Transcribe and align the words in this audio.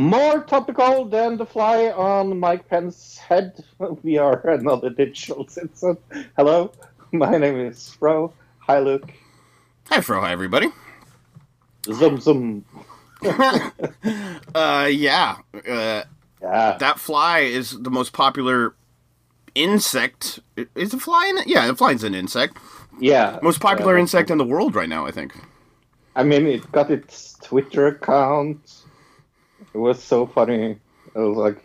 More 0.00 0.42
topical 0.42 1.06
than 1.06 1.38
the 1.38 1.46
fly 1.46 1.86
on 1.86 2.38
Mike 2.38 2.68
Pence's 2.68 3.16
head. 3.16 3.64
We 4.02 4.18
are 4.18 4.46
another 4.46 4.90
digital 4.90 5.48
citizen. 5.48 5.96
Hello, 6.36 6.70
my 7.12 7.38
name 7.38 7.58
is 7.58 7.88
Fro. 7.98 8.34
Hi, 8.58 8.78
Luke. 8.78 9.10
Hi, 9.88 10.02
Fro. 10.02 10.20
Hi, 10.20 10.32
everybody. 10.32 10.68
Zoom, 11.90 12.20
zoom. 12.20 12.64
Uh, 14.54 14.86
yeah, 14.92 15.36
uh, 15.66 16.02
Yeah. 16.42 16.76
that 16.78 16.98
fly 17.00 17.38
is 17.40 17.70
the 17.80 17.90
most 17.90 18.12
popular 18.12 18.74
insect. 19.54 20.40
Is 20.74 20.92
a 20.92 20.98
fly 20.98 21.26
in? 21.30 21.38
Yeah, 21.46 21.70
a 21.70 21.74
fly's 21.74 22.04
an 22.04 22.14
insect. 22.14 22.58
Yeah. 23.00 23.38
Most 23.42 23.60
popular 23.60 23.96
insect 23.96 24.30
in 24.30 24.36
the 24.36 24.44
world 24.44 24.74
right 24.74 24.90
now, 24.90 25.06
I 25.06 25.10
think. 25.10 25.32
I 26.14 26.22
mean, 26.22 26.46
it 26.46 26.70
got 26.72 26.90
its 26.90 27.38
Twitter 27.42 27.86
account. 27.86 28.82
It 29.76 29.80
was 29.80 30.02
so 30.02 30.24
funny. 30.26 30.78
It 31.14 31.18
was 31.18 31.36
like, 31.36 31.62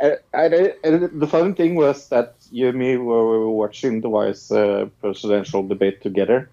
and, 0.00 0.18
and, 0.32 0.74
and 0.82 1.20
the 1.20 1.26
funny 1.26 1.52
thing 1.52 1.74
was 1.74 2.08
that 2.08 2.34
you 2.50 2.68
and 2.68 2.78
me 2.78 2.96
were, 2.96 3.40
were 3.40 3.50
watching 3.50 4.00
the 4.00 4.08
vice 4.08 4.50
uh, 4.50 4.86
presidential 5.02 5.62
debate 5.62 6.00
together 6.00 6.48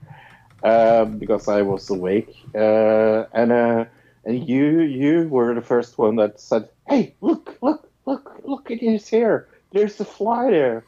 uh, 0.61 1.05
because 1.05 1.47
I 1.47 1.61
was 1.61 1.89
awake, 1.89 2.35
uh, 2.53 3.23
and 3.31 3.51
uh, 3.53 3.85
and 4.25 4.49
you 4.49 4.81
you 4.81 5.29
were 5.29 5.55
the 5.55 5.61
first 5.61 5.97
one 5.97 6.17
that 6.17 6.41
said, 6.41 6.67
"Hey, 6.85 7.15
look, 7.21 7.57
look, 7.61 7.89
look, 8.05 8.41
look 8.43 8.69
at 8.69 8.79
his 8.79 9.07
hair. 9.09 9.47
There's 9.71 9.97
a 10.01 10.05
fly 10.05 10.51
there," 10.51 10.83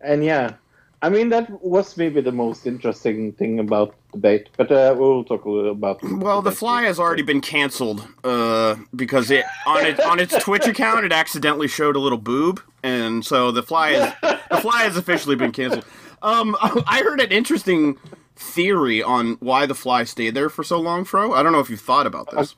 and 0.00 0.24
yeah. 0.24 0.54
I 1.02 1.08
mean, 1.10 1.28
that 1.28 1.62
was 1.62 1.96
maybe 1.96 2.20
the 2.20 2.32
most 2.32 2.66
interesting 2.66 3.32
thing 3.32 3.60
about 3.60 3.94
but 4.20 4.70
uh, 4.70 4.94
we'll 4.96 5.24
talk 5.24 5.44
a 5.44 5.50
little 5.50 5.72
about. 5.72 6.02
Well, 6.02 6.42
the 6.42 6.52
fly 6.52 6.82
has 6.82 6.98
already 6.98 7.22
been 7.22 7.40
canceled 7.40 8.06
uh, 8.24 8.76
because 8.94 9.30
it 9.30 9.44
on 9.66 9.84
it 9.84 10.00
on 10.00 10.18
its 10.20 10.36
Twitch 10.42 10.66
account 10.66 11.04
it 11.04 11.12
accidentally 11.12 11.68
showed 11.68 11.96
a 11.96 12.00
little 12.00 12.18
boob, 12.18 12.60
and 12.82 13.24
so 13.24 13.50
the 13.50 13.62
fly 13.62 13.90
is 13.90 14.12
the 14.50 14.60
fly 14.60 14.82
has 14.82 14.96
officially 14.96 15.36
been 15.36 15.52
canceled. 15.52 15.84
Um, 16.22 16.56
I 16.60 17.02
heard 17.04 17.20
an 17.20 17.30
interesting 17.30 17.98
theory 18.36 19.02
on 19.02 19.36
why 19.40 19.66
the 19.66 19.74
fly 19.74 20.04
stayed 20.04 20.34
there 20.34 20.48
for 20.48 20.62
so 20.62 20.80
long, 20.80 21.04
Fro. 21.04 21.32
I 21.32 21.42
don't 21.42 21.52
know 21.52 21.60
if 21.60 21.70
you've 21.70 21.80
thought 21.80 22.06
about 22.06 22.30
this. 22.30 22.54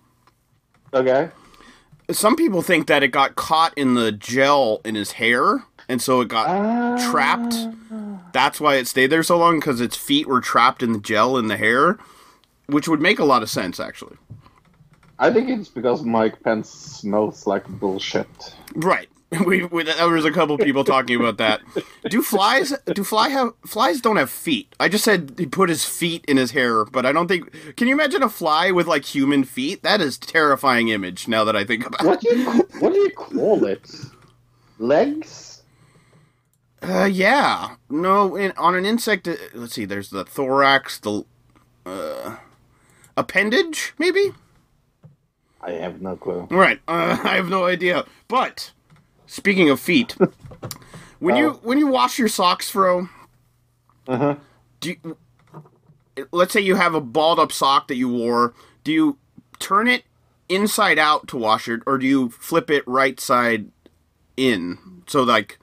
Okay. 0.93 1.31
Some 2.11 2.37
people 2.37 2.63
think 2.63 2.87
that 2.87 3.03
it 3.03 3.09
got 3.09 3.37
caught 3.37 3.77
in 3.77 3.95
the 3.95 4.11
gel 4.11 4.81
in 4.85 4.95
his 4.95 5.13
hair, 5.13 5.65
and 5.89 6.01
so 6.03 6.21
it 6.21 6.29
got 6.29 7.01
trapped. 7.11 7.55
Ah. 7.91 8.21
That's 8.33 8.61
why 8.61 8.77
it 8.77 8.87
stayed 8.87 9.09
there 9.09 9.23
so 9.23 9.39
long 9.39 9.59
because 9.59 9.81
its 9.81 9.97
feet 9.97 10.27
were 10.27 10.41
trapped 10.41 10.83
in 10.83 10.93
the 10.93 11.01
gel 11.01 11.37
in 11.39 11.49
the 11.49 11.57
hair, 11.57 11.99
which 12.67 12.89
would 12.89 13.01
make 13.01 13.19
a 13.19 13.25
lot 13.25 13.43
of 13.43 13.51
sense 13.51 13.81
actually. 13.81 14.17
I 15.19 15.33
think 15.33 15.49
it's 15.49 15.69
because 15.69 16.03
Mike 16.03 16.41
Pence 16.43 16.71
smells 16.71 17.47
like 17.47 17.67
bullshit. 17.67 18.29
Right. 18.75 19.09
We, 19.45 19.65
we 19.67 19.83
there 19.83 20.09
was 20.09 20.25
a 20.25 20.31
couple 20.33 20.57
people 20.57 20.85
talking 20.85 21.21
about 21.21 21.37
that. 21.37 21.61
Do 22.09 22.23
flies 22.23 22.73
do 22.87 23.05
fly 23.05 23.29
have 23.29 23.53
flies 23.67 24.01
don't 24.01 24.17
have 24.17 24.31
feet? 24.31 24.75
I 24.81 24.89
just 24.89 25.05
said 25.05 25.35
he 25.37 25.45
put 25.45 25.69
his 25.69 25.85
feet 25.85 26.25
in 26.27 26.39
his 26.39 26.53
hair, 26.53 26.87
but 26.87 27.05
I 27.05 27.13
don't 27.13 27.29
think. 27.29 27.77
Can 27.77 27.89
you 27.89 27.95
imagine 27.95 28.23
a 28.23 28.31
fly 28.31 28.71
with 28.71 28.87
like 28.87 29.05
human 29.05 29.45
feet? 29.45 29.83
That 29.83 30.01
is 30.01 30.17
terrifying 30.17 30.89
image. 30.89 31.29
Now 31.29 31.45
that 31.45 31.55
I 31.55 31.65
think 31.65 31.85
about 31.85 32.07
What 32.07 32.23
do 32.23 32.35
you 32.35 32.51
what 32.79 32.95
do 32.95 32.99
you 32.99 33.11
call 33.11 33.67
it? 33.67 33.91
Legs? 34.79 35.48
Uh, 36.83 37.05
yeah. 37.11 37.77
No, 37.91 38.37
in, 38.37 38.53
on 38.57 38.75
an 38.75 38.87
insect. 38.87 39.27
uh, 39.29 39.35
Let's 39.55 39.75
see. 39.75 39.85
There's 39.85 40.11
the 40.11 40.25
thorax, 40.25 40.99
the 40.99 41.25
uh, 41.85 42.37
appendage, 43.17 43.95
maybe. 43.99 44.33
I 45.61 45.73
have 45.73 46.01
no 46.01 46.17
clue. 46.17 46.47
Right. 46.51 46.81
Uh, 46.87 47.19
I 47.25 47.35
have 47.37 47.49
no 47.49 47.67
idea. 47.67 48.05
But 48.29 48.73
speaking 49.27 49.69
of 49.71 49.81
feet, 49.81 50.17
when 51.19 51.37
you 51.37 51.51
when 51.63 51.79
you 51.79 51.89
wash 51.89 52.19
your 52.19 52.29
socks, 52.29 52.71
Fro, 52.71 53.09
Uh-huh. 54.07 54.37
do 54.81 54.95
you, 55.03 55.17
let's 56.31 56.53
say 56.53 56.61
you 56.61 56.77
have 56.77 56.95
a 56.95 57.01
balled 57.01 57.41
up 57.41 57.51
sock 57.53 57.89
that 57.89 57.97
you 57.97 58.09
wore. 58.09 58.55
Do 58.85 58.93
you 58.93 59.19
turn 59.59 59.89
it 59.89 60.05
inside 60.49 60.99
out 60.99 61.27
to 61.29 61.37
wash 61.37 61.69
it, 61.69 61.81
or 61.87 61.99
do 61.99 62.07
you 62.07 62.31
flip 62.31 62.71
it 62.71 62.87
right 62.87 63.19
side 63.19 63.67
in? 64.37 65.03
So 65.09 65.23
like, 65.25 65.59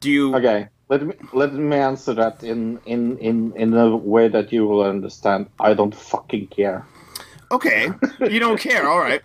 do 0.00 0.10
you? 0.10 0.34
Okay. 0.36 0.68
Let 0.88 1.02
me 1.06 1.14
let 1.32 1.52
me 1.54 1.76
answer 1.76 2.14
that 2.14 2.42
in, 2.42 2.80
in, 2.84 3.16
in, 3.18 3.52
in 3.54 3.74
a 3.74 3.94
way 3.96 4.26
that 4.26 4.52
you 4.52 4.66
will 4.66 4.82
understand. 4.82 5.48
I 5.60 5.72
don't 5.74 5.94
fucking 5.94 6.48
care. 6.48 6.84
Okay, 7.52 7.88
you 8.20 8.40
don't 8.40 8.58
care. 8.60 8.88
All 8.88 8.98
right, 8.98 9.22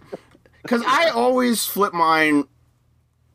because 0.62 0.84
I 0.86 1.10
always 1.10 1.66
flip 1.66 1.94
mine 1.94 2.46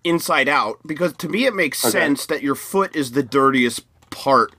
inside 0.04 0.48
out 0.48 0.78
because 0.86 1.12
to 1.14 1.28
me 1.28 1.44
it 1.46 1.54
makes 1.54 1.84
Okay. 1.84 1.90
sense 1.92 2.26
that 2.26 2.42
your 2.42 2.54
foot 2.54 2.94
is 2.94 3.12
the 3.12 3.22
dirtiest 3.22 3.84
part 4.10 4.54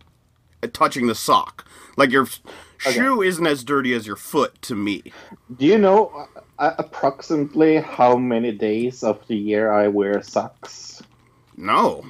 touching 0.74 1.08
the 1.08 1.16
sock. 1.16 1.66
Like 1.98 2.12
your 2.12 2.28
shoe 2.78 3.22
isn't 3.22 3.46
as 3.46 3.64
dirty 3.64 3.94
as 3.94 4.06
your 4.08 4.16
foot 4.16 4.62
to 4.64 4.76
me. 4.76 5.14
Do 5.58 5.66
you 5.66 5.78
know 5.78 6.28
uh, 6.60 6.74
approximately 6.78 7.78
how 7.78 8.18
many 8.18 8.52
days 8.52 9.04
of 9.04 9.26
the 9.28 9.36
year 9.36 9.72
I 9.72 9.88
wear 9.88 10.22
socks? 10.22 11.02
No. 11.58 12.06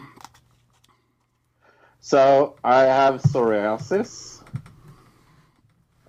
So 2.11 2.55
I 2.61 2.81
have 2.81 3.21
psoriasis 3.21 4.43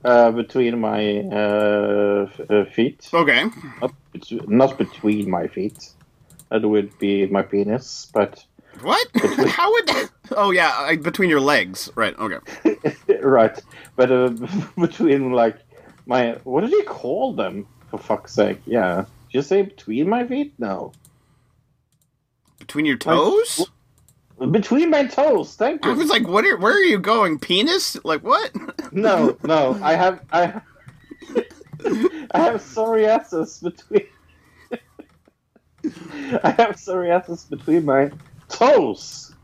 uh, 0.05 0.33
between 0.33 0.81
my 0.81 1.21
uh, 1.21 2.29
uh, 2.51 2.65
feet. 2.65 3.09
Okay. 3.15 3.45
Not, 3.81 3.95
bet- 4.13 4.49
not 4.49 4.79
between 4.79 5.31
my 5.31 5.47
feet. 5.47 5.93
That 6.51 6.69
would 6.69 6.99
be 6.99 7.27
my 7.27 7.43
penis, 7.43 8.11
but 8.13 8.45
What? 8.81 9.07
How 9.15 9.71
would 9.71 9.87
that? 9.87 10.11
Oh 10.33 10.51
yeah, 10.51 10.77
like 10.81 11.05
between 11.05 11.31
your 11.31 11.41
legs. 11.41 11.89
Right. 11.95 12.19
Okay. 12.19 12.41
right. 13.23 13.57
But 13.95 14.11
uh, 14.11 14.31
between 14.77 15.31
like 15.31 15.59
my 16.07 16.33
what 16.43 16.67
do 16.67 16.71
you 16.77 16.83
call 16.83 17.33
them? 17.33 17.69
For 17.91 17.99
fuck's 17.99 18.35
sake, 18.35 18.59
yeah. 18.67 19.05
Did 19.31 19.39
you 19.39 19.43
say 19.43 19.63
between 19.63 20.09
my 20.09 20.27
feet? 20.27 20.53
No, 20.59 20.95
Between 22.59 22.87
your 22.87 22.97
toes? 22.97 23.71
Between 24.51 24.91
my 24.91 25.07
toes. 25.07 25.55
Thank 25.55 25.85
you. 25.85 25.91
I 25.91 25.95
was 25.95 26.09
like, 26.09 26.27
what? 26.27 26.45
Are, 26.45 26.57
where 26.57 26.75
are 26.75 26.81
you 26.81 26.99
going? 26.99 27.39
Penis? 27.39 27.97
Like 28.05 28.23
what? 28.23 28.51
No, 28.93 29.37
no. 29.43 29.79
I 29.83 29.95
have 29.95 30.21
I. 30.33 30.61
I 32.33 32.39
have 32.39 32.61
psoriasis 32.63 33.63
between. 33.63 34.07
I 36.43 36.51
have 36.51 36.77
psoriasis 36.77 37.49
between 37.49 37.85
my 37.85 38.11
toes. 38.49 39.35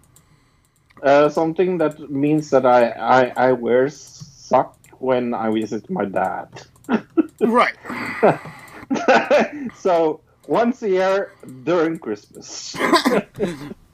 Uh, 1.03 1.29
something 1.29 1.79
that 1.79 2.11
means 2.11 2.51
that 2.51 2.67
I, 2.67 2.91
I, 2.91 3.49
I 3.49 3.53
wear 3.53 3.89
sock 3.89 4.77
when 4.99 5.35
I 5.35 5.51
visit 5.51 5.89
my 5.91 6.05
dad. 6.05 6.49
right. 7.41 7.75
so 9.77 10.21
once 10.49 10.83
a 10.83 10.89
year 10.89 11.33
during 11.63 11.99
Christmas, 11.99 12.77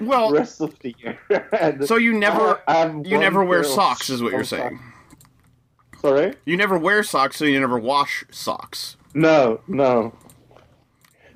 Well, 0.00 0.32
rest 0.34 0.60
of 0.60 0.78
the 0.80 0.94
year. 0.98 1.18
And 1.60 1.86
so 1.86 1.96
you 1.96 2.12
never 2.18 2.60
you 3.04 3.18
never 3.18 3.44
wear 3.44 3.64
socks, 3.64 4.10
is 4.10 4.22
what 4.22 4.32
you're 4.32 4.44
saying. 4.44 4.78
socks. 4.78 6.00
Sorry. 6.02 6.34
You 6.44 6.56
never 6.56 6.76
wear 6.78 7.02
socks, 7.02 7.36
so 7.36 7.44
you 7.44 7.60
never 7.60 7.78
wash 7.78 8.24
socks. 8.30 8.96
No, 9.14 9.60
no. 9.68 10.12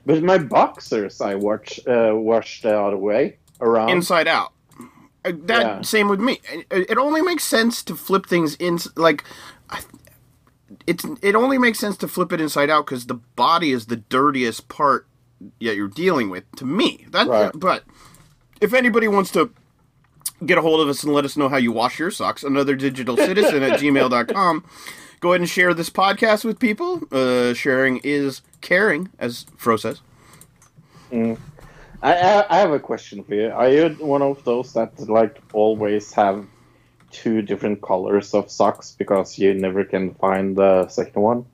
But 0.05 0.23
my 0.23 0.39
boxers, 0.39 1.21
I 1.21 1.35
watch 1.35 1.81
uh, 1.87 2.13
wash 2.15 2.63
the 2.63 2.79
other 2.79 2.97
way 2.97 3.39
around. 3.61 3.91
inside 3.91 4.27
out. 4.29 4.53
Uh, 5.25 5.33
That 5.45 5.63
Yeah. 5.63 5.81
same 5.83 6.09
with 6.09 6.21
me. 6.21 6.41
It, 6.71 6.91
it 6.91 6.99
only 6.99 7.23
makes 7.23 7.45
sense 7.45 7.83
to 7.85 7.95
flip 7.97 8.27
things 8.27 8.55
in 8.57 8.79
like 8.97 9.25
it's 10.87 11.05
it 11.23 11.35
only 11.35 11.59
makes 11.59 11.79
sense 11.79 11.97
to 11.99 12.09
flip 12.09 12.33
it 12.33 12.41
inside 12.41 12.71
out 12.71 12.87
because 12.87 13.07
the 13.07 13.15
body 13.15 13.71
is 13.73 13.87
the 13.87 13.97
dirtiest 13.97 14.69
part 14.69 15.07
that 15.61 15.77
you're 15.77 15.89
dealing 15.89 16.31
with. 16.31 16.45
To 16.57 16.65
me, 16.65 17.07
that 17.11 17.27
Right. 17.27 17.51
but 17.55 17.85
if 18.61 18.73
anybody 18.73 19.09
wants 19.09 19.31
to 19.33 19.51
get 20.45 20.59
a 20.59 20.63
hold 20.63 20.81
of 20.81 20.89
us 20.89 21.03
and 21.03 21.13
let 21.13 21.25
us 21.25 21.37
know 21.37 21.49
how 21.49 21.57
you 21.57 21.73
wash 21.73 21.99
your 21.99 22.11
socks, 22.11 22.43
another 22.43 22.75
digital 22.75 23.17
citizen 23.17 23.63
at 23.63 23.81
gmail.com. 23.81 24.65
Go 25.21 25.33
ahead 25.33 25.41
and 25.41 25.49
share 25.49 25.73
this 25.73 25.89
podcast 25.89 26.45
with 26.45 26.59
people. 26.59 27.03
Uh, 27.11 27.55
sharing 27.55 27.99
is 28.05 28.43
caring, 28.61 29.09
as 29.19 29.47
Fro 29.57 29.77
says. 29.77 30.03
I, 31.11 31.37
I 32.03 32.47
I 32.51 32.59
have 32.59 32.73
a 32.73 32.79
question 32.79 33.25
for 33.25 33.35
you. 33.35 33.49
Are 33.49 33.71
you 33.71 33.89
one 33.99 34.21
of 34.23 34.45
those 34.45 34.75
that 34.75 34.99
like 35.09 35.41
always 35.55 36.13
have 36.13 36.47
two 37.11 37.41
different 37.41 37.81
colors 37.81 38.35
of 38.35 38.51
socks 38.51 38.95
because 38.99 39.39
you 39.39 39.55
never 39.55 39.85
can 39.85 40.15
find 40.15 40.55
the 40.57 40.87
second 40.89 41.23
one? 41.23 41.47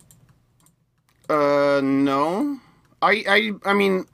Uh, 1.28 1.81
no. 1.82 2.58
I, 3.00 3.25
I, 3.28 3.70
I 3.70 3.75
mean, 3.75 4.06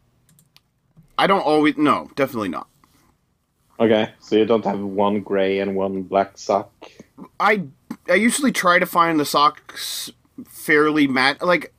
I 1.19 1.27
don't 1.27 1.41
always. 1.41 1.77
No, 1.77 2.11
definitely 2.15 2.49
not. 2.49 2.68
Okay, 3.81 4.11
so 4.21 4.37
you 4.37 4.45
don't 4.45 4.65
have 4.65 4.81
one 4.81 5.21
gray 5.21 5.61
and 5.61 5.77
one 5.77 6.03
black 6.03 6.37
sock. 6.37 6.71
I, 7.39 7.63
I 8.09 8.15
usually 8.15 8.53
try 8.53 8.79
to 8.79 8.87
find 8.87 9.21
the 9.21 9.25
socks 9.25 10.11
fairly 10.49 11.07
mat. 11.07 11.41
Like, 11.43 11.73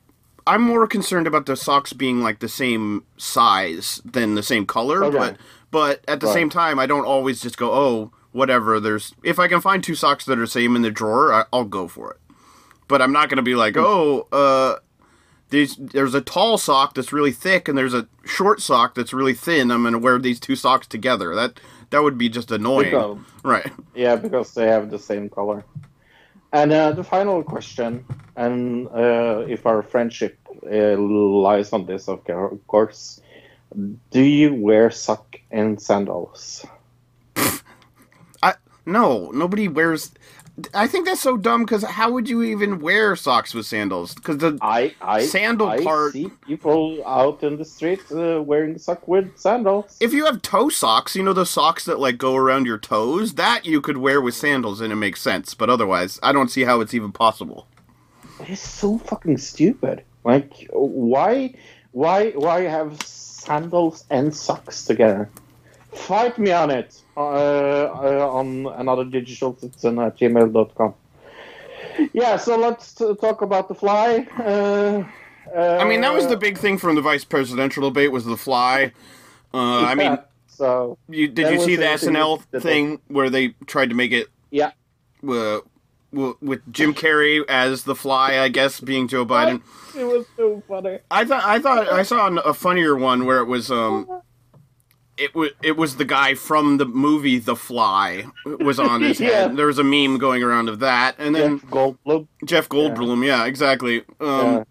I'm 0.46 0.62
more 0.62 0.86
concerned 0.86 1.26
about 1.26 1.46
the 1.46 1.56
socks 1.56 1.92
being 1.92 2.22
like 2.22 2.38
the 2.38 2.48
same 2.48 3.04
size 3.18 4.00
than 4.04 4.34
the 4.34 4.42
same 4.42 4.64
color. 4.66 5.04
Okay. 5.04 5.18
But, 5.18 5.36
but 5.70 6.04
at 6.08 6.20
the 6.20 6.26
Right. 6.26 6.34
same 6.34 6.50
time, 6.50 6.78
I 6.78 6.86
don't 6.86 7.04
always 7.04 7.40
just 7.40 7.56
go, 7.58 7.70
oh, 7.72 8.12
whatever. 8.32 8.80
There's 8.80 9.14
if 9.22 9.38
I 9.38 9.46
can 9.48 9.60
find 9.60 9.84
two 9.84 9.94
socks 9.94 10.24
that 10.24 10.38
are 10.38 10.46
same 10.46 10.74
in 10.76 10.82
the 10.82 10.90
drawer, 10.90 11.32
I, 11.32 11.44
I'll 11.52 11.64
go 11.64 11.86
for 11.86 12.10
it. 12.12 12.18
But 12.88 13.02
I'm 13.02 13.12
not 13.12 13.28
gonna 13.28 13.42
be 13.42 13.54
like, 13.54 13.76
oh, 13.76 14.26
uh. 14.32 14.76
These, 15.50 15.74
there's 15.80 16.14
a 16.14 16.20
tall 16.20 16.58
sock 16.58 16.94
that's 16.94 17.12
really 17.12 17.32
thick, 17.32 17.66
and 17.66 17.76
there's 17.76 17.92
a 17.92 18.06
short 18.24 18.60
sock 18.60 18.94
that's 18.94 19.12
really 19.12 19.34
thin. 19.34 19.72
I'm 19.72 19.82
gonna 19.82 19.98
wear 19.98 20.16
these 20.20 20.38
two 20.38 20.54
socks 20.54 20.86
together. 20.86 21.34
That 21.34 21.58
that 21.90 22.02
would 22.02 22.18
be 22.18 22.28
just 22.28 22.50
annoying, 22.50 22.90
Because- 22.90 23.18
right? 23.42 23.72
Yeah, 23.94 24.16
because 24.16 24.54
they 24.54 24.66
have 24.66 24.90
the 24.90 24.98
same 24.98 25.28
color. 25.28 25.64
And 26.52 26.72
uh, 26.72 26.92
the 26.92 27.04
final 27.04 27.44
question, 27.44 28.04
and 28.34 28.88
uh, 28.88 29.44
if 29.48 29.66
our 29.66 29.82
friendship 29.82 30.36
uh, 30.66 30.96
lies 30.96 31.72
on 31.72 31.86
this, 31.86 32.08
of 32.08 32.26
of 32.28 32.66
course, 32.66 33.20
do 34.10 34.20
you 34.20 34.54
wear 34.54 34.90
sock 34.90 35.36
and 35.52 35.80
sandals? 35.80 36.66
I 38.42 38.54
No, 38.84 39.30
nobody 39.32 39.68
wears. 39.68 40.10
I 40.74 40.86
think 40.86 41.06
that's 41.06 41.20
so 41.20 41.36
dumb 41.36 41.64
because 41.64 41.82
how 41.82 42.10
would 42.10 42.28
you 42.28 42.42
even 42.42 42.80
wear 42.80 43.16
socks 43.16 43.54
with 43.54 43.66
sandals? 43.66 44.14
Because 44.14 44.38
the 44.38 44.58
I, 44.60 44.94
I, 45.00 45.24
Sandal 45.26 45.68
I 45.68 45.82
part- 45.82 46.12
see 46.12 46.30
people 46.46 47.02
out 47.06 47.42
in 47.42 47.56
the 47.56 47.64
street 47.64 48.00
uh, 48.12 48.42
wearing 48.42 48.78
sock 48.78 49.06
with 49.08 49.36
sandals. 49.38 49.96
if 50.00 50.12
you 50.12 50.24
have 50.26 50.42
toe 50.42 50.68
socks, 50.68 51.14
you 51.16 51.22
know 51.22 51.32
the 51.32 51.46
socks 51.46 51.84
that 51.84 51.98
like 51.98 52.18
go 52.18 52.36
around 52.36 52.66
your 52.66 52.78
toes, 52.78 53.34
that 53.34 53.66
you 53.66 53.80
could 53.80 53.96
wear 53.98 54.20
with 54.20 54.34
sandals 54.34 54.80
and 54.80 54.92
it 54.92 54.96
makes 54.96 55.20
sense. 55.20 55.54
But 55.54 55.70
otherwise, 55.70 56.18
I 56.22 56.32
don't 56.32 56.50
see 56.50 56.64
how 56.64 56.80
it's 56.80 56.94
even 56.94 57.12
possible. 57.12 57.66
It's 58.40 58.60
so 58.60 58.98
fucking 58.98 59.38
stupid. 59.38 60.02
Like, 60.24 60.66
why, 60.72 61.54
why, 61.92 62.30
why 62.30 62.62
have 62.62 63.02
sandals 63.02 64.04
and 64.10 64.34
socks 64.34 64.84
together? 64.84 65.28
Fight 65.92 66.38
me 66.38 66.52
on 66.52 66.70
it 66.70 67.00
uh, 67.16 67.20
uh, 67.20 68.30
on 68.32 68.66
another 68.76 69.04
digital 69.04 69.56
citizen 69.58 69.98
at 69.98 70.16
gmail.com. 70.16 70.94
Yeah, 72.12 72.36
so 72.36 72.56
let's 72.56 72.94
t- 72.94 73.14
talk 73.16 73.42
about 73.42 73.68
the 73.68 73.74
fly. 73.74 74.26
Uh, 74.38 75.04
uh, 75.54 75.78
I 75.80 75.84
mean, 75.84 76.00
that 76.02 76.14
was 76.14 76.28
the 76.28 76.36
big 76.36 76.58
thing 76.58 76.78
from 76.78 76.94
the 76.94 77.02
vice 77.02 77.24
presidential 77.24 77.88
debate 77.88 78.12
was 78.12 78.24
the 78.24 78.36
fly. 78.36 78.92
Uh, 79.52 79.80
I 79.80 79.94
mean, 79.94 80.18
so 80.46 80.96
you, 81.08 81.26
did 81.26 81.52
you 81.52 81.60
see 81.60 81.76
the 81.76 81.86
SNL 81.86 82.42
thing 82.60 83.00
where 83.08 83.28
they 83.28 83.48
tried 83.66 83.88
to 83.88 83.96
make 83.96 84.12
it 84.12 84.28
yeah, 84.50 84.70
uh, 85.28 85.58
with 86.12 86.72
Jim 86.72 86.94
Carrey 86.94 87.44
as 87.48 87.82
the 87.82 87.96
fly? 87.96 88.38
I 88.38 88.48
guess 88.48 88.78
being 88.78 89.08
Joe 89.08 89.26
Biden. 89.26 89.62
it 89.96 90.04
was 90.04 90.26
so 90.36 90.62
funny. 90.68 90.98
I 91.10 91.24
thought 91.24 91.44
I 91.44 91.58
thought 91.58 91.88
I 91.88 92.02
saw 92.04 92.28
a 92.28 92.54
funnier 92.54 92.96
one 92.96 93.26
where 93.26 93.38
it 93.38 93.46
was 93.46 93.72
um 93.72 94.08
it 95.20 95.34
was 95.34 95.50
it 95.62 95.76
was 95.76 95.96
the 95.96 96.04
guy 96.04 96.34
from 96.34 96.78
the 96.78 96.86
movie 96.86 97.38
The 97.38 97.54
Fly 97.56 98.24
was 98.60 98.78
on 98.80 99.02
his 99.02 99.20
Yeah. 99.20 99.28
head. 99.48 99.56
There 99.56 99.66
was 99.66 99.78
a 99.78 99.84
meme 99.84 100.18
going 100.18 100.42
around 100.42 100.68
of 100.68 100.78
that, 100.80 101.14
and 101.18 101.34
then 101.34 101.60
Jeff 101.60 101.70
Goldblum. 101.70 102.28
Jeff 102.44 102.68
Goldblum. 102.68 103.24
Yeah, 103.26 103.44
exactly. 103.46 104.02
Um, 104.20 104.64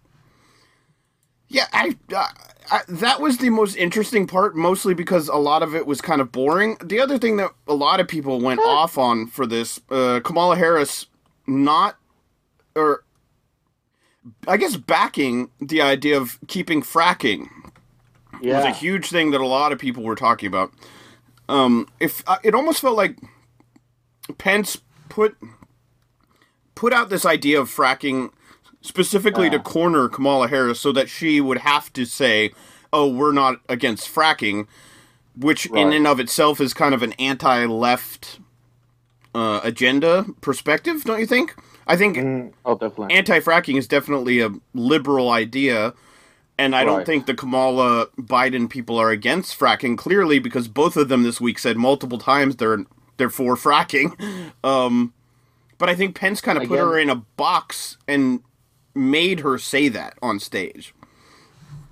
yeah, 1.48 1.66
I, 1.72 1.96
I, 2.14 2.28
I 2.70 2.80
that 2.88 3.20
was 3.20 3.38
the 3.38 3.50
most 3.50 3.76
interesting 3.76 4.26
part, 4.26 4.56
mostly 4.56 4.94
because 4.94 5.28
a 5.28 5.36
lot 5.36 5.62
of 5.62 5.74
it 5.74 5.86
was 5.86 6.00
kind 6.00 6.20
of 6.20 6.30
boring. 6.32 6.76
The 6.84 7.00
other 7.00 7.18
thing 7.18 7.36
that 7.38 7.52
a 7.66 7.74
lot 7.74 8.00
of 8.00 8.08
people 8.08 8.40
went 8.40 8.60
off 8.60 8.98
on 8.98 9.26
for 9.28 9.46
this, 9.46 9.80
uh, 9.90 10.20
Kamala 10.24 10.56
Harris, 10.56 11.06
not 11.46 11.96
or. 12.74 13.04
I 14.46 14.58
guess 14.58 14.76
backing 14.76 15.50
the 15.62 15.80
idea 15.80 16.18
of 16.18 16.38
keeping 16.46 16.82
fracking 16.82 17.48
yeah, 18.42 18.56
was 18.58 18.64
a 18.66 18.78
huge 18.78 19.08
thing 19.08 19.30
that 19.32 19.40
a 19.40 19.46
lot 19.46 19.72
of 19.72 19.78
people 19.78 20.02
were 20.02 20.14
talking 20.14 20.46
about. 20.46 20.72
Um, 21.48 21.88
if 21.98 22.22
uh, 22.26 22.38
it 22.42 22.54
almost 22.54 22.80
felt 22.80 22.96
like 22.96 23.18
Pence 24.38 24.80
put 25.08 25.36
put 26.74 26.92
out 26.92 27.10
this 27.10 27.26
idea 27.26 27.60
of 27.60 27.68
fracking 27.68 28.30
specifically 28.80 29.50
to 29.50 29.58
corner 29.58 30.08
Kamala 30.08 30.48
Harris, 30.48 30.80
so 30.80 30.92
that 30.92 31.08
she 31.08 31.40
would 31.40 31.58
have 31.58 31.92
to 31.94 32.04
say, 32.04 32.52
"Oh, 32.92 33.08
we're 33.12 33.32
not 33.32 33.60
against 33.68 34.12
fracking," 34.12 34.66
which 35.36 35.66
in 35.66 35.92
and 35.92 36.06
of 36.06 36.20
itself 36.20 36.60
is 36.60 36.72
kind 36.72 36.94
of 36.94 37.02
an 37.02 37.12
anti-left 37.14 38.40
uh, 39.34 39.60
agenda 39.62 40.26
perspective, 40.40 41.04
don't 41.04 41.20
you 41.20 41.26
think? 41.26 41.54
I 41.86 41.96
think 41.96 42.16
Mm, 42.16 42.52
oh, 42.64 42.76
anti-fracking 43.10 43.76
is 43.76 43.88
definitely 43.88 44.40
a 44.40 44.50
liberal 44.74 45.30
idea 45.30 45.94
and 46.60 46.76
i 46.76 46.84
don't 46.84 47.04
think 47.06 47.26
the 47.26 47.34
kamala 47.34 48.06
biden 48.18 48.68
people 48.68 48.98
are 48.98 49.10
against 49.10 49.58
fracking 49.58 49.96
clearly 49.96 50.38
because 50.38 50.68
both 50.68 50.96
of 50.96 51.08
them 51.08 51.22
this 51.22 51.40
week 51.40 51.58
said 51.58 51.76
multiple 51.76 52.18
times 52.18 52.56
they're 52.56 52.84
they're 53.16 53.30
for 53.30 53.56
fracking. 53.56 54.14
Um 54.64 55.14
but 55.78 55.88
i 55.88 55.94
think 55.94 56.14
pence 56.14 56.40
kind 56.40 56.58
of 56.58 56.68
put 56.68 56.78
her 56.78 56.98
in 56.98 57.08
a 57.08 57.16
box 57.16 57.96
and 58.06 58.42
made 58.94 59.40
her 59.40 59.58
say 59.58 59.88
that 59.88 60.18
on 60.22 60.38
stage. 60.38 60.94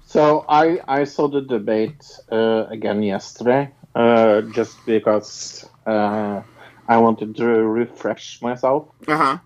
So 0.06 0.44
I 0.48 0.80
I 0.88 1.04
saw 1.04 1.28
the 1.28 1.42
debate 1.42 2.04
uh, 2.32 2.66
again 2.68 3.02
yesterday, 3.02 3.70
uh, 3.94 4.42
just 4.42 4.84
because 4.86 5.68
uh, 5.86 6.42
I 6.88 6.96
wanted 6.96 7.36
to 7.36 7.46
refresh 7.46 8.40
myself. 8.42 8.88
uh-huh 9.06 9.38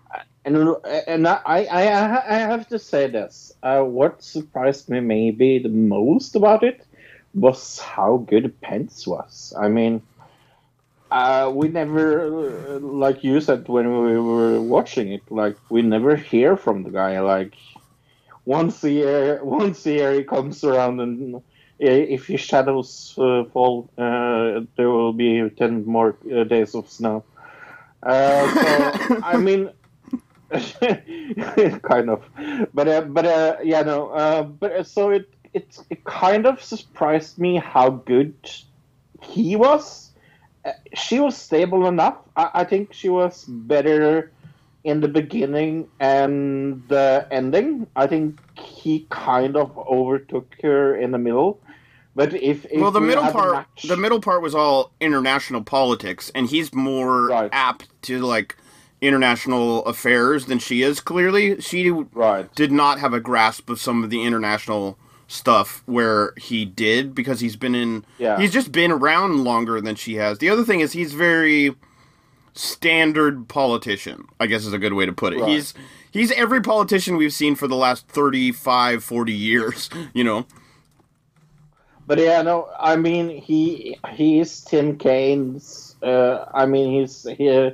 And 0.45 0.55
and 1.07 1.27
I 1.27 1.39
I 1.45 1.81
I 2.35 2.37
have 2.39 2.67
to 2.69 2.79
say 2.79 3.07
this. 3.07 3.53
Uh, 3.63 3.81
what 3.83 4.21
surprised 4.23 4.89
me 4.89 4.99
maybe 4.99 5.59
the 5.59 5.69
most 5.69 6.35
about 6.35 6.63
it 6.63 6.85
was 7.33 7.79
how 7.79 8.17
good 8.17 8.59
Pence 8.61 9.07
was. 9.07 9.53
I 9.59 9.69
mean, 9.69 10.01
uh, 11.11 11.51
we 11.53 11.67
never, 11.69 12.79
like 12.79 13.23
you 13.23 13.39
said 13.41 13.67
when 13.67 14.03
we 14.03 14.17
were 14.19 14.61
watching 14.61 15.11
it, 15.11 15.21
like 15.29 15.57
we 15.69 15.81
never 15.81 16.15
hear 16.15 16.57
from 16.57 16.83
the 16.83 16.89
guy. 16.89 17.19
Like 17.21 17.53
once 18.45 18.83
a 18.83 18.91
year, 18.91 19.43
once 19.43 19.85
a 19.85 19.91
year 19.91 20.13
he 20.13 20.23
comes 20.23 20.63
around 20.63 20.99
and. 20.99 21.41
If 21.79 22.27
his 22.27 22.39
shadows 22.39 23.13
uh, 23.17 23.43
fall, 23.51 23.89
uh, 23.97 24.61
there 24.77 24.89
will 24.89 25.11
be 25.11 25.49
ten 25.49 25.83
more 25.85 26.15
uh, 26.31 26.43
days 26.45 26.75
of 26.75 26.89
snow. 26.89 27.25
Uh, 28.01 28.47
so 28.49 28.95
I 29.21 29.37
mean, 29.37 29.71
kind 31.83 32.09
of, 32.09 32.23
but 32.73 32.87
uh, 32.87 33.01
but 33.01 33.25
uh, 33.25 33.57
yeah, 33.63 33.81
no, 33.81 34.09
uh, 34.09 34.43
but 34.43 34.71
uh, 34.71 34.83
so 34.83 35.09
it 35.09 35.29
it 35.53 35.77
it 35.89 36.03
kind 36.03 36.45
of 36.45 36.61
surprised 36.61 37.37
me 37.39 37.57
how 37.57 37.89
good 37.89 38.33
he 39.21 39.55
was. 39.55 40.11
Uh, 40.65 40.71
she 40.93 41.19
was 41.19 41.35
stable 41.35 41.87
enough. 41.87 42.17
I, 42.35 42.49
I 42.53 42.63
think 42.63 42.93
she 42.93 43.09
was 43.09 43.43
better 43.45 44.31
in 44.83 44.99
the 45.01 45.07
beginning 45.07 45.87
and 45.99 46.83
the 46.87 47.27
ending. 47.31 47.87
I 47.95 48.07
think 48.07 48.39
he 48.59 49.05
kind 49.09 49.55
of 49.57 49.77
overtook 49.77 50.55
her 50.61 50.95
in 50.95 51.11
the 51.11 51.17
middle. 51.17 51.59
But 52.15 52.33
if, 52.35 52.65
if 52.69 52.79
well 52.79 52.91
the 52.91 52.99
we 53.01 53.07
middle 53.07 53.25
part 53.31 53.53
match- 53.53 53.85
the 53.87 53.97
middle 53.97 54.19
part 54.21 54.43
was 54.43 54.53
all 54.53 54.91
international 54.99 55.63
politics 55.63 56.31
and 56.35 56.47
he's 56.47 56.71
more 56.73 57.27
Right. 57.29 57.49
apt 57.51 57.89
to 58.03 58.19
like 58.19 58.55
international 59.03 59.85
affairs 59.85 60.45
than 60.45 60.59
she 60.59 60.81
is 60.81 60.99
clearly 60.99 61.59
she 61.61 61.89
right, 61.91 62.53
did 62.55 62.71
not 62.71 62.99
have 62.99 63.13
a 63.13 63.19
grasp 63.19 63.69
of 63.69 63.79
some 63.79 64.03
of 64.03 64.09
the 64.09 64.23
international 64.23 64.97
stuff 65.27 65.81
where 65.85 66.33
he 66.37 66.63
did 66.65 67.13
because 67.15 67.39
he's 67.39 67.55
been 67.55 67.75
in 67.75 68.05
Yeah. 68.17 68.39
he's 68.39 68.51
just 68.51 68.71
been 68.71 68.91
around 68.91 69.43
longer 69.43 69.81
than 69.81 69.95
she 69.95 70.15
has. 70.15 70.37
The 70.39 70.49
other 70.49 70.63
thing 70.63 70.79
is 70.79 70.93
he's 70.93 71.13
very 71.13 71.75
standard 72.53 73.47
politician, 73.47 74.25
I 74.39 74.45
guess 74.47 74.65
is 74.65 74.73
a 74.73 74.77
good 74.79 74.93
way 74.93 75.05
to 75.05 75.13
put 75.13 75.33
it. 75.33 75.39
Right. 75.39 75.49
He's 75.49 75.73
he's 76.11 76.31
every 76.33 76.61
politician 76.61 77.17
we've 77.17 77.33
seen 77.33 77.55
for 77.55 77.67
the 77.67 77.75
last 77.75 78.07
35 78.07 79.03
40 79.03 79.33
years, 79.33 79.89
you 80.13 80.23
know. 80.23 80.45
But 82.05 82.19
yeah, 82.19 82.41
no, 82.41 82.69
I 82.79 82.95
mean 82.95 83.29
he 83.29 83.97
he 84.11 84.39
is 84.39 84.61
Tim 84.61 84.97
Kaine's. 84.97 85.95
Uh, 86.03 86.45
I 86.53 86.65
mean 86.65 86.99
he's 86.99 87.23
he, 87.37 87.71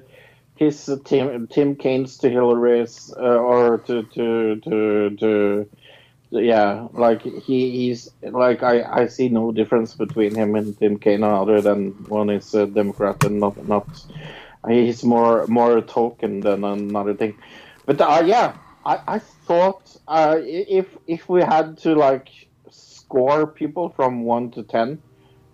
uh, 0.61 0.97
Tim 1.03 1.47
Tim 1.47 1.75
Kaine's 1.75 2.17
to 2.19 2.29
Hillary's 2.29 3.13
uh, 3.17 3.21
or 3.21 3.77
to 3.79 4.03
to 4.03 4.55
to 4.57 5.09
to 5.17 5.69
yeah, 6.31 6.87
like 6.93 7.21
he, 7.23 7.71
he's 7.71 8.09
like 8.21 8.61
I, 8.61 8.83
I 8.83 9.07
see 9.07 9.29
no 9.29 9.51
difference 9.51 9.95
between 9.95 10.35
him 10.35 10.55
and 10.55 10.77
Tim 10.77 10.99
Kaine 10.99 11.23
other 11.23 11.61
than 11.61 11.91
one 12.07 12.29
is 12.29 12.53
a 12.53 12.67
Democrat 12.67 13.23
and 13.23 13.39
not 13.39 13.67
not 13.67 13.87
he's 14.67 15.03
more 15.03 15.47
more 15.47 15.77
a 15.77 15.81
token 15.81 16.41
than 16.41 16.63
another 16.63 17.13
thing. 17.13 17.37
But 17.85 18.01
uh, 18.01 18.23
yeah, 18.25 18.57
I, 18.85 18.99
I 19.07 19.19
thought 19.19 19.97
uh, 20.07 20.37
if 20.41 20.97
if 21.07 21.27
we 21.29 21.41
had 21.41 21.77
to 21.79 21.95
like 21.95 22.29
score 22.69 23.47
people 23.47 23.89
from 23.89 24.23
one 24.23 24.51
to 24.51 24.63
ten, 24.63 25.01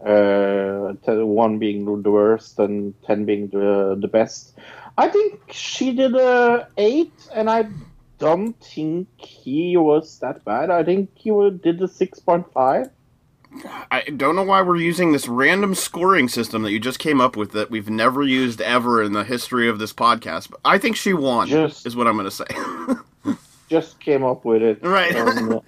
uh, 0.05 0.93
one 1.05 1.59
being 1.59 1.85
the 2.03 2.11
worst 2.11 2.59
and 2.59 2.93
ten 3.03 3.25
being 3.25 3.47
the 3.47 3.97
the 3.99 4.07
best, 4.07 4.55
I 4.97 5.09
think 5.09 5.41
she 5.51 5.93
did 5.93 6.15
a 6.15 6.67
eight, 6.77 7.13
and 7.33 7.49
I 7.49 7.67
don't 8.17 8.53
think 8.63 9.07
he 9.17 9.75
was 9.75 10.19
that 10.19 10.45
bad. 10.45 10.69
I 10.69 10.83
think 10.83 11.09
he 11.15 11.31
did 11.61 11.81
a 11.81 11.87
six 11.87 12.19
point 12.19 12.51
five. 12.53 12.89
I 13.89 14.01
don't 14.01 14.35
know 14.35 14.43
why 14.43 14.61
we're 14.61 14.75
using 14.75 15.11
this 15.11 15.27
random 15.27 15.75
scoring 15.75 16.27
system 16.27 16.63
that 16.63 16.71
you 16.71 16.79
just 16.79 16.99
came 16.99 17.21
up 17.21 17.37
with 17.37 17.51
that 17.51 17.71
we've 17.71 17.89
never 17.89 18.21
used 18.21 18.59
ever 18.61 19.01
in 19.01 19.13
the 19.13 19.23
history 19.23 19.69
of 19.69 19.79
this 19.79 19.93
podcast. 19.93 20.49
But 20.49 20.59
I 20.65 20.77
think 20.77 20.97
she 20.97 21.13
won, 21.13 21.47
Just- 21.47 21.85
is 21.85 21.95
what 21.95 22.07
I'm 22.07 22.17
going 22.17 22.29
to 22.29 22.31
say. 22.31 22.45
Just 23.69 23.99
came 23.99 24.23
up 24.23 24.45
with 24.45 24.61
it. 24.61 24.83
Right. 24.83 25.15
Um, 25.15 25.61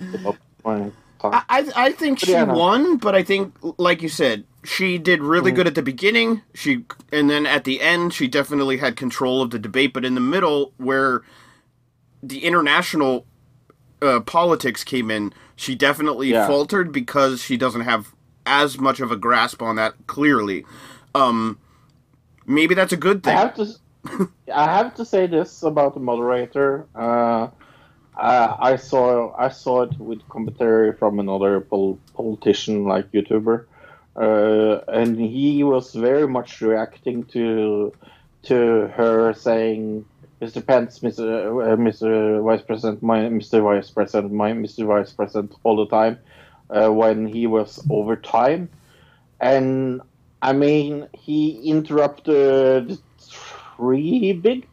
on 1.22 1.32
the- 1.32 1.38
my 1.38 1.44
tongue. 1.50 1.72
I, 1.78 1.84
I 1.84 1.86
I 1.88 1.92
think 1.94 2.20
she 2.20 2.32
yeah, 2.32 2.46
no. 2.46 2.54
won, 2.56 2.98
but 2.98 3.16
I 3.16 3.24
think, 3.24 3.56
like 3.78 4.02
you 4.02 4.10
said, 4.10 4.46
she 4.64 4.98
did 4.98 5.22
really 5.22 5.52
good 5.52 5.68
at 5.68 5.76
the 5.76 5.82
beginning. 5.82 6.42
She 6.54 6.86
and 7.12 7.30
then 7.30 7.46
at 7.46 7.64
the 7.64 7.82
end, 7.82 8.14
she 8.14 8.28
definitely 8.28 8.78
had 8.78 8.96
control 8.96 9.42
of 9.42 9.52
the 9.52 9.60
debate. 9.60 9.94
But 9.94 10.06
in 10.06 10.16
the 10.16 10.22
middle, 10.22 10.74
where 10.78 11.22
the 12.24 12.44
international 12.44 13.26
uh, 14.02 14.20
politics 14.22 14.84
came 14.84 15.10
in, 15.12 15.34
she 15.56 15.76
definitely 15.76 16.30
Yeah. 16.30 16.48
faltered 16.48 16.92
because 16.92 17.42
she 17.42 17.58
doesn't 17.58 17.82
have 17.82 18.14
as 18.46 18.78
much 18.80 19.00
of 19.00 19.12
a 19.12 19.16
grasp 19.16 19.62
on 19.62 19.76
that 19.78 19.94
clearly. 20.08 20.66
Um, 21.16 21.60
maybe 22.46 22.76
that's 22.76 22.94
a 22.94 22.98
good 22.98 23.26
I 23.28 23.30
thing. 23.30 23.38
have 23.38 23.56
to, 23.56 24.30
I 24.54 24.66
have 24.78 24.96
to 24.96 25.06
say 25.06 25.28
this 25.28 25.64
about 25.64 25.94
the 25.94 26.00
moderator. 26.00 26.88
Uh, 26.96 27.50
uh, 28.18 28.56
I 28.60 28.76
saw 28.78 29.34
I 29.38 29.50
saw 29.50 29.84
it 29.84 29.98
with 30.00 30.28
commentary 30.30 30.94
from 30.94 31.20
another 31.20 31.62
pol- 31.62 32.00
politician, 32.16 32.86
like 32.86 33.12
YouTuber, 33.12 33.66
uh, 34.16 34.80
and 34.92 35.20
he 35.20 35.64
was 35.64 35.94
very 35.94 36.28
much 36.28 36.62
reacting 36.62 37.24
to 37.36 37.94
to 38.44 38.88
her 38.96 39.34
saying, 39.34 40.06
"Mr. 40.42 40.66
Pence, 40.66 41.00
Mr. 41.00 41.24
Uh, 41.74 41.78
Mr. 41.78 42.44
Vice 42.44 42.62
President, 42.64 43.04
my 43.04 43.20
Mr. 43.22 43.62
Vice 43.64 43.92
President, 43.92 44.34
my 44.34 44.52
Mr. 44.52 44.86
Vice 44.86 45.14
President," 45.14 45.54
all 45.64 45.76
the 45.78 45.88
time 45.88 46.20
uh, 46.70 46.90
when 46.90 47.28
he 47.28 47.48
was 47.48 47.86
over 47.90 48.16
time, 48.16 48.70
and 49.40 50.02
I 50.42 50.54
mean, 50.54 51.08
he 51.14 51.70
interrupted 51.70 52.98
three 53.20 54.34
big 54.34 54.68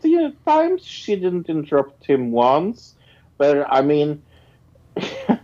times. 0.44 0.84
She 0.84 1.16
didn't 1.16 1.48
interrupt 1.48 2.06
him 2.06 2.30
once, 2.32 2.93
but 3.44 3.66
I 3.70 3.82
mean, 3.82 4.22
uh, 4.96 5.36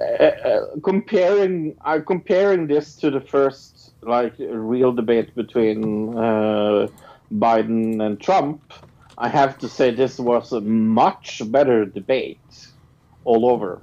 uh, 0.00 0.66
comparing 0.82 1.76
uh, 1.84 2.00
comparing 2.06 2.66
this 2.66 2.94
to 2.96 3.10
the 3.10 3.20
first 3.20 3.92
like 4.02 4.34
real 4.38 4.92
debate 4.92 5.34
between 5.34 6.16
uh, 6.16 6.88
Biden 7.32 8.04
and 8.04 8.20
Trump, 8.20 8.72
I 9.16 9.28
have 9.28 9.58
to 9.58 9.68
say 9.68 9.90
this 9.90 10.18
was 10.18 10.52
a 10.52 10.60
much 10.60 11.42
better 11.50 11.84
debate 11.84 12.68
all 13.24 13.50
over. 13.50 13.80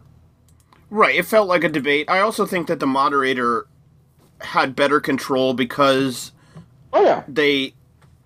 Right, 0.90 1.16
it 1.16 1.26
felt 1.26 1.48
like 1.48 1.64
a 1.64 1.70
debate. 1.70 2.10
I 2.10 2.20
also 2.20 2.46
think 2.46 2.68
that 2.68 2.80
the 2.80 2.88
moderator 2.88 3.68
had 4.40 4.76
better 4.76 5.00
control 5.00 5.54
because 5.54 6.32
Oh 6.94 7.04
yeah, 7.04 7.24
they 7.28 7.74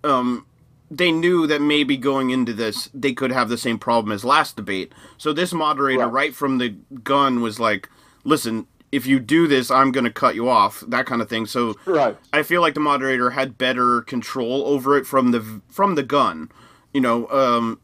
um 0.03 0.45
they 0.91 1.11
knew 1.11 1.45
that 1.47 1.61
maybe 1.61 1.97
going 1.97 2.29
into 2.31 2.53
this 2.53 2.89
they 2.93 3.13
could 3.13 3.31
have 3.31 3.49
the 3.49 3.57
same 3.57 3.77
problem 3.77 4.11
as 4.11 4.25
last 4.25 4.55
debate. 4.55 4.91
So 5.17 5.33
this 5.33 5.53
moderator 5.53 6.05
Right. 6.07 6.11
right, 6.11 6.35
from 6.35 6.57
the 6.57 6.69
gun 7.03 7.41
was 7.41 7.59
like, 7.59 7.89
"Listen, 8.23 8.65
if 8.91 9.05
you 9.05 9.19
do 9.19 9.47
this, 9.47 9.69
I'm 9.69 9.91
going 9.91 10.05
to 10.05 10.11
cut 10.11 10.35
you 10.35 10.49
off." 10.49 10.83
That 10.87 11.05
kind 11.05 11.21
of 11.21 11.29
thing. 11.29 11.45
So 11.45 11.75
right. 11.85 12.17
I 12.33 12.43
feel 12.43 12.61
like 12.61 12.73
the 12.73 12.79
moderator 12.79 13.31
had 13.31 13.57
better 13.57 14.01
control 14.01 14.65
over 14.65 14.97
it 14.97 15.05
from 15.05 15.31
the 15.31 15.61
from 15.69 15.95
the 15.95 16.03
gun. 16.03 16.49
You 16.93 17.01
know, 17.01 17.27
um, 17.29 17.79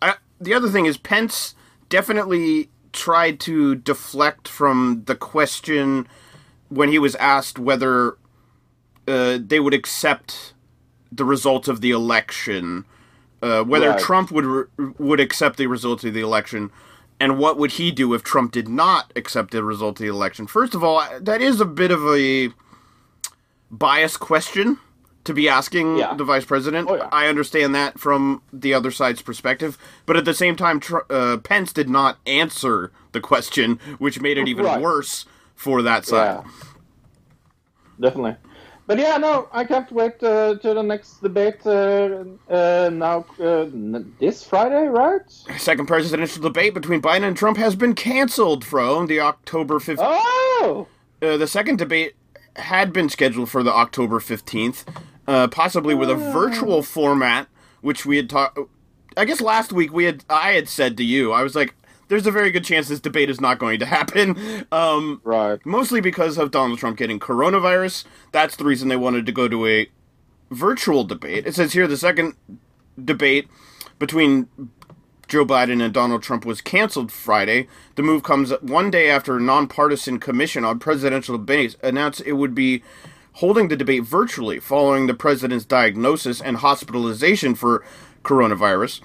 I, 0.00 0.14
the 0.40 0.54
other 0.54 0.68
thing 0.68 0.86
is 0.86 0.96
Pence 0.96 1.54
definitely 1.88 2.70
tried 2.92 3.40
to 3.40 3.74
deflect 3.74 4.46
from 4.46 5.02
the 5.06 5.14
question 5.16 6.06
when 6.68 6.88
he 6.90 6.98
was 6.98 7.14
asked 7.16 7.58
whether 7.58 8.16
uh, 9.08 9.38
they 9.44 9.58
would 9.58 9.74
accept 9.74 10.51
the 11.14 11.24
results 11.24 11.68
of 11.68 11.80
the 11.82 11.90
election, 11.90 12.84
uh, 13.42 13.62
whether 13.62 13.90
Right. 13.90 14.00
Trump 14.00 14.30
would 14.30 14.44
re- 14.46 14.64
would 14.98 15.20
accept 15.20 15.56
the 15.58 15.66
results 15.66 16.04
of 16.04 16.14
the 16.14 16.20
election, 16.20 16.70
and 17.20 17.38
what 17.38 17.58
would 17.58 17.72
he 17.72 17.90
do 17.90 18.14
if 18.14 18.22
Trump 18.22 18.50
did 18.52 18.68
not 18.68 19.12
accept 19.14 19.50
the 19.52 19.62
result 19.62 20.00
of 20.00 20.04
the 20.04 20.10
election. 20.10 20.46
First 20.46 20.74
of 20.74 20.82
all, 20.82 21.04
that 21.20 21.42
is 21.42 21.60
a 21.60 21.64
bit 21.66 21.90
of 21.90 22.02
a 22.08 22.50
biased 23.70 24.20
question 24.20 24.78
to 25.24 25.32
be 25.32 25.48
asking 25.48 25.98
Yeah. 25.98 26.14
the 26.14 26.24
vice 26.24 26.44
president. 26.44 26.88
Oh, 26.90 26.96
yeah. 26.96 27.08
I 27.12 27.28
understand 27.28 27.74
that 27.76 27.98
from 28.00 28.42
the 28.52 28.74
other 28.74 28.90
side's 28.90 29.22
perspective, 29.22 29.78
but 30.04 30.16
at 30.16 30.24
the 30.24 30.34
same 30.34 30.56
time, 30.56 30.80
Tr- 30.80 31.06
uh, 31.10 31.36
Pence 31.36 31.72
did 31.72 31.88
not 31.88 32.18
answer 32.26 32.90
the 33.12 33.20
question, 33.20 33.78
which 33.98 34.20
made 34.20 34.36
it 34.38 34.48
even 34.48 34.64
Right. 34.64 34.80
worse 34.80 35.24
for 35.54 35.80
that 35.82 36.04
side. 36.06 36.42
Yeah, 36.44 36.50
definitely. 38.00 38.36
But 38.92 38.98
yeah, 38.98 39.16
no, 39.16 39.48
I 39.52 39.64
can't 39.64 39.90
wait 39.90 40.22
uh, 40.22 40.56
to 40.56 40.74
the 40.74 40.82
next 40.82 41.22
debate 41.22 41.64
uh, 41.64 42.24
uh, 42.50 42.90
now 42.92 43.24
uh, 43.40 43.62
n- 43.62 44.14
this 44.20 44.44
Friday, 44.44 44.86
right? 44.86 45.22
Second 45.56 45.86
presidential 45.86 46.42
debate 46.42 46.74
between 46.74 47.00
Biden 47.00 47.22
and 47.22 47.34
Trump 47.34 47.56
has 47.56 47.74
been 47.74 47.94
canceled 47.94 48.66
from 48.66 49.06
the 49.06 49.18
October 49.18 49.78
15th. 49.78 49.96
Oh, 49.98 50.86
Uh, 51.22 51.38
the 51.38 51.46
second 51.46 51.78
debate 51.78 52.16
had 52.56 52.92
been 52.92 53.08
scheduled 53.08 53.48
for 53.48 53.62
the 53.62 53.72
October 53.72 54.20
15th, 54.20 54.84
uh, 55.26 55.48
possibly 55.48 55.94
with 55.94 56.10
a 56.10 56.14
virtual 56.16 56.82
format, 56.82 57.48
which 57.80 58.04
we 58.04 58.18
had 58.18 58.28
talked. 58.28 58.58
I 59.16 59.24
guess 59.24 59.40
last 59.40 59.72
week 59.72 59.90
we 59.90 60.04
had 60.04 60.22
I 60.28 60.50
had 60.52 60.68
said 60.68 60.98
to 60.98 61.02
you, 61.02 61.32
I 61.32 61.42
was 61.42 61.54
like, 61.56 61.74
"There's 62.12 62.26
a 62.26 62.30
very 62.30 62.50
good 62.50 62.64
chance 62.64 62.88
this 62.88 63.00
debate 63.00 63.30
is 63.30 63.40
not 63.40 63.58
going 63.58 63.78
to 63.78 63.86
happen." 63.86 64.36
Um, 64.70 65.22
right. 65.24 65.58
mostly 65.64 66.02
because 66.02 66.36
of 66.36 66.50
Donald 66.50 66.78
Trump 66.78 66.98
getting 66.98 67.18
coronavirus. 67.18 68.04
That's 68.32 68.54
the 68.54 68.64
reason 68.64 68.88
they 68.88 68.96
wanted 68.96 69.24
to 69.24 69.32
go 69.32 69.48
to 69.48 69.66
a 69.66 69.88
virtual 70.50 71.04
debate. 71.04 71.46
It 71.46 71.54
says 71.54 71.72
here 71.72 71.86
the 71.86 71.96
second 71.96 72.34
debate 73.02 73.48
between 73.98 74.48
Joe 75.32 75.46
Biden 75.46 75.82
and 75.82 75.94
Donald 75.94 76.22
Trump 76.22 76.44
was 76.44 76.60
canceled 76.60 77.10
Friday. 77.10 77.66
The 77.94 78.02
move 78.02 78.22
comes 78.22 78.50
one 78.60 78.90
day 78.90 79.08
after 79.08 79.38
a 79.38 79.40
nonpartisan 79.40 80.20
commission 80.20 80.62
on 80.62 80.78
presidential 80.78 81.38
debates 81.38 81.74
announced 81.82 82.20
it 82.26 82.34
would 82.34 82.54
be 82.54 82.82
holding 83.36 83.68
the 83.68 83.76
debate 83.76 84.02
virtually 84.02 84.60
following 84.60 85.06
the 85.06 85.14
president's 85.14 85.64
diagnosis 85.64 86.42
and 86.42 86.58
hospitalization 86.58 87.54
for 87.54 87.82
coronavirus. 88.22 89.00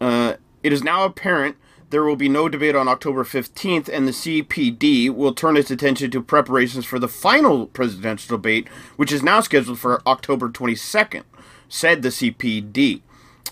Uh, 0.00 0.34
it 0.62 0.72
is 0.72 0.84
now 0.84 1.04
apparent 1.04 1.56
there 1.90 2.04
will 2.04 2.16
be 2.16 2.28
no 2.28 2.48
debate 2.48 2.74
on 2.74 2.88
October 2.88 3.24
15th, 3.24 3.88
and 3.88 4.06
the 4.06 4.12
CPD 4.12 5.10
will 5.10 5.32
turn 5.32 5.56
its 5.56 5.70
attention 5.70 6.10
to 6.10 6.22
preparations 6.22 6.84
for 6.84 6.98
the 6.98 7.08
final 7.08 7.66
presidential 7.66 8.36
debate, 8.36 8.68
which 8.96 9.12
is 9.12 9.22
now 9.22 9.40
scheduled 9.40 9.78
for 9.78 10.02
October 10.06 10.48
22nd, 10.48 11.22
said 11.68 12.02
the 12.02 12.08
CPD. 12.08 13.02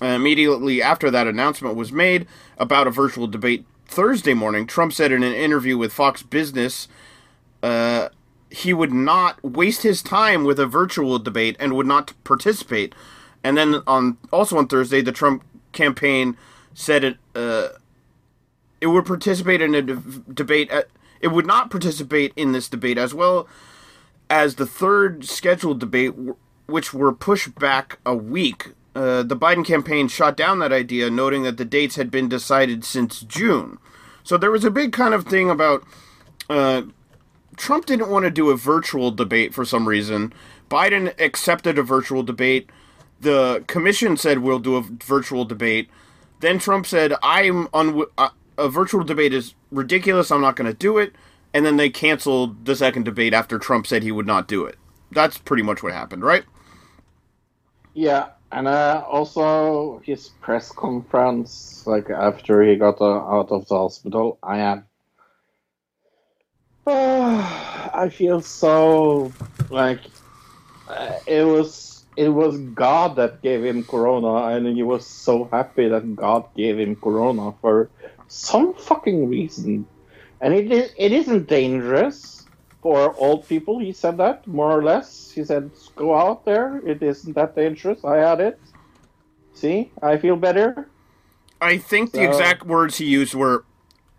Immediately 0.01 0.83
after 0.83 1.11
that 1.11 1.29
announcement 1.29 1.77
was 1.77 1.93
made 1.93 2.27
about 2.59 2.87
a 2.87 2.91
virtual 2.91 3.27
debate 3.27 3.65
Thursday 3.87 4.35
morning, 4.35 4.67
Trump 4.67 4.93
said 4.93 5.13
in 5.13 5.23
an 5.23 5.33
interview 5.33 5.79
with 5.79 5.93
Fox 5.93 6.23
Business 6.23 6.89
uh, 7.65 8.11
he 8.51 8.75
would 8.75 8.93
not 8.93 9.43
waste 9.43 9.83
his 9.83 10.03
time 10.03 10.45
with 10.45 10.61
a 10.61 10.67
virtual 10.67 11.19
debate 11.19 11.57
and 11.59 11.75
would 11.75 11.87
not 11.87 12.13
participate. 12.23 12.95
And 13.43 13.57
then 13.57 13.83
on 13.87 14.19
also 14.33 14.59
on 14.59 14.69
Thursday, 14.69 15.01
the 15.01 15.13
Trump 15.13 15.43
campaign 15.73 16.37
said 16.75 17.05
it 17.05 17.17
uh, 17.35 17.69
it 18.85 18.89
would 18.89 19.07
participate 19.07 19.63
in 19.63 19.75
a 19.75 19.81
de- 19.81 19.97
debate. 20.31 20.71
At, 20.71 20.89
it 21.19 21.29
would 21.29 21.47
not 21.47 21.71
participate 21.71 22.35
in 22.37 22.53
this 22.53 22.69
debate 22.69 22.99
as 22.99 23.15
well 23.15 23.49
as 24.29 24.57
the 24.57 24.67
third 24.67 25.25
scheduled 25.25 25.81
debate, 25.81 26.13
which 26.67 26.93
were 26.93 27.11
pushed 27.11 27.55
back 27.55 27.99
a 28.05 28.15
week. 28.15 28.75
Uh, 28.95 29.23
the 29.23 29.39
Biden 29.39 29.65
campaign 29.65 30.07
shot 30.07 30.37
down 30.37 30.59
that 30.59 30.71
idea, 30.71 31.09
noting 31.09 31.45
that 31.45 31.57
the 31.57 31.65
dates 31.65 31.97
had 31.97 32.11
been 32.11 32.29
decided 32.29 32.85
since 32.85 33.21
June. 33.21 33.79
So 34.23 34.37
there 34.37 34.51
was 34.51 34.67
a 34.67 34.71
big 34.71 34.93
kind 34.93 35.15
of 35.15 35.27
thing 35.27 35.49
about 35.49 35.83
uh, 36.51 36.83
Trump 37.57 37.87
didn't 37.87 38.11
want 38.11 38.27
to 38.27 38.31
do 38.31 38.51
a 38.51 38.57
virtual 38.57 39.11
debate 39.11 39.55
for 39.55 39.65
some 39.65 39.89
reason. 39.89 40.31
Biden 40.71 41.19
accepted 41.19 41.79
a 41.79 41.83
virtual 41.83 42.23
debate. 42.23 42.69
The 43.19 43.65
commission 43.67 44.19
said 44.19 44.41
we'll 44.41 44.59
do 44.59 44.77
a 44.77 44.83
virtual 44.83 45.47
debate. 45.47 45.89
Then 46.41 46.59
Trump 46.59 46.85
said, 46.85 47.15
"I'm 47.23 47.69
un- 47.73 48.05
uh, 48.19 48.29
a 48.59 48.69
virtual 48.69 49.05
debate 49.05 49.33
is 49.33 49.55
ridiculous. 49.71 50.31
I'm 50.31 50.41
not 50.41 50.57
going 50.57 50.71
to 50.71 50.77
do 50.77 50.99
it. 50.99 51.15
And 51.53 51.65
then 51.65 51.77
they 51.77 51.91
canceled 51.91 52.65
the 52.65 52.75
second 52.75 53.05
debate 53.05 53.33
after 53.33 53.59
Trump 53.59 53.87
said 53.87 54.03
he 54.03 54.13
would 54.13 54.27
not 54.27 54.49
do 54.49 54.65
it. 54.65 54.77
That's 55.13 55.39
pretty 55.39 55.63
much 55.63 55.83
what 55.83 55.93
happened, 55.93 56.25
right? 56.25 56.45
Yeah, 57.95 58.31
and 58.51 58.67
uh, 58.67 59.05
also 59.09 60.01
his 60.05 60.29
press 60.41 60.73
conference, 60.73 61.87
like 61.87 62.11
after 62.11 62.63
he 62.63 62.75
got 62.75 63.01
uh, 63.01 63.19
out 63.19 63.53
of 63.53 63.69
the 63.69 63.77
hospital, 63.77 64.39
I 64.43 64.59
am. 64.59 64.85
I 66.87 68.11
feel 68.13 68.41
so 68.41 69.33
like 69.71 70.01
uh, 70.89 71.19
it 71.27 71.45
was 71.45 72.05
it 72.17 72.29
was 72.29 72.59
God 72.59 73.17
that 73.17 73.43
gave 73.43 73.65
him 73.65 73.85
corona, 73.85 74.57
and 74.57 74.67
he 74.67 74.83
was 74.83 75.07
so 75.07 75.49
happy 75.51 75.89
that 75.89 76.17
God 76.17 76.47
gave 76.57 76.79
him 76.79 76.97
corona 76.97 77.55
for 77.61 77.91
some 78.35 78.75
fucking 78.75 79.29
reason. 79.29 79.87
And 80.41 80.53
it 80.53 80.71
is, 80.71 80.93
it 80.99 81.13
isn't 81.13 81.47
dangerous 81.47 82.47
for 82.83 83.15
old 83.17 83.49
people. 83.49 83.79
He 83.79 83.93
said 83.93 84.17
that 84.19 84.47
more 84.47 84.77
or 84.77 84.83
less. 84.83 85.31
He 85.31 85.45
said, 85.45 85.71
"Go 85.97 86.15
out 86.15 86.45
there. 86.45 86.83
It 86.85 87.03
isn't 87.03 87.33
that 87.35 87.55
dangerous. 87.55 88.05
I 88.05 88.17
had 88.17 88.41
it. 88.41 88.61
See, 89.55 89.91
I 90.03 90.19
feel 90.19 90.37
better." 90.37 90.89
I 91.61 91.79
think 91.79 92.13
the 92.13 92.25
exact 92.25 92.67
words 92.67 92.99
he 92.99 93.07
used 93.07 93.35
were, 93.35 93.65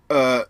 uh, 0.10 0.44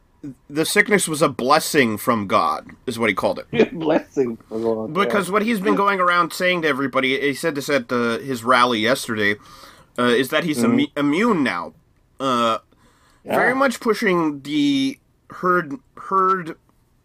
"The 0.48 0.64
sickness 0.66 1.08
was 1.08 1.22
a 1.22 1.28
blessing 1.28 1.98
from 1.98 2.28
God," 2.28 2.70
is 2.86 2.98
what 2.98 3.10
he 3.10 3.16
called 3.16 3.40
it. 3.40 3.74
Blessing 3.80 4.38
for 4.48 4.60
God. 4.60 4.94
Because 4.94 5.30
what 5.32 5.42
he's 5.42 5.60
been 5.60 5.76
going 5.76 6.00
around 6.00 6.32
saying 6.32 6.62
to 6.62 6.68
everybody, 6.68 7.20
he 7.20 7.34
said 7.34 7.56
this 7.56 7.70
at 7.70 7.90
the, 7.90 8.22
his 8.24 8.44
rally 8.44 8.80
yesterday, 8.80 9.36
uh, 9.98 10.04
is 10.04 10.30
that 10.30 10.44
he's 10.46 10.60
immu- 10.60 10.92
immune 10.96 11.44
now. 11.44 11.74
Uh, 12.18 12.60
Yeah. 13.26 13.36
Very 13.38 13.56
much 13.56 13.80
pushing 13.80 14.42
the 14.42 15.00
herd 15.32 15.74
herd 15.98 16.58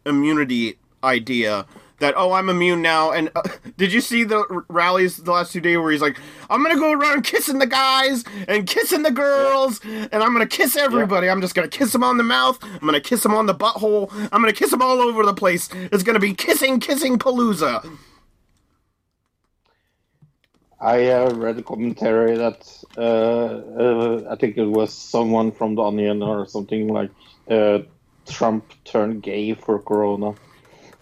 immunity 0.05 0.77
idea 1.03 1.67
that 2.01 2.15
oh 2.17 2.33
I'm 2.33 2.51
immune 2.51 2.83
now. 2.83 3.11
And 3.13 3.31
uh, 3.35 3.43
did 3.79 3.93
you 3.93 4.03
see 4.03 4.25
the 4.25 4.45
r- 4.51 4.65
rallies 4.69 5.17
the 5.19 5.33
last 5.33 5.53
two 5.53 5.61
days 5.61 5.79
where 5.79 5.93
he's 5.93 6.03
like 6.03 6.19
I'm 6.51 6.63
gonna 6.63 6.77
go 6.77 6.93
around 6.93 7.23
kissing 7.23 7.59
the 7.59 7.67
guys 7.67 8.25
and 8.49 8.67
kissing 8.67 9.03
the 9.03 9.11
girls 9.11 9.81
and 9.85 10.15
I'm 10.15 10.33
gonna 10.33 10.47
kiss 10.47 10.77
everybody. 10.77 11.31
I'm 11.31 11.41
just 11.41 11.55
gonna 11.55 11.69
kiss 11.69 11.93
them 11.93 12.05
on 12.05 12.19
the 12.19 12.23
mouth. 12.25 12.59
I'm 12.63 12.81
gonna 12.81 13.01
kiss 13.01 13.23
them 13.23 13.35
on 13.35 13.47
the 13.47 13.55
butthole. 13.55 14.11
I'm 14.33 14.43
gonna 14.43 14.53
kiss 14.53 14.71
them 14.71 14.83
all 14.83 15.01
over 15.01 15.25
the 15.25 15.35
place. 15.35 15.71
It's 15.73 16.03
gonna 16.03 16.21
be 16.21 16.35
kissing, 16.35 16.81
kissing 16.81 17.19
palooza. 17.19 17.99
I 20.81 21.09
uh, 21.09 21.35
read 21.35 21.59
a 21.59 21.63
commentary 21.63 22.37
that 22.37 22.80
uh, 22.97 23.01
uh, 23.01 24.29
I 24.31 24.37
think 24.37 24.57
it 24.57 24.67
was 24.67 24.93
someone 24.93 25.53
from 25.53 25.75
the 25.75 25.83
Onion 25.83 26.23
or 26.23 26.47
something 26.47 26.89
like 26.89 27.11
uh, 27.49 27.81
Trump 28.27 28.73
turned 28.85 29.23
gay 29.23 29.55
for 29.55 29.79
Corona. 29.79 30.35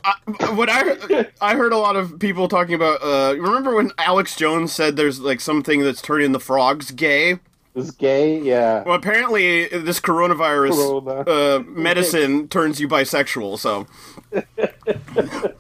I, 0.04 0.14
what 0.52 0.68
I 0.71 1.26
I 1.40 1.57
heard 1.57 1.73
a 1.73 1.78
lot 1.78 1.97
of 1.97 2.18
people 2.18 2.49
talking 2.49 2.75
about. 2.75 3.02
Uh, 3.02 3.35
remember 3.38 3.75
when 3.75 3.90
Alex 3.99 4.37
Jones 4.37 4.73
said 4.73 4.97
there's 4.97 5.21
like 5.21 5.40
something 5.40 5.83
that's 5.83 6.00
turning 6.00 6.33
the 6.33 6.40
frogs 6.40 6.90
gay? 6.90 7.40
Is 7.75 7.90
gay? 7.90 8.40
Yeah. 8.40 8.83
Well, 8.85 8.97
apparently 8.97 9.68
this 9.68 10.00
coronavirus 10.00 11.04
Corona. 11.04 11.30
uh, 11.30 11.62
medicine 11.66 12.49
turns 12.49 12.80
you 12.80 12.88
bisexual. 12.88 13.59
So 13.59 13.87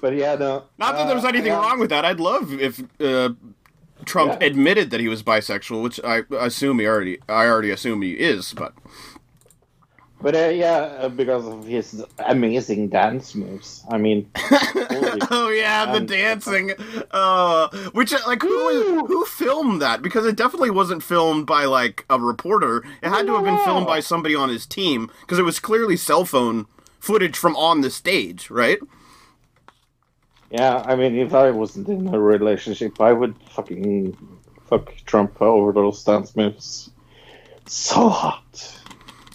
but 0.00 0.14
yeah, 0.14 0.36
no. 0.36 0.64
not 0.78 0.94
that 0.94 1.08
there's 1.08 1.24
anything 1.24 1.52
yeah. 1.52 1.60
wrong 1.60 1.80
with 1.80 1.90
that. 1.90 2.04
I'd 2.04 2.20
love 2.20 2.52
if 2.52 2.80
uh, 3.00 3.30
Trump 4.04 4.36
Yeah. 4.40 4.46
admitted 4.46 4.90
that 4.90 5.00
he 5.00 5.08
was 5.08 5.22
bisexual, 5.22 5.82
which 5.82 6.00
I 6.04 6.24
assume 6.38 6.78
he 6.78 6.86
already 6.86 7.18
I 7.28 7.46
already 7.46 7.70
assume 7.70 8.02
he 8.02 8.12
is. 8.12 8.52
But 8.54 8.74
But 10.20 10.34
uh, 10.34 10.48
yeah, 10.48 10.76
uh, 11.02 11.08
because 11.08 11.46
of 11.46 11.64
his 11.66 12.04
amazing 12.18 12.88
dance 12.88 13.34
moves. 13.36 13.84
I 13.88 13.98
mean, 13.98 14.28
oh 15.30 15.52
yeah, 15.54 15.86
the 15.86 15.98
Um, 15.98 16.06
dancing. 16.06 16.72
Uh, 17.12 17.68
which 17.92 18.12
uh, 18.12 18.18
like 18.26 18.42
who 18.42 19.06
who 19.06 19.24
filmed 19.26 19.80
that? 19.80 20.02
Because 20.02 20.26
it 20.26 20.36
definitely 20.36 20.70
wasn't 20.70 21.02
filmed 21.04 21.46
by 21.46 21.66
like 21.66 22.04
a 22.10 22.18
reporter. 22.18 22.78
It 23.02 23.10
had 23.10 23.26
to 23.26 23.34
have 23.34 23.44
been 23.44 23.58
filmed 23.64 23.86
by 23.86 24.00
somebody 24.00 24.34
on 24.34 24.48
his 24.48 24.66
team 24.66 25.10
because 25.20 25.38
it 25.38 25.44
was 25.44 25.60
clearly 25.60 25.96
cell 25.96 26.24
phone 26.24 26.66
footage 26.98 27.36
from 27.36 27.54
on 27.56 27.80
the 27.82 27.90
stage, 27.90 28.50
right? 28.50 28.78
Yeah, 30.50 30.82
I 30.86 30.96
mean, 30.96 31.16
if 31.18 31.34
I 31.34 31.50
wasn't 31.50 31.88
in 31.88 32.12
a 32.14 32.18
relationship, 32.18 33.00
I 33.00 33.12
would 33.12 33.34
fucking 33.50 34.16
fuck 34.68 34.92
Trump 35.06 35.40
over 35.40 35.72
those 35.72 36.02
dance 36.04 36.34
moves. 36.36 36.90
So 37.66 38.08
hot. 38.08 38.74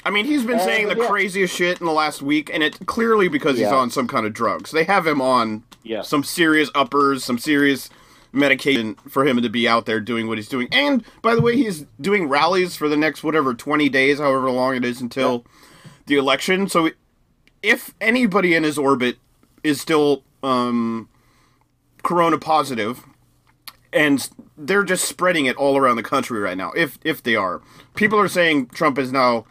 I 0.05 0.09
mean, 0.09 0.25
he's 0.25 0.43
been 0.43 0.59
Uh, 0.59 0.65
saying 0.65 0.87
the 0.89 0.97
yeah. 0.97 1.07
craziest 1.07 1.55
shit 1.55 1.79
in 1.79 1.85
the 1.85 1.91
last 1.93 2.21
week, 2.21 2.49
and 2.53 2.61
it's 2.61 2.77
clearly 2.85 3.27
because 3.27 3.53
he's 3.57 3.67
Yeah. 3.67 3.75
on 3.75 3.89
some 3.89 4.07
kind 4.07 4.25
of 4.25 4.33
drugs. 4.33 4.71
They 4.71 4.83
have 4.83 5.07
him 5.07 5.21
on 5.21 5.63
Yeah. 5.83 6.01
some 6.01 6.23
serious 6.23 6.69
uppers, 6.75 7.23
some 7.23 7.37
serious 7.37 7.89
medication 8.33 8.95
for 9.07 9.25
him 9.25 9.41
to 9.41 9.49
be 9.49 9.67
out 9.67 9.85
there 9.85 9.99
doing 9.99 10.27
what 10.27 10.37
he's 10.39 10.49
doing. 10.49 10.67
And 10.71 11.03
by 11.21 11.35
the 11.35 11.41
way, 11.41 11.55
he's 11.55 11.85
doing 12.01 12.27
rallies 12.27 12.75
for 12.75 12.89
the 12.89 12.97
next 12.97 13.23
whatever 13.23 13.53
20 13.53 13.87
days, 13.89 14.19
however 14.19 14.49
long 14.49 14.75
it 14.75 14.83
is 14.83 14.99
until 14.99 15.45
the 16.07 16.15
election. 16.17 16.67
So 16.67 16.89
if 17.61 17.93
anybody 18.01 18.55
in 18.55 18.63
his 18.63 18.77
orbit 18.77 19.17
is 19.63 19.79
still 19.79 20.23
um 20.43 21.09
corona 22.03 22.37
positive 22.37 23.05
and 23.93 24.29
they're 24.57 24.83
just 24.83 25.05
spreading 25.05 25.45
it 25.45 25.55
all 25.55 25.77
around 25.77 25.95
the 25.95 26.03
country 26.03 26.39
right 26.39 26.57
now 26.57 26.71
if 26.75 26.99
if 27.03 27.23
they 27.23 27.35
are. 27.35 27.61
People 27.95 28.19
are 28.19 28.27
saying 28.27 28.67
Trump 28.67 28.97
is 28.97 29.11
now 29.11 29.45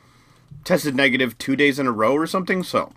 tested 0.64 0.94
negative 0.94 1.36
2 1.38 1.56
days 1.56 1.78
in 1.78 1.86
a 1.86 1.92
row 1.92 2.14
or 2.14 2.26
something, 2.26 2.62
so 2.62 2.92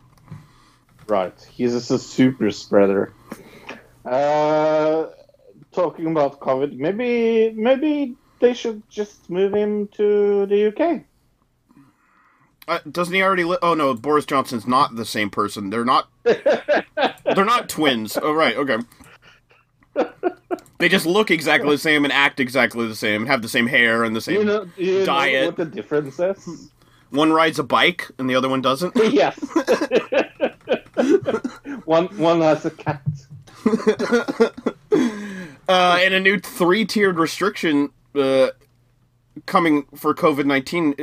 Right. 1.08 1.34
He's 1.52 1.74
just 1.74 1.92
a 1.92 2.00
super 2.00 2.50
spreader. 2.52 3.14
Uh, 4.04 5.08
talking 5.72 6.08
about 6.08 6.40
COVID, 6.40 6.78
maybe 6.78 7.52
maybe 7.56 8.16
they 8.40 8.54
should 8.54 8.88
just 8.90 9.30
move 9.30 9.54
him 9.54 9.88
to 9.90 10.46
the 10.48 10.68
UK. 10.68 11.04
Uh, 12.68 12.80
doesn't 12.90 13.14
he 13.14 13.22
already? 13.22 13.44
Li- 13.44 13.58
oh 13.62 13.76
no, 13.76 13.94
Boris 13.94 14.26
Johnson's 14.26 14.68
not 14.68 14.96
the 14.96 15.06
same 15.06 15.30
person. 15.30 15.70
They're 15.70 15.86
not. 15.86 16.10
they're 17.36 17.46
not 17.46 17.70
twins. 17.70 18.18
Oh 18.22 18.34
right, 18.34 18.56
okay. 18.58 18.78
They 20.78 20.90
just 20.90 21.06
look 21.06 21.32
exactly 21.32 21.70
the 21.70 21.78
same 21.78 22.04
and 22.04 22.12
act 22.12 22.40
exactly 22.40 22.88
the 22.88 22.96
same, 22.96 23.22
and 23.22 23.32
have 23.32 23.42
the 23.42 23.48
same 23.48 23.68
hair 23.68 24.04
and 24.04 24.16
the 24.16 24.22
same. 24.22 24.40
You 24.40 24.44
know, 24.44 24.70
you 24.76 25.00
know 25.00 25.06
Diet. 25.06 25.46
what 25.46 25.56
the 25.56 25.66
difference 25.66 26.20
is? 26.20 26.72
One 27.12 27.32
rides 27.32 27.60
a 27.60 27.64
bike 27.64 28.12
and 28.18 28.30
the 28.30 28.36
other 28.36 28.50
one 28.50 28.62
doesn't. 28.62 28.94
yes. 29.12 29.40
one 31.86 32.08
one 32.18 32.42
has 32.42 32.66
a 32.66 32.72
cat. 32.72 33.02
Uh, 35.68 35.98
and 36.00 36.14
a 36.14 36.20
new 36.20 36.40
three-tiered 36.40 37.18
restriction 37.18 37.90
uh, 38.14 38.50
coming 39.48 39.84
for 39.96 40.14
COVID 40.14 40.46
nineteen 40.46 40.94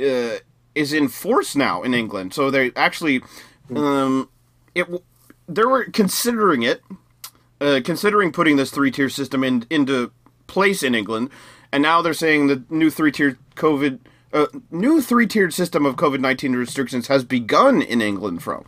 uh, 0.00 0.38
is 0.74 0.92
in 0.94 1.08
force 1.08 1.54
now 1.54 1.82
in 1.82 1.92
England. 1.92 2.32
So 2.32 2.50
they 2.50 2.72
actually, 2.76 3.20
um, 3.76 4.30
it 4.74 4.88
they 5.48 5.64
were 5.64 5.84
considering 5.86 6.62
it, 6.62 6.82
uh, 7.60 7.80
considering 7.84 8.32
putting 8.32 8.56
this 8.56 8.70
three-tier 8.70 9.08
system 9.08 9.42
in, 9.42 9.66
into 9.70 10.12
place 10.46 10.82
in 10.82 10.94
England, 10.94 11.30
and 11.72 11.82
now 11.82 12.00
they're 12.02 12.14
saying 12.14 12.46
the 12.46 12.62
new 12.70 12.90
three-tiered 12.90 13.38
COVID. 13.56 13.98
Uh, 14.32 14.46
new 14.70 15.00
three-tiered 15.00 15.54
system 15.54 15.86
of 15.86 15.96
COVID 15.96 16.20
nineteen 16.20 16.54
restrictions 16.54 17.06
has 17.08 17.24
begun 17.24 17.80
in 17.80 18.02
England. 18.02 18.42
From 18.42 18.66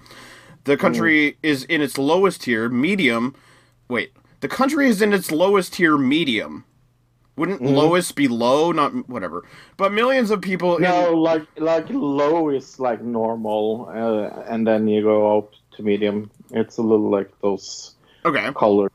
the 0.65 0.77
country 0.77 1.37
is 1.43 1.65
in 1.65 1.83
its 1.83 1.99
lowest 1.99 2.43
tier, 2.43 2.69
medium. 2.71 3.35
Wait, 3.89 4.13
the 4.41 4.49
country 4.49 4.89
is 4.89 5.03
in 5.03 5.13
its 5.13 5.31
lowest 5.31 5.75
tier, 5.75 5.99
medium. 5.99 6.65
Wouldn't 7.37 7.63
lowest 7.63 8.17
be 8.17 8.27
low? 8.29 8.73
Not 8.73 9.09
whatever. 9.09 9.45
But 9.77 9.93
millions 9.93 10.31
of 10.31 10.41
people. 10.43 10.77
in- 10.77 10.83
No, 10.83 11.15
like 11.15 11.47
like 11.59 11.87
low 11.91 12.49
is 12.51 12.79
like 12.81 13.03
normal, 13.03 13.89
uh, 13.95 14.43
and 14.49 14.67
then 14.67 14.89
you 14.89 15.03
go 15.03 15.39
up 15.39 15.51
to 15.77 15.83
medium. 15.83 16.31
It's 16.53 16.79
a 16.79 16.83
little 16.83 17.11
like 17.11 17.31
those 17.41 17.95
okay, 18.25 18.51
colors. 18.55 18.91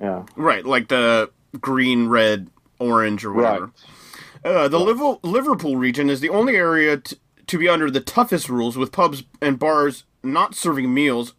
Yeah. 0.00 0.24
right, 0.36 0.64
like 0.64 0.88
the 0.88 1.30
green, 1.60 2.08
red, 2.08 2.48
orange, 2.78 3.24
or 3.24 3.32
whatever. 3.32 3.70
Right. 4.44 4.54
Uh, 4.54 4.68
the 4.68 4.80
Liverpool, 4.80 5.20
Liverpool 5.22 5.76
region 5.76 6.10
is 6.10 6.20
the 6.20 6.30
only 6.30 6.56
area 6.56 6.96
t- 6.96 7.16
to 7.46 7.58
be 7.58 7.68
under 7.68 7.90
the 7.90 8.00
toughest 8.00 8.48
rules, 8.48 8.76
with 8.76 8.90
pubs 8.90 9.24
and 9.40 9.58
bars 9.58 10.04
not 10.22 10.54
serving 10.54 10.92
meals 10.92 11.34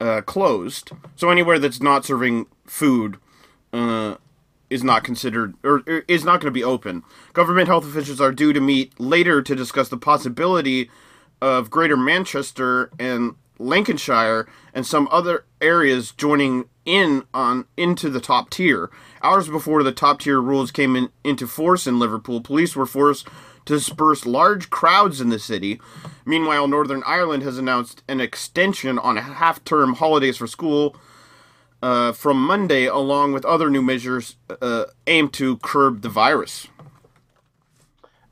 uh, 0.00 0.22
closed. 0.22 0.92
So 1.16 1.30
anywhere 1.30 1.58
that's 1.58 1.82
not 1.82 2.04
serving 2.04 2.46
food 2.66 3.18
uh, 3.72 4.16
is 4.70 4.82
not 4.84 5.04
considered 5.04 5.54
or, 5.62 5.82
or 5.86 6.04
is 6.08 6.24
not 6.24 6.40
going 6.40 6.52
to 6.52 6.58
be 6.58 6.64
open. 6.64 7.02
Government 7.32 7.68
health 7.68 7.84
officials 7.84 8.20
are 8.20 8.32
due 8.32 8.52
to 8.52 8.60
meet 8.60 8.98
later 8.98 9.42
to 9.42 9.54
discuss 9.54 9.88
the 9.88 9.98
possibility 9.98 10.90
of 11.42 11.70
Greater 11.70 11.96
Manchester 11.96 12.90
and 12.98 13.34
Lancashire 13.60 14.48
and 14.74 14.86
some 14.86 15.06
other 15.10 15.44
areas 15.60 16.12
joining 16.12 16.68
in 16.84 17.24
on 17.34 17.66
into 17.76 18.08
the 18.08 18.20
top 18.20 18.50
tier. 18.50 18.90
Hours 19.22 19.48
before 19.48 19.82
the 19.82 19.92
top 19.92 20.20
tier 20.20 20.40
rules 20.40 20.70
came 20.70 20.96
in, 20.96 21.10
into 21.22 21.46
force 21.46 21.86
in 21.86 21.98
Liverpool, 21.98 22.40
police 22.40 22.74
were 22.74 22.86
forced 22.86 23.28
to 23.66 23.74
disperse 23.74 24.24
large 24.24 24.70
crowds 24.70 25.20
in 25.20 25.28
the 25.28 25.38
city. 25.38 25.80
Meanwhile, 26.24 26.68
Northern 26.68 27.02
Ireland 27.06 27.42
has 27.42 27.58
announced 27.58 28.02
an 28.08 28.20
extension 28.20 28.98
on 28.98 29.16
half 29.16 29.62
term 29.64 29.94
holidays 29.94 30.38
for 30.38 30.46
school 30.46 30.96
uh, 31.82 32.12
from 32.12 32.42
Monday, 32.42 32.86
along 32.86 33.32
with 33.32 33.44
other 33.44 33.70
new 33.70 33.82
measures 33.82 34.36
uh, 34.60 34.84
aimed 35.06 35.32
to 35.34 35.58
curb 35.58 36.02
the 36.02 36.08
virus. 36.08 36.68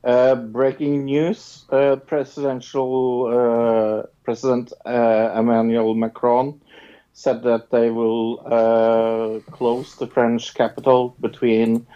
Uh, 0.03 0.33
breaking 0.35 1.05
news: 1.05 1.65
uh, 1.71 1.97
Presidential 1.97 3.25
uh, 3.27 4.07
President 4.29 4.71
uh, 4.85 5.33
Emmanuel 5.35 5.95
Macron 5.95 6.61
said 7.13 7.41
that 7.41 7.71
they 7.71 7.89
will 7.89 8.39
uh, 8.45 9.39
close 9.51 9.95
the 9.95 10.05
French 10.05 10.53
capital 10.53 11.15
between 11.19 11.87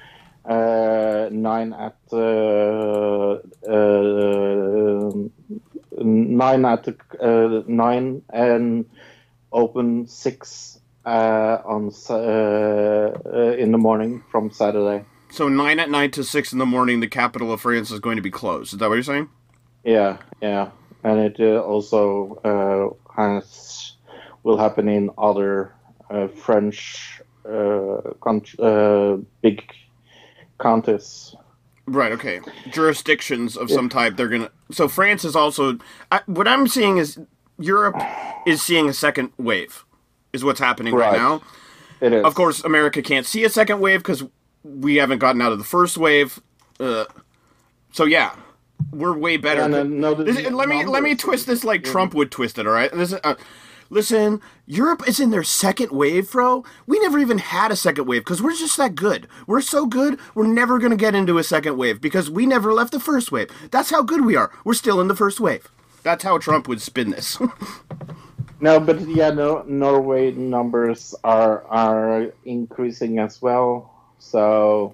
uh, 0.45 1.29
nine 1.31 1.73
at 1.73 1.95
uh, 2.11 3.37
uh, 3.69 5.11
nine 6.01 6.65
at 6.65 6.87
uh, 7.21 7.61
nine 7.67 8.23
and 8.31 8.89
open 9.51 10.07
six 10.07 10.79
uh, 11.05 11.59
on 11.63 11.91
uh, 12.09 12.13
uh, 12.13 13.55
in 13.59 13.71
the 13.71 13.77
morning 13.77 14.23
from 14.31 14.49
Saturday. 14.49 15.05
So, 15.29 15.49
9 15.49 15.79
at 15.79 15.89
night 15.91 16.13
to 16.13 16.23
6 16.23 16.53
in 16.53 16.59
the 16.59 16.65
morning, 16.65 16.99
the 16.99 17.07
capital 17.07 17.51
of 17.51 17.61
France 17.61 17.89
is 17.89 17.99
going 17.99 18.17
to 18.17 18.21
be 18.21 18.29
closed. 18.29 18.73
Is 18.73 18.79
that 18.79 18.87
what 18.87 18.95
you're 18.95 19.03
saying? 19.03 19.29
Yeah, 19.83 20.17
yeah, 20.41 20.69
and 21.03 21.19
it 21.19 21.35
uh, 21.39 21.59
also 21.61 22.35
uh, 22.43 23.21
has 23.21 23.95
will 24.43 24.57
happen 24.57 24.87
in 24.89 25.09
other 25.17 25.73
uh, 26.09 26.27
French 26.27 27.21
uh, 27.45 27.97
uh, 28.59 29.17
big 29.41 29.63
counties. 30.59 31.35
Right. 31.85 32.13
Okay. 32.13 32.39
Jurisdictions 32.71 33.57
of 33.57 33.69
some 33.69 33.89
type. 33.89 34.15
They're 34.15 34.29
gonna. 34.29 34.51
So 34.71 34.87
France 34.87 35.25
is 35.25 35.35
also. 35.35 35.77
I, 36.11 36.21
what 36.27 36.47
I'm 36.47 36.67
seeing 36.67 36.97
is 36.97 37.19
Europe 37.59 38.01
is 38.45 38.61
seeing 38.61 38.87
a 38.87 38.93
second 38.93 39.31
wave. 39.37 39.83
Is 40.31 40.43
what's 40.43 40.59
happening 40.59 40.95
right, 40.95 41.11
Right. 41.11 41.17
now. 41.17 41.41
It 42.01 42.13
is, 42.13 42.25
Of 42.25 42.35
course, 42.35 42.63
America 42.63 43.01
can't 43.01 43.25
see 43.25 43.43
a 43.43 43.49
second 43.49 43.79
wave 43.79 43.99
because 43.99 44.23
we 44.63 44.95
haven't 44.95 45.19
gotten 45.19 45.41
out 45.41 45.51
of 45.51 45.57
the 45.57 45.63
first 45.63 45.97
wave. 45.97 46.41
Uh, 46.79 47.05
so 47.91 48.05
yeah, 48.05 48.35
we're 48.91 49.17
way 49.17 49.37
better. 49.37 49.67
Then, 49.67 49.99
no, 49.99 50.13
the 50.13 50.23
This- 50.23 50.49
let 50.51 50.69
me 50.69 50.85
let 50.85 51.03
me 51.03 51.15
twist 51.15 51.47
this 51.47 51.63
like 51.63 51.83
Trump 51.83 52.13
would 52.13 52.31
twist 52.31 52.57
it. 52.57 52.67
All 52.67 52.73
right. 52.73 52.91
This, 52.91 53.13
uh, 53.23 53.35
listen, 53.89 54.41
Europe 54.65 55.07
is 55.07 55.19
in 55.19 55.31
their 55.31 55.43
second 55.43 55.91
wave, 55.91 56.31
bro. 56.31 56.63
We 56.85 56.99
never 56.99 57.19
even 57.19 57.37
had 57.39 57.71
a 57.71 57.75
second 57.75 58.05
wave 58.05 58.21
because 58.21 58.41
we're 58.41 58.53
just 58.55 58.77
that 58.77 58.95
good. 58.95 59.27
We're 59.47 59.61
so 59.61 59.85
good. 59.85 60.19
We're 60.35 60.47
never 60.47 60.79
gonna 60.79 60.95
get 60.95 61.15
into 61.15 61.37
a 61.37 61.43
second 61.43 61.77
wave 61.77 62.01
because 62.01 62.29
we 62.29 62.45
never 62.45 62.73
left 62.73 62.91
the 62.91 62.99
first 62.99 63.31
wave. 63.31 63.49
That's 63.71 63.89
how 63.89 64.01
good 64.03 64.25
we 64.25 64.35
are. 64.35 64.51
We're 64.63 64.73
still 64.73 64.99
in 65.01 65.07
the 65.07 65.15
first 65.15 65.39
wave. 65.39 65.69
That's 66.03 66.23
how 66.23 66.37
Trump 66.37 66.67
would 66.67 66.81
spin 66.81 67.11
this. 67.11 67.37
No, 68.59 68.79
but 68.79 69.01
yeah, 69.09 69.29
no, 69.29 69.63
Norway 69.67 70.31
numbers 70.31 71.13
are 71.25 71.65
are 71.65 72.31
increasing 72.45 73.19
as 73.19 73.41
well. 73.41 73.91
So 74.19 74.93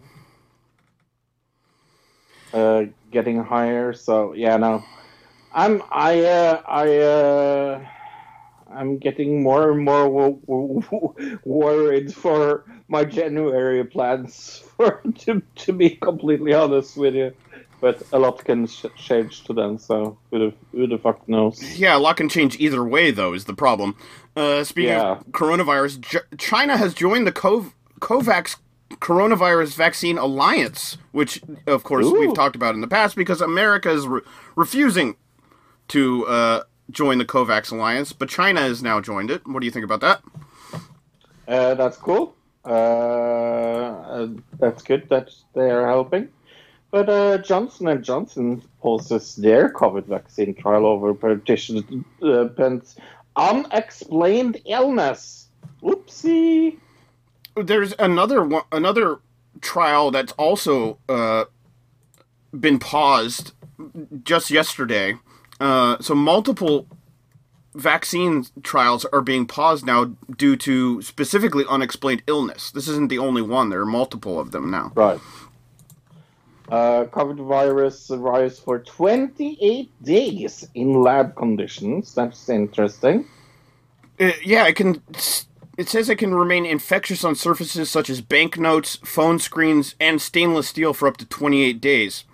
uh, 2.52 2.86
getting 3.12 3.44
higher. 3.44 3.94
So 3.94 4.34
yeah, 4.34 4.58
no, 4.58 4.84
I'm 5.54 5.82
I 5.92 6.24
uh, 6.26 6.62
I 6.68 6.98
uh, 6.98 7.86
I'm 8.72 8.98
getting 8.98 9.44
more 9.44 9.72
and 9.72 9.84
more 9.84 10.10
wo- 10.10 10.40
wo- 10.46 11.16
worried 11.44 12.14
for 12.14 12.64
my 12.88 13.04
January 13.06 13.84
plans. 13.84 14.64
For 14.80 15.02
to 15.26 15.42
to 15.56 15.74
be 15.74 15.90
completely 15.98 16.54
honest 16.54 16.96
with 16.96 17.14
you, 17.14 17.34
but 17.82 18.02
a 18.14 18.18
lot 18.20 18.46
can 18.46 18.66
sh- 18.66 18.86
change 18.96 19.44
to 19.44 19.54
then. 19.54 19.78
So 19.78 20.18
who 20.32 20.40
the 20.40 20.54
who 20.72 20.88
the 20.88 20.98
fuck 20.98 21.28
knows? 21.28 21.62
Yeah, 21.78 21.98
a 21.98 22.00
lot 22.00 22.16
can 22.16 22.30
change 22.30 22.58
either 22.62 22.82
way, 22.86 23.12
though, 23.12 23.34
is 23.34 23.44
the 23.44 23.54
problem. 23.54 23.96
Uh, 24.38 24.64
speaking 24.64 24.92
Yeah. 24.92 25.18
of 25.18 25.28
coronavirus, 25.32 26.00
J- 26.00 26.20
China 26.38 26.78
has 26.78 26.94
joined 26.94 27.28
the 27.28 27.34
Co- 27.34 27.74
COVAX 28.00 28.56
Coronavirus 28.96 29.76
Vaccine 29.76 30.18
Alliance, 30.18 30.98
which, 31.12 31.42
of 31.68 31.84
course, 31.84 32.06
Ooh. 32.06 32.20
we've 32.20 32.34
talked 32.34 32.56
about 32.56 32.76
in 32.76 32.82
the 32.82 32.88
past 32.88 33.16
because 33.16 33.42
America 33.42 33.90
is 33.90 34.08
re- 34.08 34.22
refusing 34.56 35.16
to 35.90 36.26
uh, 36.28 36.64
join 36.90 37.18
the 37.18 37.26
COVAX 37.26 37.72
Alliance, 37.72 38.14
but 38.14 38.30
China 38.30 38.62
has 38.62 38.82
now 38.82 39.00
joined 39.00 39.30
it. 39.32 39.46
What 39.48 39.60
do 39.60 39.66
you 39.66 39.72
think 39.72 39.86
about 39.86 40.02
that? 40.02 40.22
Uh, 41.48 41.74
that's 41.76 41.98
cool. 41.98 42.36
Uh, 42.66 42.70
uh, 42.70 44.28
that's 44.60 44.84
good 44.84 45.08
that 45.10 45.32
they 45.54 45.70
are 45.70 45.88
helping. 45.88 46.30
But 46.92 47.10
uh, 47.10 47.38
Johnson 47.40 47.88
and 47.88 48.04
Johnson 48.04 48.64
pauses 48.82 49.36
their 49.36 49.70
COVID 49.70 50.06
vaccine 50.06 50.56
trial 50.56 50.86
over 50.86 51.14
participants' 51.14 52.96
unexplained 53.36 54.62
illness. 54.66 55.48
Whoopsie. 55.84 56.78
There's 57.64 57.94
another 58.00 58.44
one, 58.44 58.64
another 58.72 59.20
trial 59.62 60.12
that's 60.12 60.32
also 60.34 61.00
uh, 61.08 61.46
been 62.58 62.80
paused 62.80 63.54
just 64.24 64.52
yesterday. 64.52 65.16
Uh, 65.60 65.98
so 66.00 66.16
multiple 66.16 66.88
vaccine 67.76 68.46
trials 68.64 69.06
are 69.06 69.22
being 69.22 69.46
paused 69.46 69.86
now 69.86 70.06
due 70.38 70.56
to 70.56 71.02
specifically 71.02 71.66
unexplained 71.70 72.24
illness. 72.28 72.72
This 72.72 72.88
isn't 72.88 73.10
the 73.10 73.20
only 73.20 73.42
one. 73.42 73.70
There 73.70 73.82
are 73.82 73.86
multiple 73.86 74.40
of 74.40 74.52
them 74.52 74.72
now. 74.72 74.92
Right. 74.96 75.20
Uh, 76.70 77.06
COVID 77.06 77.48
virus 77.48 78.00
survives 78.00 78.60
for 78.60 78.80
28 78.80 79.90
days 80.04 80.68
in 80.76 81.02
lab 81.02 81.36
conditions. 81.36 82.14
That's 82.14 82.48
interesting. 82.48 83.26
Uh, 84.20 84.32
yeah, 84.44 84.68
it 84.68 84.76
can. 84.76 85.02
It 85.80 85.88
says 85.88 86.10
it 86.10 86.18
can 86.18 86.36
remain 86.36 86.66
infectious 86.66 87.24
on 87.24 87.36
surfaces 87.36 87.90
such 87.90 88.10
as 88.10 88.20
banknotes, 88.20 88.98
phone 88.98 89.40
screens, 89.40 89.96
and 89.98 90.22
stainless 90.22 90.68
steel 90.68 90.94
for 90.94 91.08
up 91.08 91.16
to 91.16 91.26
28 91.26 91.80
days. 91.80 92.26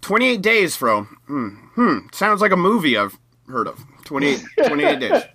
28 0.00 0.40
days, 0.40 0.76
bro. 0.76 1.02
Hmm. 1.26 1.48
hmm. 1.74 1.98
Sounds 2.12 2.40
like 2.40 2.52
a 2.52 2.56
movie 2.56 2.96
I've 2.96 3.18
heard 3.48 3.66
of. 3.66 3.84
28, 4.04 4.44
28 4.68 5.00
days. 5.00 5.22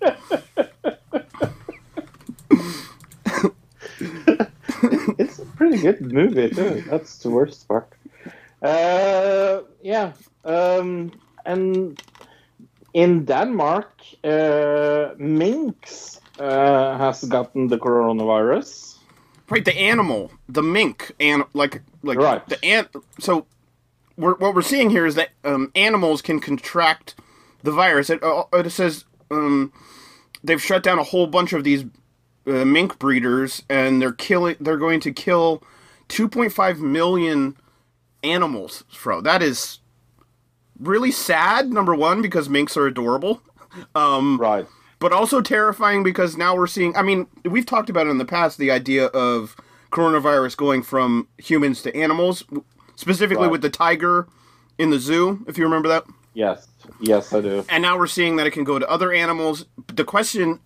it's 5.18 5.38
a 5.38 5.44
pretty 5.44 5.82
good 5.82 6.00
movie 6.00 6.48
too. 6.48 6.82
That's 6.88 7.18
the 7.18 7.28
worst 7.28 7.68
part. 7.68 7.92
Uh, 8.62 9.60
yeah, 9.82 10.12
um, 10.46 11.12
and 11.44 12.02
in 12.94 13.26
Denmark, 13.26 14.00
uh, 14.24 15.10
minks 15.18 16.19
uh, 16.40 16.98
has 16.98 17.22
gotten 17.24 17.68
the 17.68 17.78
coronavirus. 17.78 18.98
Right, 19.48 19.64
the 19.64 19.76
animal, 19.76 20.30
the 20.48 20.62
mink, 20.62 21.12
and 21.20 21.44
like 21.54 21.82
like 22.02 22.18
Right. 22.18 22.46
the 22.48 22.64
ant. 22.64 22.88
So, 23.18 23.46
we're, 24.16 24.36
what 24.36 24.54
we're 24.54 24.62
seeing 24.62 24.90
here 24.90 25.06
is 25.06 25.16
that 25.16 25.30
um, 25.44 25.72
animals 25.74 26.22
can 26.22 26.40
contract 26.40 27.14
the 27.62 27.72
virus. 27.72 28.10
It, 28.10 28.22
uh, 28.22 28.44
it 28.52 28.70
says 28.70 29.04
um, 29.30 29.72
they've 30.44 30.62
shut 30.62 30.82
down 30.82 30.98
a 30.98 31.02
whole 31.04 31.26
bunch 31.26 31.52
of 31.52 31.64
these 31.64 31.84
uh, 32.46 32.64
mink 32.64 32.98
breeders, 32.98 33.62
and 33.68 34.00
they're 34.00 34.12
killing. 34.12 34.56
They're 34.60 34.76
going 34.76 35.00
to 35.00 35.12
kill 35.12 35.62
2.5 36.08 36.78
million 36.78 37.56
animals. 38.22 38.84
Fro, 38.92 39.20
that 39.22 39.42
is 39.42 39.80
really 40.78 41.10
sad. 41.10 41.70
Number 41.72 41.94
one, 41.94 42.22
because 42.22 42.48
minks 42.48 42.76
are 42.76 42.86
adorable. 42.86 43.42
Um, 43.94 44.36
Right. 44.36 44.66
But 45.00 45.12
also 45.12 45.40
terrifying 45.40 46.02
because 46.04 46.36
now 46.36 46.54
we're 46.54 46.66
seeing 46.68 46.94
i 46.96 47.02
mean 47.02 47.26
we've 47.44 47.66
talked 47.66 47.90
about 47.90 48.06
it 48.06 48.10
in 48.10 48.18
the 48.18 48.24
past 48.24 48.58
the 48.58 48.70
idea 48.70 49.06
of 49.06 49.56
coronavirus 49.90 50.56
going 50.56 50.82
from 50.82 51.26
humans 51.38 51.82
to 51.82 51.94
animals 51.96 52.44
specifically 52.96 53.44
Right. 53.44 53.50
with 53.52 53.62
the 53.62 53.70
tiger 53.70 54.28
in 54.78 54.90
the 54.90 54.98
zoo 55.00 55.44
if 55.48 55.58
you 55.58 55.64
remember 55.64 55.88
that 55.88 56.04
Yes. 56.32 56.68
Yes, 57.00 57.32
I 57.34 57.40
do. 57.40 57.64
and 57.68 57.82
now 57.82 57.98
we're 57.98 58.06
seeing 58.06 58.36
that 58.36 58.46
it 58.46 58.52
can 58.52 58.62
go 58.62 58.78
to 58.78 58.88
other 58.88 59.12
animals 59.12 59.64
the 59.88 60.04
question 60.04 60.60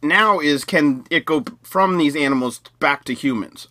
now 0.00 0.38
is 0.38 0.64
can 0.64 1.04
it 1.10 1.24
go 1.24 1.44
from 1.64 1.98
these 1.98 2.14
animals 2.14 2.60
back 2.78 3.02
to 3.04 3.14
humans 3.14 3.66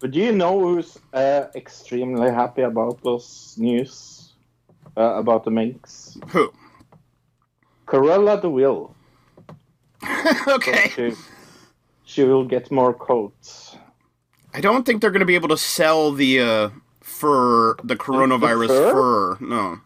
But 0.00 0.10
do 0.12 0.18
you 0.20 0.32
know 0.32 0.58
who's 0.60 0.98
uh, 1.12 1.44
extremely 1.54 2.30
happy 2.30 2.62
about 2.62 3.02
this 3.02 3.56
news 3.58 4.32
uh, 4.96 5.16
about 5.16 5.44
the 5.44 5.50
minks? 5.50 6.16
who 6.28 6.50
Cruella 7.86 8.40
de 8.40 8.50
Vil. 8.50 8.94
okay 10.48 10.92
She, 10.94 11.12
she 12.04 12.24
will 12.24 12.44
get 12.44 12.70
more 12.70 12.94
coats. 12.94 13.76
i 14.54 14.60
don't 14.60 14.84
think 14.86 15.00
they're 15.00 15.10
going 15.10 15.20
to 15.20 15.26
be 15.26 15.34
able 15.34 15.48
to 15.48 15.56
sell 15.58 16.12
the 16.12 16.40
uh, 16.40 16.70
fur 17.02 17.74
the 17.84 17.96
coronavirus 17.96 18.68
fur? 18.68 18.90
fur 18.90 19.38
no 19.40 19.78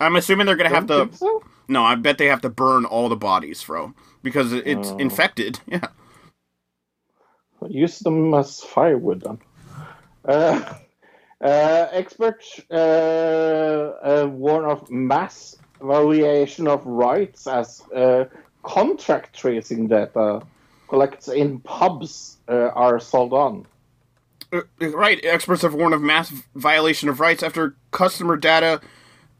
i'm 0.00 0.16
assuming 0.16 0.46
they're 0.46 0.56
going 0.56 0.68
to 0.70 0.74
have 0.74 0.86
to 0.86 1.10
so? 1.12 1.42
No, 1.68 1.84
I 1.84 1.94
bet 1.94 2.18
they 2.18 2.26
have 2.26 2.42
to 2.42 2.50
burn 2.50 2.84
all 2.84 3.08
the 3.08 3.16
bodies, 3.16 3.62
Fro, 3.62 3.94
because 4.22 4.52
it's 4.52 4.92
Oh. 4.92 4.98
infected. 4.98 5.60
Yeah. 5.66 5.88
Use 7.68 8.00
them 8.00 8.34
as 8.34 8.60
firewood 8.60 9.22
then. 9.22 9.38
Uh, 10.24 10.74
Uh, 11.40 11.88
experts 11.92 12.60
uh, 12.70 13.92
uh, 14.04 14.28
warn 14.30 14.64
of 14.64 14.88
mass 14.90 15.56
variation 15.82 16.66
of 16.68 16.84
rights 16.86 17.46
as 17.46 17.82
uh, 17.94 18.24
contract 18.62 19.34
tracing 19.34 19.88
data 19.88 20.42
collected 20.88 21.34
in 21.34 21.60
pubs 21.60 22.38
uh, 22.48 22.68
are 22.74 23.00
sold 23.00 23.32
on. 23.32 23.66
Uh, 24.52 24.62
Right, 24.80 25.24
experts 25.24 25.62
have 25.62 25.74
warned 25.74 25.94
of 25.94 26.02
mass 26.02 26.32
violation 26.54 27.08
of 27.08 27.20
rights 27.20 27.42
after 27.42 27.74
customer 27.90 28.36
data 28.36 28.80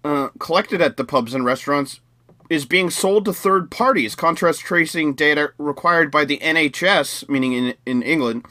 uh, 0.04 0.28
collected 0.38 0.80
at 0.80 0.96
the 0.96 1.04
pubs 1.04 1.34
and 1.34 1.44
restaurants 1.44 2.00
is 2.48 2.66
being 2.66 2.90
sold 2.90 3.24
to 3.24 3.32
third 3.32 3.70
parties. 3.70 4.14
Contrast 4.14 4.60
tracing 4.60 5.14
data 5.14 5.52
required 5.58 6.10
by 6.10 6.24
the 6.24 6.38
NHS, 6.38 7.28
meaning 7.28 7.52
in 7.52 7.74
in 7.86 8.02
England, 8.02 8.44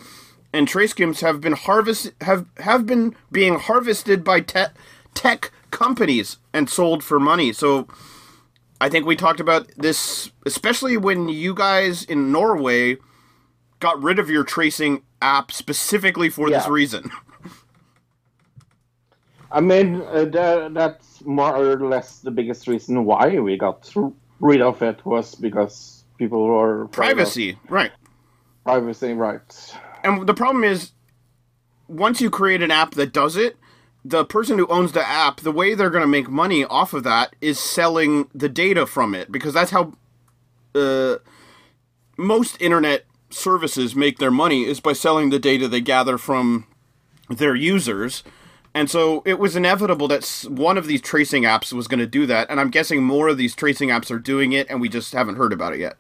and 0.54 0.68
trace 0.68 0.92
skims 0.92 1.22
have 1.22 1.42
been 1.42 1.54
harvest 1.54 2.12
have 2.22 2.46
have 2.58 2.86
been 2.86 3.16
being 3.32 3.60
harvested 3.60 4.24
by 4.24 4.40
te- 4.42 4.74
tech 5.14 5.52
companies 5.72 6.38
and 6.54 6.70
sold 6.70 7.04
for 7.04 7.20
money. 7.20 7.54
So. 7.54 7.88
I 8.84 8.90
think 8.90 9.06
we 9.06 9.16
talked 9.16 9.40
about 9.40 9.68
this, 9.78 10.32
especially 10.44 10.98
when 10.98 11.30
you 11.30 11.54
guys 11.54 12.04
in 12.04 12.32
Norway 12.32 12.98
got 13.80 14.02
rid 14.02 14.18
of 14.18 14.28
your 14.28 14.44
tracing 14.44 15.04
app 15.22 15.52
specifically 15.52 16.30
for 16.30 16.50
this 16.50 16.68
reason. 16.68 17.12
I 19.52 19.60
mean, 19.60 20.02
uh, 20.02 20.26
tha- 20.26 20.70
that's 20.72 21.24
more 21.26 21.56
or 21.56 21.88
less 21.88 22.20
the 22.20 22.32
biggest 22.32 22.68
reason 22.68 23.04
why 23.04 23.38
we 23.40 23.58
got 23.58 23.92
rid 24.40 24.62
of 24.62 24.82
it 24.82 25.06
was 25.06 25.36
because 25.36 26.06
people 26.18 26.48
were 26.48 26.88
Privacy, 26.88 27.58
right. 27.68 27.92
privacy 28.64 29.14
rights. 29.14 29.74
And 30.04 30.26
the 30.26 30.34
problem 30.34 30.64
is, 30.64 30.92
once 31.88 32.22
you 32.22 32.30
create 32.30 32.64
an 32.64 32.72
app 32.72 32.96
that 32.96 33.12
does 33.12 33.36
it, 33.36 33.58
the 34.04 34.26
person 34.26 34.58
who 34.58 34.68
owns 34.68 34.94
the 34.94 35.08
app, 35.08 35.42
the 35.42 35.52
way 35.52 35.76
they're 35.76 35.90
going 35.90 36.02
to 36.02 36.08
make 36.08 36.30
money 36.30 36.66
off 36.66 36.94
of 36.94 37.04
that 37.04 37.36
is 37.42 37.60
selling 37.60 38.30
the 38.34 38.50
data 38.50 38.86
from 38.86 39.14
it, 39.14 39.32
because 39.32 39.54
that's 39.54 39.72
how 39.72 39.94
uh, 40.74 41.18
most 42.18 42.60
internet 42.62 43.06
services 43.30 43.96
make 43.96 44.18
their 44.18 44.32
money 44.32 44.66
is 44.66 44.80
by 44.80 44.94
selling 44.94 45.30
the 45.30 45.40
data 45.40 45.68
they 45.68 45.82
gather 45.82 46.18
from 46.18 46.66
their 47.30 47.56
users. 47.56 48.24
And 48.74 48.90
so 48.90 49.22
it 49.26 49.38
was 49.38 49.56
inevitable 49.56 50.08
that 50.08 50.46
one 50.48 50.78
of 50.78 50.88
these 50.88 51.02
tracing 51.02 51.44
apps 51.44 51.74
was 51.74 51.88
going 51.88 52.00
to 52.00 52.08
do 52.08 52.26
that, 52.26 52.50
and 52.50 52.60
I'm 52.60 52.70
guessing 52.70 53.04
more 53.04 53.28
of 53.28 53.38
these 53.38 53.54
tracing 53.54 53.90
apps 53.90 54.10
are 54.10 54.20
doing 54.20 54.54
it, 54.54 54.70
and 54.70 54.80
we 54.80 54.90
just 54.90 55.14
haven't 55.14 55.36
heard 55.36 55.54
about 55.54 55.74
it 55.74 55.80
yet. 55.80 55.98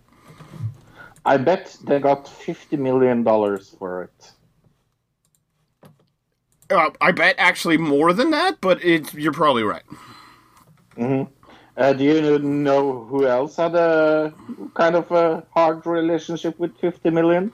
I 1.25 1.37
bet 1.37 1.77
they 1.83 1.99
got 1.99 2.27
fifty 2.27 2.77
million 2.77 3.23
dollars 3.23 3.75
for 3.77 4.03
it. 4.03 4.31
Uh, 6.71 6.89
I 7.01 7.11
bet 7.11 7.35
actually 7.37 7.77
more 7.77 8.13
than 8.13 8.31
that, 8.31 8.61
but 8.61 8.83
it's, 8.83 9.13
you're 9.13 9.33
probably 9.33 9.63
right. 9.63 9.83
Uh, 11.77 11.93
do 11.93 12.03
you 12.03 12.39
know 12.39 13.05
who 13.05 13.25
else 13.25 13.55
had 13.55 13.75
a 13.75 14.33
kind 14.73 14.95
of 14.95 15.11
a 15.11 15.43
hard 15.53 15.85
relationship 15.85 16.57
with 16.59 16.77
50 16.77 17.09
million? 17.09 17.51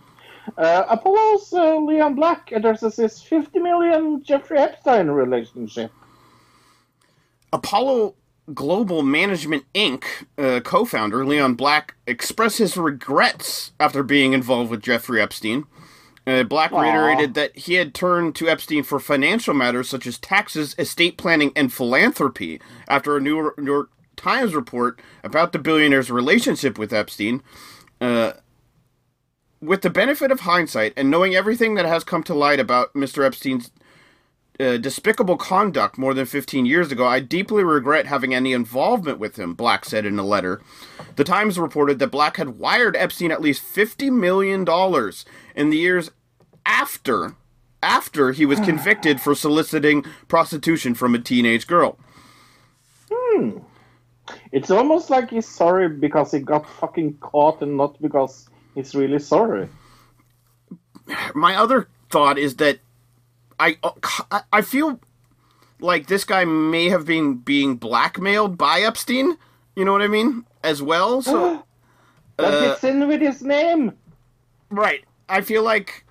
Uh, 0.58 0.84
Apollo's 0.89 1.51
uh, 1.53 1.77
Leon 1.77 2.15
Black 2.15 2.51
addresses 2.51 2.95
his 2.95 3.21
50 3.21 3.60
million 3.60 4.23
Jeffrey 4.23 4.58
Epstein 4.58 5.08
relationship. 5.08 5.91
Apollo 7.51 8.15
Global 8.53 9.03
Management 9.03 9.65
Inc. 9.73 10.06
Uh, 10.38 10.62
co-founder 10.62 11.25
Leon 11.25 11.56
Black 11.56 11.95
expressed 12.08 12.60
his 12.60 12.77
regrets 12.77 13.71
after 13.80 14.03
being 14.03 14.34
involved 14.34 14.71
with 14.71 14.82
Jeffrey 14.82 15.21
Epstein. 15.21 15.65
Uh, 16.27 16.43
Black 16.43 16.73
Aw. 16.73 16.81
reiterated 16.81 17.35
that 17.35 17.57
he 17.57 17.75
had 17.75 17.93
turned 17.93 18.35
to 18.35 18.49
Epstein 18.49 18.83
for 18.83 18.99
financial 18.99 19.53
matters 19.53 19.87
such 19.87 20.05
as 20.05 20.19
taxes, 20.19 20.75
estate 20.77 21.17
planning, 21.17 21.53
and 21.55 21.71
philanthropy 21.71 22.59
after 22.89 23.15
a 23.15 23.21
New 23.21 23.37
York, 23.37 23.57
New 23.57 23.71
York 23.71 23.89
Times 24.17 24.53
report 24.53 24.99
about 25.23 25.53
the 25.53 25.59
billionaire's 25.59 26.11
relationship 26.11 26.77
with 26.77 26.91
Epstein. 26.91 27.41
Uh, 28.01 28.33
with 29.61 29.81
the 29.81 29.89
benefit 29.89 30.31
of 30.31 30.41
hindsight 30.41 30.93
and 30.97 31.09
knowing 31.09 31.33
everything 31.33 31.75
that 31.75 31.85
has 31.85 32.03
come 32.03 32.23
to 32.23 32.33
light 32.33 32.59
about 32.59 32.93
Mr. 32.93 33.25
Epstein's 33.25 33.71
uh, 34.59 34.77
despicable 34.77 35.37
conduct 35.37 35.97
more 35.97 36.13
than 36.13 36.25
15 36.25 36.65
years 36.65 36.91
ago, 36.91 37.05
I 37.05 37.19
deeply 37.19 37.63
regret 37.63 38.07
having 38.07 38.33
any 38.33 38.53
involvement 38.53 39.19
with 39.19 39.37
him, 39.37 39.53
Black 39.53 39.85
said 39.85 40.05
in 40.05 40.17
a 40.19 40.25
letter. 40.25 40.61
The 41.15 41.23
Times 41.23 41.59
reported 41.59 41.99
that 41.99 42.07
Black 42.07 42.37
had 42.37 42.59
wired 42.59 42.95
Epstein 42.95 43.31
at 43.31 43.41
least 43.41 43.63
$50 43.63 44.11
million 44.11 44.65
in 45.55 45.69
the 45.69 45.77
years 45.77 46.11
after 46.67 47.36
after 47.82 48.32
he 48.34 48.45
was 48.45 48.60
convicted 48.60 49.21
for 49.21 49.34
soliciting 49.34 50.03
prostitution 50.27 50.93
from 50.93 51.15
a 51.15 51.19
teenage 51.19 51.65
girl. 51.67 51.97
It's 54.51 54.69
almost 54.71 55.10
like 55.10 55.30
he's 55.30 55.47
sorry 55.47 55.88
because 55.89 56.32
he 56.32 56.39
got 56.39 56.67
fucking 56.67 57.17
caught 57.19 57.62
and 57.62 57.77
not 57.77 58.01
because 58.01 58.49
he's 58.75 58.93
really 58.93 59.19
sorry. 59.19 59.69
my 61.34 61.56
other 61.56 61.88
thought 62.10 62.38
is 62.38 62.56
that 62.58 62.80
I 63.60 63.77
I 64.51 64.62
feel 64.62 64.99
like 65.80 66.08
this 66.08 66.25
guy 66.25 66.43
may 66.45 66.89
have 66.89 67.06
been 67.06 67.36
being 67.36 67.75
blackmailed 67.77 68.58
by 68.58 68.82
Epstein. 68.82 69.38
You 69.75 69.86
know 69.86 69.91
what 69.93 70.01
I 70.01 70.08
mean? 70.08 70.45
As 70.63 70.82
well. 70.82 71.21
So 71.21 71.63
That 72.38 72.53
Uh, 72.53 72.62
fits 72.73 72.84
in 72.84 73.08
with 73.08 73.21
his 73.21 73.41
name. 73.41 73.93
right, 74.69 75.03
I 75.30 75.41
feel 75.41 75.63
like 75.63 76.06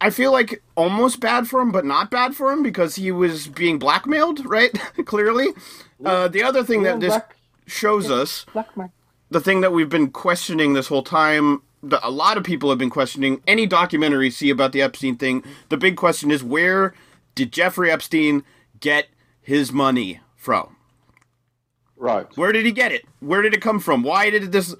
I 0.00 0.10
feel 0.10 0.32
like 0.32 0.62
almost 0.76 1.20
bad 1.20 1.48
for 1.48 1.60
him, 1.60 1.72
but 1.72 1.84
not 1.84 2.10
bad 2.10 2.36
for 2.36 2.52
him 2.52 2.62
because 2.62 2.96
he 2.96 3.10
was 3.10 3.48
being 3.48 3.78
blackmailed. 3.78 4.44
Right, 4.46 4.72
clearly. 5.06 5.48
Uh, 6.04 6.28
the 6.28 6.42
other 6.42 6.62
thing 6.62 6.82
that 6.84 7.00
this 7.00 7.16
shows 7.66 8.10
us 8.10 8.46
the 9.30 9.40
thing 9.40 9.60
that 9.62 9.72
we've 9.72 9.88
been 9.88 10.10
questioning 10.10 10.72
this 10.74 10.86
whole 10.86 11.02
time 11.02 11.62
that 11.82 12.00
a 12.06 12.10
lot 12.10 12.36
of 12.36 12.44
people 12.44 12.68
have 12.70 12.78
been 12.78 12.90
questioning 12.90 13.42
any 13.46 13.66
documentary 13.66 14.26
you 14.26 14.30
see 14.30 14.50
about 14.50 14.70
the 14.72 14.80
epstein 14.80 15.16
thing 15.16 15.42
the 15.68 15.76
big 15.76 15.96
question 15.96 16.30
is 16.30 16.44
where 16.44 16.94
did 17.34 17.50
jeffrey 17.52 17.90
epstein 17.90 18.44
get 18.78 19.08
his 19.40 19.72
money 19.72 20.20
from 20.36 20.76
Right. 21.96 22.26
where 22.36 22.52
did 22.52 22.64
he 22.66 22.72
get 22.72 22.92
it 22.92 23.04
where 23.20 23.42
did 23.42 23.52
it 23.54 23.60
come 23.62 23.80
from 23.80 24.02
why 24.04 24.30
did 24.30 24.52
this 24.52 24.74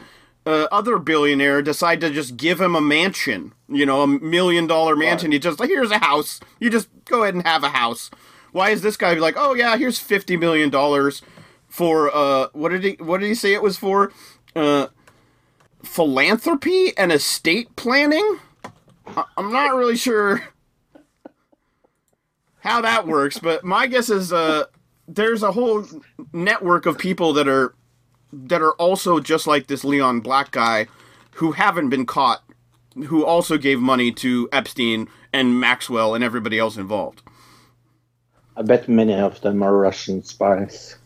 uh, 0.46 0.68
other 0.70 0.98
billionaire 0.98 1.60
decide 1.60 2.00
to 2.00 2.08
just 2.10 2.36
give 2.36 2.60
him 2.60 2.74
a 2.76 2.80
mansion 2.80 3.52
you 3.68 3.84
know 3.84 4.02
a 4.02 4.06
million 4.06 4.66
dollar 4.66 4.94
mansion. 4.96 5.32
He 5.32 5.38
just 5.40 5.58
like 5.60 5.68
here's 5.68 5.90
a 5.90 5.98
house. 5.98 6.38
You 6.60 6.70
just 6.70 6.88
go 7.04 7.22
ahead 7.24 7.34
and 7.34 7.46
have 7.46 7.64
a 7.64 7.70
house. 7.70 8.10
Why 8.52 8.70
is 8.70 8.80
this 8.82 8.96
guy 8.96 9.14
like 9.14 9.34
oh 9.36 9.54
yeah 9.54 9.76
here's 9.76 9.98
50 9.98 10.36
million 10.36 10.70
dollars 10.70 11.20
for 11.68 12.14
uh 12.14 12.46
what 12.52 12.70
did 12.70 12.84
he 12.84 12.92
what 13.00 13.20
did 13.20 13.26
he 13.26 13.34
say 13.34 13.52
it 13.54 13.62
was 13.62 13.76
for? 13.76 14.12
Uh 14.54 14.86
philanthropy 15.82 16.96
and 16.96 17.10
estate 17.12 17.74
planning? 17.76 18.38
I- 19.08 19.24
i'm 19.36 19.52
not 19.52 19.76
really 19.76 19.96
sure 19.96 20.42
how 22.58 22.80
that 22.80 23.06
works 23.06 23.38
but 23.38 23.64
my 23.64 23.86
guess 23.86 24.10
is 24.10 24.32
uh 24.32 24.64
there's 25.06 25.42
a 25.44 25.52
whole 25.52 25.84
network 26.32 26.86
of 26.86 26.98
people 26.98 27.32
that 27.34 27.46
are 27.46 27.74
that 28.44 28.62
are 28.62 28.72
also 28.72 29.20
just 29.20 29.46
like 29.46 29.66
this 29.66 29.84
leon 29.84 30.20
black 30.20 30.50
guy 30.50 30.86
who 31.34 31.52
haven't 31.52 31.88
been 31.88 32.06
caught 32.06 32.42
who 33.06 33.24
also 33.24 33.58
gave 33.58 33.78
money 33.80 34.10
to 34.10 34.48
epstein 34.52 35.08
and 35.32 35.60
maxwell 35.60 36.14
and 36.14 36.22
everybody 36.24 36.58
else 36.58 36.76
involved 36.76 37.22
I 38.56 38.62
bet 38.62 38.88
many 38.88 39.14
of 39.14 39.40
them 39.42 39.62
are 39.62 39.76
Russian 39.76 40.22
spies. 40.22 40.96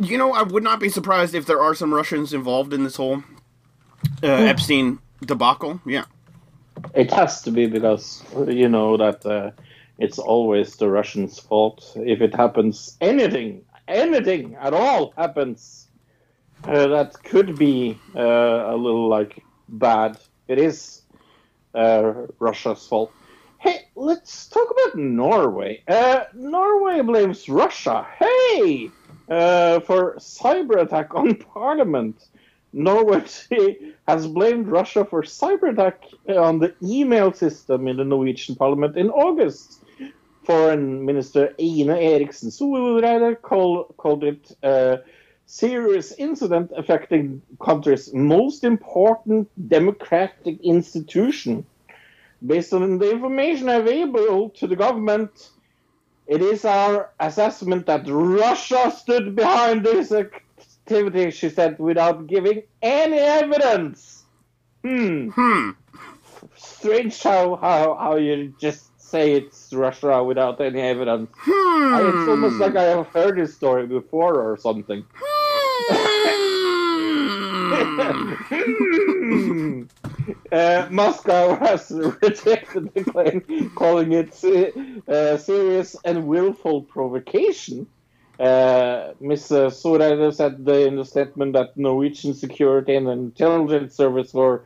you 0.00 0.16
know, 0.16 0.32
I 0.32 0.42
would 0.42 0.62
not 0.62 0.80
be 0.80 0.88
surprised 0.88 1.34
if 1.34 1.44
there 1.44 1.60
are 1.60 1.74
some 1.74 1.92
Russians 1.92 2.32
involved 2.32 2.72
in 2.72 2.84
this 2.84 2.96
whole 2.96 3.22
uh, 4.22 4.26
Epstein 4.26 4.98
debacle. 5.20 5.80
Yeah. 5.84 6.04
It 6.94 7.12
has 7.12 7.42
to 7.42 7.50
be 7.50 7.66
because 7.66 8.22
you 8.48 8.68
know 8.68 8.96
that 8.96 9.24
uh, 9.26 9.50
it's 9.98 10.18
always 10.18 10.76
the 10.76 10.88
Russians' 10.88 11.38
fault 11.38 11.92
if 11.96 12.20
it 12.22 12.34
happens. 12.34 12.96
Anything, 13.00 13.63
anything 13.88 14.56
at 14.56 14.74
all 14.74 15.12
happens 15.16 15.88
uh, 16.64 16.86
that 16.88 17.22
could 17.22 17.58
be 17.58 17.98
uh, 18.16 18.20
a 18.20 18.76
little 18.76 19.08
like 19.08 19.42
bad. 19.68 20.18
It 20.48 20.58
is 20.58 21.02
uh, 21.74 22.26
Russia's 22.38 22.86
fault. 22.86 23.12
Hey, 23.58 23.88
let's 23.94 24.46
talk 24.48 24.70
about 24.70 24.96
Norway. 24.96 25.82
Uh, 25.88 26.24
Norway 26.34 27.00
blames 27.00 27.48
Russia. 27.48 28.06
Hey, 28.18 28.90
uh, 29.28 29.80
for 29.80 30.16
cyber 30.16 30.82
attack 30.82 31.14
on 31.14 31.34
Parliament. 31.54 32.28
Norway 32.72 33.24
has 34.08 34.26
blamed 34.26 34.66
Russia 34.66 35.04
for 35.04 35.22
cyber 35.22 35.72
attack 35.72 36.02
on 36.28 36.58
the 36.58 36.74
email 36.82 37.32
system 37.32 37.86
in 37.88 37.96
the 37.96 38.04
Norwegian 38.04 38.56
Parliament 38.56 38.96
in 38.96 39.10
August. 39.10 39.83
Foreign 40.44 41.04
Minister 41.04 41.54
Ine 41.58 41.90
Eriksen 41.90 42.50
Søreide 42.50 43.40
called, 43.42 43.94
called 43.96 44.24
it 44.24 44.56
a 44.62 45.00
serious 45.46 46.12
incident 46.18 46.72
affecting 46.76 47.42
country's 47.60 48.12
most 48.14 48.64
important 48.64 49.48
democratic 49.68 50.60
institution. 50.62 51.64
based 52.46 52.72
on 52.72 52.98
the 52.98 53.10
information 53.10 53.68
available 53.68 54.50
to 54.50 54.66
the 54.66 54.76
government, 54.76 55.50
it 56.26 56.42
is 56.42 56.64
our 56.64 57.10
assessment 57.20 57.86
that 57.86 58.04
Russia 58.06 58.92
stood 58.96 59.34
behind 59.34 59.84
this 59.84 60.12
activity, 60.12 61.30
she 61.30 61.48
said, 61.48 61.78
without 61.78 62.26
giving 62.26 62.62
any 62.82 63.18
evidence. 63.18 64.24
Hmm. 64.82 65.28
Hmm. 65.30 65.70
Strange 66.56 67.22
how, 67.22 67.56
how, 67.56 67.94
how 67.94 68.16
you 68.16 68.54
just 68.60 68.90
say 69.14 69.32
it's 69.32 69.72
Russia 69.72 70.24
without 70.24 70.60
any 70.60 70.80
evidence. 70.80 71.30
Hmm. 71.36 71.94
I- 71.94 72.02
It's 72.08 72.28
almost 72.28 72.56
like 72.64 72.74
I 72.74 72.86
have 72.94 73.06
heard 73.16 73.38
this 73.38 73.54
story 73.54 73.86
before 73.86 74.34
or 74.46 74.56
something. 74.56 75.04
Hmm. 78.54 79.82
uh, 80.52 80.86
Moscow 80.90 81.56
has 81.56 81.90
rejected 82.22 82.92
the 82.94 83.04
claim, 83.04 83.70
calling 83.74 84.12
it 84.12 84.32
uh, 85.08 85.36
serious 85.36 85.96
and 86.04 86.26
willful 86.26 86.82
provocation. 86.82 87.86
Uh, 88.38 89.12
Ms. 89.20 89.46
Soreide 89.80 90.34
said 90.34 90.54
in 90.68 90.96
the 90.96 91.04
statement 91.04 91.52
that 91.54 91.76
Norwegian 91.76 92.34
security 92.34 92.94
and 92.96 93.08
intelligence 93.08 93.96
service 93.96 94.34
were 94.34 94.64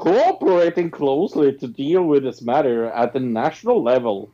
cooperating 0.00 0.90
closely 0.90 1.52
to 1.52 1.68
deal 1.68 2.02
with 2.02 2.22
this 2.22 2.40
matter 2.40 2.86
at 2.86 3.12
the 3.12 3.20
national 3.20 3.82
level. 3.82 4.30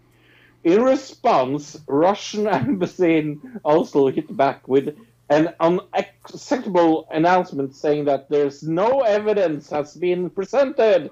In 0.62 0.80
response, 0.80 1.76
Russian 1.88 2.46
embassy 2.62 3.18
in 3.18 3.60
Oslo 3.64 4.12
hit 4.12 4.34
back 4.36 4.68
with 4.68 4.96
an 5.28 5.52
unacceptable 5.58 7.08
announcement 7.10 7.74
saying 7.74 8.04
that 8.04 8.30
there's 8.30 8.62
no 8.62 9.00
evidence 9.00 9.68
has 9.70 9.96
been 9.96 10.30
presented. 10.30 11.10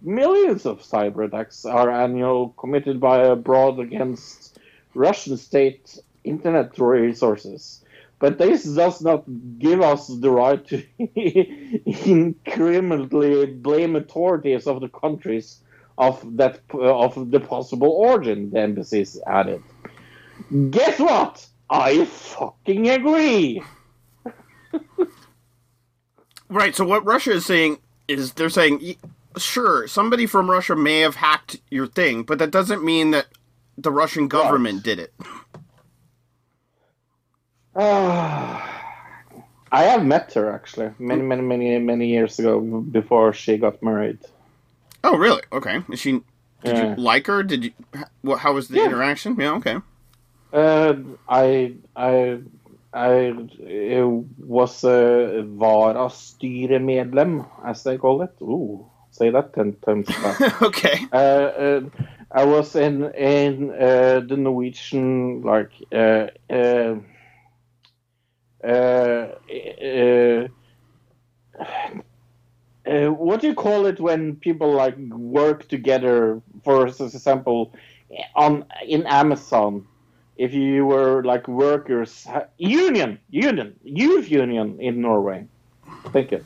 Millions 0.00 0.64
of 0.64 0.80
cyber 0.80 1.26
attacks 1.26 1.66
are 1.66 1.90
annual 1.90 2.48
committed 2.56 2.98
by 2.98 3.18
abroad 3.18 3.78
against 3.78 4.58
Russian 4.94 5.36
state 5.36 5.98
internet 6.24 6.78
resources. 6.78 7.84
But 8.22 8.38
this 8.38 8.62
does 8.62 9.02
not 9.02 9.24
give 9.58 9.82
us 9.82 10.06
the 10.06 10.30
right 10.30 10.64
to 10.68 10.84
incriminately 12.08 13.46
blame 13.46 13.96
authorities 13.96 14.68
of 14.68 14.80
the 14.80 14.88
countries 14.88 15.58
of 15.98 16.36
that 16.36 16.60
uh, 16.72 17.00
of 17.00 17.32
the 17.32 17.40
possible 17.40 17.90
origin, 17.90 18.50
the 18.50 18.60
embassies 18.60 19.20
added. 19.26 19.60
Guess 20.70 21.00
what? 21.00 21.44
I 21.68 22.04
fucking 22.04 22.88
agree. 22.90 23.60
Right. 26.48 26.76
So 26.76 26.84
what 26.84 27.04
Russia 27.06 27.32
is 27.32 27.46
saying 27.46 27.78
is 28.08 28.34
they're 28.34 28.50
saying, 28.50 28.96
sure, 29.38 29.88
somebody 29.88 30.26
from 30.26 30.50
Russia 30.50 30.76
may 30.76 31.00
have 31.00 31.16
hacked 31.16 31.56
your 31.70 31.86
thing, 31.86 32.24
but 32.24 32.38
that 32.40 32.50
doesn't 32.50 32.84
mean 32.84 33.12
that 33.12 33.26
the 33.78 33.90
Russian 33.90 34.28
government 34.28 34.82
did 34.82 34.98
it. 34.98 35.14
Ah, 37.74 38.84
I 39.70 39.84
have 39.84 40.04
met 40.04 40.32
her 40.34 40.50
actually 40.52 40.90
many, 40.98 41.22
many, 41.22 41.42
many, 41.42 41.78
many 41.78 42.06
years 42.08 42.38
ago 42.38 42.60
before 42.60 43.32
she 43.32 43.56
got 43.56 43.82
married. 43.82 44.18
Oh, 45.04 45.16
really? 45.16 45.42
Okay. 45.52 45.82
Is 45.90 46.00
she? 46.00 46.12
Did 46.62 46.76
Yeah. 46.76 46.94
you 46.96 47.02
like 47.02 47.26
her? 47.26 47.42
Did 47.42 47.64
you? 47.64 47.72
What? 48.22 48.40
How 48.40 48.52
was 48.52 48.68
the 48.68 48.76
Yeah. 48.78 48.86
interaction? 48.86 49.36
Yeah. 49.38 49.54
Okay. 49.56 49.76
Uh, 50.52 50.94
I, 51.28 51.74
I, 51.96 52.38
I 52.92 53.30
uh, 53.30 54.06
was 54.38 54.84
a 54.84 55.42
varastyremedlem, 55.48 57.46
as 57.64 57.82
they 57.84 57.96
call 57.96 58.20
it. 58.22 58.34
Ooh, 58.42 58.86
say 59.10 59.30
that 59.30 59.54
ten 59.54 59.72
times 59.84 60.08
okay. 60.62 61.06
uh, 61.10 61.16
uh, 61.16 61.80
I 62.30 62.44
was 62.44 62.76
in 62.76 63.04
in 63.14 63.70
uh, 63.72 64.20
the 64.28 64.36
Norwegian 64.36 65.40
like 65.42 65.72
uh, 65.90 66.26
uh, 66.50 66.52
uh, 66.52 66.54
uh, 66.54 66.94
uh, 66.94 67.00
Uh, 68.62 69.28
uh, 69.52 70.48
uh, 72.86 73.06
what 73.10 73.40
do 73.40 73.46
you 73.48 73.54
call 73.54 73.86
it 73.86 74.00
when 74.00 74.36
people 74.36 74.72
like 74.72 74.96
work 74.98 75.68
together? 75.68 76.40
For 76.64 76.86
example, 76.86 77.74
on 78.36 78.64
in 78.86 79.06
Amazon, 79.06 79.86
if 80.36 80.52
you 80.52 80.86
were 80.86 81.22
like 81.24 81.48
workers, 81.48 82.26
union, 82.58 83.18
union, 83.30 83.74
youth 83.82 84.30
union 84.30 84.80
in 84.80 85.00
Norway. 85.00 85.46
Thank 86.06 86.32
you. 86.32 86.44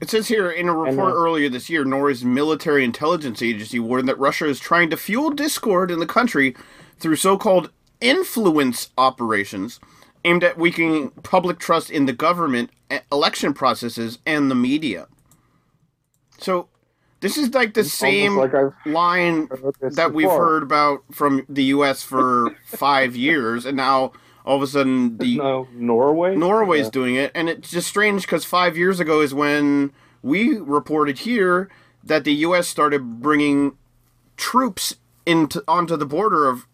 It 0.00 0.10
says 0.10 0.28
here 0.28 0.50
in 0.50 0.68
a 0.68 0.74
report 0.74 1.14
uh, 1.14 1.16
earlier 1.16 1.48
this 1.48 1.70
year, 1.70 1.84
Norway's 1.84 2.24
military 2.24 2.84
intelligence 2.84 3.40
agency 3.40 3.78
warned 3.78 4.08
that 4.08 4.18
Russia 4.18 4.46
is 4.46 4.60
trying 4.60 4.90
to 4.90 4.96
fuel 4.96 5.30
discord 5.30 5.90
in 5.90 5.98
the 5.98 6.06
country 6.06 6.54
through 6.98 7.16
so-called 7.16 7.70
influence 8.00 8.90
operations 8.98 9.80
aimed 10.24 10.44
at 10.44 10.58
weakening 10.58 11.10
public 11.22 11.58
trust 11.58 11.90
in 11.90 12.06
the 12.06 12.12
government, 12.12 12.70
election 13.10 13.52
processes, 13.54 14.18
and 14.26 14.50
the 14.50 14.54
media. 14.54 15.06
So, 16.38 16.68
this 17.20 17.36
is 17.38 17.54
like 17.54 17.74
the 17.74 17.84
same 17.84 18.36
like 18.36 18.52
line 18.84 19.48
that 19.80 20.12
we've 20.12 20.28
heard 20.28 20.62
about 20.64 21.02
from 21.12 21.46
the 21.48 21.64
U.S. 21.64 22.02
for 22.02 22.56
five 22.66 23.14
years, 23.14 23.64
and 23.64 23.76
now 23.76 24.12
all 24.44 24.56
of 24.56 24.62
a 24.62 24.66
sudden 24.66 25.18
the 25.18 25.36
No, 25.36 25.68
Norway. 25.72 26.34
Norway's 26.34 26.86
Yeah. 26.86 26.90
doing 26.90 27.14
it, 27.14 27.30
and 27.34 27.48
it's 27.48 27.70
just 27.70 27.86
strange 27.86 28.22
because 28.22 28.44
five 28.44 28.76
years 28.76 28.98
ago 28.98 29.20
is 29.20 29.32
when 29.32 29.92
we 30.22 30.56
reported 30.58 31.20
here 31.20 31.68
that 32.02 32.24
the 32.24 32.34
U.S. 32.34 32.66
started 32.66 33.20
bringing 33.20 33.76
troops 34.36 34.96
into 35.24 35.62
onto 35.68 35.96
the 35.96 36.06
border 36.06 36.48
of 36.48 36.66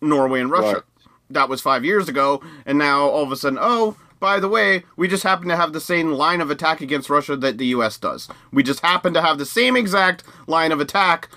Norway 0.00 0.40
and 0.40 0.50
Russia. 0.50 0.74
Right. 0.76 0.82
That 1.30 1.48
was 1.48 1.60
five 1.60 1.84
years 1.84 2.08
ago, 2.08 2.42
and 2.66 2.76
now 2.76 3.08
all 3.08 3.22
of 3.22 3.32
a 3.32 3.36
sudden, 3.36 3.58
oh, 3.60 3.96
by 4.18 4.38
the 4.38 4.48
way, 4.48 4.84
we 4.96 5.08
just 5.08 5.22
happen 5.22 5.48
to 5.48 5.56
have 5.56 5.72
the 5.72 5.80
same 5.80 6.12
line 6.12 6.40
of 6.40 6.50
attack 6.50 6.80
against 6.82 7.08
Russia 7.08 7.36
that 7.36 7.56
the 7.56 7.66
U.S. 7.66 7.96
does. 7.96 8.28
We 8.52 8.62
just 8.62 8.80
happen 8.80 9.14
to 9.14 9.22
have 9.22 9.38
the 9.38 9.46
same 9.46 9.76
exact 9.76 10.24
line 10.46 10.72
of 10.72 10.80
attack 10.80 11.28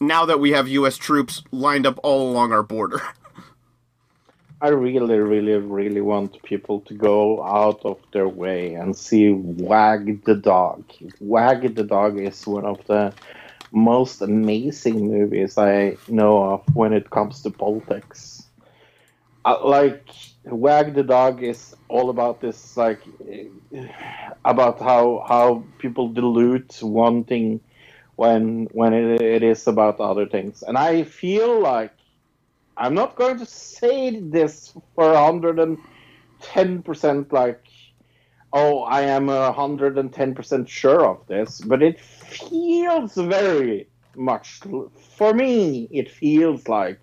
now 0.00 0.24
that 0.24 0.40
we 0.40 0.52
have 0.52 0.66
U.S. 0.68 0.96
troops 0.96 1.42
lined 1.52 1.86
up 1.86 2.00
all 2.02 2.30
along 2.30 2.52
our 2.52 2.62
border. 2.62 3.02
I 4.62 4.68
really, 4.68 5.18
really, 5.18 5.54
really 5.54 6.00
want 6.00 6.40
people 6.44 6.82
to 6.82 6.94
go 6.94 7.42
out 7.42 7.80
of 7.84 7.98
their 8.12 8.28
way 8.28 8.74
and 8.74 8.96
see 8.96 9.32
Wag 9.32 10.24
the 10.24 10.36
Dog. 10.36 10.84
Wag 11.18 11.74
the 11.74 11.82
Dog 11.82 12.20
is 12.20 12.46
one 12.46 12.64
of 12.64 12.78
the 12.86 13.12
most 13.72 14.22
amazing 14.22 15.08
movies 15.08 15.58
I 15.58 15.96
know 16.06 16.44
of 16.44 16.76
when 16.76 16.92
it 16.92 17.10
comes 17.10 17.42
to 17.42 17.50
politics. 17.50 18.41
Like 19.44 20.08
Wag 20.44 20.94
the 20.94 21.02
Dog 21.02 21.42
is 21.42 21.74
all 21.88 22.10
about 22.10 22.40
this, 22.40 22.76
like 22.76 23.00
eh, 23.28 23.46
about 24.44 24.80
how 24.80 25.24
how 25.28 25.64
people 25.78 26.12
dilute 26.12 26.78
one 26.82 27.24
thing 27.24 27.60
when 28.16 28.68
when 28.72 28.92
it, 28.92 29.20
it 29.20 29.42
is 29.42 29.66
about 29.66 30.00
other 30.00 30.26
things, 30.26 30.62
and 30.62 30.78
I 30.78 31.02
feel 31.02 31.60
like 31.60 31.92
I'm 32.76 32.94
not 32.94 33.16
going 33.16 33.38
to 33.38 33.46
say 33.46 34.18
this 34.18 34.72
for 34.94 35.04
110% 35.04 37.32
like, 37.32 37.64
oh, 38.52 38.82
I 38.82 39.02
am 39.02 39.26
110% 39.26 40.68
sure 40.68 41.06
of 41.06 41.26
this, 41.26 41.60
but 41.60 41.82
it 41.82 42.00
feels 42.00 43.14
very 43.14 43.88
much, 44.16 44.60
for 45.16 45.34
me, 45.34 45.88
it 45.90 46.10
feels 46.10 46.68
like 46.68 46.98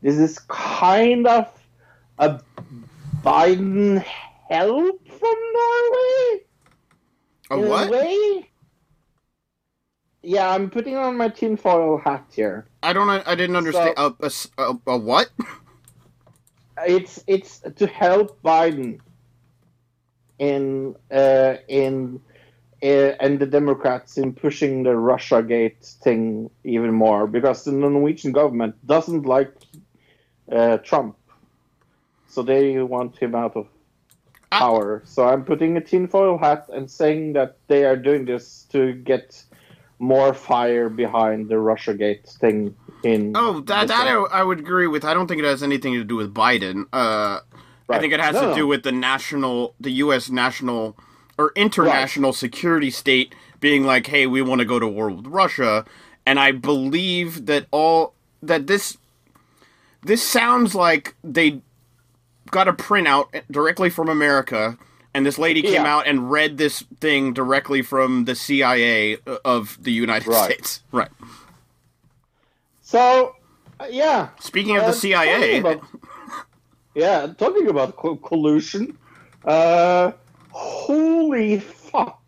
this 0.00 0.16
is 0.16 0.38
kind 0.48 1.26
of 1.26 1.46
a 2.22 2.40
Biden 3.22 4.04
help 4.48 5.08
from 5.08 5.36
Norway? 5.54 6.40
A 7.50 7.56
in 7.58 7.68
what? 7.68 7.88
A 7.88 7.90
way? 7.90 8.48
Yeah, 10.22 10.50
I'm 10.50 10.70
putting 10.70 10.96
on 10.96 11.16
my 11.16 11.28
tinfoil 11.28 11.98
hat 11.98 12.24
here. 12.32 12.66
I 12.82 12.92
don't. 12.92 13.08
I 13.10 13.34
didn't 13.34 13.56
understand. 13.56 13.94
A 13.98 14.76
a 14.86 14.96
what? 14.96 15.30
it's 16.86 17.22
it's 17.26 17.60
to 17.76 17.86
help 17.86 18.40
Biden 18.42 19.00
in 20.38 20.94
uh, 21.10 21.56
in 21.68 22.20
uh, 22.82 22.86
and 23.20 23.38
the 23.38 23.46
Democrats 23.46 24.16
in 24.16 24.32
pushing 24.32 24.82
the 24.84 24.96
Russia 24.96 25.42
Gate 25.42 25.84
thing 26.02 26.50
even 26.64 26.92
more 26.92 27.26
because 27.26 27.64
the 27.64 27.72
Norwegian 27.72 28.32
government 28.32 28.74
doesn't 28.86 29.26
like 29.26 29.52
uh, 30.50 30.78
Trump, 30.78 31.16
so 32.32 32.42
they 32.42 32.78
want 32.78 33.18
him 33.18 33.34
out 33.34 33.54
of 33.56 33.66
power. 34.50 35.02
So 35.04 35.28
I'm 35.28 35.44
putting 35.44 35.76
a 35.76 35.82
tinfoil 35.82 36.38
hat 36.38 36.66
and 36.72 36.90
saying 36.90 37.34
that 37.34 37.58
they 37.68 37.84
are 37.84 37.96
doing 37.96 38.24
this 38.24 38.66
to 38.70 38.94
get 38.94 39.44
more 39.98 40.32
fire 40.32 40.88
behind 40.88 41.50
the 41.50 41.58
Russia 41.58 41.92
Gate 41.92 42.26
thing 42.26 42.74
in. 43.04 43.32
Oh, 43.36 43.60
that 43.60 43.88
that 43.88 44.08
I, 44.08 44.14
I 44.14 44.42
would 44.42 44.60
agree 44.60 44.86
with. 44.86 45.04
I 45.04 45.12
don't 45.12 45.26
think 45.26 45.40
it 45.40 45.44
has 45.44 45.62
anything 45.62 45.92
to 45.92 46.04
do 46.04 46.16
with 46.16 46.32
Biden. 46.32 46.86
Uh, 46.90 47.40
I 47.90 47.98
think 47.98 48.14
it 48.14 48.20
has 48.20 48.34
No, 48.34 48.40
to 48.40 48.46
no. 48.48 48.54
do 48.54 48.66
with 48.66 48.82
the 48.82 48.92
national, 48.92 49.74
the 49.78 49.92
U.S. 50.04 50.30
national 50.30 50.96
or 51.36 51.52
international 51.54 52.32
security 52.32 52.90
state 52.90 53.34
being 53.60 53.84
like, 53.84 54.06
"Hey, 54.06 54.26
we 54.26 54.40
want 54.40 54.60
to 54.60 54.64
go 54.64 54.78
to 54.78 54.88
war 54.88 55.10
with 55.10 55.26
Russia," 55.26 55.84
and 56.24 56.40
I 56.40 56.52
believe 56.52 57.44
that 57.44 57.66
all 57.70 58.14
that 58.42 58.66
this 58.68 58.96
this 60.02 60.22
sounds 60.22 60.74
like 60.74 61.14
they 61.22 61.60
got 62.52 62.68
a 62.68 62.72
printout 62.72 63.42
directly 63.50 63.90
from 63.90 64.08
America, 64.08 64.78
and 65.12 65.26
this 65.26 65.38
lady 65.38 65.60
came 65.62 65.82
Yeah. 65.84 65.96
out 65.96 66.06
and 66.06 66.30
read 66.30 66.56
this 66.58 66.84
thing 67.00 67.32
directly 67.32 67.82
from 67.82 68.26
the 68.26 68.36
CIA 68.36 69.16
of 69.44 69.76
the 69.82 69.90
United 69.90 70.28
Right. 70.28 70.44
States. 70.44 70.82
Right. 70.92 71.08
So, 72.82 73.34
uh, 73.80 73.86
yeah. 73.90 74.28
Speaking 74.38 74.76
of 74.76 74.84
Uh, 74.84 74.86
the 74.88 74.92
CIA, 74.92 75.60
talking 75.60 75.78
about- 75.80 75.88
yeah, 76.94 77.26
talking 77.38 77.68
about 77.68 77.96
co- 77.96 78.16
collusion. 78.16 78.96
Uh, 79.44 80.12
holy 80.50 81.58
fuck! 81.58 82.20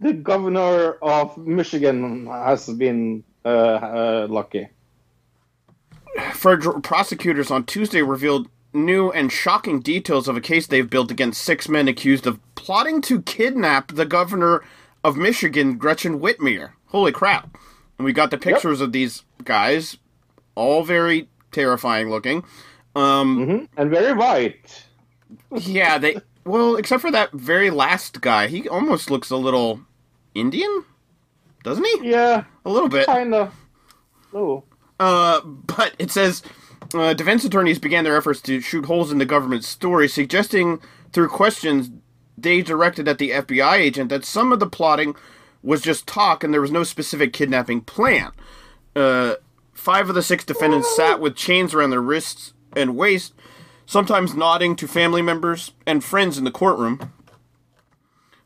The 0.00 0.12
governor 0.14 0.92
of 1.02 1.36
Michigan 1.36 2.26
has 2.26 2.68
been 2.68 3.22
uh, 3.44 3.48
uh, 3.48 4.26
lucky. 4.28 4.68
Federal 6.32 6.80
prosecutors 6.80 7.50
on 7.50 7.64
Tuesday 7.64 8.02
revealed 8.02 8.48
new 8.76 9.10
and 9.10 9.32
shocking 9.32 9.80
details 9.80 10.28
of 10.28 10.36
a 10.36 10.40
case 10.40 10.66
they've 10.66 10.88
built 10.88 11.10
against 11.10 11.42
six 11.42 11.68
men 11.68 11.88
accused 11.88 12.26
of 12.26 12.38
plotting 12.54 13.00
to 13.02 13.22
kidnap 13.22 13.92
the 13.92 14.04
governor 14.06 14.62
of 15.02 15.16
Michigan, 15.16 15.78
Gretchen 15.78 16.20
Whitmer. 16.20 16.72
Holy 16.86 17.12
crap. 17.12 17.56
And 17.98 18.04
we 18.04 18.12
got 18.12 18.30
the 18.30 18.38
pictures 18.38 18.80
of 18.80 18.92
these 18.92 19.24
guys, 19.44 19.96
all 20.54 20.84
very 20.84 21.28
terrifying 21.52 22.10
looking. 22.10 22.44
Um, 22.94 23.44
hmm 23.46 23.64
And 23.76 23.90
very 23.90 24.12
white. 24.12 24.84
yeah, 25.56 25.98
they. 25.98 26.16
Well, 26.44 26.76
except 26.76 27.02
for 27.02 27.10
that 27.10 27.32
very 27.32 27.70
last 27.70 28.20
guy, 28.20 28.46
he 28.46 28.68
almost 28.68 29.10
looks 29.10 29.30
a 29.30 29.36
little 29.36 29.80
Indian, 30.34 30.84
doesn't 31.64 31.84
he? 31.84 32.10
Yeah, 32.10 32.44
A 32.64 32.70
little 32.70 32.88
bit. 32.88 33.06
kind 33.06 33.34
of. 33.34 33.52
Oh. 34.32 34.62
Uh, 35.00 35.40
but 35.40 35.94
it 35.98 36.10
says 36.10 36.42
uh, 36.98 37.14
defense 37.14 37.44
attorneys 37.44 37.78
began 37.78 38.04
their 38.04 38.16
efforts 38.16 38.40
to 38.42 38.60
shoot 38.60 38.86
holes 38.86 39.12
in 39.12 39.18
the 39.18 39.24
government's 39.24 39.68
story, 39.68 40.08
suggesting 40.08 40.80
through 41.12 41.28
questions 41.28 41.90
they 42.38 42.62
directed 42.62 43.08
at 43.08 43.18
the 43.18 43.30
FBI 43.30 43.74
agent 43.74 44.10
that 44.10 44.24
some 44.24 44.52
of 44.52 44.60
the 44.60 44.68
plotting 44.68 45.16
was 45.62 45.80
just 45.80 46.06
talk 46.06 46.44
and 46.44 46.52
there 46.52 46.60
was 46.60 46.70
no 46.70 46.84
specific 46.84 47.32
kidnapping 47.32 47.80
plan. 47.80 48.30
Uh, 48.94 49.34
five 49.72 50.08
of 50.08 50.14
the 50.14 50.22
six 50.22 50.44
defendants 50.44 50.94
sat 50.94 51.20
with 51.20 51.34
chains 51.34 51.74
around 51.74 51.90
their 51.90 52.00
wrists 52.00 52.52
and 52.74 52.96
waist, 52.96 53.32
sometimes 53.86 54.34
nodding 54.34 54.76
to 54.76 54.86
family 54.86 55.22
members 55.22 55.72
and 55.86 56.04
friends 56.04 56.38
in 56.38 56.44
the 56.44 56.50
courtroom. 56.50 57.12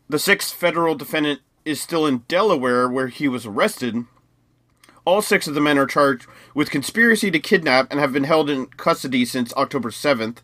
The 0.09 0.19
sixth 0.19 0.55
federal 0.55 0.95
defendant 0.95 1.41
is 1.65 1.81
still 1.81 2.07
in 2.07 2.25
Delaware, 2.29 2.89
where 2.89 3.09
he 3.09 3.29
was 3.29 3.47
arrested. 3.47 4.05
All 5.05 5.23
six 5.23 5.47
of 5.47 5.55
the 5.55 5.61
men 5.61 5.79
are 5.79 5.87
charged 5.87 6.27
with 6.55 6.71
conspiracy 6.71 7.31
to 7.31 7.39
kidnap 7.39 7.89
and 7.91 8.01
have 8.01 8.13
been 8.13 8.25
held 8.25 8.51
in 8.51 8.67
custody 8.67 9.25
since 9.25 9.53
October 9.55 9.91
7th. 9.91 10.39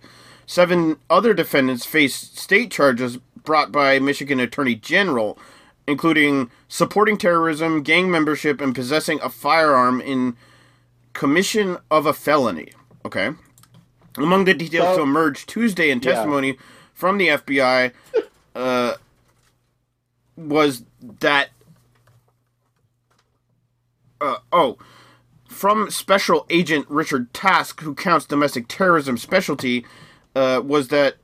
Seven 0.46 0.96
other 1.10 1.34
defendants 1.34 1.84
face 1.84 2.14
state 2.14 2.70
charges 2.70 3.18
brought 3.44 3.72
by 3.72 3.98
Michigan 3.98 4.38
Attorney 4.40 4.74
General, 4.76 5.38
including 5.86 6.50
supporting 6.68 7.16
terrorism, 7.18 7.82
gang 7.82 8.10
membership, 8.10 8.60
and 8.60 8.74
possessing 8.74 9.18
a 9.22 9.28
firearm 9.30 10.00
in 10.00 10.36
commission 11.12 11.78
of 11.90 12.06
a 12.06 12.12
felony. 12.12 12.70
Okay. 13.04 13.30
Among 14.16 14.44
the 14.44 14.54
details 14.54 14.86
So- 14.86 14.96
to 14.98 15.02
emerge 15.02 15.46
Tuesday 15.46 15.90
in 15.90 16.00
Yeah. 16.00 16.12
testimony 16.12 16.58
from 16.94 17.18
the 17.18 17.28
FBI 17.30 17.92
uh, 18.54 18.94
was 20.36 20.82
that 21.20 21.50
uh, 24.20 24.36
oh, 24.52 24.78
from 25.56 25.90
Special 25.90 26.46
Agent 26.50 26.86
Richard 26.88 27.32
Trask, 27.32 27.80
who 27.80 27.94
counts 27.94 28.26
domestic 28.26 28.68
terrorism 28.68 29.16
specialty, 29.16 29.86
uh, 30.34 30.60
was 30.62 30.88
that 30.88 31.16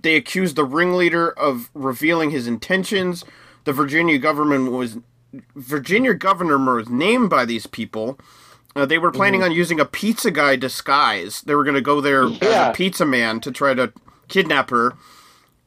they 0.00 0.14
accused 0.14 0.56
the 0.56 0.64
ringleader 0.64 1.30
of 1.30 1.70
revealing 1.74 2.30
his 2.30 2.46
intentions. 2.46 3.24
The 3.64 3.72
Virginia 3.72 4.18
government 4.18 4.70
was 4.70 4.98
Virginia 5.56 6.14
governor 6.14 6.58
was 6.58 6.88
named 6.88 7.28
by 7.28 7.44
these 7.44 7.66
people. 7.66 8.18
Uh, 8.76 8.86
they 8.86 8.98
were 8.98 9.10
planning 9.10 9.42
on 9.42 9.52
using 9.52 9.80
a 9.80 9.84
pizza 9.84 10.30
guy 10.30 10.56
disguise. 10.56 11.42
They 11.42 11.54
were 11.54 11.64
going 11.64 11.74
to 11.74 11.80
go 11.80 12.00
there 12.00 12.24
as 12.24 12.40
a 12.40 12.72
pizza 12.74 13.04
man 13.04 13.40
to 13.40 13.50
try 13.50 13.74
to 13.74 13.92
kidnap 14.28 14.70
her, 14.70 14.94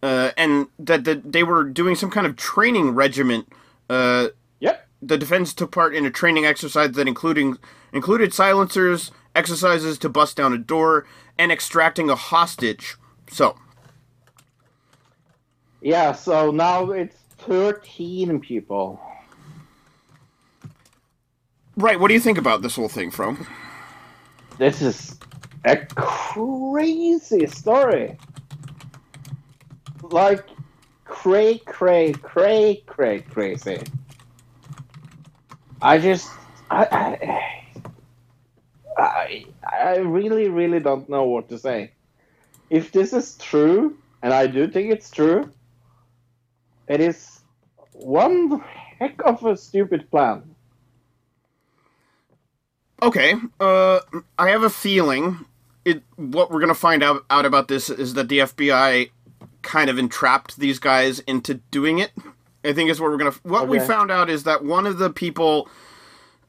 uh, 0.02 0.32
and 0.38 0.68
that 0.80 1.04
the, 1.04 1.16
they 1.16 1.44
were 1.44 1.64
doing 1.66 1.96
some 1.96 2.10
kind 2.10 2.26
of 2.26 2.36
training 2.38 2.92
regiment. 2.92 3.52
Uh. 3.90 4.30
The 5.02 5.18
defense 5.18 5.54
took 5.54 5.72
part 5.72 5.96
in 5.96 6.06
a 6.06 6.12
training 6.12 6.46
exercise 6.46 6.92
that 6.94 7.08
including 7.08 7.58
included 7.94 8.34
silencers, 8.34 9.12
exercises 9.36 9.98
to 10.00 10.10
bust 10.10 10.38
down 10.38 10.54
a 10.54 10.58
door, 10.58 11.06
and 11.38 11.52
extracting 11.52 12.10
a 12.10 12.16
hostage. 12.16 12.96
So, 13.30 13.58
Yeah, 15.82 16.12
so 16.14 16.52
now 16.52 16.92
it's 16.92 17.16
13 17.40 18.40
people. 18.40 19.00
right, 21.76 22.00
what 22.00 22.08
do 22.08 22.14
you 22.16 22.20
think 22.20 22.38
about 22.38 22.62
this 22.62 22.76
whole 22.76 22.90
thing, 22.90 23.12
From? 23.12 23.48
This 24.58 24.82
is 24.82 25.18
a 25.66 25.78
crazy 25.96 27.46
story. 27.48 28.18
Like, 30.02 30.48
cray, 31.06 31.60
cray, 31.60 32.14
cray, 32.14 32.84
cray, 32.88 33.22
crazy. 33.22 33.82
I 35.82 35.98
just, 36.00 36.30
I, 36.70 37.40
I, 38.98 39.46
I, 39.64 39.98
really, 39.98 40.50
really 40.50 40.80
don't 40.80 41.08
know 41.10 41.26
what 41.26 41.50
to 41.50 41.60
say. 41.60 41.92
If 42.70 42.92
this 42.92 43.14
is 43.14 43.36
true, 43.38 43.98
and 44.22 44.34
I 44.34 44.48
do 44.48 44.68
think 44.68 44.92
it's 44.92 45.10
true, 45.12 45.52
it 46.88 47.00
is 47.00 47.42
one 47.94 48.60
heck 49.00 49.22
of 49.24 49.44
a 49.46 49.56
stupid 49.56 50.10
plan. 50.10 50.56
Okay, 53.02 53.36
uh, 53.60 54.00
I 54.40 54.50
have 54.50 54.64
a 54.64 54.70
feeling 54.70 55.46
it. 55.86 56.04
What 56.16 56.52
we're 56.52 56.60
gonna 56.60 56.74
find 56.74 57.04
out 57.04 57.24
out 57.30 57.46
about 57.46 57.68
this 57.68 57.90
is 57.90 58.16
that 58.16 58.28
the 58.28 58.40
FBI 58.40 59.12
kind 59.62 59.90
of 59.90 60.00
entrapped 60.00 60.58
these 60.58 60.80
guys 60.80 61.20
into 61.20 61.56
doing 61.56 62.00
it. 62.00 62.12
I 62.64 62.74
think 62.74 62.90
is 62.90 63.00
what 63.00 63.12
we're 63.12 63.18
gonna. 63.18 63.36
What 63.44 63.68
we 63.68 63.80
found 63.80 64.12
out 64.12 64.30
is 64.30 64.44
that 64.44 64.64
one 64.64 64.86
of 64.86 64.98
the 64.98 65.10
people 65.10 65.70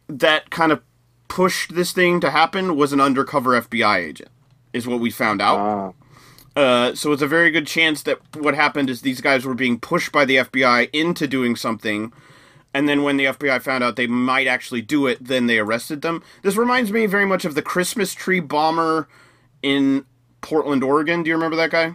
that 0.09 0.51
kind 0.51 0.73
of 0.73 0.83
pushed 1.29 1.75
this 1.75 1.93
thing 1.93 2.21
to 2.21 2.31
happen 2.31 2.77
was 2.77 2.93
an 2.93 3.01
undercover 3.01 3.61
FBI 3.61 3.99
agent. 3.99 4.31
Is 4.73 4.87
what 4.87 5.01
we 5.01 5.11
found 5.11 5.41
out. 5.41 5.59
Ah. 5.59 5.93
Uh, 6.61 6.95
so 6.95 7.13
it's 7.13 7.23
a 7.23 7.27
very 7.27 7.51
good 7.51 7.67
chance 7.67 8.03
that 8.03 8.19
what 8.37 8.55
happened 8.55 8.91
is 8.91 9.03
these 9.03 9.21
guys 9.21 9.45
were 9.45 9.55
being 9.55 9.79
pushed 9.79 10.11
by 10.11 10.25
the 10.25 10.37
FBI 10.37 10.91
into 10.93 11.29
doing 11.29 11.55
something, 11.55 12.13
and 12.75 12.89
then 12.89 13.05
when 13.05 13.17
the 13.17 13.27
FBI 13.27 13.63
found 13.63 13.85
out 13.85 13.97
they 13.97 14.09
might 14.09 14.49
actually 14.49 14.83
do 14.83 15.07
it, 15.07 15.19
then 15.25 15.47
they 15.47 15.59
arrested 15.59 16.03
them. 16.03 16.23
This 16.43 16.57
reminds 16.57 16.91
me 16.91 17.07
very 17.07 17.25
much 17.25 17.45
of 17.45 17.55
the 17.55 17.63
Christmas 17.63 18.13
tree 18.13 18.41
bomber 18.41 19.09
in 19.63 20.05
Portland, 20.41 20.83
Oregon. 20.83 21.23
Do 21.23 21.29
you 21.29 21.37
remember 21.37 21.57
that 21.57 21.71
guy? 21.71 21.95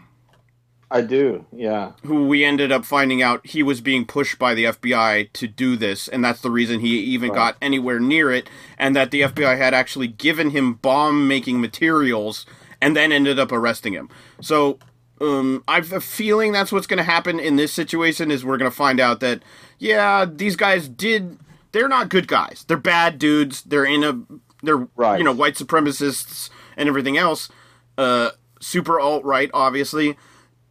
I 0.93 1.01
do, 1.01 1.45
yeah. 1.51 1.93
Who 2.05 2.27
we 2.27 2.45
ended 2.45 2.71
up 2.71 2.85
finding 2.85 3.21
out 3.21 3.45
he 3.47 3.63
was 3.63 3.81
being 3.81 4.05
pushed 4.05 4.37
by 4.37 4.53
the 4.53 4.65
FBI 4.65 5.33
to 5.33 5.47
do 5.47 5.75
this, 5.75 6.07
and 6.07 6.23
that's 6.23 6.39
the 6.41 6.51
reason 6.51 6.81
he 6.81 6.99
even 6.99 7.29
Right. 7.31 7.35
got 7.35 7.57
anywhere 7.63 7.99
near 7.99 8.31
it, 8.31 8.47
and 8.77 8.95
that 8.95 9.09
the 9.09 9.21
FBI 9.21 9.57
had 9.57 9.73
actually 9.73 10.07
given 10.07 10.51
him 10.51 10.75
bomb 10.75 11.27
making 11.27 11.59
materials 11.59 12.45
and 12.79 12.95
then 12.95 13.11
ended 13.11 13.39
up 13.39 13.51
arresting 13.51 13.93
him. 13.93 14.07
So 14.39 14.77
um, 15.19 15.63
I 15.67 15.75
have 15.77 15.91
a 15.91 15.99
feeling 15.99 16.51
that's 16.51 16.71
what's 16.71 16.85
going 16.87 16.97
to 16.99 17.03
happen 17.03 17.39
in 17.39 17.55
this 17.55 17.73
situation. 17.73 18.29
Is 18.29 18.45
we're 18.45 18.57
going 18.57 18.69
to 18.69 18.75
find 18.77 18.99
out 18.99 19.19
that 19.21 19.41
yeah, 19.79 20.25
these 20.31 20.55
guys 20.55 20.87
did. 20.87 21.39
They're 21.71 21.87
not 21.89 22.09
good 22.09 22.27
guys. 22.27 22.65
They're 22.67 22.77
bad 22.77 23.17
dudes. 23.17 23.63
They're 23.63 23.85
in 23.85 24.03
a. 24.03 24.19
They're 24.61 24.87
Right. 24.95 25.17
you 25.17 25.23
know 25.23 25.31
white 25.33 25.55
supremacists 25.55 26.51
and 26.77 26.87
everything 26.87 27.17
else. 27.17 27.49
Uh, 27.97 28.29
super 28.61 28.99
alt 28.99 29.23
right, 29.25 29.49
obviously. 29.55 30.17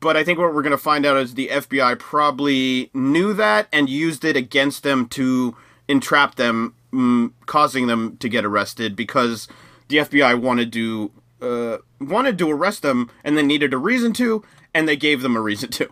But 0.03 0.17
I 0.17 0.25
think 0.25 0.41
what 0.41 0.53
we're 0.53 0.63
going 0.63 0.73
to 0.73 0.79
find 0.79 1.07
out 1.07 1.17
is 1.17 1.35
the 1.35 1.47
FBI 1.47 1.97
probably 2.01 2.91
knew 2.93 3.33
that 3.35 3.69
and 3.73 3.89
used 3.89 4.25
it 4.25 4.37
against 4.37 4.83
them 4.83 5.07
to 5.11 5.57
entrap 5.87 6.35
them, 6.35 6.75
mm, 6.93 7.31
causing 7.47 7.87
them 7.87 8.17
to 8.17 8.29
get 8.29 8.45
arrested 8.45 8.97
because 8.97 9.47
the 9.87 9.99
FBI 9.99 10.41
wanted 10.41 10.73
to 10.73 11.13
uh, 11.41 11.79
wanted 12.01 12.37
to 12.39 12.51
arrest 12.51 12.83
them 12.83 13.13
and 13.23 13.39
they 13.39 13.45
needed 13.45 13.73
a 13.73 13.79
reason 13.79 14.13
to, 14.15 14.45
and 14.75 14.89
they 14.89 14.97
gave 14.97 15.23
them 15.23 15.37
a 15.37 15.41
reason 15.41 15.71
to. 15.71 15.89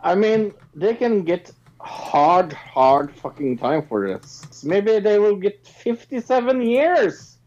I 0.00 0.14
mean, 0.14 0.54
they 0.72 0.94
can 0.94 1.24
get 1.24 1.50
hard, 1.80 2.52
hard 2.52 3.12
fucking 3.12 3.58
time 3.58 3.84
for 3.88 4.06
this. 4.06 4.62
Maybe 4.62 5.00
they 5.00 5.18
will 5.18 5.34
get 5.36 5.66
57 5.66 6.62
years. 6.62 7.38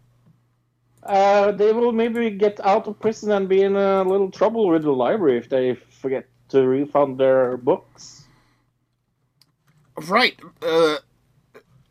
Uh, 1.06 1.52
they 1.52 1.74
will 1.74 1.92
maybe 1.92 2.30
get 2.30 2.60
out 2.66 2.88
of 2.88 3.00
prison 3.00 3.32
and 3.32 3.50
be 3.50 3.62
in 3.62 3.76
a 3.76 4.04
little 4.04 4.32
trouble 4.32 4.68
with 4.68 4.84
the 4.84 4.92
library 4.92 5.38
if 5.38 5.50
they 5.50 5.76
forget 5.90 6.26
to 6.50 6.66
refund 6.66 7.18
their 7.18 7.58
books. 7.58 8.26
Right. 10.08 10.40
Uh, 10.62 10.98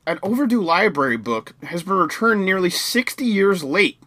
an 0.07 0.19
overdue 0.23 0.63
library 0.63 1.17
book 1.17 1.55
has 1.63 1.83
been 1.83 1.95
returned 1.95 2.45
nearly 2.45 2.71
60 2.71 3.25
years 3.25 3.63
late. 3.63 3.99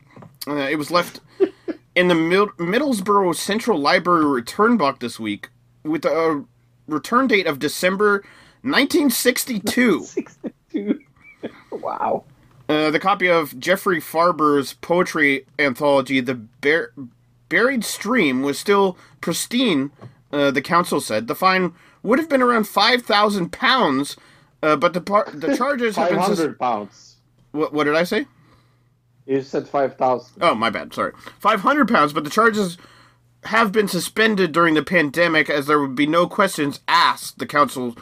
Uh, 0.48 0.56
it 0.56 0.78
was 0.78 0.92
left 0.92 1.22
in 1.96 2.08
the 2.08 2.16
Mid- 2.16 2.50
Middlesbrough 2.58 3.36
Central 3.36 3.80
Library 3.80 4.26
return 4.26 4.78
box 4.78 5.00
this 5.00 5.20
week 5.20 5.50
with 5.84 6.04
a 6.06 6.44
return 6.88 7.28
date 7.28 7.48
of 7.48 7.60
December 7.60 8.24
1962. 8.64 10.04
62. 10.04 11.00
wow. 11.72 12.24
Uh, 12.68 12.90
the 12.92 13.00
copy 13.00 13.28
of 13.30 13.60
Geoffrey 13.60 14.00
Faber's 14.00 14.74
poetry 14.74 15.46
anthology, 15.60 16.20
The 16.20 16.34
Bur- 16.36 16.94
Buried 17.50 17.84
Stream, 17.86 18.42
was 18.42 18.58
still 18.58 18.98
pristine, 19.22 19.92
uh, 20.32 20.50
the 20.52 20.62
council 20.62 21.00
said. 21.00 21.28
The 21.28 21.36
fine 21.36 21.74
would 22.02 22.18
have 22.20 22.30
been 22.30 22.42
around 22.42 22.68
5,000 22.68 23.52
pounds, 23.52 24.18
uh, 24.64 24.76
but 24.78 24.94
the, 24.94 25.02
par- 25.02 25.30
the 25.32 25.56
charges 25.58 25.96
have 25.96 26.10
been. 26.10 26.24
sus- 26.36 26.56
pounds. 26.60 27.16
what, 27.52 27.72
what 27.72 27.84
did 27.84 27.96
I 27.96 28.04
say? 28.04 28.26
You 29.28 29.42
said 29.42 29.68
5,000. 29.68 30.42
Oh, 30.42 30.56
my 30.56 30.70
bad. 30.70 30.94
Sorry. 30.94 31.12
500 31.40 31.88
pounds, 31.88 32.14
but 32.14 32.24
the 32.24 32.30
charges 32.30 32.78
have 33.46 33.72
been 33.72 33.88
suspended 33.88 34.52
during 34.52 34.74
the 34.74 34.84
pandemic 34.84 35.50
as 35.52 35.68
there 35.68 35.80
would 35.80 35.96
be 35.96 36.08
no 36.08 36.28
questions 36.28 36.80
asked, 36.88 37.38
the 37.38 37.46
council 37.46 37.96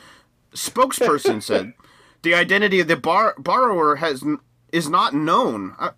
spokesperson 0.53 1.41
said. 1.43 1.73
The 2.21 2.33
identity 2.33 2.79
of 2.79 2.87
the 2.87 2.95
bar- 2.95 3.35
borrower 3.37 3.97
has 3.97 4.23
is 4.73 4.89
not 4.89 5.13
known. 5.13 5.73
Uh, 5.79 5.91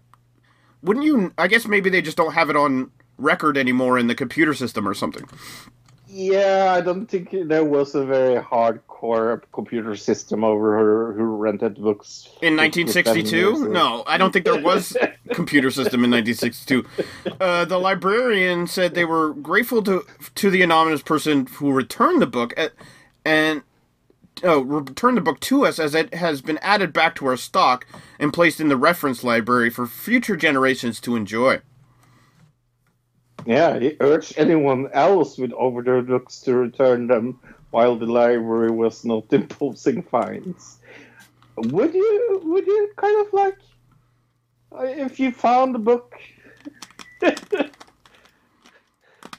wouldn't 0.83 1.05
you 1.05 1.33
I 1.37 1.47
guess 1.47 1.65
maybe 1.65 1.89
they 1.89 2.03
just 2.03 2.17
don't 2.17 2.33
have 2.33 2.51
it 2.51 2.55
on 2.55 2.91
record 3.17 3.57
anymore 3.57 3.97
in 3.97 4.07
the 4.07 4.15
computer 4.15 4.53
system 4.53 4.87
or 4.87 4.93
something. 4.93 5.27
Yeah, 6.07 6.73
I 6.77 6.81
don't 6.81 7.07
think 7.07 7.29
there 7.31 7.65
was 7.65 7.93
a 7.93 8.05
very 8.05 8.41
hardcore 8.41 9.41
computer 9.51 9.97
system 9.97 10.45
over 10.45 10.77
her 10.77 11.13
who 11.13 11.23
rented 11.23 11.75
books. 11.75 12.29
In 12.41 12.55
1962? 12.55 13.67
No, 13.67 14.03
I 14.07 14.17
don't 14.17 14.31
think 14.31 14.45
there 14.45 14.61
was 14.61 14.95
computer 15.33 15.71
system 15.71 16.05
in 16.05 16.11
1962. 16.11 16.85
Uh, 17.41 17.65
the 17.65 17.77
librarian 17.77 18.65
said 18.67 18.93
they 18.93 19.03
were 19.03 19.33
grateful 19.33 19.81
to 19.83 20.05
to 20.35 20.49
the 20.49 20.61
anonymous 20.61 21.01
person 21.01 21.47
who 21.47 21.73
returned 21.73 22.21
the 22.21 22.27
book 22.27 22.53
and 23.25 23.63
uh, 24.43 24.63
returned 24.63 25.17
the 25.17 25.21
book 25.21 25.39
to 25.41 25.65
us 25.65 25.79
as 25.79 25.95
it 25.95 26.13
has 26.13 26.41
been 26.41 26.57
added 26.59 26.91
back 26.93 27.15
to 27.15 27.27
our 27.27 27.37
stock 27.37 27.85
and 28.19 28.33
placed 28.33 28.59
in 28.59 28.67
the 28.67 28.77
reference 28.77 29.23
library 29.23 29.69
for 29.69 29.87
future 29.87 30.35
generations 30.35 30.99
to 31.01 31.15
enjoy. 31.15 31.61
Yeah, 33.45 33.77
he 33.77 33.95
urged 33.99 34.33
anyone 34.37 34.89
else 34.91 35.37
with 35.37 35.53
overdue 35.53 36.01
books 36.01 36.39
to 36.41 36.55
return 36.55 37.07
them 37.07 37.39
while 37.69 37.95
the 37.95 38.07
library 38.07 38.71
was 38.71 39.05
not 39.05 39.25
imposing 39.31 40.01
fines. 40.01 40.79
Would 41.57 41.93
you? 41.93 42.41
Would 42.43 42.67
you 42.67 42.91
kind 42.97 43.25
of 43.25 43.33
like 43.33 43.57
uh, 44.71 44.83
if 44.83 45.19
you 45.19 45.31
found 45.31 45.75
a 45.75 45.79
book, 45.79 46.15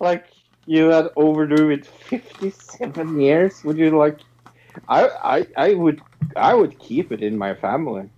like 0.01 0.27
you 0.65 0.87
had 0.87 1.09
overdue 1.17 1.71
it 1.71 1.85
fifty-seven 1.85 3.21
years? 3.21 3.63
Would 3.65 3.77
you 3.77 3.91
like? 3.97 4.21
I 4.89 5.09
I 5.09 5.47
I 5.57 5.75
would 5.75 6.01
I 6.37 6.55
would 6.55 6.79
keep 6.79 7.13
it 7.13 7.23
in 7.23 7.37
my 7.39 7.55
family. 7.55 8.09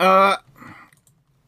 Uh, 0.00 0.36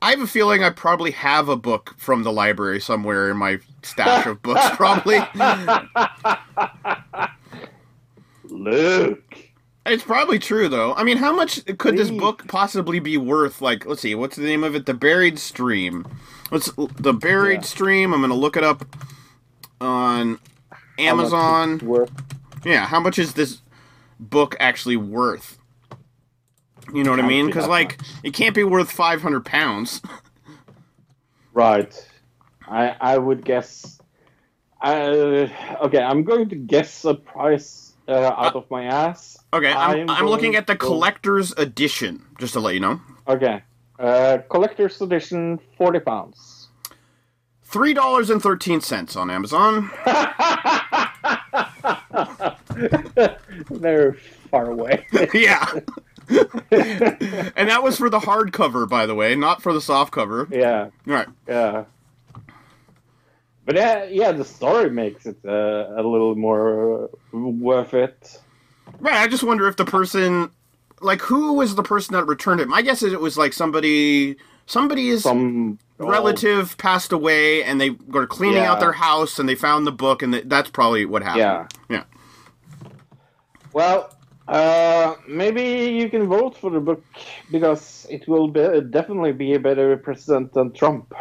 I 0.00 0.10
have 0.10 0.20
a 0.20 0.26
feeling 0.26 0.62
I 0.62 0.70
probably 0.70 1.10
have 1.12 1.48
a 1.48 1.56
book 1.56 1.94
from 1.98 2.22
the 2.22 2.32
library 2.32 2.80
somewhere 2.80 3.30
in 3.30 3.36
my 3.36 3.58
stash 3.82 4.26
of 4.26 4.40
books, 4.42 4.64
probably. 4.74 5.18
Luke. 8.44 9.22
It's 9.84 10.02
probably 10.02 10.38
true, 10.38 10.68
though. 10.68 10.94
I 10.94 11.04
mean, 11.04 11.16
how 11.16 11.32
much 11.34 11.64
could 11.78 11.96
this 11.96 12.10
book 12.10 12.46
possibly 12.48 12.98
be 12.98 13.16
worth? 13.16 13.60
Like, 13.62 13.86
let's 13.86 14.00
see, 14.00 14.14
what's 14.16 14.36
the 14.36 14.42
name 14.42 14.64
of 14.64 14.74
it? 14.74 14.86
The 14.86 14.94
Buried 14.94 15.38
Stream. 15.38 16.06
What's 16.48 16.72
the 16.76 17.12
Buried 17.12 17.60
Yeah. 17.60 17.66
Stream? 17.66 18.12
I'm 18.12 18.20
gonna 18.20 18.34
look 18.34 18.56
it 18.56 18.64
up 18.64 18.84
on 19.80 20.38
Amazon. 20.98 21.78
worth. 21.78 22.10
Yeah, 22.66 22.86
how 22.86 23.00
much 23.00 23.18
is 23.18 23.34
this 23.34 23.62
book 24.18 24.56
actually 24.58 24.96
worth? 24.96 25.58
You 26.92 27.04
know 27.04 27.10
what 27.10 27.20
I 27.20 27.26
mean? 27.26 27.46
Because 27.46 27.66
like, 27.66 27.98
it 28.22 28.32
can't 28.32 28.54
be 28.54 28.64
worth 28.64 28.90
500 28.90 29.44
pounds. 29.44 30.02
Right. 31.56 32.08
I 32.68 32.94
I 33.00 33.16
would 33.16 33.42
guess. 33.42 33.98
Uh, 34.82 35.48
okay, 35.84 36.02
I'm 36.02 36.22
going 36.22 36.50
to 36.50 36.54
guess 36.54 37.02
a 37.06 37.14
price 37.14 37.94
uh, 38.06 38.12
out 38.12 38.54
of 38.54 38.70
my 38.70 38.84
ass. 38.84 39.38
Okay, 39.54 39.72
I'm, 39.72 40.00
I'm 40.00 40.10
I'm 40.10 40.26
looking 40.26 40.54
at 40.54 40.66
the 40.66 40.74
to 40.74 40.78
collector's 40.78 41.52
edition, 41.52 42.22
just 42.38 42.52
to 42.52 42.60
let 42.60 42.74
you 42.74 42.80
know. 42.80 43.00
Okay. 43.26 43.62
Uh, 43.98 44.38
collector's 44.50 45.00
edition, 45.00 45.58
forty 45.78 45.98
pounds. 45.98 46.68
Three 47.62 47.94
dollars 47.94 48.28
and 48.28 48.42
thirteen 48.42 48.82
cents 48.82 49.16
on 49.16 49.30
Amazon. 49.30 49.90
They're 53.70 54.14
far 54.50 54.70
away. 54.70 55.06
yeah. 55.34 55.66
and 56.28 57.68
that 57.68 57.82
was 57.82 57.98
for 57.98 58.10
the 58.10 58.18
hardcover, 58.18 58.88
by 58.88 59.06
the 59.06 59.14
way, 59.14 59.34
not 59.36 59.62
for 59.62 59.72
the 59.72 59.80
soft 59.80 60.12
cover. 60.12 60.48
yeah, 60.50 60.90
Right. 61.04 61.28
yeah. 61.48 61.84
But 63.64 63.74
yeah, 63.76 64.04
yeah, 64.04 64.30
the 64.32 64.44
story 64.44 64.90
makes 64.90 65.26
it 65.26 65.36
uh, 65.44 65.50
a 65.96 66.02
little 66.02 66.36
more 66.36 67.04
uh, 67.04 67.38
worth 67.38 67.94
it. 67.94 68.40
Right. 69.00 69.14
I 69.16 69.26
just 69.26 69.42
wonder 69.42 69.66
if 69.66 69.74
the 69.76 69.84
person, 69.84 70.50
like, 71.00 71.20
who 71.20 71.54
was 71.54 71.74
the 71.74 71.82
person 71.82 72.14
that 72.14 72.24
returned 72.26 72.60
it? 72.60 72.68
My 72.68 72.80
guess 72.80 73.02
is 73.02 73.12
it 73.12 73.20
was 73.20 73.36
like 73.36 73.52
somebody, 73.52 74.36
somebody's 74.66 75.24
Some 75.24 75.80
relative 75.98 76.78
passed 76.78 77.10
away, 77.10 77.64
and 77.64 77.80
they 77.80 77.90
were 77.90 78.28
cleaning 78.28 78.58
out 78.62 78.78
their 78.78 78.92
house, 78.92 79.40
and 79.40 79.48
they 79.48 79.56
found 79.56 79.84
the 79.84 79.92
book, 79.92 80.22
and 80.22 80.32
th- 80.32 80.44
that's 80.46 80.70
probably 80.70 81.04
what 81.04 81.22
happened. 81.24 81.40
Yeah. 81.40 81.66
Yeah. 81.90 82.04
Well, 83.76 84.08
uh, 84.48 85.16
maybe 85.28 85.60
you 86.00 86.08
can 86.08 86.28
vote 86.28 86.56
for 86.56 86.70
the 86.70 86.80
book 86.80 87.04
because 87.50 88.06
it 88.08 88.26
will 88.26 88.48
be, 88.48 88.80
definitely 88.88 89.32
be 89.32 89.52
a 89.52 89.60
better 89.60 89.98
president 89.98 90.54
than 90.54 90.72
Trump. 90.72 91.12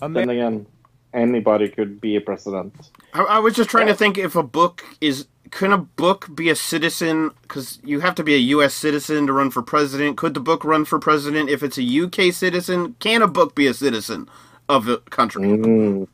And 0.00 0.16
then 0.16 0.30
again, 0.30 0.66
anybody 1.12 1.68
could 1.68 2.00
be 2.00 2.16
a 2.16 2.22
president. 2.22 2.72
I, 3.12 3.24
I 3.24 3.38
was 3.40 3.52
just 3.54 3.68
trying 3.68 3.88
to 3.88 3.94
think 3.94 4.16
if 4.16 4.34
a 4.36 4.42
book 4.42 4.82
is. 5.02 5.26
Can 5.50 5.70
a 5.70 5.78
book 5.78 6.34
be 6.34 6.48
a 6.48 6.56
citizen? 6.56 7.32
Because 7.42 7.78
you 7.84 8.00
have 8.00 8.14
to 8.14 8.24
be 8.24 8.34
a 8.34 8.44
U.S. 8.56 8.72
citizen 8.72 9.26
to 9.26 9.34
run 9.34 9.50
for 9.50 9.60
president. 9.60 10.16
Could 10.16 10.32
the 10.32 10.40
book 10.40 10.64
run 10.64 10.86
for 10.86 10.98
president 10.98 11.50
if 11.50 11.62
it's 11.62 11.76
a 11.76 11.82
U.K. 11.82 12.30
citizen? 12.30 12.96
Can 13.00 13.20
a 13.20 13.28
book 13.28 13.54
be 13.54 13.66
a 13.66 13.74
citizen 13.74 14.30
of 14.66 14.86
the 14.86 14.96
country? 15.10 15.42
Mm. 15.42 16.08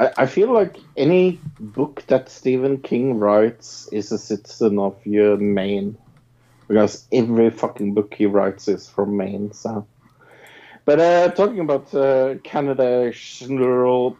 I, 0.00 0.12
I 0.16 0.26
feel 0.26 0.52
like 0.52 0.76
any 0.96 1.38
book 1.60 2.02
that 2.08 2.28
Stephen 2.28 2.78
King 2.78 3.18
writes 3.18 3.88
is 3.92 4.10
a 4.10 4.18
citizen 4.18 4.78
of 4.78 4.96
your 5.06 5.36
Maine. 5.36 5.96
Because 6.66 7.06
every 7.12 7.50
fucking 7.50 7.94
book 7.94 8.14
he 8.14 8.26
writes 8.26 8.68
is 8.68 8.88
from 8.88 9.16
Maine, 9.16 9.52
so. 9.52 9.86
But 10.84 11.00
uh, 11.00 11.28
talking 11.32 11.60
about 11.60 11.92
uh, 11.94 12.36
Canada 12.42 13.12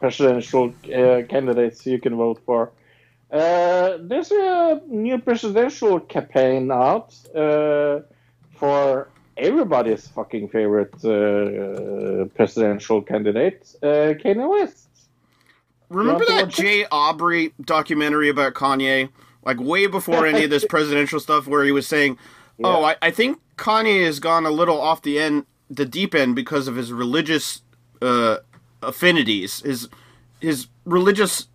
presidential 0.01 0.75
uh, 0.85 1.23
candidates 1.29 1.87
you 1.87 1.99
can 1.99 2.17
vote 2.17 2.41
for, 2.45 2.73
uh, 3.33 3.99
there's 4.01 4.31
a 4.33 4.81
new 4.89 5.19
presidential 5.19 6.01
campaign 6.01 6.71
out 6.71 7.15
uh, 7.35 8.01
for 8.57 9.09
everybody's 9.37 10.07
fucking 10.09 10.49
favorite 10.49 10.95
uh, 11.05 12.27
presidential 12.35 13.01
candidate, 13.01 13.75
uh, 13.83 14.15
Kanye 14.21 14.49
West. 14.49 14.90
Remember 15.91 16.25
that? 16.25 16.49
Jay 16.49 16.87
Aubrey 16.91 17.53
documentary 17.61 18.29
about 18.29 18.55
Kanye? 18.55 19.11
Like 19.45 19.59
way 19.61 19.87
before 19.87 20.27
any 20.27 20.45
of 20.45 20.51
this 20.51 20.65
presidential 20.69 21.21
stuff, 21.21 21.47
where 21.47 21.65
he 21.65 21.73
was 21.73 21.87
saying, 21.87 22.17
"Oh, 22.63 22.85
I, 22.85 22.97
I 23.03 23.11
think 23.11 23.41
Kanye 23.57 24.05
has 24.05 24.21
gone 24.21 24.47
a 24.47 24.51
little 24.51 24.81
off 24.81 25.03
the 25.03 25.19
end, 25.19 25.47
the 25.69 25.85
deep 25.85 26.15
end, 26.15 26.37
because 26.37 26.69
of 26.69 26.77
his 26.77 26.93
religious 26.93 27.63
uh, 28.01 28.39
affinities, 28.83 29.61
his 29.61 29.89
his 30.41 30.69
religious 30.85 31.49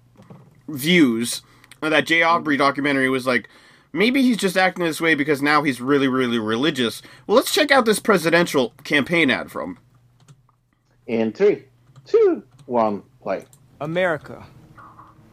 views." 0.68 1.42
And 1.82 1.94
that 1.94 2.08
Jay 2.08 2.24
Aubrey 2.24 2.58
documentary 2.58 3.10
was 3.10 3.28
like, 3.28 3.48
maybe 3.96 4.22
he's 4.22 4.38
just 4.38 4.58
acting 4.58 4.84
this 4.84 5.00
way 5.00 5.16
because 5.16 5.42
now 5.42 5.64
he's 5.64 5.80
really, 5.82 6.08
really 6.08 6.40
religious. 6.40 7.02
Well, 7.28 7.36
let's 7.36 7.54
check 7.54 7.72
out 7.72 7.86
this 7.86 8.00
presidential 8.00 8.74
campaign 8.84 9.30
ad 9.30 9.52
from. 9.52 9.78
In 11.08 11.32
three, 11.32 11.66
two, 12.06 12.44
one, 12.66 13.04
play. 13.22 13.46
America. 13.86 14.44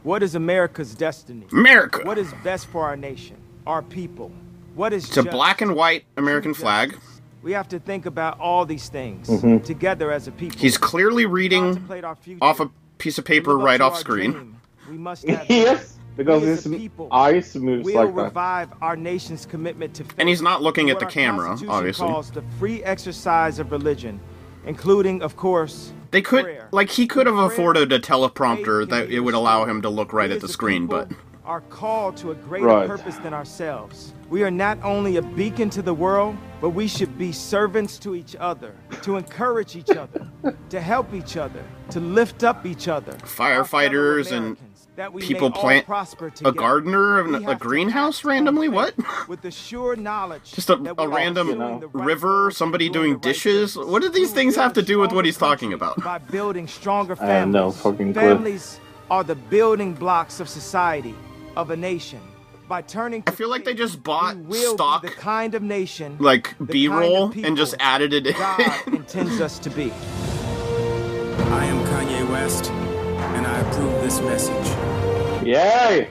What 0.03 0.23
is 0.23 0.35
America's 0.35 0.95
destiny? 0.95 1.47
America. 1.53 2.03
What 2.05 2.19
is 2.19 2.31
best 2.45 2.67
for 2.67 2.85
our 2.85 2.97
nation, 2.99 3.37
our 3.67 3.81
people? 3.81 4.31
What 4.75 4.93
is 4.93 5.07
It's 5.09 5.17
a 5.17 5.23
black 5.23 5.63
and 5.63 5.75
white 5.75 6.05
American 6.19 6.53
flag. 6.53 6.99
We 7.43 7.53
have 7.53 7.67
to 7.71 7.79
think 7.79 8.05
about 8.05 8.39
all 8.39 8.67
these 8.67 8.91
things 8.91 9.29
Mhm. 9.29 9.65
together 9.65 10.13
as 10.13 10.29
a 10.29 10.33
people. 10.33 10.59
He's 10.61 10.77
clearly 10.77 11.25
reading 11.25 11.63
Contemplate 11.63 12.05
our 12.05 12.15
future. 12.15 12.45
off 12.45 12.61
a 12.61 12.69
piece 12.99 13.17
of 13.17 13.25
paper 13.25 13.53
Live 13.53 13.61
up 13.61 13.65
right 13.67 13.77
to 13.79 13.85
off 13.85 13.93
our 13.95 14.01
screen. 14.01 14.33
dream. 14.33 14.57
We 14.91 14.99
must 14.99 15.27
have 15.27 15.47
yes, 15.49 15.97
because 16.19 16.43
We 16.43 16.49
as 16.51 16.65
his 16.65 16.75
a 16.75 16.77
people 16.77 17.09
eyes 17.11 17.55
moves 17.57 17.87
will 17.87 17.95
like 17.95 18.15
that. 18.15 18.23
revive 18.25 18.69
our 18.83 18.97
nation's 18.97 19.47
commitment 19.47 19.95
to 19.95 20.05
And 20.19 20.29
he's 20.29 20.43
not 20.43 20.61
looking 20.63 20.91
at 20.91 20.97
what 20.97 21.01
the 21.01 21.07
our 21.07 21.11
camera, 21.11 21.47
Constitution 21.47 21.75
obviously. 21.75 22.07
calls 22.07 22.31
the 22.31 22.43
free 22.59 22.85
exercise 22.85 23.59
of 23.59 23.73
religion, 23.73 24.21
including, 24.67 25.23
of 25.23 25.37
course, 25.37 25.93
They 26.11 26.23
could, 26.23 26.45
prayer. 26.45 26.69
like, 26.73 26.91
he 26.91 27.07
could 27.07 27.27
have 27.27 27.37
afforded 27.37 27.93
a 27.93 27.99
teleprompter 27.99 28.89
that 28.89 29.11
it 29.11 29.21
would 29.21 29.35
allow 29.35 29.65
him 29.65 29.83
to 29.83 29.89
look 29.89 30.13
right 30.13 30.31
at 30.31 30.41
the 30.41 30.49
screen, 30.49 30.87
but 30.87 31.09
are 31.45 31.61
called 31.63 32.17
to 32.19 32.31
a 32.31 32.35
greater 32.35 32.67
Right. 32.67 32.87
purpose 32.89 33.17
than 33.17 33.35
ourselves. 33.35 34.13
We 34.31 34.45
are 34.45 34.51
not 34.51 34.79
only 34.83 35.17
a 35.17 35.23
beacon 35.23 35.69
to 35.71 35.83
the 35.83 35.93
world, 35.93 36.37
but 36.61 36.71
we 36.71 36.87
should 36.87 37.19
be 37.19 37.33
servants 37.33 37.99
to 37.99 38.15
each 38.15 38.37
other, 38.39 38.73
to 39.03 39.17
encourage 39.17 39.77
each 39.77 39.91
other, 39.91 40.27
to 40.71 40.81
help 40.81 41.13
each 41.13 41.37
other, 41.37 41.63
to 41.91 42.01
lift 42.01 42.45
up 42.45 42.65
each 42.65 42.89
other. 42.89 43.13
firefighters 43.25 44.31
and 44.33 44.57
that 44.97 45.13
we 45.13 45.23
people 45.23 45.49
may 45.51 45.57
plant 45.59 45.87
prosper 45.87 46.27
a 46.27 46.31
together. 46.31 46.57
gardener 46.57 47.19
of 47.19 47.27
We 47.29 47.45
a 47.47 47.55
greenhouse 47.57 48.25
randomly. 48.25 48.69
What? 48.69 48.95
With 49.27 49.41
the 49.41 49.51
sure 49.51 49.97
knowledge 49.97 50.53
Just 50.53 50.69
a, 50.71 50.75
a 50.99 51.09
random 51.09 51.47
doing 51.49 51.59
know, 51.59 51.91
river, 51.93 52.51
somebody 52.51 52.89
doing 52.89 52.93
doing 52.93 53.11
the 53.13 53.17
right 53.17 53.23
dishes. 53.23 53.77
What 53.77 54.03
do 54.03 54.11
these 54.11 54.33
things 54.33 54.55
have 54.57 54.75
to 54.75 54.83
do 54.83 54.99
with 54.99 55.13
what 55.13 55.25
he's 55.25 55.39
talking 55.39 55.73
about? 55.73 56.03
By 56.05 56.19
building 56.19 56.69
stronger 56.69 57.17
families. 57.17 57.33
I 57.35 57.39
have 57.41 57.49
no 57.49 57.71
fucking 57.73 58.13
clue. 58.13 58.23
Families 58.23 58.81
are 59.11 59.25
the 59.25 59.35
building 59.35 59.95
blocks 59.95 60.41
of 60.41 60.49
society, 60.49 61.15
of 61.57 61.71
a 61.71 61.77
nation. 61.77 62.21
By 62.69 62.83
turning 62.83 63.23
to 63.25 63.33
I 63.33 63.35
feel 63.35 63.51
like 63.51 63.65
they 63.65 63.75
just 63.75 64.03
bought 64.03 64.37
we 64.37 64.61
will 64.61 64.73
be 64.73 64.77
stock, 64.77 65.03
the 65.03 65.11
kind 65.11 65.55
of 65.55 65.63
nation 65.63 66.17
like 66.19 66.55
B-roll, 66.65 67.29
kind 67.29 67.41
of 67.41 67.45
and 67.45 67.57
just 67.57 67.75
added 67.81 68.13
it 68.15 68.35
God 68.37 68.87
intends 68.87 69.41
us 69.41 69.59
to 69.61 69.71
be. 69.71 69.91
I 69.91 71.65
am 71.67 71.85
Kanye 71.87 72.31
West, 72.31 72.71
and 72.71 73.47
I 73.47 73.59
approve 73.59 74.03
this 74.03 74.21
message. 74.21 75.47
Yay! 75.47 76.09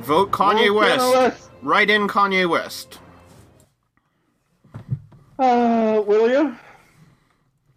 Vote 0.00 0.30
Kanye 0.30 0.68
Vote 0.68 0.76
West. 0.76 1.14
West. 1.14 1.50
Right 1.62 1.90
in 1.90 2.06
Kanye 2.06 2.48
West. 2.48 3.00
Uh, 5.38 6.02
will 6.06 6.30
you? 6.30 6.56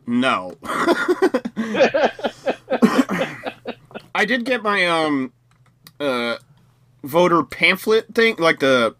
No. 0.05 0.55
I 4.15 4.25
did 4.25 4.43
get 4.45 4.61
my 4.63 4.85
um 4.85 5.31
uh 5.99 6.37
voter 7.03 7.43
pamphlet 7.43 8.13
thing, 8.13 8.35
like 8.37 8.59
the 8.59 8.95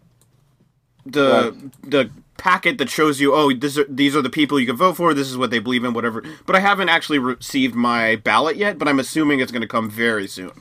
the 1.05 1.71
the 1.83 2.09
packet 2.37 2.77
that 2.77 2.89
shows 2.89 3.19
you, 3.19 3.33
oh, 3.33 3.53
this 3.53 3.77
are, 3.77 3.85
these 3.89 4.15
are 4.15 4.21
the 4.21 4.29
people 4.29 4.59
you 4.59 4.65
can 4.65 4.75
vote 4.75 4.95
for. 4.95 5.13
This 5.13 5.29
is 5.29 5.37
what 5.37 5.51
they 5.51 5.59
believe 5.59 5.83
in, 5.83 5.93
whatever. 5.93 6.23
But 6.45 6.55
I 6.55 6.59
haven't 6.59 6.89
actually 6.89 7.19
received 7.19 7.75
my 7.75 8.15
ballot 8.17 8.55
yet. 8.55 8.77
But 8.77 8.87
I'm 8.87 8.99
assuming 8.99 9.39
it's 9.39 9.51
going 9.51 9.61
to 9.61 9.67
come 9.67 9.89
very 9.89 10.27
soon. 10.27 10.51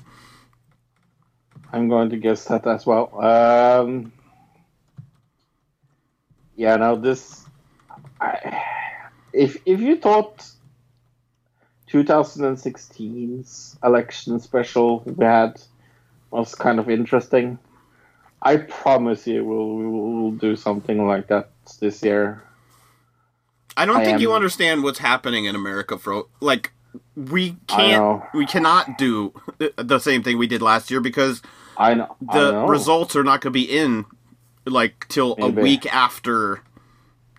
I'm 1.72 1.88
going 1.88 2.10
to 2.10 2.16
guess 2.16 2.44
that 2.46 2.66
as 2.66 2.86
well. 2.86 3.20
Um, 3.22 4.12
yeah, 6.56 6.76
now 6.76 6.96
this, 6.96 7.44
I, 8.20 8.62
if 9.32 9.58
if 9.66 9.80
you 9.80 9.96
thought 9.96 10.50
2016's 11.90 13.78
election 13.82 14.38
special 14.40 15.00
we 15.00 15.24
had 15.24 15.60
was 16.30 16.54
kind 16.54 16.78
of 16.78 16.88
interesting, 16.90 17.58
I 18.42 18.56
promise 18.58 19.26
you 19.26 19.44
we'll 19.44 19.74
we'll 20.22 20.30
do 20.32 20.56
something 20.56 21.06
like 21.06 21.28
that 21.28 21.50
this 21.80 22.02
year. 22.02 22.42
I 23.76 23.86
don't 23.86 23.98
I 23.98 24.04
think 24.04 24.20
you 24.20 24.32
understand 24.32 24.82
what's 24.82 24.98
happening 24.98 25.44
in 25.44 25.54
America, 25.54 25.98
Fro. 25.98 26.28
Like 26.40 26.72
we 27.14 27.56
can't, 27.68 28.22
we 28.34 28.44
cannot 28.46 28.98
do 28.98 29.32
the 29.76 29.98
same 29.98 30.22
thing 30.22 30.36
we 30.38 30.46
did 30.48 30.62
last 30.62 30.90
year 30.90 31.00
because 31.00 31.42
I 31.76 31.94
know. 31.94 32.16
I 32.28 32.38
the 32.38 32.52
know. 32.52 32.66
results 32.66 33.14
are 33.14 33.22
not 33.24 33.40
going 33.40 33.52
to 33.52 33.58
be 33.58 33.64
in 33.64 34.04
like 34.64 35.06
till 35.08 35.36
a 35.38 35.48
week 35.48 35.86
after. 35.94 36.60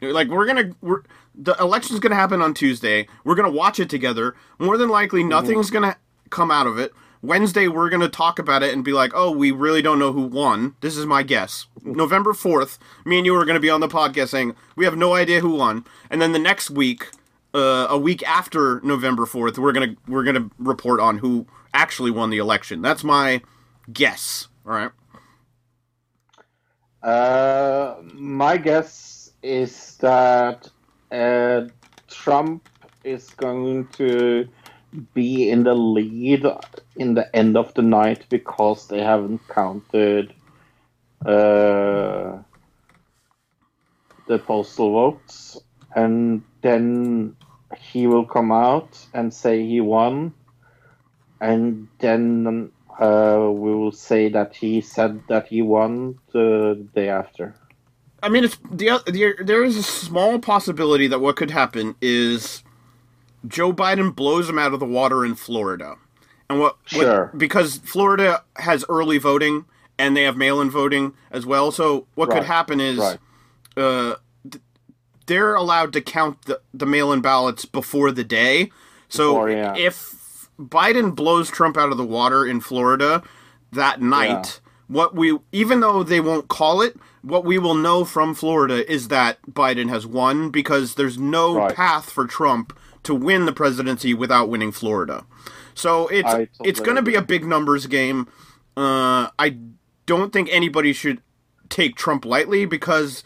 Like 0.01 0.29
we're 0.29 0.45
gonna, 0.45 0.71
we're 0.81 1.03
the 1.35 1.55
election's 1.59 1.99
gonna 1.99 2.15
happen 2.15 2.41
on 2.41 2.53
Tuesday. 2.53 3.07
We're 3.25 3.35
gonna 3.35 3.51
watch 3.51 3.79
it 3.81 3.89
together. 3.89 4.33
More 4.59 4.77
than 4.77 4.87
likely, 4.89 5.21
Mm-hmm. 5.21 5.29
nothing's 5.29 5.69
gonna 5.69 5.97
come 6.29 6.51
out 6.51 6.67
of 6.67 6.77
it. 6.79 6.93
Wednesday, 7.21 7.67
we're 7.67 7.89
gonna 7.89 8.09
talk 8.09 8.39
about 8.39 8.63
it 8.63 8.73
and 8.73 8.83
be 8.83 8.93
like, 8.93 9.11
"Oh, 9.13 9.31
we 9.31 9.51
really 9.51 9.81
don't 9.81 9.99
know 9.99 10.13
who 10.13 10.21
won." 10.21 10.75
This 10.81 10.95
is 10.95 11.05
my 11.05 11.23
guess. 11.23 11.67
November 11.83 12.33
fourth, 12.33 12.79
me 13.05 13.17
and 13.17 13.25
you 13.25 13.35
are 13.35 13.45
gonna 13.45 13.59
be 13.59 13.69
on 13.69 13.81
the 13.81 13.87
podcast 13.87 14.29
saying 14.29 14.55
we 14.75 14.85
have 14.85 14.95
no 14.97 15.13
idea 15.13 15.41
who 15.41 15.55
won. 15.55 15.85
And 16.09 16.21
then 16.21 16.31
the 16.31 16.39
next 16.39 16.69
week, 16.69 17.09
uh, 17.53 17.87
a 17.89 17.97
week 17.97 18.23
after 18.23 18.79
November 18.83 19.25
fourth, 19.25 19.57
we're 19.57 19.73
gonna 19.73 19.95
we're 20.07 20.23
gonna 20.23 20.49
report 20.57 20.99
on 20.99 21.17
who 21.17 21.45
actually 21.73 22.11
won 22.11 22.29
the 22.29 22.37
election. 22.37 22.81
That's 22.81 23.03
my 23.03 23.41
guess. 23.91 24.47
All 24.65 24.73
right. 24.73 24.91
Uh, 27.03 27.95
my 28.13 28.57
guess 28.57 29.31
is 29.41 29.95
that 29.97 30.69
uh, 31.11 31.61
Trump 32.09 32.67
is 33.03 33.29
going 33.31 33.87
to 33.87 34.47
be 35.13 35.49
in 35.49 35.63
the 35.63 35.73
lead 35.73 36.45
in 36.95 37.13
the 37.13 37.35
end 37.35 37.57
of 37.57 37.73
the 37.73 37.81
night 37.81 38.25
because 38.29 38.87
they 38.87 39.01
haven't 39.01 39.47
counted 39.47 40.33
uh, 41.25 42.37
the 44.27 44.39
postal 44.39 44.91
votes, 44.91 45.59
and 45.95 46.43
then 46.61 47.35
he 47.77 48.07
will 48.07 48.25
come 48.25 48.51
out 48.51 49.05
and 49.13 49.33
say 49.33 49.65
he 49.65 49.81
won, 49.81 50.33
and 51.41 51.87
then 51.99 52.71
uh, 52.99 53.49
we 53.51 53.73
will 53.75 53.91
say 53.91 54.29
that 54.29 54.55
he 54.55 54.81
said 54.81 55.21
that 55.27 55.47
he 55.47 55.61
won 55.61 56.19
the 56.33 56.87
day 56.95 57.09
after. 57.09 57.55
I 58.21 58.29
mean, 58.29 58.43
it's 58.43 58.57
the, 58.69 59.01
the 59.07 59.43
there 59.43 59.63
is 59.63 59.77
a 59.77 59.83
small 59.83 60.39
possibility 60.39 61.07
that 61.07 61.21
what 61.21 61.37
could 61.37 61.51
happen 61.51 61.95
is 62.01 62.63
Joe 63.47 63.71
Biden 63.73 64.15
blows 64.15 64.49
him 64.49 64.59
out 64.59 64.73
of 64.73 64.79
the 64.79 64.85
water 64.85 65.25
in 65.25 65.35
Florida, 65.35 65.95
and 66.49 66.59
what, 66.59 66.77
what- 66.93 67.01
Sure. 67.01 67.31
because 67.37 67.77
Florida 67.77 68.43
has 68.57 68.83
early 68.89 69.17
voting 69.17 69.65
and 69.97 70.15
they 70.15 70.23
have 70.23 70.37
mail-in 70.37 70.69
voting 70.69 71.13
as 71.31 71.45
well. 71.45 71.71
So 71.71 72.07
what 72.15 72.29
could 72.29 72.43
happen 72.43 72.79
is 72.79 72.97
Right. 72.97 73.17
uh, 73.77 74.15
th- 74.49 74.63
they're 75.25 75.55
allowed 75.55 75.91
to 75.93 76.01
count 76.01 76.43
the, 76.45 76.61
the 76.73 76.85
mail-in 76.85 77.21
ballots 77.21 77.65
before 77.65 78.11
the 78.11 78.23
day. 78.23 78.71
So 79.09 79.33
Before, 79.33 79.49
yeah. 79.49 79.75
if 79.75 80.49
Biden 80.59 81.15
blows 81.15 81.49
Trump 81.49 81.77
out 81.77 81.91
of 81.91 81.97
the 81.97 82.05
water 82.05 82.45
in 82.45 82.61
Florida 82.61 83.23
that 83.73 84.01
night, 84.01 84.59
what 84.87 85.15
we 85.15 85.37
even 85.51 85.81
though 85.81 86.03
they 86.03 86.19
won't 86.21 86.47
call 86.47 86.81
it, 86.81 86.95
what 87.21 87.43
we 87.45 87.57
will 87.59 87.75
know 87.75 88.05
from 88.05 88.33
Florida 88.33 88.89
is 88.91 89.09
that 89.09 89.37
Biden 89.51 89.89
has 89.89 90.07
won 90.07 90.49
because 90.49 90.95
there's 90.95 91.17
no 91.17 91.55
Right. 91.55 91.75
path 91.75 92.09
for 92.09 92.25
Trump 92.25 92.77
to 93.09 93.15
win 93.15 93.45
the 93.45 93.51
presidency 93.51 94.13
without 94.13 94.49
winning 94.49 94.71
Florida. 94.71 95.25
So 95.73 96.07
it's 96.09 96.29
totally 96.29 96.49
it's 96.63 96.79
going 96.79 96.95
to 96.95 97.01
be 97.01 97.15
a 97.15 97.21
big 97.23 97.43
numbers 97.43 97.87
game. 97.87 98.27
Uh, 98.77 99.29
I 99.39 99.57
don't 100.05 100.31
think 100.31 100.47
anybody 100.51 100.93
should 100.93 101.21
take 101.69 101.95
Trump 101.95 102.23
lightly 102.23 102.65
because 102.65 103.23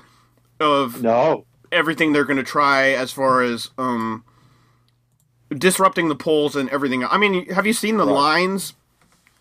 of 0.61 1.03
No. 1.03 1.45
everything 1.71 2.13
they're 2.13 2.23
going 2.23 2.37
to 2.37 2.43
try 2.43 2.91
as 2.91 3.11
far 3.11 3.41
as 3.41 3.71
um, 3.77 4.23
disrupting 5.49 6.07
the 6.07 6.15
polls 6.15 6.55
and 6.55 6.69
everything. 6.69 7.03
I 7.05 7.17
mean, 7.17 7.49
have 7.49 7.65
you 7.65 7.73
seen 7.73 7.97
the 7.97 8.05
Right. 8.05 8.13
lines 8.13 8.73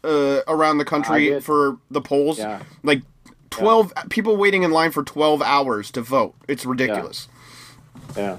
uh, 0.05 0.41
around 0.49 0.79
the 0.79 0.85
country 0.85 1.39
for 1.41 1.79
the 1.91 2.01
polls? 2.01 2.39
Yeah. 2.39 2.63
Like 2.83 3.03
twelve 3.51 3.93
people 4.11 4.37
waiting 4.37 4.63
in 4.65 4.71
line 4.73 4.91
for 4.91 5.03
twelve 5.05 5.41
hours 5.43 5.91
to 5.93 6.01
vote. 6.03 6.35
It's 6.49 6.65
ridiculous. 6.67 7.29
Yeah. 8.17 8.39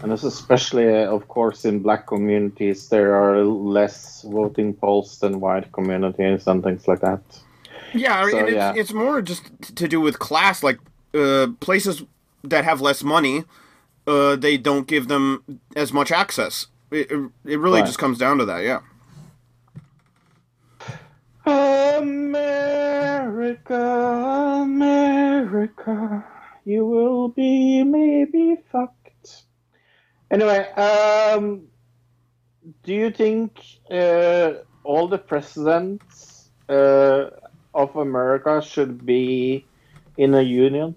And 0.00 0.12
it's 0.12 0.22
especially, 0.24 0.88
uh, 0.88 1.10
of 1.14 1.26
course, 1.28 1.64
in 1.64 1.80
black 1.80 2.06
communities, 2.06 2.88
there 2.88 3.14
are 3.14 3.44
less 3.44 4.22
voting 4.22 4.74
polls 4.74 5.18
than 5.20 5.40
white 5.40 5.72
communities 5.72 6.46
and 6.46 6.62
things 6.62 6.86
like 6.86 7.00
that. 7.00 7.20
Yeah, 7.94 8.28
So, 8.30 8.38
it's, 8.38 8.52
yeah. 8.52 8.72
it's 8.76 8.92
more 8.92 9.22
just 9.22 9.42
to 9.76 9.88
do 9.88 10.00
with 10.00 10.18
class. 10.18 10.62
Like 10.62 10.78
uh, 11.14 11.48
places 11.60 12.02
that 12.44 12.64
have 12.64 12.80
less 12.80 13.02
money, 13.02 13.44
uh, 14.06 14.36
they 14.36 14.56
don't 14.58 14.86
give 14.86 15.08
them 15.08 15.42
as 15.74 15.92
much 15.92 16.12
access. 16.12 16.66
It, 16.90 17.10
it, 17.10 17.30
it 17.44 17.58
really 17.58 17.80
Right. 17.80 17.86
just 17.86 17.98
comes 17.98 18.18
down 18.18 18.38
to 18.38 18.44
that. 18.44 18.62
Yeah. 18.62 18.80
America, 22.88 23.74
America, 24.62 26.24
you 26.64 26.84
will 26.86 27.28
be 27.28 27.82
maybe 27.84 28.56
fucked. 28.70 28.94
Anyway, 30.30 30.58
um, 30.72 31.62
do 32.82 32.92
you 32.92 33.10
think 33.10 33.60
uh, 33.90 34.52
all 34.84 35.08
the 35.08 35.18
presidents 35.18 36.50
uh, 36.68 37.30
of 37.74 37.96
America 37.96 38.60
should 38.62 39.04
be 39.06 39.64
in 40.16 40.34
a 40.34 40.42
union? 40.42 40.94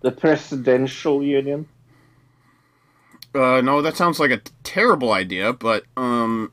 The 0.00 0.12
presidential 0.12 1.22
union? 1.22 1.68
Uh, 3.34 3.60
no, 3.60 3.82
that 3.82 3.96
sounds 3.96 4.18
like 4.18 4.30
a 4.30 4.40
terrible 4.62 5.12
idea, 5.12 5.52
but 5.52 5.84
um, 5.96 6.52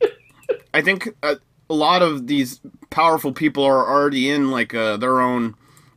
I 0.74 0.80
think 0.80 1.08
a, 1.22 1.36
a 1.68 1.74
lot 1.74 2.00
of 2.00 2.26
these 2.26 2.60
powerful 2.88 3.32
people 3.32 3.64
are 3.64 3.86
already 3.86 4.30
in 4.30 4.50
like 4.50 4.74
uh, 4.74 4.96
their 4.96 5.20
own 5.20 5.54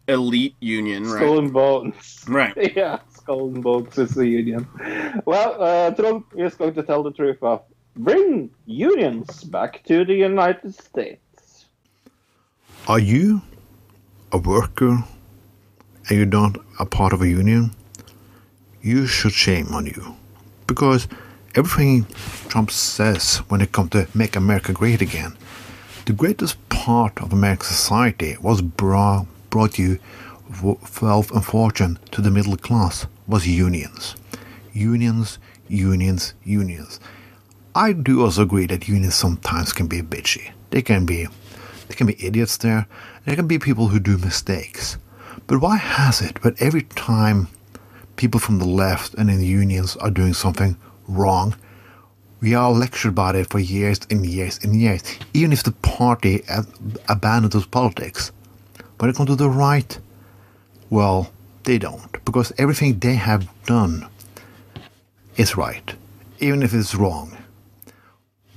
elite 0.09 0.55
union, 0.59 1.03
right? 1.03 1.21
Skull 1.21 1.39
and 1.39 1.53
Bones. 1.53 2.25
Right. 2.27 2.53
yeah, 2.75 2.99
Skull 3.21 3.49
and 3.49 3.63
Bones 3.63 3.97
is 3.97 4.15
the 4.15 4.27
union. 4.27 4.67
Well, 5.25 5.61
uh, 5.61 5.91
Trump 5.91 6.33
is 6.35 6.55
going 6.55 6.73
to 6.73 6.83
tell 6.83 7.03
the 7.03 7.11
truth 7.11 7.37
of 7.41 7.61
bring 7.95 8.49
unions 8.65 9.43
back 9.43 9.83
to 9.85 10.03
the 10.05 10.15
United 10.15 10.73
States. 10.73 11.65
Are 12.87 12.99
you 12.99 13.41
a 14.31 14.37
worker 14.37 15.03
and 16.07 16.17
you're 16.17 16.25
not 16.25 16.57
a 16.79 16.85
part 16.85 17.13
of 17.13 17.21
a 17.21 17.27
union? 17.27 17.71
You 18.81 19.05
should 19.05 19.33
shame 19.33 19.67
on 19.73 19.85
you. 19.85 20.15
Because 20.65 21.07
everything 21.53 22.07
Trump 22.49 22.71
says 22.71 23.37
when 23.49 23.61
it 23.61 23.71
comes 23.71 23.91
to 23.91 24.07
make 24.15 24.35
America 24.35 24.73
great 24.73 25.01
again, 25.01 25.37
the 26.05 26.13
greatest 26.13 26.57
part 26.69 27.21
of 27.21 27.31
American 27.31 27.67
society 27.67 28.35
was 28.41 28.61
brought, 28.61 29.27
brought 29.51 29.77
you 29.77 29.99
wealth 30.61 31.31
and 31.31 31.45
fortune 31.45 31.99
to 32.11 32.21
the 32.21 32.31
middle 32.31 32.57
class 32.57 33.07
was 33.27 33.47
unions. 33.47 34.15
Unions, 34.73 35.39
unions, 35.67 36.33
unions. 36.43 36.99
I 37.73 37.93
do 37.93 38.23
also 38.23 38.41
agree 38.41 38.65
that 38.67 38.87
unions 38.87 39.15
sometimes 39.15 39.71
can 39.73 39.87
be 39.87 40.01
bitchy. 40.01 40.51
They 40.71 40.81
can 40.81 41.05
be 41.05 41.27
there 41.87 41.97
can 41.97 42.07
be 42.07 42.25
idiots 42.25 42.55
there. 42.55 42.87
There 43.25 43.35
can 43.35 43.47
be 43.47 43.59
people 43.59 43.89
who 43.89 43.99
do 43.99 44.17
mistakes. 44.17 44.97
But 45.45 45.59
why 45.59 45.75
has 45.75 46.21
it 46.21 46.41
that 46.41 46.61
every 46.61 46.83
time 46.83 47.49
people 48.15 48.39
from 48.39 48.59
the 48.59 48.65
left 48.65 49.13
and 49.15 49.29
in 49.29 49.39
the 49.39 49.45
unions 49.45 49.97
are 49.97 50.09
doing 50.09 50.33
something 50.33 50.77
wrong, 51.07 51.55
we 52.39 52.55
are 52.55 52.71
lectured 52.71 53.09
about 53.09 53.35
it 53.35 53.49
for 53.49 53.59
years 53.59 53.99
and 54.09 54.25
years 54.25 54.57
and 54.63 54.73
years, 54.73 55.03
even 55.33 55.51
if 55.51 55.63
the 55.63 55.73
party 55.73 56.43
abandons 57.09 57.65
politics. 57.65 58.31
When 58.97 59.09
it 59.09 59.15
comes 59.17 59.27
to 59.27 59.35
the 59.35 59.49
right, 59.49 59.99
well, 60.91 61.31
they 61.63 61.79
don't, 61.79 62.23
because 62.25 62.51
everything 62.57 62.99
they 62.99 63.15
have 63.15 63.49
done 63.65 64.07
is 65.37 65.57
right, 65.57 65.95
even 66.39 66.61
if 66.61 66.73
it's 66.73 66.93
wrong. 66.93 67.37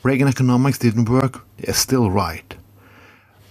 Reagan 0.02 0.28
economics 0.28 0.78
didn't 0.78 1.08
work, 1.08 1.46
it's 1.58 1.78
still 1.78 2.10
right. 2.10 2.56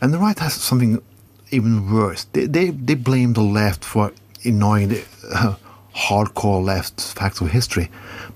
And 0.02 0.14
the 0.14 0.20
right 0.20 0.38
has 0.38 0.54
something 0.54 1.02
even 1.50 1.92
worse. 1.92 2.26
They, 2.26 2.46
they, 2.46 2.70
they 2.72 2.96
blame 2.96 3.34
the 3.34 3.42
left 3.42 3.86
for 3.86 4.12
ignoring 4.44 4.90
the 4.90 5.06
uh, 5.34 5.56
hardcore 5.96 6.64
left's 6.64 7.14
facts 7.14 7.40
of 7.42 7.52
history, 7.52 7.90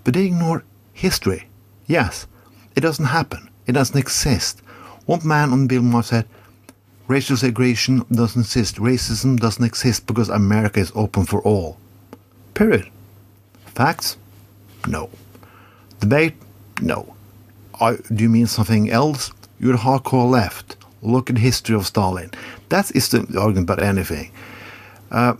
but 0.03 0.13
they 0.13 0.27
ignore 0.27 0.63
history. 0.93 1.49
Yes, 1.87 2.25
it 2.75 2.81
doesn't 2.81 3.05
happen. 3.05 3.49
It 3.65 3.73
doesn't 3.73 3.99
exist. 3.99 4.61
One 5.05 5.27
man 5.27 5.51
on 5.51 5.67
Billboard 5.67 6.05
said, 6.05 6.25
racial 7.07 7.37
segregation 7.37 8.05
doesn't 8.11 8.41
exist. 8.41 8.75
Racism 8.75 9.39
doesn't 9.39 9.63
exist 9.63 10.07
because 10.07 10.29
America 10.29 10.79
is 10.79 10.91
open 10.95 11.25
for 11.25 11.41
all. 11.41 11.77
Period. 12.53 12.89
Facts? 13.65 14.17
No. 14.87 15.09
Debate? 15.99 16.35
No. 16.81 17.15
Are, 17.79 17.97
do 17.97 18.23
you 18.23 18.29
mean 18.29 18.47
something 18.47 18.89
else? 18.89 19.31
You're 19.59 19.77
hardcore 19.77 20.29
left. 20.29 20.75
Look 21.01 21.29
at 21.29 21.35
the 21.35 21.41
history 21.41 21.75
of 21.75 21.85
Stalin. 21.85 22.31
That 22.69 22.95
is 22.95 23.09
the 23.09 23.19
argument 23.39 23.69
about 23.69 23.83
anything. 23.83 24.31
Uh, 25.11 25.35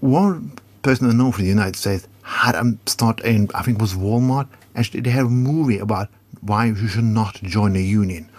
one 0.00 0.52
person 0.82 1.10
I 1.10 1.12
know 1.12 1.32
from 1.32 1.44
the 1.44 1.50
United 1.50 1.76
States 1.76 2.06
had 2.22 2.54
a 2.54 2.76
start 2.86 3.20
in, 3.20 3.48
I 3.54 3.62
think 3.62 3.78
it 3.78 3.80
was 3.80 3.94
Walmart. 3.94 4.48
Actually, 4.74 5.00
they 5.00 5.10
have 5.10 5.26
a 5.26 5.30
movie 5.30 5.78
about 5.78 6.08
why 6.40 6.66
you 6.66 6.88
should 6.88 7.04
not 7.04 7.34
join 7.42 7.76
a 7.76 7.80
union. 7.80 8.30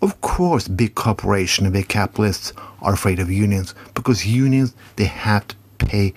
Of 0.00 0.20
course, 0.20 0.68
big 0.68 0.94
corporations 0.94 1.66
and 1.66 1.72
big 1.72 1.88
capitalists 1.88 2.52
are 2.80 2.92
afraid 2.92 3.18
of 3.18 3.30
unions 3.30 3.74
because 3.94 4.24
unions 4.24 4.74
they 4.94 5.06
have 5.06 5.48
to 5.48 5.56
pay 5.78 6.14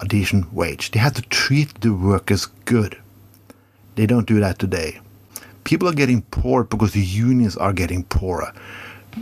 a 0.00 0.06
decent 0.06 0.52
wage. 0.52 0.90
They 0.90 0.98
have 0.98 1.14
to 1.14 1.22
treat 1.22 1.80
the 1.80 1.94
workers 1.94 2.46
good. 2.64 2.98
They 3.94 4.06
don't 4.06 4.26
do 4.26 4.40
that 4.40 4.58
today. 4.58 5.00
People 5.62 5.88
are 5.88 5.94
getting 5.94 6.22
poor 6.22 6.64
because 6.64 6.92
the 6.92 7.04
unions 7.04 7.56
are 7.56 7.72
getting 7.72 8.02
poorer. 8.04 8.52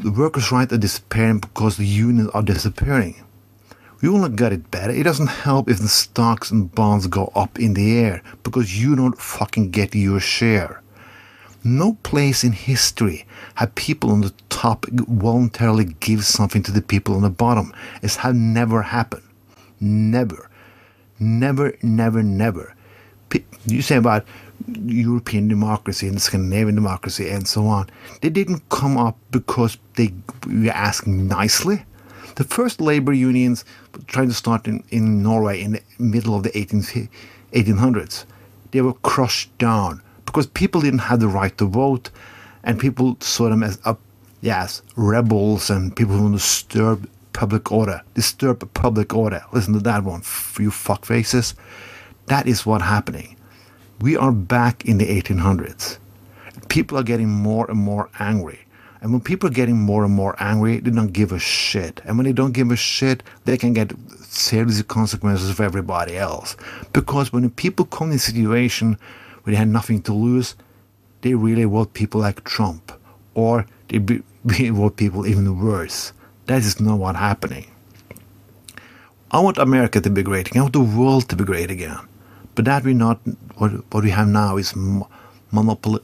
The 0.02 0.10
workers' 0.10 0.52
rights 0.52 0.72
are 0.72 0.78
disappearing 0.78 1.40
because 1.40 1.76
the 1.76 1.86
unions 1.86 2.30
are 2.30 2.42
disappearing. 2.42 3.22
We 4.00 4.08
will 4.08 4.18
not 4.18 4.36
get 4.36 4.52
it 4.52 4.70
better. 4.70 4.92
It 4.92 5.04
doesn't 5.04 5.26
help 5.26 5.68
if 5.68 5.78
the 5.78 5.88
stocks 5.88 6.50
and 6.50 6.74
bonds 6.74 7.06
go 7.06 7.32
up 7.34 7.58
in 7.58 7.74
the 7.74 7.98
air 7.98 8.22
because 8.42 8.80
you 8.80 8.94
don't 8.96 9.18
fucking 9.18 9.70
get 9.70 9.94
your 9.94 10.20
share. 10.20 10.82
No 11.66 11.94
place 12.04 12.44
in 12.44 12.52
history 12.52 13.26
have 13.56 13.74
people 13.74 14.12
on 14.12 14.20
the 14.20 14.32
top 14.50 14.86
voluntarily 14.86 15.96
give 15.98 16.24
something 16.24 16.62
to 16.62 16.70
the 16.70 16.80
people 16.80 17.16
on 17.16 17.22
the 17.22 17.28
bottom. 17.28 17.74
It's 18.02 18.14
had 18.14 18.36
never 18.36 18.82
happened. 18.82 19.24
Never. 19.80 20.48
Never, 21.18 21.76
never, 21.82 22.22
never. 22.22 22.76
You 23.66 23.82
say 23.82 23.96
about 23.96 24.24
European 24.84 25.48
democracy 25.48 26.06
and 26.06 26.22
Scandinavian 26.22 26.76
democracy 26.76 27.30
and 27.30 27.48
so 27.48 27.66
on. 27.66 27.90
They 28.20 28.30
didn't 28.30 28.68
come 28.68 28.96
up 28.96 29.18
because 29.32 29.76
they 29.96 30.14
were 30.46 30.70
asking 30.70 31.26
nicely. 31.26 31.84
The 32.36 32.44
first 32.44 32.80
labor 32.80 33.12
unions 33.12 33.64
trying 34.06 34.28
to 34.28 34.34
start 34.34 34.68
in, 34.68 34.84
in 34.90 35.20
Norway 35.20 35.62
in 35.62 35.72
the 35.72 35.82
middle 35.98 36.36
of 36.36 36.44
the 36.44 36.56
18, 36.56 36.82
1800s. 37.54 38.24
They 38.70 38.82
were 38.82 38.92
crushed 38.92 39.58
down 39.58 40.02
because 40.26 40.46
people 40.46 40.80
didn't 40.80 41.00
have 41.00 41.20
the 41.20 41.28
right 41.28 41.56
to 41.58 41.64
vote 41.64 42.10
and 42.64 42.78
people 42.78 43.16
saw 43.20 43.48
them 43.48 43.62
as 43.62 43.78
yes, 44.42 44.82
rebels 44.96 45.70
and 45.70 45.94
people 45.96 46.16
who 46.16 46.32
disturb 46.32 47.08
public 47.32 47.70
order. 47.70 48.02
Disturb 48.14 48.72
public 48.74 49.14
order. 49.14 49.42
Listen 49.52 49.72
to 49.74 49.80
that 49.80 50.04
one, 50.04 50.20
you 50.58 50.70
fuckfaces. 50.70 51.54
That 52.26 52.46
is 52.46 52.66
what's 52.66 52.84
happening. 52.84 53.36
We 54.00 54.16
are 54.16 54.32
back 54.32 54.84
in 54.84 54.98
the 54.98 55.06
1800s. 55.06 55.98
People 56.68 56.98
are 56.98 57.02
getting 57.02 57.28
more 57.28 57.70
and 57.70 57.78
more 57.78 58.10
angry. 58.18 58.60
And 59.00 59.12
when 59.12 59.20
people 59.20 59.48
are 59.48 59.52
getting 59.52 59.78
more 59.78 60.04
and 60.04 60.12
more 60.12 60.34
angry, 60.38 60.80
they 60.80 60.90
don't 60.90 61.12
give 61.12 61.30
a 61.30 61.38
shit. 61.38 62.00
And 62.04 62.16
when 62.18 62.24
they 62.24 62.32
don't 62.32 62.52
give 62.52 62.70
a 62.70 62.76
shit, 62.76 63.22
they 63.44 63.56
can 63.56 63.72
get 63.72 63.92
serious 64.22 64.82
consequences 64.82 65.54
for 65.54 65.62
everybody 65.62 66.16
else. 66.16 66.56
Because 66.92 67.32
when 67.32 67.48
people 67.50 67.84
come 67.84 68.10
in 68.10 68.16
a 68.16 68.18
situation 68.18 68.98
where 69.46 69.52
they 69.52 69.58
had 69.58 69.68
nothing 69.68 70.02
to 70.02 70.12
lose, 70.12 70.56
they 71.20 71.34
really 71.34 71.62
vote 71.62 71.94
people 71.94 72.20
like 72.20 72.42
Trump. 72.42 72.90
Or 73.34 73.64
they 73.88 73.98
be, 73.98 74.22
be 74.46 74.72
people 74.96 75.24
even 75.24 75.64
worse. 75.64 76.12
That 76.46 76.58
is 76.58 76.80
not 76.80 76.98
what's 76.98 77.16
happening. 77.16 77.70
I 79.30 79.38
want 79.38 79.58
America 79.58 80.00
to 80.00 80.10
be 80.10 80.24
great 80.24 80.48
again. 80.48 80.60
I 80.60 80.62
want 80.64 80.72
the 80.72 80.80
world 80.80 81.28
to 81.28 81.36
be 81.36 81.44
great 81.44 81.70
again. 81.70 81.98
But 82.56 82.64
that 82.64 82.82
we 82.82 82.92
not 82.92 83.20
what 83.56 83.70
what 83.92 84.02
we 84.02 84.10
have 84.10 84.26
now 84.26 84.56
is 84.56 84.74
mo- 84.74 85.08
monopoly, 85.52 86.00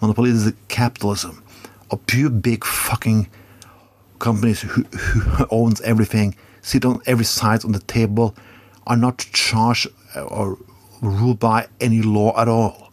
monopolistic 0.00 0.54
capitalism, 0.68 1.42
a 1.90 1.96
pure 1.96 2.30
big 2.30 2.64
fucking 2.64 3.28
companies 4.20 4.60
who, 4.60 4.82
who 4.82 5.46
owns 5.50 5.80
everything, 5.80 6.36
sit 6.62 6.84
on 6.84 7.00
every 7.06 7.24
side 7.24 7.64
on 7.64 7.72
the 7.72 7.80
table, 7.80 8.36
are 8.86 8.96
not 8.96 9.18
charged 9.18 9.88
uh, 10.14 10.22
or 10.22 10.58
ruled 11.00 11.38
by 11.38 11.66
any 11.80 12.02
law 12.02 12.38
at 12.38 12.48
all. 12.48 12.83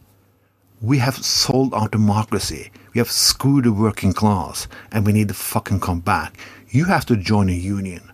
We 0.81 0.97
have 0.97 1.23
sold 1.23 1.75
our 1.75 1.87
democracy. 1.87 2.71
We 2.95 2.99
have 2.99 3.11
screwed 3.11 3.65
the 3.65 3.71
working 3.71 4.13
class, 4.13 4.67
and 4.91 5.05
we 5.05 5.13
need 5.13 5.27
to 5.27 5.35
fucking 5.35 5.79
come 5.79 5.99
back. 5.99 6.37
You 6.69 6.85
have 6.85 7.05
to 7.05 7.15
join 7.15 7.49
a 7.49 7.53
union. 7.53 8.11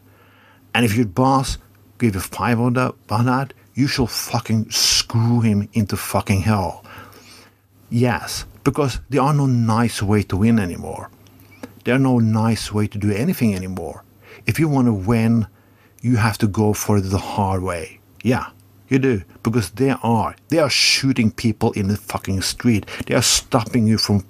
And 0.74 0.84
if 0.84 0.94
your 0.94 1.06
boss 1.06 1.58
give 1.98 2.16
you 2.16 2.20
five 2.20 2.60
on 2.60 2.74
that, 2.74 2.94
on 3.10 3.26
that, 3.26 3.54
you 3.74 3.88
shall 3.88 4.08
fucking 4.08 4.70
screw 4.70 5.40
him 5.40 5.70
into 5.72 5.96
fucking 5.96 6.42
hell. 6.42 6.84
Yes, 7.90 8.46
because 8.66 9.00
there 9.10 9.22
are 9.22 9.34
no 9.34 9.46
nice 9.46 10.02
way 10.02 10.24
to 10.24 10.36
win 10.36 10.60
anymore. 10.60 11.10
There 11.86 11.96
are 11.96 12.00
no 12.00 12.20
nice 12.20 12.74
way 12.74 12.88
to 12.88 12.98
do 12.98 13.12
anything 13.12 13.56
anymore. 13.56 14.04
If 14.46 14.60
you 14.60 14.68
want 14.68 14.88
to 14.88 14.94
win, 14.94 15.48
you 16.02 16.18
have 16.18 16.38
to 16.40 16.48
go 16.48 16.74
for 16.74 17.00
the 17.00 17.18
hard 17.18 17.64
way. 17.64 18.02
Yeah, 18.24 18.48
you 18.90 19.00
do. 19.00 19.24
Because 19.44 19.72
they 19.72 19.92
are. 19.92 20.36
They 20.50 20.60
are 20.60 20.70
shooting 20.70 21.32
people 21.32 21.72
in 21.74 21.88
the 21.88 21.98
fucking 21.98 22.42
street. 22.42 22.86
They 23.06 23.16
are 23.16 23.22
stopping 23.22 23.88
you 23.88 23.98
from 23.98 24.26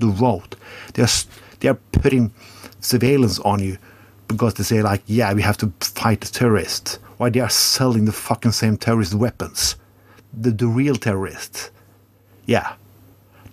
the 0.00 0.08
road. 0.08 0.56
They 0.94 1.02
are, 1.02 1.08
they 1.60 1.68
are 1.68 1.78
putting 1.92 2.32
surveillance 2.80 3.38
on 3.40 3.62
you 3.62 3.78
because 4.28 4.54
they 4.54 4.64
say 4.64 4.82
like, 4.82 5.02
yeah, 5.06 5.32
we 5.34 5.42
have 5.42 5.56
to 5.58 5.72
fight 5.80 6.20
the 6.20 6.28
terrorists. 6.28 6.98
Why 7.16 7.30
they 7.30 7.40
are 7.40 7.50
selling 7.50 8.06
the 8.06 8.12
fucking 8.12 8.52
same 8.52 8.76
terrorist 8.76 9.14
weapons. 9.14 9.76
The, 10.32 10.50
the 10.52 10.66
real 10.66 10.96
terrorists. 10.96 11.70
Yeah. 12.46 12.74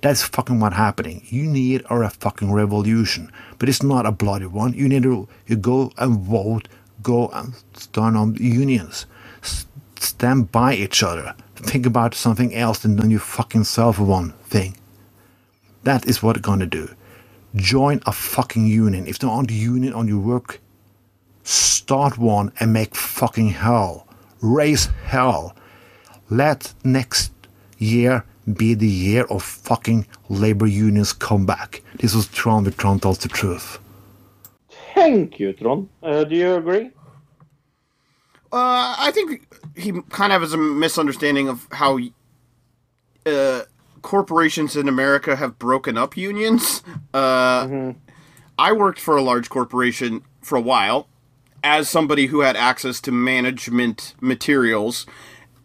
That's 0.01 0.23
fucking 0.23 0.59
what 0.59 0.73
happening. 0.73 1.23
You 1.25 1.43
need 1.43 1.83
a 1.89 2.09
fucking 2.09 2.51
revolution, 2.51 3.31
but 3.57 3.67
it's 3.67 3.81
not 3.81 4.05
a 4.05 4.11
bloody 4.11 4.45
one. 4.45 4.73
You 4.73 4.87
need 4.87 5.03
to 5.03 5.27
you 5.47 5.55
go 5.55 5.91
and 5.97 6.19
vote, 6.19 6.67
go 7.01 7.29
and 7.29 7.55
start 7.73 8.15
on 8.15 8.33
the 8.33 8.43
unions, 8.43 9.07
stand 10.01 10.51
by 10.51 10.73
each 10.75 11.03
other. 11.03 11.35
Think 11.55 11.85
about 11.85 12.13
something 12.15 12.53
else 12.53 12.79
than 12.79 13.11
you 13.11 13.19
fucking 13.19 13.63
self 13.65 13.99
one 13.99 14.31
thing. 14.43 14.75
That 15.83 16.05
is 16.07 16.21
what 16.23 16.37
it's 16.37 16.45
gonna 16.45 16.65
do. 16.67 16.89
join 17.55 18.01
a 18.05 18.11
fucking 18.11 18.67
union. 18.67 19.07
If 19.07 19.19
there 19.19 19.29
aren't 19.29 19.51
union 19.51 19.93
on 19.93 20.07
your 20.07 20.19
work, 20.19 20.59
start 21.43 22.17
one 22.17 22.51
and 22.59 22.73
make 22.73 22.95
fucking 22.95 23.49
hell. 23.49 24.07
Raise 24.41 24.87
hell. 25.05 25.55
Let 26.29 26.73
next 26.83 27.31
year 27.79 28.23
be 28.53 28.73
the 28.75 28.87
year 28.87 29.23
of 29.25 29.43
fucking 29.43 30.05
labor 30.29 30.67
unions 30.67 31.13
come 31.13 31.45
back. 31.45 31.81
This 31.95 32.13
was 32.15 32.27
Tron 32.27 32.69
Tron 32.71 32.99
tells 32.99 33.19
the 33.19 33.29
truth. 33.29 33.79
Thank 34.93 35.39
you, 35.39 35.53
Tron. 35.53 35.89
Uh, 36.03 36.23
do 36.23 36.35
you 36.35 36.55
agree? 36.55 36.91
Uh, 38.51 38.95
I 38.97 39.11
think 39.13 39.47
he 39.75 40.01
kind 40.09 40.31
of 40.31 40.41
has 40.41 40.53
a 40.53 40.57
misunderstanding 40.57 41.49
of 41.49 41.67
how 41.71 41.99
uh, 43.25 43.61
corporations 44.01 44.75
in 44.75 44.87
America 44.87 45.35
have 45.35 45.59
broken 45.59 45.97
up 45.97 46.15
unions. 46.15 46.81
Uh, 47.13 47.93
I 48.57 48.71
worked 48.71 48.99
for 48.99 49.17
a 49.17 49.21
large 49.21 49.49
corporation 49.49 50.23
for 50.41 50.57
a 50.57 50.61
while 50.61 51.07
as 51.63 51.89
somebody 51.89 52.27
who 52.27 52.39
had 52.41 52.55
access 52.55 53.01
to 53.01 53.11
management 53.11 54.15
materials, 54.21 55.05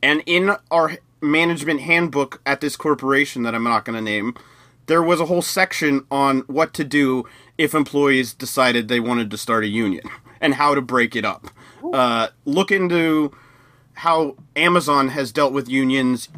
and 0.02 0.22
in 0.26 0.56
our 0.70 0.98
management 1.20 1.80
handbook 1.80 2.40
at 2.44 2.60
this 2.60 2.76
corporation 2.76 3.44
that 3.44 3.54
I'm 3.54 3.62
not 3.62 3.84
going 3.84 3.96
to 3.96 4.02
name, 4.02 4.34
there 4.86 5.02
was 5.02 5.20
a 5.20 5.26
whole 5.26 5.42
section 5.42 6.04
on 6.10 6.40
what 6.40 6.74
to 6.74 6.84
do 6.84 7.24
if 7.56 7.74
employees 7.74 8.34
decided 8.34 8.88
they 8.88 8.98
wanted 8.98 9.30
to 9.30 9.36
start 9.36 9.62
a 9.62 9.68
union 9.68 10.04
and 10.40 10.54
how 10.54 10.74
to 10.74 10.80
break 10.80 11.14
it 11.14 11.24
up. 11.24 11.48
Uh, 11.92 12.28
look 12.44 12.70
into 12.70 13.32
how 13.94 14.36
Amazon 14.56 15.08
has 15.08 15.32
dealt 15.32 15.52
with 15.52 15.68
unions 15.68 16.28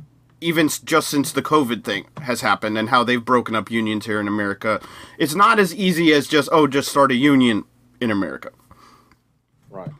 even 0.40 0.68
just 0.68 1.08
since 1.08 1.32
the 1.32 1.40
COVID 1.40 1.84
thing 1.84 2.06
has 2.20 2.42
happened 2.42 2.76
and 2.76 2.90
how 2.90 3.02
they've 3.02 3.24
broken 3.24 3.54
up 3.54 3.70
unions 3.70 4.04
here 4.04 4.20
in 4.20 4.28
America. 4.28 4.80
It's 5.18 5.34
not 5.34 5.58
as 5.58 5.74
easy 5.74 6.12
as 6.12 6.28
just, 6.28 6.50
oh, 6.52 6.66
just 6.66 6.90
start 6.90 7.10
a 7.10 7.14
union 7.14 7.64
in 8.00 8.10
America. 8.10 8.50
Right. 9.70 9.90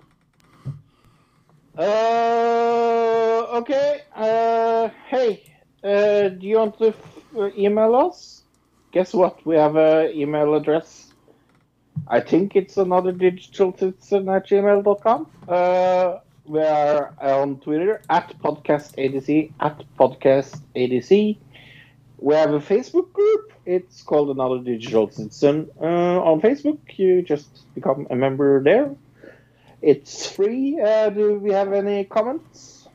Uh, 1.78 3.47
okay. 3.59 4.03
Uh, 4.14 4.90
hey, 5.09 5.45
uh, 5.82 6.28
do 6.28 6.47
you 6.47 6.59
want 6.59 6.78
to 6.78 6.88
f- 6.88 7.18
uh, 7.36 7.51
email 7.57 7.95
us? 7.97 8.42
Guess 8.92 9.14
what? 9.14 9.45
We 9.47 9.57
have 9.57 9.76
an 9.76 10.11
email 10.14 10.55
address. 10.55 11.03
I 12.07 12.20
think 12.20 12.57
it's 12.57 12.76
another 12.76 13.12
digital 13.12 13.76
citizen 13.76 14.28
at 14.28 14.47
gmail.com. 14.49 15.26
Uh, 15.49 16.18
we 16.45 16.61
are 16.61 17.14
on 17.20 17.61
Twitter 17.61 18.03
at 18.11 18.38
podcastadc 18.40 19.53
at 19.61 19.82
podcastadc. 19.99 21.36
We 22.18 22.34
have 22.34 22.53
a 22.53 22.61
Facebook 22.61 23.12
group. 23.12 23.53
It's 23.66 24.03
called 24.03 24.30
Another 24.30 24.59
Digital 24.59 25.11
Citizen. 25.11 25.70
Uh, 25.80 25.84
on 26.22 26.40
Facebook, 26.40 26.78
you 26.97 27.22
just 27.22 27.49
become 27.74 28.07
a 28.11 28.16
member 28.16 28.62
there. 28.62 28.95
It's 29.80 30.26
free. 30.26 30.80
Uh, 30.80 31.11
do 31.11 31.38
we 31.38 31.53
have 31.53 31.72
any 31.72 32.05
comments? 32.05 32.88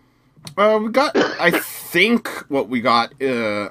Uh, 0.57 0.79
we 0.81 0.91
got, 0.91 1.15
I 1.15 1.51
think 1.51 2.27
what 2.49 2.69
we 2.69 2.81
got 2.81 3.19
uh, 3.21 3.69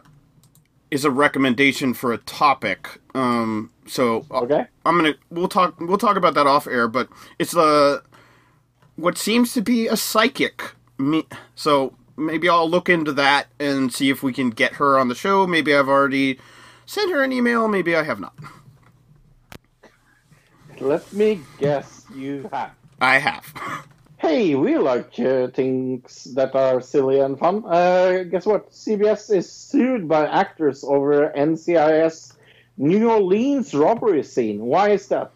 is 0.90 1.04
a 1.04 1.10
recommendation 1.10 1.94
for 1.94 2.12
a 2.12 2.18
topic. 2.18 3.00
Um, 3.14 3.70
so 3.86 4.24
I'll- 4.30 4.44
Okay. 4.44 4.66
I'm 4.86 4.96
gonna 4.96 5.14
we'll 5.30 5.48
talk 5.48 5.78
we'll 5.80 5.98
talk 5.98 6.16
about 6.16 6.34
that 6.34 6.46
off 6.46 6.66
air, 6.66 6.88
but 6.88 7.08
it's 7.38 7.52
the 7.52 8.02
what 8.96 9.18
seems 9.18 9.52
to 9.54 9.60
be 9.62 9.86
a 9.86 9.96
psychic. 9.96 10.72
Me, 10.98 11.24
so 11.54 11.94
maybe 12.16 12.48
I'll 12.48 12.68
look 12.68 12.88
into 12.88 13.12
that 13.12 13.46
and 13.60 13.92
see 13.92 14.10
if 14.10 14.22
we 14.22 14.32
can 14.32 14.50
get 14.50 14.74
her 14.74 14.98
on 14.98 15.08
the 15.08 15.14
show. 15.14 15.46
Maybe 15.46 15.74
I've 15.74 15.88
already 15.88 16.38
sent 16.86 17.12
her 17.12 17.22
an 17.22 17.32
email. 17.32 17.68
Maybe 17.68 17.94
I 17.94 18.02
have 18.02 18.18
not. 18.18 18.34
Let 20.80 21.12
me 21.12 21.40
guess 21.58 22.04
you 22.14 22.48
have. 22.52 22.70
I 23.00 23.18
have. 23.18 23.52
Hey, 24.28 24.54
we 24.54 24.76
like 24.76 25.18
uh, 25.20 25.48
things 25.48 26.24
that 26.34 26.54
are 26.54 26.82
silly 26.82 27.18
and 27.18 27.38
fun. 27.38 27.64
Uh, 27.64 28.24
guess 28.24 28.44
what? 28.44 28.70
CBS 28.70 29.34
is 29.34 29.50
sued 29.50 30.06
by 30.06 30.26
actors 30.26 30.84
over 30.84 31.32
NCIS 31.34 32.34
New 32.76 33.08
Orleans 33.08 33.72
robbery 33.72 34.22
scene. 34.22 34.60
Why 34.60 34.90
is 34.90 35.08
that? 35.08 35.32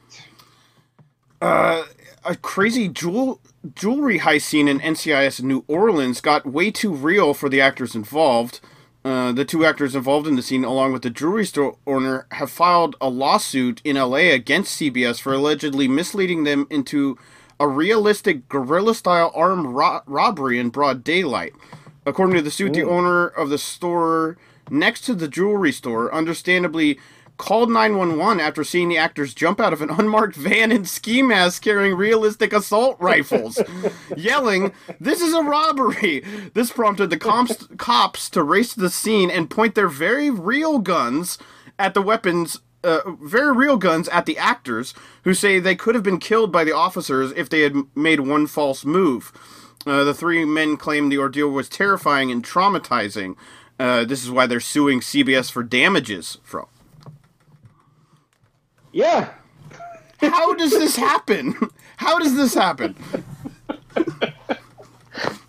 Uh, 1.40 1.84
a 2.26 2.36
crazy 2.36 2.86
jewel 2.86 3.40
jewelry 3.74 4.18
heist 4.18 4.42
scene 4.42 4.68
in 4.68 4.78
NCIS 4.78 5.42
New 5.42 5.64
Orleans 5.68 6.20
got 6.20 6.44
way 6.44 6.70
too 6.70 6.92
real 6.92 7.32
for 7.32 7.48
the 7.48 7.62
actors 7.62 7.94
involved. 7.94 8.60
Uh, 9.06 9.32
the 9.32 9.46
two 9.46 9.64
actors 9.64 9.94
involved 9.94 10.26
in 10.26 10.36
the 10.36 10.42
scene, 10.42 10.64
along 10.64 10.92
with 10.92 11.00
the 11.00 11.08
jewelry 11.08 11.46
store 11.46 11.78
owner, 11.86 12.26
have 12.32 12.50
filed 12.50 12.94
a 13.00 13.08
lawsuit 13.08 13.80
in 13.84 13.96
LA 13.96 14.34
against 14.34 14.78
CBS 14.78 15.18
for 15.18 15.32
allegedly 15.32 15.88
misleading 15.88 16.44
them 16.44 16.66
into 16.68 17.16
a 17.62 17.68
realistic 17.68 18.48
guerrilla 18.48 18.92
style 18.92 19.30
armed 19.36 19.66
ro- 19.68 20.00
robbery 20.06 20.58
in 20.58 20.68
broad 20.68 21.04
daylight. 21.04 21.52
According 22.04 22.34
to 22.34 22.42
the 22.42 22.50
suit, 22.50 22.72
the 22.72 22.82
owner 22.82 23.28
of 23.28 23.50
the 23.50 23.58
store 23.58 24.36
next 24.68 25.02
to 25.02 25.14
the 25.14 25.28
jewelry 25.28 25.70
store 25.70 26.12
understandably 26.12 26.98
called 27.36 27.70
911 27.70 28.40
after 28.40 28.64
seeing 28.64 28.88
the 28.88 28.98
actors 28.98 29.32
jump 29.32 29.60
out 29.60 29.72
of 29.72 29.80
an 29.80 29.90
unmarked 29.98 30.34
van 30.34 30.72
in 30.72 30.84
ski 30.84 31.22
masks 31.22 31.60
carrying 31.60 31.94
realistic 31.94 32.52
assault 32.52 32.96
rifles, 32.98 33.60
yelling, 34.16 34.72
This 34.98 35.20
is 35.20 35.32
a 35.32 35.42
robbery! 35.44 36.24
This 36.54 36.72
prompted 36.72 37.10
the 37.10 37.16
comps- 37.16 37.68
cops 37.76 38.28
to 38.30 38.42
race 38.42 38.74
to 38.74 38.80
the 38.80 38.90
scene 38.90 39.30
and 39.30 39.48
point 39.48 39.76
their 39.76 39.88
very 39.88 40.30
real 40.30 40.80
guns 40.80 41.38
at 41.78 41.94
the 41.94 42.02
weapons. 42.02 42.58
Uh, 42.84 43.00
very 43.22 43.52
real 43.54 43.76
guns 43.76 44.08
at 44.08 44.26
the 44.26 44.36
actors, 44.36 44.92
who 45.24 45.34
say 45.34 45.60
they 45.60 45.76
could 45.76 45.94
have 45.94 46.02
been 46.02 46.18
killed 46.18 46.50
by 46.50 46.64
the 46.64 46.72
officers 46.72 47.32
if 47.36 47.48
they 47.48 47.60
had 47.60 47.76
made 47.94 48.20
one 48.20 48.46
false 48.46 48.84
move. 48.84 49.32
Uh, 49.86 50.02
the 50.04 50.14
three 50.14 50.44
men 50.44 50.76
claim 50.76 51.08
the 51.08 51.18
ordeal 51.18 51.48
was 51.48 51.68
terrifying 51.68 52.30
and 52.30 52.44
traumatizing. 52.44 53.36
Uh, 53.78 54.04
this 54.04 54.22
is 54.24 54.30
why 54.30 54.46
they're 54.46 54.60
suing 54.60 55.00
CBS 55.00 55.50
for 55.50 55.62
damages 55.62 56.38
from. 56.42 56.66
Yeah, 58.92 59.30
How 60.20 60.54
does 60.54 60.70
this 60.72 60.96
happen? 60.96 61.54
How 61.96 62.18
does 62.18 62.34
this 62.36 62.54
happen? 62.54 62.94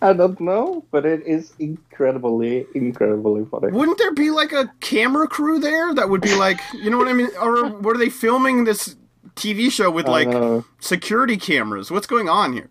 I 0.02 0.12
don't 0.12 0.38
know, 0.40 0.84
but 0.90 1.06
it 1.06 1.26
is 1.26 1.52
incredibly, 1.58 2.66
incredibly 2.74 3.44
funny. 3.46 3.72
Wouldn't 3.72 3.98
there 3.98 4.12
be 4.12 4.30
like 4.30 4.52
a 4.52 4.70
camera 4.80 5.26
crew 5.26 5.58
there 5.58 5.94
that 5.94 6.08
would 6.10 6.20
be 6.20 6.34
like, 6.34 6.60
you 6.74 6.90
know 6.90 6.98
what 6.98 7.08
I 7.08 7.14
mean? 7.14 7.30
Or 7.40 7.68
were 7.68 7.96
they 7.96 8.10
filming 8.10 8.64
this 8.64 8.96
TV 9.36 9.70
show 9.70 9.90
with 9.90 10.06
like 10.06 10.64
security 10.80 11.36
cameras? 11.36 11.90
What's 11.90 12.06
going 12.06 12.28
on 12.28 12.52
here? 12.52 12.68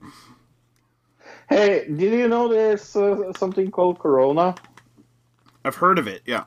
Hey, 1.50 1.86
did 1.88 2.14
you 2.14 2.28
know 2.28 2.48
there's 2.48 2.96
uh, 2.96 3.34
something 3.34 3.70
called 3.70 4.00
Corona? 4.00 4.56
I've 5.66 5.76
heard 5.76 6.00
of 6.00 6.08
it. 6.08 6.22
Yeah. 6.26 6.46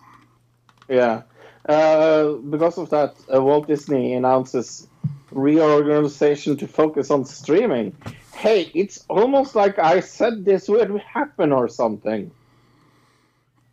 Yeah. 0.88 1.22
Uh, 1.68 2.34
because 2.34 2.78
of 2.78 2.90
that, 2.90 3.14
uh, 3.32 3.42
Walt 3.42 3.66
Disney 3.66 4.14
announces 4.14 4.86
reorganization 5.32 6.56
to 6.56 6.68
focus 6.68 7.10
on 7.10 7.24
streaming. 7.24 7.96
Hey, 8.36 8.70
it's 8.74 9.04
almost 9.08 9.54
like 9.56 9.78
I 9.78 10.00
said 10.00 10.44
this 10.44 10.68
would 10.68 10.90
happen 11.00 11.52
or 11.52 11.68
something. 11.68 12.32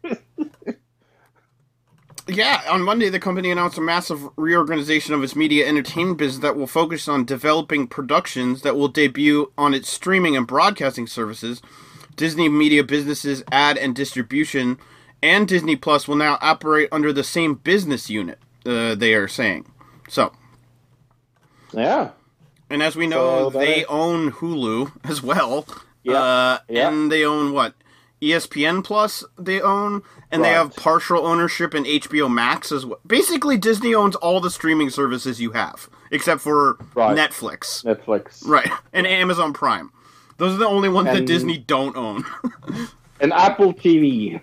Yeah, 2.28 2.64
on 2.72 2.82
Monday, 2.84 3.10
the 3.10 3.20
company 3.20 3.52
announced 3.52 3.78
a 3.78 3.82
massive 3.84 4.28
reorganization 4.38 5.14
of 5.14 5.24
its 5.24 5.36
media 5.36 5.68
entertainment 5.70 6.18
business 6.18 6.42
that 6.42 6.58
will 6.58 6.68
focus 6.68 7.08
on 7.08 7.26
developing 7.28 7.88
productions 7.88 8.64
that 8.64 8.76
will 8.78 8.90
debut 8.90 9.54
on 9.60 9.76
its 9.76 9.92
streaming 9.92 10.36
and 10.36 10.48
broadcasting 10.48 11.08
services. 11.08 11.62
Disney 12.18 12.50
Media 12.50 12.84
Businesses 12.84 13.44
ad 13.54 13.78
and 13.78 13.96
distribution 13.96 14.80
and 15.24 15.48
Disney 15.48 15.78
Plus 15.78 16.08
will 16.08 16.18
now 16.18 16.40
operate 16.42 16.90
under 16.92 17.14
the 17.14 17.26
same 17.26 17.56
business 17.56 18.10
unit, 18.10 18.40
uh, 18.66 18.96
they 18.96 19.14
are 19.14 19.30
saying. 19.30 19.68
So, 20.10 20.34
Yeah. 21.74 22.12
And 22.70 22.82
as 22.84 22.96
we 22.96 23.08
know, 23.08 23.50
So 23.52 23.60
they 23.60 23.82
is- 23.82 23.86
own 23.90 24.32
Hulu 24.34 24.92
as 25.04 25.22
well. 25.22 25.66
Yeah, 26.04 26.22
Uh, 26.22 26.58
yeah. 26.70 26.90
And 26.90 27.12
they 27.12 27.24
own 27.26 27.54
what? 27.54 27.76
ESPN 28.22 28.84
Plus 28.86 29.24
they 29.38 29.60
own, 29.60 30.02
and 30.32 30.44
they 30.46 30.50
have 30.52 30.76
partial 30.78 31.26
ownership 31.26 31.76
in 31.76 31.84
HBO 31.84 32.30
Max 32.32 32.72
as 32.72 32.86
well. 32.86 33.00
Basically, 33.06 33.58
Disney 33.58 33.94
owns 33.94 34.16
all 34.16 34.40
the 34.40 34.50
streaming 34.50 34.90
services 34.90 35.42
you 35.42 35.52
have, 35.52 35.90
except 36.10 36.40
for 36.40 36.78
Right. 36.96 37.18
Netflix. 37.18 37.84
Netflix. 37.84 38.48
Right. 38.48 38.70
And 38.94 39.06
Amazon 39.06 39.52
Prime. 39.52 39.92
Those 40.38 40.54
are 40.56 40.58
the 40.58 40.68
only 40.68 40.88
ones 40.90 41.08
that 41.10 41.26
Disney 41.26 41.58
don't 41.58 41.96
own. 41.98 42.24
And 43.20 43.32
Apple 43.32 43.74
TV. 43.74 44.42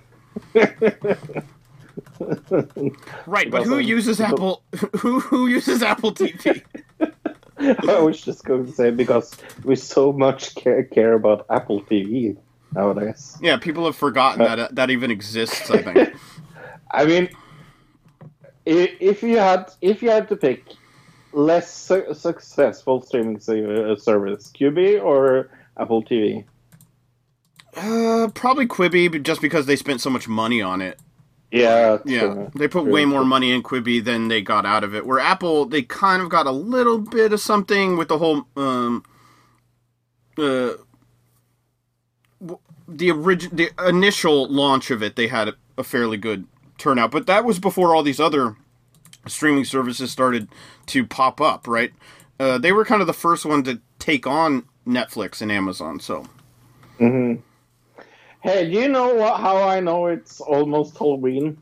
right, 3.26 3.50
but 3.50 3.62
who 3.64 3.78
uses 3.78 4.20
Apple 4.20 4.62
who 4.98 5.20
who 5.20 5.46
uses 5.46 5.82
Apple 5.82 6.12
TV? 6.14 6.62
I 7.88 7.98
was 7.98 8.20
just 8.20 8.44
going 8.44 8.66
to 8.66 8.72
say 8.72 8.90
because 8.90 9.36
we 9.64 9.76
so 9.76 10.12
much 10.12 10.54
care, 10.54 10.82
care 10.84 11.12
about 11.12 11.44
Apple 11.50 11.82
TV 11.82 12.36
nowadays. 12.74 13.36
yeah, 13.42 13.58
people 13.58 13.84
have 13.84 13.96
forgotten 13.96 14.38
that 14.38 14.58
uh, 14.58 14.68
that 14.72 14.90
even 14.90 15.11
exists, 15.11 15.70
I 15.70 15.82
think. 15.82 16.14
I 16.90 17.04
mean, 17.04 17.28
if 18.64 19.22
you 19.22 19.38
had 19.38 19.70
if 19.82 20.02
you 20.02 20.11
had 20.11 20.28
to 20.30 20.36
pick 20.36 20.64
less 21.32 21.70
su- 21.72 22.14
successful 22.14 23.02
streaming 23.02 23.36
uh, 23.36 23.96
service, 23.96 24.50
Quibi 24.50 25.02
or 25.02 25.50
Apple 25.76 26.02
TV? 26.02 26.44
Uh, 27.76 28.28
probably 28.34 28.66
Quibi, 28.66 29.22
just 29.22 29.40
because 29.40 29.66
they 29.66 29.76
spent 29.76 30.00
so 30.00 30.11
much 30.11 30.26
money 30.26 30.61
on 30.61 30.80
it. 30.80 30.98
Yeah, 31.51 31.98
Yeah, 32.05 32.48
they 32.55 32.68
put 32.68 32.86
way 32.86 33.05
more 33.05 33.24
money 33.24 33.53
in 33.53 33.62
Quibi 33.62 34.05
than 34.05 34.28
they 34.28 34.40
got 34.40 34.64
out 34.64 34.84
of 34.84 34.94
it. 34.94 35.07
Where 35.07 35.18
Apple, 35.18 35.66
they 35.66 35.82
kind 35.82 36.22
of 36.22 36.28
got 36.28 36.46
a 36.46 36.53
little 36.53 36.98
bit 36.98 37.32
of 37.32 37.40
something 37.40 37.96
with 37.96 38.09
the 38.09 38.18
whole 38.18 38.46
um, 38.57 39.05
uh, 40.38 40.72
the 42.88 43.11
origin, 43.11 43.57
the 43.57 43.70
initial 43.86 44.48
launch 44.48 44.90
of 44.90 45.03
it. 45.03 45.16
They 45.16 45.28
had 45.28 45.48
a, 45.48 45.55
a 45.78 45.84
fairly 45.84 46.16
good 46.16 46.46
turnout, 46.78 47.11
but 47.11 47.26
that 47.26 47.44
was 47.44 47.59
before 47.59 47.94
all 47.94 48.03
these 48.03 48.20
other 48.20 48.57
streaming 49.26 49.64
services 49.64 50.11
started 50.12 50.48
to 50.86 51.05
pop 51.07 51.40
up. 51.40 51.66
Right? 51.66 51.92
Uh, 52.38 52.59
they 52.59 52.72
were 52.72 52.84
kind 52.84 53.01
of 53.01 53.07
the 53.09 53.12
first 53.12 53.44
one 53.44 53.62
to 53.64 53.80
take 53.98 54.26
on 54.26 54.64
Netflix 54.86 55.42
and 55.42 55.53
Amazon. 55.53 56.01
So 56.01 56.26
Hey, 58.43 58.70
do 58.70 58.80
you 58.80 58.88
know 58.88 59.14
what, 59.14 59.38
how 59.38 59.68
I 59.68 59.80
know 59.80 60.07
it's 60.07 60.41
almost 60.41 60.97
Halloween? 60.97 61.59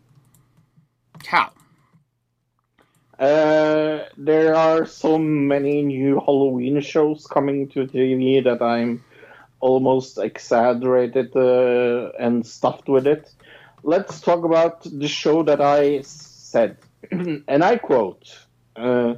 how? 1.26 1.50
Uh, 3.18 4.04
there 4.16 4.54
are 4.54 4.86
so 4.86 5.18
many 5.18 5.82
new 5.82 6.20
Halloween 6.20 6.80
shows 6.80 7.26
coming 7.26 7.68
to 7.70 7.86
TV 7.86 8.44
that 8.44 8.62
I'm 8.62 9.02
almost 9.58 10.18
exaggerated 10.18 11.34
uh, 11.34 12.12
and 12.16 12.46
stuffed 12.46 12.88
with 12.88 13.08
it. 13.08 13.28
Let's 13.82 14.20
talk 14.20 14.44
about 14.44 14.82
the 14.84 15.08
show 15.08 15.42
that 15.42 15.60
I 15.60 16.02
said, 16.02 16.76
and 17.10 17.64
I 17.64 17.76
quote. 17.78 18.38
Uh, 18.76 19.14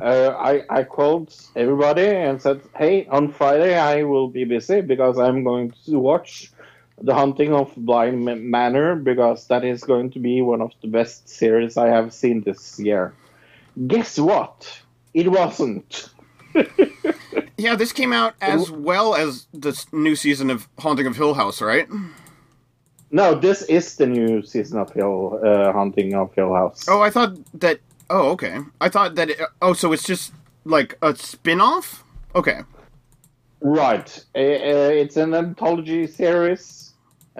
uh, 0.00 0.28
I, 0.38 0.62
I 0.70 0.84
quote 0.84 1.34
everybody 1.56 2.06
and 2.06 2.40
said, 2.40 2.60
"Hey, 2.76 3.06
on 3.06 3.32
Friday 3.32 3.76
I 3.76 4.04
will 4.04 4.28
be 4.28 4.44
busy 4.44 4.80
because 4.80 5.18
I'm 5.18 5.42
going 5.42 5.74
to 5.86 5.98
watch 5.98 6.52
The 7.00 7.14
Hunting 7.14 7.52
of 7.54 7.74
Bly 7.76 8.10
Ma- 8.10 8.34
Manor 8.34 8.94
because 8.96 9.46
that 9.46 9.64
is 9.64 9.84
going 9.84 10.10
to 10.10 10.18
be 10.18 10.42
one 10.42 10.60
of 10.60 10.72
the 10.82 10.88
best 10.88 11.28
series 11.28 11.76
I 11.76 11.88
have 11.88 12.12
seen 12.12 12.42
this 12.42 12.78
year." 12.78 13.12
Guess 13.86 14.18
what? 14.18 14.82
It 15.14 15.28
wasn't. 15.28 16.10
Yeah, 17.60 17.76
this 17.76 17.92
came 17.92 18.14
out 18.14 18.34
as 18.40 18.70
well 18.70 19.14
as 19.14 19.46
the 19.52 19.78
new 19.92 20.16
season 20.16 20.48
of 20.48 20.66
Haunting 20.78 21.06
of 21.06 21.14
Hill 21.14 21.34
House, 21.34 21.60
right? 21.60 21.86
No, 23.10 23.34
this 23.34 23.62
is 23.62 23.96
the 23.96 24.06
new 24.06 24.42
season 24.42 24.78
of 24.78 24.90
Hill 24.94 25.38
uh, 25.44 25.70
Hunting 25.72 26.14
of 26.14 26.32
Hill 26.34 26.54
House. 26.54 26.86
Oh, 26.88 27.02
I 27.02 27.10
thought 27.10 27.36
that. 27.60 27.80
Oh, 28.08 28.30
okay. 28.30 28.60
I 28.80 28.88
thought 28.88 29.14
that. 29.16 29.28
It, 29.30 29.40
oh, 29.60 29.74
so 29.74 29.92
it's 29.92 30.04
just 30.04 30.32
like 30.64 30.96
a 31.02 31.14
spin-off? 31.14 32.02
Okay. 32.34 32.60
Right. 33.60 34.08
Uh, 34.34 34.40
it's 35.02 35.18
an 35.18 35.34
anthology 35.34 36.06
series. 36.06 36.89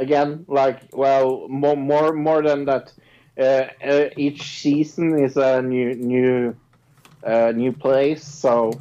Again, 0.00 0.46
like 0.48 0.80
well, 0.92 1.46
more 1.48 1.76
more 1.76 2.12
more 2.14 2.42
than 2.42 2.64
that. 2.64 2.92
Uh, 3.38 3.68
uh, 3.84 4.08
each 4.16 4.42
season 4.60 5.22
is 5.22 5.36
a 5.36 5.62
new 5.62 5.94
new 5.94 6.56
uh, 7.24 7.52
new 7.54 7.72
place. 7.72 8.24
So, 8.24 8.72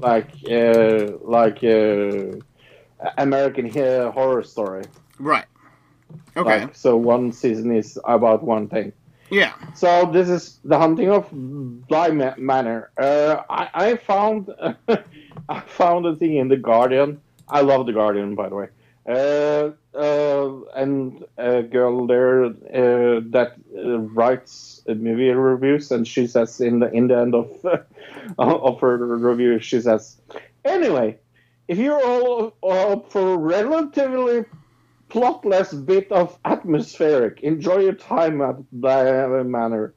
like 0.00 0.30
uh, 0.48 1.18
like 1.22 1.62
uh, 1.64 2.38
American 3.18 3.70
Horror 4.12 4.44
Story. 4.44 4.84
Right. 5.18 5.46
Okay. 6.36 6.60
Like, 6.60 6.74
so 6.74 6.96
one 6.96 7.32
season 7.32 7.74
is 7.74 7.98
about 8.04 8.42
one 8.42 8.68
thing. 8.68 8.92
yeah. 9.30 9.54
So 9.74 10.10
this 10.12 10.28
is 10.28 10.58
the 10.64 10.78
hunting 10.78 11.10
of 11.10 11.28
Bly 11.32 12.10
Manor. 12.38 12.90
Uh, 12.96 13.42
I, 13.50 13.70
I 13.74 13.96
found 13.96 14.50
I 15.48 15.60
found 15.60 16.06
a 16.06 16.14
thing 16.16 16.36
in 16.36 16.48
the 16.48 16.56
Guardian. 16.56 17.20
I 17.48 17.60
love 17.62 17.86
the 17.86 17.92
Guardian, 17.92 18.34
by 18.34 18.48
the 18.48 18.54
way. 18.54 18.68
Uh, 19.06 19.70
uh, 19.94 20.64
and 20.74 21.24
a 21.38 21.62
girl 21.62 22.06
there 22.06 22.44
uh, 22.44 23.20
that 23.30 23.54
uh, 23.76 23.98
writes 23.98 24.82
movie 24.86 25.30
reviews, 25.30 25.90
and 25.90 26.06
she 26.06 26.26
says 26.26 26.60
in 26.60 26.80
the 26.80 26.90
in 26.92 27.08
the 27.08 27.18
end 27.18 27.34
of 27.34 27.50
of 28.38 28.80
her 28.80 28.96
review, 28.96 29.58
she 29.60 29.80
says, 29.80 30.16
"Anyway, 30.64 31.18
if 31.68 31.78
you're 31.78 32.02
all 32.02 32.54
up 32.62 33.10
for 33.12 33.34
a 33.34 33.36
relatively 33.36 34.44
plotless 35.12 35.74
bit 35.84 36.10
of 36.10 36.38
atmospheric. 36.46 37.42
Enjoy 37.42 37.78
your 37.78 37.92
time 37.92 38.40
at 38.40 38.56
Bly 38.72 39.42
Manor. 39.42 39.92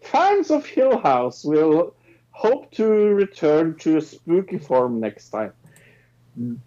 Fans 0.00 0.50
of 0.50 0.64
Hill 0.64 0.98
House 0.98 1.44
will 1.44 1.94
hope 2.30 2.70
to 2.72 2.84
return 2.84 3.76
to 3.78 3.96
a 3.96 4.00
spooky 4.00 4.58
form 4.58 5.00
next 5.00 5.30
time. 5.30 5.52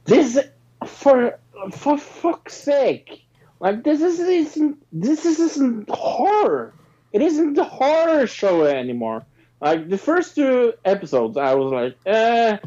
This 0.04 0.38
for 0.86 1.40
for 1.72 1.98
fuck's 1.98 2.56
sake. 2.56 3.26
Like 3.60 3.84
this 3.84 4.02
is 4.02 4.20
isn't 4.20 4.84
this 4.92 5.26
is 5.26 5.40
isn't 5.40 5.90
horror. 5.90 6.74
It 7.12 7.22
isn't 7.22 7.54
the 7.54 7.64
horror 7.64 8.28
show 8.28 8.64
anymore. 8.66 9.26
Like 9.62 9.90
the 9.90 9.98
first 9.98 10.36
two 10.36 10.74
episodes 10.84 11.38
I 11.38 11.54
was 11.56 11.72
like, 11.72 11.98
eh, 12.06 12.58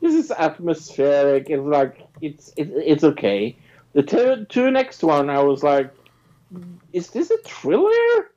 this 0.00 0.14
is 0.14 0.30
atmospheric. 0.30 1.48
It's 1.50 1.62
like 1.62 2.06
it's 2.20 2.52
it, 2.56 2.70
it's 2.74 3.04
okay. 3.04 3.56
The 3.92 4.02
two, 4.02 4.46
two 4.48 4.70
next 4.70 5.02
one, 5.02 5.30
I 5.30 5.42
was 5.42 5.62
like, 5.62 5.92
is 6.92 7.10
this 7.10 7.30
a 7.30 7.38
thriller? 7.38 8.30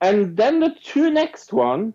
And 0.00 0.36
then 0.36 0.60
the 0.60 0.74
two 0.82 1.10
next 1.10 1.52
one, 1.52 1.94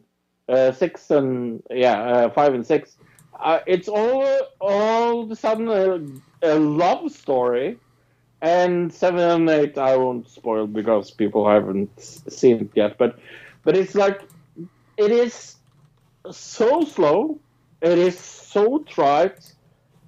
uh, 0.50 0.72
six 0.72 1.10
and 1.12 1.64
yeah, 1.70 2.02
uh, 2.02 2.30
five 2.30 2.54
and 2.54 2.66
six, 2.66 2.98
uh, 3.40 3.60
it's 3.66 3.88
all 3.88 4.26
all 4.60 5.22
of 5.24 5.32
a 5.32 5.36
sudden 5.36 6.22
a, 6.42 6.56
love 6.56 7.12
story. 7.12 7.78
And 8.44 8.92
seven 8.92 9.20
and 9.20 9.50
eight, 9.50 9.78
I 9.78 9.96
won't 9.98 10.28
spoil 10.28 10.66
because 10.66 11.12
people 11.12 11.48
haven't 11.48 11.92
seen 12.02 12.62
it 12.62 12.72
yet. 12.74 12.98
But 12.98 13.20
but 13.64 13.78
it's 13.78 13.94
like 13.94 14.22
it 14.98 15.12
is 15.12 15.58
so 16.32 16.84
slow, 16.84 17.40
it 17.82 17.98
is 17.98 18.20
so 18.20 18.80
trite, 18.80 19.54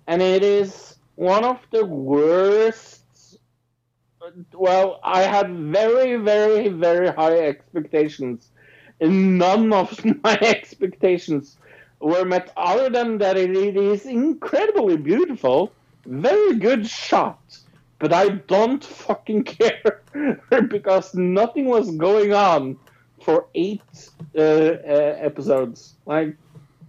and 0.08 0.22
it 0.22 0.44
is 0.44 0.96
one 1.16 1.44
of 1.44 1.60
the 1.72 1.86
worst. 1.86 3.02
Well, 4.54 5.00
I 5.04 5.22
had 5.22 5.54
very, 5.54 6.16
very, 6.16 6.70
very 6.70 7.10
high 7.10 7.40
expectations, 7.40 8.52
and 9.00 9.38
none 9.38 9.74
of 9.74 10.04
my 10.24 10.38
expectations 10.42 11.58
were 12.00 12.26
met. 12.26 12.52
Other 12.56 12.90
than 12.90 13.18
that, 13.20 13.38
it 13.38 13.56
is 13.56 14.06
incredibly 14.06 14.98
beautiful, 14.98 15.72
very 16.06 16.56
good 16.56 16.88
shot, 16.88 17.58
but 18.00 18.14
I 18.14 18.30
don't 18.30 18.84
fucking 18.84 19.44
care 19.58 20.02
because 20.70 21.14
nothing 21.14 21.66
was 21.66 21.92
going 21.96 22.34
on 22.34 22.78
for 23.22 23.48
eight 23.56 23.82
uh, 24.38 24.42
uh, 24.42 25.18
episodes. 25.20 25.96
Like 26.06 26.36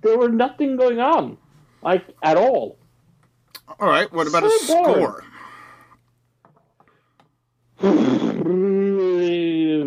there 0.03 0.19
were 0.19 0.29
nothing 0.29 0.77
going 0.77 1.01
on, 1.01 1.37
like 1.83 2.05
at 2.23 2.37
all. 2.37 2.79
All 3.81 3.89
right. 3.89 4.13
What 4.13 4.27
about 4.27 4.45
a 4.45 4.51
So 4.51 4.67
boring. 4.67 4.97
score? 4.97 5.25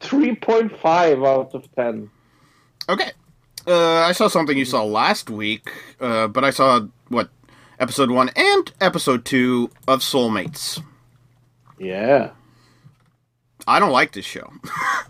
Three 0.00 0.34
point 0.36 0.78
five 0.80 1.22
out 1.22 1.54
of 1.54 1.72
ten. 1.74 2.10
Okay. 2.88 3.12
Uh, 3.70 4.00
I 4.00 4.10
saw 4.12 4.26
something 4.26 4.58
you 4.58 4.64
saw 4.64 4.82
last 4.82 5.30
week, 5.30 5.70
uh, 6.00 6.26
but 6.26 6.42
I 6.44 6.50
saw 6.50 6.80
what 7.08 7.28
episode 7.78 8.10
one 8.10 8.30
and 8.34 8.72
episode 8.80 9.24
two 9.24 9.70
of 9.86 10.00
Soulmates. 10.00 10.82
Yeah, 11.78 12.32
I 13.68 13.78
don't 13.78 13.92
like 13.92 14.10
this 14.12 14.24
show. 14.24 14.52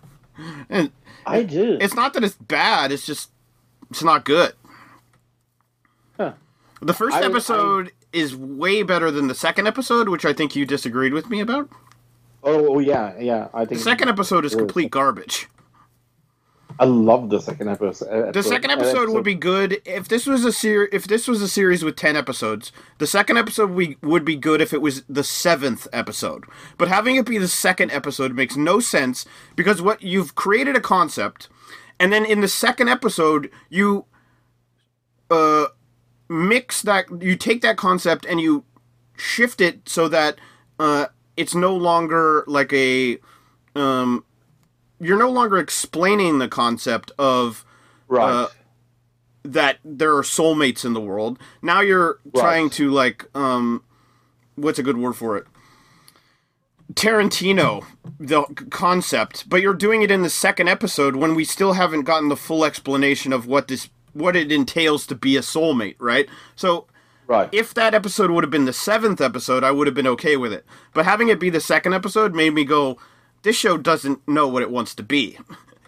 and 0.69 0.91
I 1.25 1.43
do. 1.43 1.79
it's 1.81 1.95
not 1.95 2.13
that 2.13 2.23
it's 2.23 2.37
bad; 2.37 2.93
it's 2.93 3.07
just 3.07 3.31
it's 3.91 4.03
not 4.03 4.27
good. 4.27 4.53
Huh. 6.19 6.35
The 6.83 6.93
first 6.93 7.17
I- 7.17 7.25
episode 7.25 7.93
is 8.13 8.37
way 8.37 8.83
better 8.83 9.11
than 9.11 9.29
the 9.29 9.35
second 9.35 9.69
episode, 9.69 10.11
which 10.11 10.27
I 10.27 10.35
think 10.35 10.55
you 10.55 10.67
disagreed 10.67 11.15
with 11.15 11.31
me 11.31 11.41
about. 11.41 11.71
oh, 12.45 12.75
oh, 12.75 12.79
yeah, 12.79 13.17
yeah. 13.19 13.49
I 13.55 13.61
think 13.61 13.79
The 13.79 13.85
second 13.85 14.09
episode 14.11 14.45
is 14.45 14.55
complete 14.55 14.91
garbage. 14.91 15.49
I 16.81 16.87
love 16.87 17.29
the 17.29 17.41
second 17.41 17.69
episode. 17.69 18.33
The 18.33 18.43
second 18.43 18.71
episode 18.71 19.11
would 19.11 19.23
be 19.23 19.35
good 19.35 19.83
if 19.85 20.09
this 20.09 20.25
was 20.25 20.47
a 20.47 20.53
ser- 20.53 20.89
if 20.91 21.07
this 21.07 21.29
was 21.29 21.43
a 21.43 21.49
series 21.49 21.85
with 21.85 21.95
10 21.95 22.17
episodes. 22.17 22.73
The 22.97 23.07
second 23.07 23.37
episode 23.37 23.71
we 23.73 23.99
would 24.03 24.25
be 24.25 24.35
good 24.35 24.63
if 24.63 24.73
it 24.73 24.81
was 24.81 25.03
the 25.03 25.21
7th 25.21 25.87
episode. 25.93 26.45
But 26.79 26.89
having 26.89 27.17
it 27.17 27.27
be 27.27 27.37
the 27.37 27.49
second 27.49 27.91
episode 27.91 28.35
makes 28.35 28.57
no 28.57 28.81
sense 28.81 29.27
because 29.57 29.83
what 29.83 30.03
you've 30.03 30.35
created 30.37 30.75
a 30.75 30.81
concept 30.81 31.51
and 31.99 32.11
then 32.11 32.25
in 32.25 32.41
the 32.41 32.49
second 32.49 32.89
episode 32.89 33.51
you 33.69 34.07
uh 35.31 35.67
mix 36.31 36.81
that 36.81 37.05
you 37.23 37.37
take 37.37 37.61
that 37.61 37.77
concept 37.77 38.25
and 38.25 38.41
you 38.41 38.65
shift 39.19 39.61
it 39.61 39.87
so 39.87 40.09
that 40.09 40.39
uh 40.79 41.07
it's 41.37 41.55
no 41.55 41.77
longer 41.77 42.43
like 42.47 42.73
a 42.73 43.19
um, 43.77 44.25
you're 45.01 45.19
no 45.19 45.31
longer 45.31 45.59
explaining 45.59 46.39
the 46.39 46.49
concept 46.49 47.11
of 47.19 47.65
Right. 48.09 48.29
uh, 48.31 48.49
that 49.45 49.79
there 49.85 50.17
are 50.17 50.23
soulmates 50.23 50.85
in 50.85 50.93
the 50.93 51.01
world. 51.01 51.39
Now 51.63 51.81
you're 51.81 52.19
Right. 52.35 52.41
trying 52.41 52.71
to 52.71 52.91
like 52.91 53.27
um 53.35 53.83
what's 54.57 54.79
a 54.79 54.83
good 54.83 54.99
word 54.99 55.15
for 55.15 55.37
it? 55.39 55.47
Tarantino 56.95 57.85
the 58.19 58.43
concept, 58.71 59.49
but 59.49 59.63
you're 59.63 59.75
doing 59.75 60.03
it 60.03 60.11
in 60.11 60.23
the 60.23 60.31
second 60.31 60.69
episode 60.69 61.15
when 61.17 61.35
we 61.35 61.45
still 61.45 61.75
haven't 61.75 62.03
gotten 62.03 62.29
the 62.29 62.37
full 62.37 62.65
explanation 62.65 63.33
of 63.33 63.47
what 63.47 63.69
this 63.69 63.89
what 64.13 64.35
it 64.35 64.51
entails 64.51 65.07
to 65.07 65.15
be 65.15 65.37
a 65.37 65.41
soulmate, 65.41 65.95
right? 66.01 66.29
So 66.57 66.87
right. 67.29 67.49
if 67.53 67.73
that 67.75 67.95
episode 67.95 68.33
would 68.33 68.43
have 68.43 68.51
been 68.51 68.65
the 68.65 68.73
seventh 68.73 69.21
episode, 69.21 69.63
I 69.63 69.71
would 69.71 69.87
have 69.87 69.95
been 69.95 70.09
okay 70.09 70.37
with 70.37 70.53
it. 70.53 70.67
But 70.93 71.05
having 71.05 71.29
it 71.29 71.39
be 71.39 71.49
the 71.49 71.61
second 71.61 71.95
episode 71.95 72.35
made 72.35 72.53
me 72.55 72.65
go, 72.65 72.99
"This 73.43 73.57
show 73.57 73.77
doesn't 73.77 74.27
know 74.29 74.47
what 74.49 74.63
it 74.63 74.71
wants 74.71 74.95
to 74.97 75.03
be. 75.03 75.39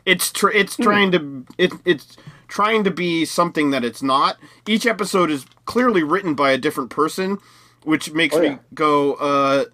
It's 0.04 0.32
tr- 0.32 0.50
it's 0.50 0.76
trying 0.76 1.12
to 1.12 1.46
it, 1.58 1.72
it's 1.84 2.16
trying 2.48 2.84
to 2.84 2.90
be 2.90 3.24
something 3.24 3.70
that 3.70 3.84
it's 3.84 4.02
not. 4.02 4.36
Each 4.66 4.84
episode 4.86 5.30
is 5.30 5.46
clearly 5.64 6.02
written 6.02 6.34
by 6.34 6.50
a 6.50 6.58
different 6.58 6.90
person, 6.90 7.38
which 7.84 8.12
makes 8.12 8.36
Oh, 8.36 8.40
me 8.40 8.58
go, 8.74 9.14
uh, 9.14 9.64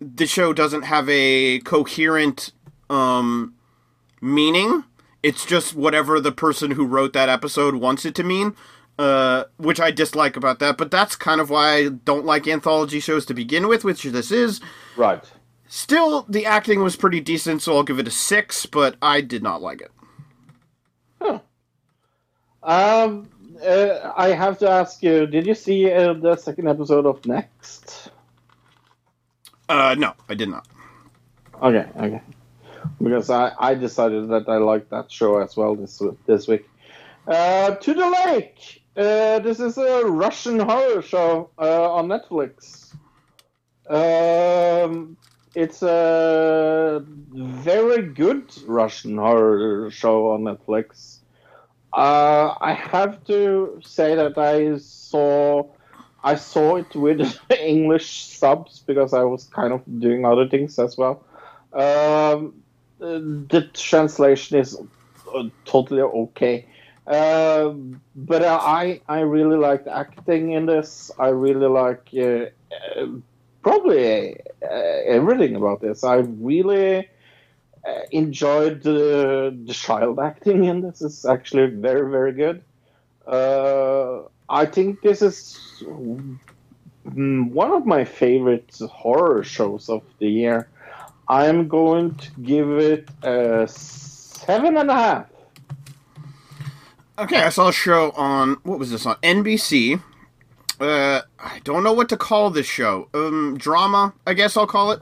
the 0.00 0.26
show 0.26 0.52
doesn't 0.52 0.82
have 0.82 1.08
a 1.08 1.58
coherent 1.60 2.52
um, 2.88 3.54
meaning. 4.20 4.84
It's 5.22 5.44
just 5.44 5.74
whatever 5.74 6.20
the 6.20 6.30
person 6.30 6.72
who 6.72 6.86
wrote 6.86 7.12
that 7.14 7.28
episode 7.28 7.74
wants 7.74 8.04
it 8.04 8.14
to 8.16 8.22
mean, 8.22 8.54
uh, 8.98 9.44
which 9.56 9.80
I 9.80 9.90
dislike 9.90 10.36
about 10.36 10.60
that. 10.60 10.78
But 10.78 10.92
that's 10.92 11.16
kind 11.16 11.40
of 11.40 11.50
why 11.50 11.72
I 11.74 11.88
don't 11.88 12.24
like 12.24 12.46
anthology 12.46 13.00
shows 13.00 13.26
to 13.26 13.34
begin 13.34 13.66
with, 13.66 13.82
which 13.82 14.04
this 14.04 14.30
is. 14.30 14.60
Right. 14.96 15.24
Still, 15.68 16.24
the 16.28 16.46
acting 16.46 16.82
was 16.82 16.96
pretty 16.96 17.20
decent, 17.20 17.62
so 17.62 17.76
I'll 17.76 17.82
give 17.82 17.98
it 17.98 18.08
a 18.08 18.10
six. 18.10 18.66
But 18.66 18.96
I 19.00 19.20
did 19.20 19.42
not 19.42 19.62
like 19.62 19.82
it. 19.82 19.92
Huh. 21.20 21.40
Um, 22.62 23.28
uh, 23.64 24.12
I 24.16 24.28
have 24.28 24.58
to 24.58 24.68
ask 24.68 25.02
you: 25.02 25.26
Did 25.26 25.46
you 25.46 25.54
see 25.54 25.92
uh, 25.92 26.14
the 26.14 26.36
second 26.36 26.68
episode 26.68 27.06
of 27.06 27.24
Next? 27.26 28.10
Uh, 29.68 29.94
no, 29.98 30.14
I 30.28 30.34
did 30.34 30.48
not. 30.48 30.66
Okay, 31.62 31.86
okay. 31.96 32.22
Because 33.02 33.28
I, 33.28 33.52
I 33.58 33.74
decided 33.74 34.30
that 34.30 34.48
I 34.48 34.56
liked 34.56 34.90
that 34.90 35.12
show 35.12 35.38
as 35.38 35.56
well 35.56 35.76
this 35.76 36.02
this 36.26 36.48
week. 36.48 36.68
Uh, 37.26 37.74
to 37.74 37.94
the 37.94 38.08
Lake. 38.26 38.82
Uh, 38.96 39.38
this 39.40 39.60
is 39.60 39.78
a 39.78 40.04
Russian 40.06 40.58
horror 40.58 41.02
show 41.02 41.50
uh, 41.58 41.92
on 41.92 42.08
Netflix. 42.08 42.94
Um, 43.88 45.16
it's 45.58 45.82
a 45.82 47.02
very 47.04 48.02
good 48.02 48.44
Russian 48.64 49.18
horror 49.18 49.90
show 49.90 50.30
on 50.30 50.42
Netflix. 50.44 51.18
Uh, 51.92 52.54
I 52.60 52.72
have 52.74 53.24
to 53.24 53.80
say 53.82 54.14
that 54.14 54.38
I 54.38 54.78
saw 54.78 55.66
I 56.22 56.36
saw 56.36 56.76
it 56.76 56.94
with 56.94 57.40
English 57.50 58.08
subs 58.38 58.84
because 58.86 59.12
I 59.12 59.24
was 59.24 59.44
kind 59.46 59.72
of 59.72 59.82
doing 59.98 60.24
other 60.24 60.48
things 60.48 60.78
as 60.78 60.96
well. 60.96 61.24
Um, 61.72 62.62
the 63.00 63.68
translation 63.72 64.58
is 64.58 64.78
uh, 65.34 65.44
totally 65.64 66.02
okay. 66.02 66.66
Uh, 67.04 67.70
but 68.14 68.44
I 68.44 69.00
I 69.08 69.20
really 69.20 69.56
liked 69.56 69.88
acting 69.88 70.52
in 70.52 70.66
this. 70.66 71.10
I 71.18 71.28
really 71.28 71.66
like 71.66 72.10
uh, 72.14 72.50
uh, 73.00 73.06
probably 73.68 74.40
uh, 74.62 75.16
everything 75.16 75.54
about 75.54 75.80
this. 75.80 76.02
I 76.02 76.16
really 76.50 77.08
uh, 77.86 78.00
enjoyed 78.10 78.82
the 78.82 79.54
the 79.68 79.74
child 79.74 80.18
acting 80.18 80.64
in 80.64 80.80
this. 80.80 81.02
is 81.02 81.24
actually 81.24 81.66
very 81.88 82.06
very 82.16 82.32
good. 82.32 82.62
Uh, 83.26 84.22
I 84.48 84.64
think 84.74 85.02
this 85.02 85.20
is 85.20 85.38
mm, 85.82 87.52
one 87.62 87.72
of 87.78 87.84
my 87.84 88.04
favorite 88.04 88.70
horror 89.02 89.44
shows 89.44 89.90
of 89.96 90.02
the 90.20 90.30
year. 90.42 90.68
I'm 91.28 91.68
going 91.68 92.14
to 92.24 92.28
give 92.52 92.70
it 92.92 93.04
a 93.22 93.68
seven 93.68 94.78
and 94.78 94.90
a 94.90 94.98
half. 95.04 95.26
Okay, 97.18 97.42
I 97.48 97.50
saw 97.50 97.68
a 97.68 97.72
show 97.72 98.12
on 98.12 98.56
what 98.62 98.78
was 98.78 98.90
this 98.92 99.04
on 99.04 99.16
NBC. 99.16 100.00
Uh, 100.80 101.22
I 101.38 101.60
don't 101.64 101.82
know 101.82 101.92
what 101.92 102.08
to 102.10 102.16
call 102.16 102.50
this 102.50 102.66
show. 102.66 103.08
Um, 103.12 103.56
drama, 103.58 104.14
I 104.26 104.34
guess 104.34 104.56
I'll 104.56 104.66
call 104.66 104.92
it. 104.92 105.00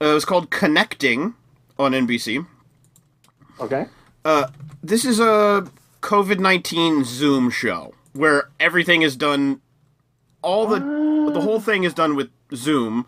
Uh, 0.00 0.06
it 0.06 0.14
was 0.14 0.24
called 0.24 0.50
Connecting 0.50 1.34
on 1.78 1.92
NBC. 1.92 2.46
Okay. 3.60 3.86
Uh, 4.24 4.48
this 4.82 5.04
is 5.04 5.20
a 5.20 5.66
COVID 6.00 6.38
nineteen 6.38 7.04
Zoom 7.04 7.50
show 7.50 7.94
where 8.12 8.48
everything 8.58 9.02
is 9.02 9.16
done. 9.16 9.60
All 10.42 10.66
the 10.66 10.78
the 11.32 11.40
whole 11.40 11.60
thing 11.60 11.84
is 11.84 11.92
done 11.92 12.16
with 12.16 12.30
Zoom, 12.54 13.04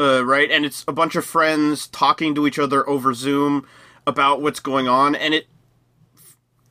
uh, 0.00 0.24
right? 0.24 0.50
And 0.50 0.64
it's 0.64 0.84
a 0.88 0.92
bunch 0.92 1.14
of 1.14 1.24
friends 1.24 1.86
talking 1.86 2.34
to 2.34 2.46
each 2.46 2.58
other 2.58 2.88
over 2.88 3.14
Zoom 3.14 3.66
about 4.04 4.42
what's 4.42 4.58
going 4.60 4.88
on, 4.88 5.14
and 5.14 5.32
it 5.32 5.46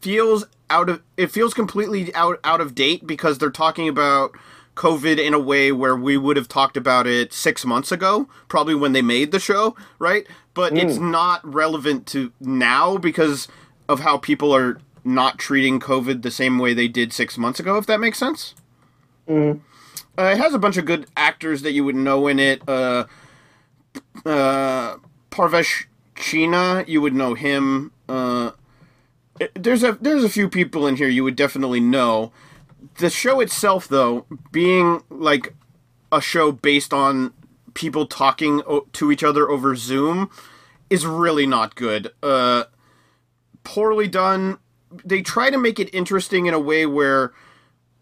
feels 0.01 0.45
out 0.69 0.89
of 0.89 1.01
it 1.15 1.27
feels 1.31 1.53
completely 1.53 2.13
out 2.15 2.39
out 2.43 2.59
of 2.59 2.75
date 2.75 3.07
because 3.07 3.37
they're 3.37 3.49
talking 3.49 3.87
about 3.87 4.31
COVID 4.75 5.17
in 5.19 5.33
a 5.33 5.39
way 5.39 5.71
where 5.71 5.95
we 5.95 6.17
would 6.17 6.37
have 6.37 6.47
talked 6.47 6.77
about 6.77 7.05
it 7.07 7.33
six 7.33 7.65
months 7.65 7.91
ago, 7.91 8.27
probably 8.47 8.73
when 8.75 8.93
they 8.93 9.01
made 9.01 9.31
the 9.31 9.39
show, 9.39 9.75
right? 9.99 10.25
But 10.53 10.75
it's 10.77 10.97
not 10.97 11.41
relevant 11.45 12.07
to 12.07 12.31
now 12.39 12.97
because 12.97 13.47
of 13.89 13.99
how 14.01 14.17
people 14.17 14.53
are 14.55 14.79
not 15.03 15.37
treating 15.39 15.79
COVID 15.79 16.21
the 16.21 16.31
same 16.31 16.57
way 16.59 16.73
they 16.73 16.87
did 16.87 17.11
six 17.11 17.37
months 17.37 17.59
ago, 17.59 17.77
if 17.77 17.85
that 17.87 17.99
makes 17.99 18.17
sense. 18.17 18.53
Uh, 20.17 20.23
it 20.33 20.37
has 20.37 20.53
a 20.53 20.59
bunch 20.59 20.77
of 20.77 20.85
good 20.85 21.05
actors 21.17 21.61
that 21.63 21.71
you 21.71 21.83
would 21.83 21.95
know 21.95 22.27
in 22.27 22.37
it. 22.39 22.61
Uh, 22.67 23.05
uh, 24.25 24.97
Parvesh 25.31 25.85
Cheena, 26.15 26.87
you 26.87 27.01
would 27.01 27.13
know 27.13 27.33
him. 27.33 27.91
Uh, 28.07 28.51
it- 29.39 29.51
there's 29.55 29.83
a 29.83 29.93
there's 30.01 30.23
a 30.23 30.29
few 30.29 30.49
people 30.49 30.85
in 30.87 30.95
here 30.97 31.07
you 31.07 31.23
would 31.23 31.35
definitely 31.35 31.79
know. 31.79 32.31
The 32.97 33.09
show 33.09 33.39
itself, 33.39 33.87
though, 33.87 34.25
being 34.51 35.03
like 35.09 35.53
a 36.11 36.21
show 36.21 36.51
based 36.51 36.93
on 36.93 37.33
people 37.73 38.05
talking 38.05 38.61
o- 38.67 38.87
to 38.93 39.11
each 39.11 39.23
other 39.23 39.49
over 39.49 39.75
Zoom, 39.75 40.29
is 40.89 41.05
really 41.05 41.45
not 41.45 41.75
good. 41.75 42.11
Uh, 42.21 42.65
poorly 43.63 44.07
done. 44.07 44.57
They 45.05 45.21
try 45.21 45.49
to 45.49 45.57
make 45.57 45.79
it 45.79 45.93
interesting 45.93 46.47
in 46.47 46.53
a 46.53 46.59
way 46.59 46.85
where 46.85 47.31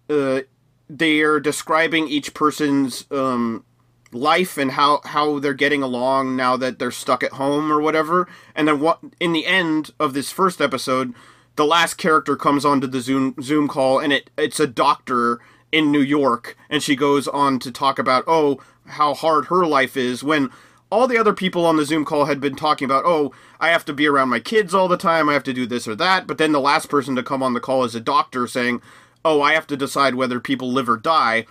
uh, 0.10 0.42
they 0.90 1.22
are 1.22 1.40
describing 1.40 2.08
each 2.08 2.34
person's 2.34 3.06
um, 3.12 3.64
life 4.12 4.58
and 4.58 4.72
how 4.72 5.02
how 5.06 5.40
they're 5.40 5.54
getting 5.54 5.84
along 5.84 6.36
now 6.36 6.58
that 6.58 6.80
they're 6.80 6.90
stuck 6.92 7.24
at 7.24 7.34
home 7.34 7.72
or 7.72 7.80
whatever. 7.80 8.28
And 8.56 8.68
then 8.68 8.80
what 8.80 9.00
in 9.20 9.34
the 9.34 9.46
end 9.46 9.92
of 10.00 10.14
this 10.14 10.32
first 10.32 10.62
episode, 10.62 11.14
the 11.60 11.66
last 11.66 11.96
character 11.96 12.38
comes 12.38 12.64
onto 12.64 12.88
the 12.88 13.02
Zoom 13.02 13.36
Zoom 13.42 13.68
call 13.68 14.00
and 14.00 14.14
it 14.14 14.30
it's 14.38 14.62
a 14.62 14.66
doctor 14.66 15.42
in 15.74 15.92
New 15.92 16.00
York 16.00 16.56
and 16.70 16.82
she 16.82 16.96
goes 16.96 17.28
on 17.28 17.60
to 17.60 17.70
talk 17.70 18.00
about 18.00 18.24
oh 18.28 18.62
how 18.86 19.14
hard 19.14 19.48
her 19.48 19.66
life 19.66 19.98
is 19.98 20.24
when 20.24 20.50
all 20.90 21.06
the 21.06 21.18
other 21.18 21.34
people 21.34 21.66
on 21.66 21.76
the 21.76 21.84
Zoom 21.86 22.06
call 22.06 22.26
had 22.26 22.42
been 22.42 22.56
talking 22.56 22.86
about, 22.86 23.04
oh, 23.06 23.32
I 23.60 23.70
have 23.70 23.86
to 23.86 23.94
be 23.94 24.08
around 24.08 24.30
my 24.30 24.40
kids 24.40 24.74
all 24.74 24.88
the 24.88 24.98
time, 24.98 25.30
I 25.30 25.34
have 25.34 25.44
to 25.44 25.54
do 25.54 25.68
this 25.68 25.88
or 25.88 25.94
that. 25.96 26.26
But 26.26 26.40
then 26.40 26.52
the 26.52 26.60
last 26.60 26.90
person 26.90 27.16
to 27.16 27.22
come 27.22 27.44
on 27.44 27.54
the 27.54 27.60
call 27.60 27.84
is 27.84 27.94
a 27.94 28.00
doctor 28.00 28.48
saying, 28.48 28.82
oh, 29.24 29.40
I 29.40 29.54
have 29.54 29.68
to 29.68 29.78
decide 29.78 30.16
whether 30.16 30.40
people 30.40 30.72
live 30.72 30.90
or 30.90 30.98
die. 30.98 31.46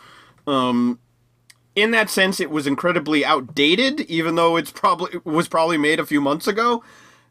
Um, 0.48 0.98
in 1.76 1.92
that 1.92 2.10
sense, 2.10 2.40
it 2.40 2.50
was 2.50 2.66
incredibly 2.66 3.24
outdated, 3.24 4.00
even 4.02 4.34
though 4.34 4.56
it's 4.56 4.72
probably 4.72 5.12
it 5.12 5.24
was 5.24 5.46
probably 5.46 5.78
made 5.78 6.00
a 6.00 6.06
few 6.06 6.20
months 6.20 6.48
ago. 6.48 6.82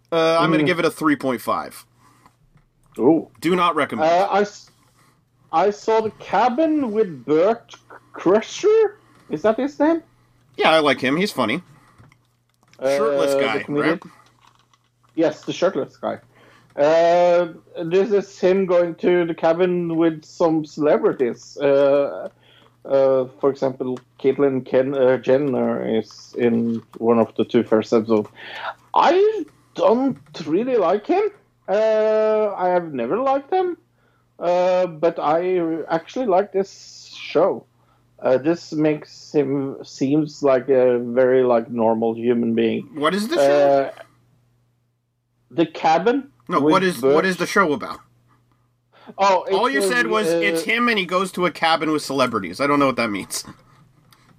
Uh, 0.09 0.37
I'm 0.39 0.49
going 0.49 0.59
to 0.59 0.65
give 0.65 0.79
it 0.79 0.85
a 0.85 0.89
3.5. 0.89 1.83
Ooh. 2.99 3.29
Do 3.41 3.55
not 3.55 3.75
recommend. 3.75 4.09
Uh, 4.11 4.27
I, 4.29 4.41
s- 4.41 4.69
I 5.51 5.69
saw 5.69 6.01
the 6.01 6.11
cabin 6.11 6.91
with 6.91 7.25
Bert 7.25 7.73
Kreischer. 8.13 8.95
Is 9.29 9.41
that 9.43 9.57
his 9.57 9.79
name? 9.79 10.01
yeah, 10.57 10.71
I 10.71 10.79
like 10.79 10.99
him. 11.01 11.17
He's 11.17 11.31
funny. 11.31 11.61
Shirtless 12.81 13.33
Uh, 13.33 13.39
guy, 13.39 13.65
right? 13.67 14.01
Yes, 15.15 15.43
the 15.45 15.53
shirtless 15.53 15.97
guy. 15.97 16.19
Uh, 16.75 17.53
this 17.83 18.11
is 18.11 18.39
him 18.39 18.65
going 18.67 18.93
to 18.95 19.25
the 19.25 19.33
cabin 19.33 19.95
with 19.97 20.23
some 20.23 20.63
celebrities. 20.63 21.57
Uh, 21.57 22.29
uh, 22.85 23.25
for 23.39 23.49
example, 23.49 23.97
Caitlyn 24.19 24.63
Ken- 24.63 24.93
uh, 24.93 25.17
Jenner 25.17 25.97
is 25.97 26.35
in 26.37 26.83
one 26.99 27.17
of 27.19 27.33
the 27.35 27.45
two 27.45 27.63
first 27.63 27.91
episodes. 27.93 28.29
I 28.93 29.43
don't 29.73 30.19
really 30.45 30.77
like 30.77 31.07
him. 31.07 31.23
Uh, 31.68 32.53
I 32.56 32.69
have 32.69 32.94
never 32.94 33.18
liked 33.18 33.52
him, 33.52 33.77
uh, 34.39 34.88
but 34.88 35.19
I 35.19 35.60
actually 35.89 36.26
like 36.27 36.52
this 36.53 37.14
show. 37.14 37.65
Uh, 38.19 38.38
this 38.38 38.73
makes 38.73 39.31
him 39.31 39.77
seems 39.84 40.41
like 40.41 40.69
a 40.69 40.98
very 40.99 41.44
like 41.44 41.69
normal 41.69 42.15
human 42.15 42.56
being. 42.56 42.89
What 42.95 43.14
is 43.14 43.27
the 43.27 43.35
show? 43.35 43.91
Uh, 43.95 44.03
The 45.52 45.65
cabin. 45.65 46.31
No, 46.49 46.60
what 46.60 46.84
is 46.84 47.02
what 47.02 47.15
Bert- 47.15 47.26
is 47.26 47.38
the 47.38 47.45
show 47.45 47.73
about? 47.73 47.99
Oh, 49.18 49.45
All 49.53 49.69
you 49.69 49.81
said 49.81 50.07
was 50.07 50.27
uh, 50.27 50.41
it's 50.44 50.64
him 50.64 50.89
and 50.89 50.98
he 50.99 51.06
goes 51.06 51.31
to 51.34 51.45
a 51.45 51.52
cabin 51.52 51.91
with 51.91 52.02
celebrities. 52.03 52.60
I 52.60 52.68
don't 52.68 52.80
know 52.80 52.88
what 52.88 52.98
that 52.98 53.10
means. 53.10 53.45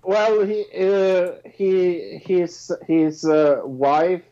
Well, 0.03 0.45
he 0.45 0.65
uh, 0.79 1.33
he 1.45 2.19
his 2.25 2.73
his 2.87 3.25
uh, 3.25 3.61
wife 3.65 4.23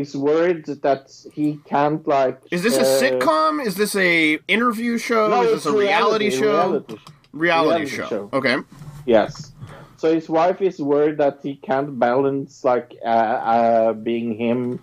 is 0.00 0.16
worried 0.16 0.66
that 0.66 1.10
he 1.32 1.58
can't 1.64 2.06
like. 2.06 2.40
Is 2.50 2.62
this 2.62 2.76
a 2.76 2.82
uh, 2.82 3.00
sitcom? 3.00 3.64
Is 3.64 3.74
this 3.76 3.94
a 3.96 4.38
interview 4.48 4.98
show? 4.98 5.28
No, 5.28 5.42
is 5.42 5.52
it's 5.52 5.64
this 5.64 5.72
a 5.74 5.76
reality, 5.76 6.30
show? 6.30 6.46
reality 6.52 6.96
sh- 6.96 7.10
Reality, 7.32 7.68
reality 7.84 7.96
show. 7.96 8.06
show. 8.08 8.30
Okay. 8.32 8.56
Yes. 9.04 9.52
So 9.98 10.14
his 10.14 10.28
wife 10.28 10.62
is 10.62 10.78
worried 10.80 11.18
that 11.18 11.40
he 11.42 11.56
can't 11.56 11.98
balance 11.98 12.64
like 12.64 12.94
uh, 13.04 13.08
uh, 13.08 13.92
being 13.92 14.36
him 14.36 14.80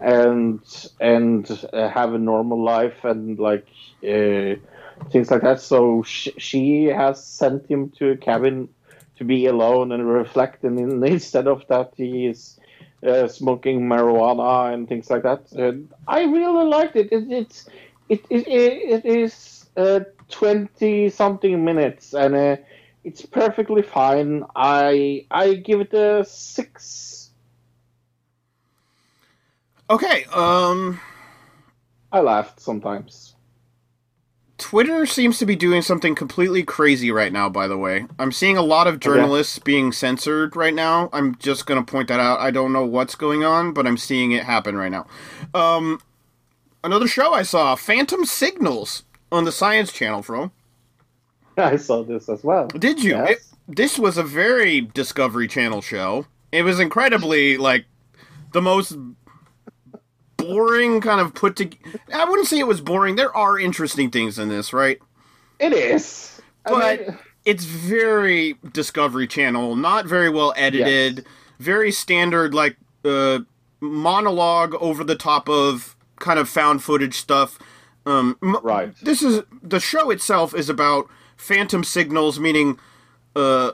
and 0.00 0.60
and 1.00 1.48
uh, 1.72 1.88
have 1.88 2.12
a 2.14 2.18
normal 2.18 2.62
life 2.62 3.04
and 3.04 3.38
like 3.38 3.66
uh, 4.02 4.56
things 5.10 5.30
like 5.30 5.42
that. 5.42 5.60
So 5.60 6.02
sh- 6.02 6.36
she 6.38 6.84
has 6.84 7.24
sent 7.24 7.66
him 7.66 7.90
to 7.98 8.10
a 8.10 8.16
cabin 8.16 8.68
to 9.18 9.24
be 9.24 9.46
alone 9.46 9.92
and 9.92 10.06
reflect, 10.06 10.64
and 10.64 10.78
in- 10.78 11.02
instead 11.16 11.46
of 11.46 11.62
that, 11.68 11.92
he 11.96 12.26
is 12.26 12.58
uh, 13.04 13.26
smoking 13.26 13.80
marijuana 13.82 14.72
and 14.72 14.88
things 14.88 15.10
like 15.10 15.22
that. 15.24 15.50
And 15.52 15.92
I 16.06 16.22
really 16.24 16.66
liked 16.66 16.94
it. 16.96 17.10
it 17.10 17.30
it's 17.30 17.68
it 18.08 18.26
it, 18.30 18.46
it, 18.46 19.04
it 19.04 19.04
is 19.04 19.68
uh, 19.76 20.00
twenty 20.28 21.08
something 21.10 21.64
minutes 21.64 22.14
and. 22.14 22.34
Uh, 22.36 22.56
it's 23.06 23.24
perfectly 23.24 23.82
fine. 23.82 24.42
I 24.56 25.26
I 25.30 25.54
give 25.54 25.80
it 25.80 25.94
a 25.94 26.24
six. 26.24 27.30
Okay. 29.88 30.24
Um. 30.24 31.00
I 32.10 32.20
laughed 32.20 32.58
sometimes. 32.58 33.25
Twitter 34.58 35.04
seems 35.04 35.38
to 35.38 35.46
be 35.46 35.54
doing 35.54 35.82
something 35.82 36.14
completely 36.14 36.62
crazy 36.62 37.10
right 37.10 37.32
now, 37.32 37.48
by 37.48 37.68
the 37.68 37.76
way. 37.76 38.06
I'm 38.18 38.32
seeing 38.32 38.56
a 38.56 38.62
lot 38.62 38.86
of 38.86 39.00
journalists 39.00 39.58
being 39.58 39.92
censored 39.92 40.56
right 40.56 40.72
now. 40.72 41.10
I'm 41.12 41.36
just 41.36 41.66
going 41.66 41.84
to 41.84 41.90
point 41.90 42.08
that 42.08 42.20
out. 42.20 42.40
I 42.40 42.50
don't 42.50 42.72
know 42.72 42.84
what's 42.84 43.14
going 43.14 43.44
on, 43.44 43.74
but 43.74 43.86
I'm 43.86 43.98
seeing 43.98 44.32
it 44.32 44.44
happen 44.44 44.76
right 44.76 44.90
now. 44.90 45.06
Um, 45.52 46.00
another 46.82 47.06
show 47.06 47.34
I 47.34 47.42
saw 47.42 47.74
Phantom 47.74 48.24
Signals 48.24 49.02
on 49.30 49.44
the 49.44 49.52
Science 49.52 49.92
Channel, 49.92 50.22
bro. 50.22 50.50
I 51.58 51.76
saw 51.76 52.02
this 52.02 52.28
as 52.30 52.42
well. 52.42 52.68
Did 52.68 53.02
you? 53.02 53.10
Yes. 53.10 53.30
It, 53.30 53.38
this 53.68 53.98
was 53.98 54.16
a 54.16 54.22
very 54.22 54.80
Discovery 54.80 55.48
Channel 55.48 55.82
show. 55.82 56.26
It 56.50 56.62
was 56.62 56.80
incredibly, 56.80 57.58
like, 57.58 57.84
the 58.52 58.62
most 58.62 58.96
boring 60.48 61.00
kind 61.00 61.20
of 61.20 61.34
put 61.34 61.56
together. 61.56 62.00
I 62.12 62.24
wouldn't 62.24 62.48
say 62.48 62.58
it 62.58 62.66
was 62.66 62.80
boring. 62.80 63.16
There 63.16 63.34
are 63.36 63.58
interesting 63.58 64.10
things 64.10 64.38
in 64.38 64.48
this, 64.48 64.72
right? 64.72 64.98
It 65.58 65.72
is. 65.72 66.40
I 66.64 66.70
But 66.70 67.00
mean, 67.06 67.18
it's 67.44 67.64
very 67.64 68.56
Discovery 68.72 69.26
Channel, 69.26 69.76
not 69.76 70.06
very 70.06 70.28
well 70.30 70.52
edited, 70.56 71.24
very 71.58 71.92
standard 71.92 72.54
like 72.54 72.76
uh, 73.04 73.40
monologue 73.80 74.74
over 74.80 75.04
the 75.04 75.16
top 75.16 75.48
of 75.48 75.96
kind 76.18 76.38
of 76.38 76.48
found 76.48 76.82
footage 76.82 77.14
stuff. 77.16 77.58
Um, 78.04 78.38
Right. 78.62 78.94
This 79.02 79.22
is 79.22 79.42
the 79.62 79.80
show 79.80 80.10
itself 80.10 80.54
is 80.54 80.68
about 80.68 81.08
phantom 81.36 81.84
signals, 81.84 82.38
meaning 82.40 82.78
uh, 83.34 83.72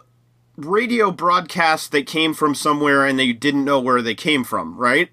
radio 0.57 1.11
broadcasts 1.11 1.89
that 1.89 2.07
came 2.07 2.35
from 2.35 2.55
somewhere 2.55 3.07
and 3.07 3.19
they 3.19 3.33
didn't 3.33 3.65
know 3.65 3.81
where 3.81 4.03
they 4.03 4.15
came 4.15 4.45
from, 4.45 4.77
right? 4.77 5.11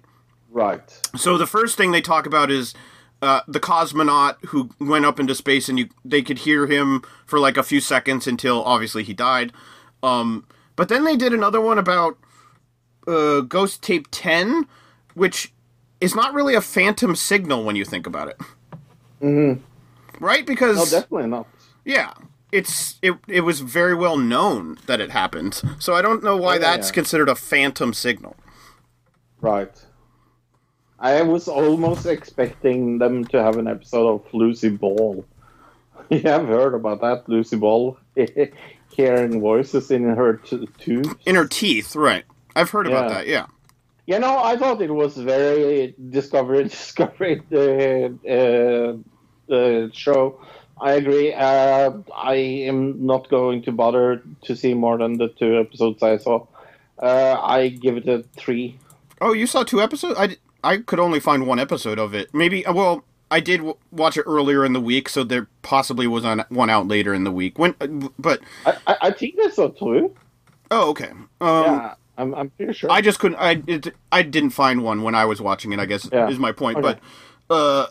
Right. 0.50 1.08
So 1.16 1.36
the 1.38 1.46
first 1.46 1.76
thing 1.76 1.92
they 1.92 2.00
talk 2.00 2.26
about 2.26 2.50
is 2.50 2.74
uh, 3.22 3.40
the 3.48 3.60
cosmonaut 3.60 4.36
who 4.46 4.70
went 4.80 5.04
up 5.04 5.20
into 5.20 5.34
space, 5.34 5.68
and 5.68 5.78
you 5.78 5.88
they 6.04 6.22
could 6.22 6.38
hear 6.38 6.66
him 6.66 7.02
for 7.26 7.38
like 7.38 7.56
a 7.56 7.62
few 7.62 7.80
seconds 7.80 8.26
until 8.26 8.62
obviously 8.64 9.02
he 9.04 9.12
died. 9.14 9.52
Um, 10.02 10.46
but 10.76 10.88
then 10.88 11.04
they 11.04 11.16
did 11.16 11.32
another 11.34 11.60
one 11.60 11.78
about 11.78 12.16
uh, 13.06 13.40
Ghost 13.42 13.82
Tape 13.82 14.08
Ten, 14.10 14.66
which 15.14 15.52
is 16.00 16.14
not 16.14 16.32
really 16.32 16.54
a 16.54 16.60
phantom 16.62 17.14
signal 17.14 17.64
when 17.64 17.76
you 17.76 17.84
think 17.84 18.06
about 18.06 18.28
it, 18.28 18.38
Mm-hmm. 19.22 19.62
right? 20.24 20.46
Because 20.46 20.76
No, 20.78 20.84
definitely 21.00 21.28
not. 21.28 21.46
yeah, 21.84 22.14
it's 22.52 22.98
it 23.02 23.14
it 23.28 23.42
was 23.42 23.60
very 23.60 23.94
well 23.94 24.16
known 24.16 24.78
that 24.86 24.98
it 25.00 25.10
happened. 25.10 25.60
So 25.78 25.94
I 25.94 26.00
don't 26.00 26.24
know 26.24 26.38
why 26.38 26.52
Oh, 26.52 26.54
yeah, 26.54 26.58
that's 26.60 26.88
yeah. 26.88 26.94
considered 26.94 27.28
a 27.28 27.34
phantom 27.34 27.92
signal. 27.92 28.34
Right. 29.42 29.70
I 31.00 31.22
was 31.22 31.48
almost 31.48 32.04
expecting 32.04 32.98
them 32.98 33.24
to 33.26 33.42
have 33.42 33.56
an 33.56 33.66
episode 33.66 34.06
of 34.14 34.34
Lucy 34.34 34.68
Ball. 34.68 35.24
You 36.08 36.22
have 36.22 36.48
heard 36.48 36.74
about 36.74 37.02
that, 37.02 37.28
Lucy 37.28 37.56
Ball? 37.56 37.96
Hearing 38.90 39.40
voices 39.40 39.92
in 39.92 40.02
her 40.02 40.38
t- 40.38 40.68
tooth. 40.78 41.14
In 41.24 41.36
her 41.36 41.46
teeth, 41.46 41.94
right? 41.94 42.24
I've 42.56 42.70
heard 42.70 42.88
about 42.88 43.10
that. 43.10 43.28
Yeah. 43.28 43.46
You 44.06 44.18
know, 44.18 44.42
I 44.42 44.56
thought 44.56 44.82
it 44.82 44.90
was 44.90 45.16
very 45.16 45.94
discovery 46.10 46.64
discovery 46.68 47.42
the 47.48 48.06
uh, 48.26 48.96
the 49.46 49.90
show. 49.94 50.40
I 50.80 50.94
agree. 50.94 51.32
Uh, 51.32 51.92
I 52.12 52.34
am 52.34 53.06
not 53.06 53.28
going 53.28 53.62
to 53.62 53.72
bother 53.72 54.22
to 54.46 54.56
see 54.56 54.74
more 54.74 54.98
than 54.98 55.16
the 55.16 55.28
two 55.28 55.60
episodes 55.60 56.02
I 56.02 56.16
saw. 56.16 56.46
Uh, 56.98 57.36
I 57.40 57.68
give 57.68 57.96
it 57.98 58.08
a 58.08 58.24
three. 58.36 58.78
Oh, 59.20 59.32
you 59.32 59.46
saw 59.46 59.62
two 59.62 59.80
episodes? 59.80 60.18
I, 60.18 60.36
I 60.64 60.78
could 60.78 60.98
only 61.00 61.20
find 61.20 61.46
one 61.46 61.58
episode 61.58 61.98
of 61.98 62.14
it. 62.14 62.32
Maybe, 62.34 62.64
uh, 62.66 62.72
well, 62.72 63.04
I 63.30 63.40
did 63.40 63.58
w- 63.58 63.76
watch 63.92 64.16
it 64.16 64.24
earlier 64.26 64.64
in 64.64 64.72
the 64.72 64.80
week, 64.80 65.08
so 65.08 65.22
there 65.24 65.48
possibly 65.62 66.06
was 66.06 66.24
on 66.24 66.44
one 66.48 66.68
out 66.70 66.88
later 66.88 67.14
in 67.14 67.24
the 67.24 67.30
week. 67.32 67.58
When, 67.58 67.74
uh, 67.80 67.86
but 68.18 68.40
I, 68.66 68.76
I, 68.86 68.96
I 69.02 69.10
think 69.12 69.36
I 69.44 69.50
saw 69.50 69.68
two. 69.68 70.14
oh, 70.70 70.90
okay. 70.90 71.10
Um, 71.40 71.64
yeah, 71.64 71.94
I'm, 72.18 72.34
I'm 72.34 72.50
pretty 72.50 72.72
sure. 72.72 72.90
I 72.90 73.00
just 73.00 73.18
couldn't. 73.18 73.38
I 73.38 73.62
it, 73.66 73.94
I 74.12 74.22
didn't 74.22 74.50
find 74.50 74.82
one 74.82 75.02
when 75.02 75.14
I 75.14 75.24
was 75.24 75.40
watching 75.40 75.72
it. 75.72 75.78
I 75.80 75.86
guess 75.86 76.08
Yeah. 76.12 76.28
is 76.28 76.38
my 76.38 76.52
point. 76.52 76.78
Okay. 76.78 76.98
But, 77.48 77.54
uh, 77.54 77.86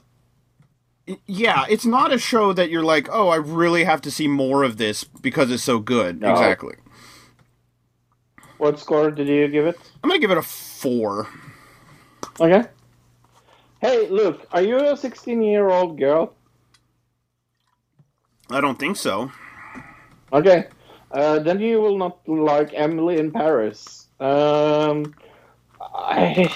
yeah, 1.26 1.66
it's 1.70 1.86
not 1.86 2.14
a 2.14 2.20
show 2.20 2.54
that 2.54 2.70
you're 2.70 2.84
like, 2.84 3.08
oh, 3.12 3.30
I 3.30 3.38
really 3.38 3.84
have 3.86 4.02
to 4.02 4.12
see 4.12 4.28
more 4.28 4.64
of 4.64 4.78
this 4.78 5.04
because 5.04 5.50
it's 5.52 5.64
so 5.64 5.80
good. 5.80 6.22
No. 6.22 6.32
Exactly. 6.32 6.76
What 8.58 8.78
score 8.80 9.10
did 9.10 9.28
you 9.28 9.48
give 9.48 9.66
it? 9.66 9.80
I'm 10.04 10.10
gonna 10.10 10.20
give 10.20 10.32
it 10.32 10.38
a 10.38 10.42
four. 10.42 11.28
Okay. 12.40 12.64
Hey, 13.82 14.08
look, 14.10 14.48
are 14.52 14.62
you 14.62 14.78
a 14.78 14.98
16 14.98 15.42
year 15.42 15.70
old 15.70 15.98
girl? 16.00 16.34
I 18.50 18.62
don't 18.62 18.78
think 18.80 18.96
so. 18.98 19.32
Okay. 20.34 20.68
Uh, 21.12 21.40
then 21.40 21.60
you 21.60 21.82
will 21.82 21.98
not 21.98 22.28
like 22.28 22.72
Emily 22.74 23.18
in 23.18 23.32
Paris. 23.32 24.08
Um, 24.20 25.14
I, 25.82 26.52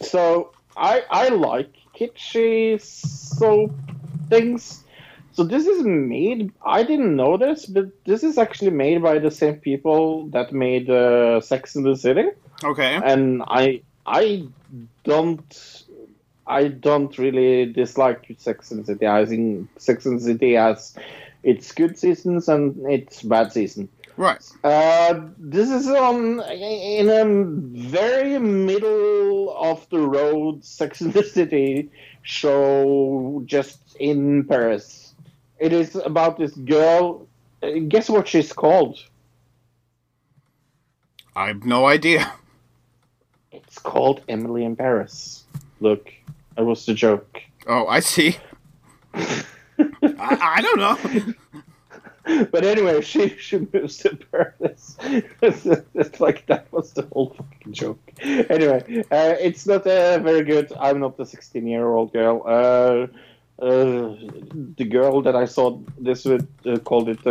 so 0.00 0.52
I 0.76 1.02
I 1.10 1.28
like 1.28 1.72
kitschy 1.98 2.80
soap 2.80 3.72
things. 4.28 4.82
So 5.32 5.44
this 5.44 5.66
is 5.66 5.82
made. 5.84 6.52
I 6.64 6.82
didn't 6.82 7.14
know 7.14 7.36
this, 7.36 7.66
but 7.66 7.86
this 8.04 8.22
is 8.22 8.38
actually 8.38 8.70
made 8.70 9.02
by 9.02 9.18
the 9.18 9.30
same 9.30 9.56
people 9.56 10.28
that 10.28 10.52
made 10.52 10.90
uh, 10.90 11.40
Sex 11.40 11.76
in 11.76 11.82
the 11.84 11.94
City, 11.96 12.28
Okay. 12.64 12.96
and 13.02 13.42
I 13.46 13.82
I 14.06 14.46
don't. 15.04 15.82
I 16.46 16.68
don't 16.68 17.16
really 17.18 17.72
dislike 17.72 18.32
Sex 18.38 18.70
and 18.70 18.86
City. 18.86 19.06
I 19.06 19.26
think 19.26 19.68
Sex 19.78 20.06
and 20.06 20.22
City 20.22 20.54
has 20.54 20.94
its 21.42 21.72
good 21.72 21.98
seasons 21.98 22.48
and 22.48 22.88
its 22.88 23.22
bad 23.22 23.52
season. 23.52 23.88
Right. 24.16 24.40
Uh, 24.62 25.22
this 25.38 25.68
is 25.68 25.88
on 25.88 26.40
in 26.50 27.08
a 27.10 27.24
very 27.88 28.38
middle 28.38 29.54
of 29.56 29.88
the 29.90 29.98
road 29.98 30.64
Sex 30.64 31.00
and 31.00 31.12
the 31.12 31.24
City 31.24 31.90
show 32.22 33.42
just 33.44 33.80
in 33.98 34.44
Paris. 34.44 35.14
It 35.58 35.72
is 35.72 35.96
about 35.96 36.38
this 36.38 36.52
girl. 36.54 37.26
uh, 37.62 37.70
Guess 37.88 38.08
what 38.08 38.28
she's 38.28 38.52
called? 38.52 38.98
I 41.34 41.48
have 41.48 41.64
no 41.64 41.86
idea. 41.86 42.32
It's 43.76 43.82
called 43.82 44.22
Emily 44.26 44.64
in 44.64 44.74
Paris. 44.74 45.44
Look, 45.80 46.10
that 46.56 46.64
was 46.64 46.86
the 46.86 46.94
joke. 46.94 47.42
Oh, 47.66 47.86
I 47.86 48.00
see. 48.00 48.38
I, 49.12 49.44
I 50.02 50.62
don't 50.62 50.78
know. 50.78 52.46
But 52.50 52.64
anyway, 52.64 53.02
she 53.02 53.36
she 53.38 53.68
moves 53.70 53.98
to 53.98 54.16
Paris. 54.32 54.96
it's, 55.42 55.66
it's 55.94 56.20
like 56.20 56.46
that 56.46 56.72
was 56.72 56.94
the 56.94 57.02
whole 57.12 57.34
fucking 57.36 57.74
joke. 57.74 58.00
Anyway, 58.22 59.04
uh, 59.12 59.34
it's 59.38 59.66
not 59.66 59.86
uh, 59.86 60.20
very 60.20 60.42
good. 60.42 60.72
I'm 60.80 61.00
not 61.00 61.20
a 61.20 61.26
16 61.26 61.66
year 61.66 61.86
old 61.86 62.14
girl. 62.14 62.42
Uh, 62.46 63.06
uh, 63.62 64.16
the 64.78 64.86
girl 64.88 65.20
that 65.20 65.36
I 65.36 65.44
saw 65.44 65.78
this 65.98 66.24
with 66.24 66.48
uh, 66.64 66.78
called 66.78 67.10
it 67.10 67.22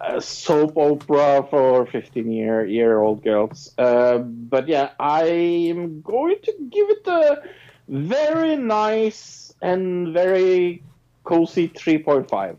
uh, 0.00 0.16
a 0.16 0.20
soap 0.20 0.76
opera 0.76 1.46
for 1.50 1.86
15 1.86 2.30
year 2.30 2.66
year 2.66 3.00
old 3.00 3.22
girls. 3.22 3.74
Uh, 3.78 4.18
but 4.18 4.68
yeah, 4.68 4.90
I'm 4.98 6.00
going 6.02 6.36
to 6.42 6.52
give 6.70 6.90
it 6.90 7.06
a 7.06 7.42
very 7.88 8.56
nice 8.56 9.52
and 9.62 10.12
very 10.12 10.82
cozy 11.24 11.68
3.5. 11.68 12.56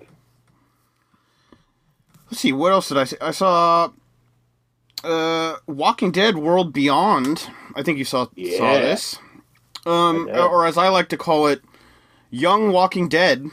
Let's 2.29 2.41
see, 2.41 2.53
what 2.53 2.71
else 2.71 2.87
did 2.89 2.97
I 2.97 3.03
see? 3.03 3.17
I 3.19 3.31
saw 3.31 3.91
uh, 5.03 5.55
Walking 5.67 6.11
Dead 6.11 6.37
World 6.37 6.73
Beyond. 6.73 7.49
I 7.75 7.83
think 7.83 7.97
you 7.97 8.05
saw 8.05 8.27
saw 8.57 8.73
this. 8.73 9.17
Um, 9.85 10.29
or 10.31 10.65
as 10.65 10.77
I 10.77 10.89
like 10.89 11.09
to 11.09 11.17
call 11.17 11.47
it, 11.47 11.61
Young 12.29 12.71
Walking 12.71 13.09
Dead. 13.09 13.45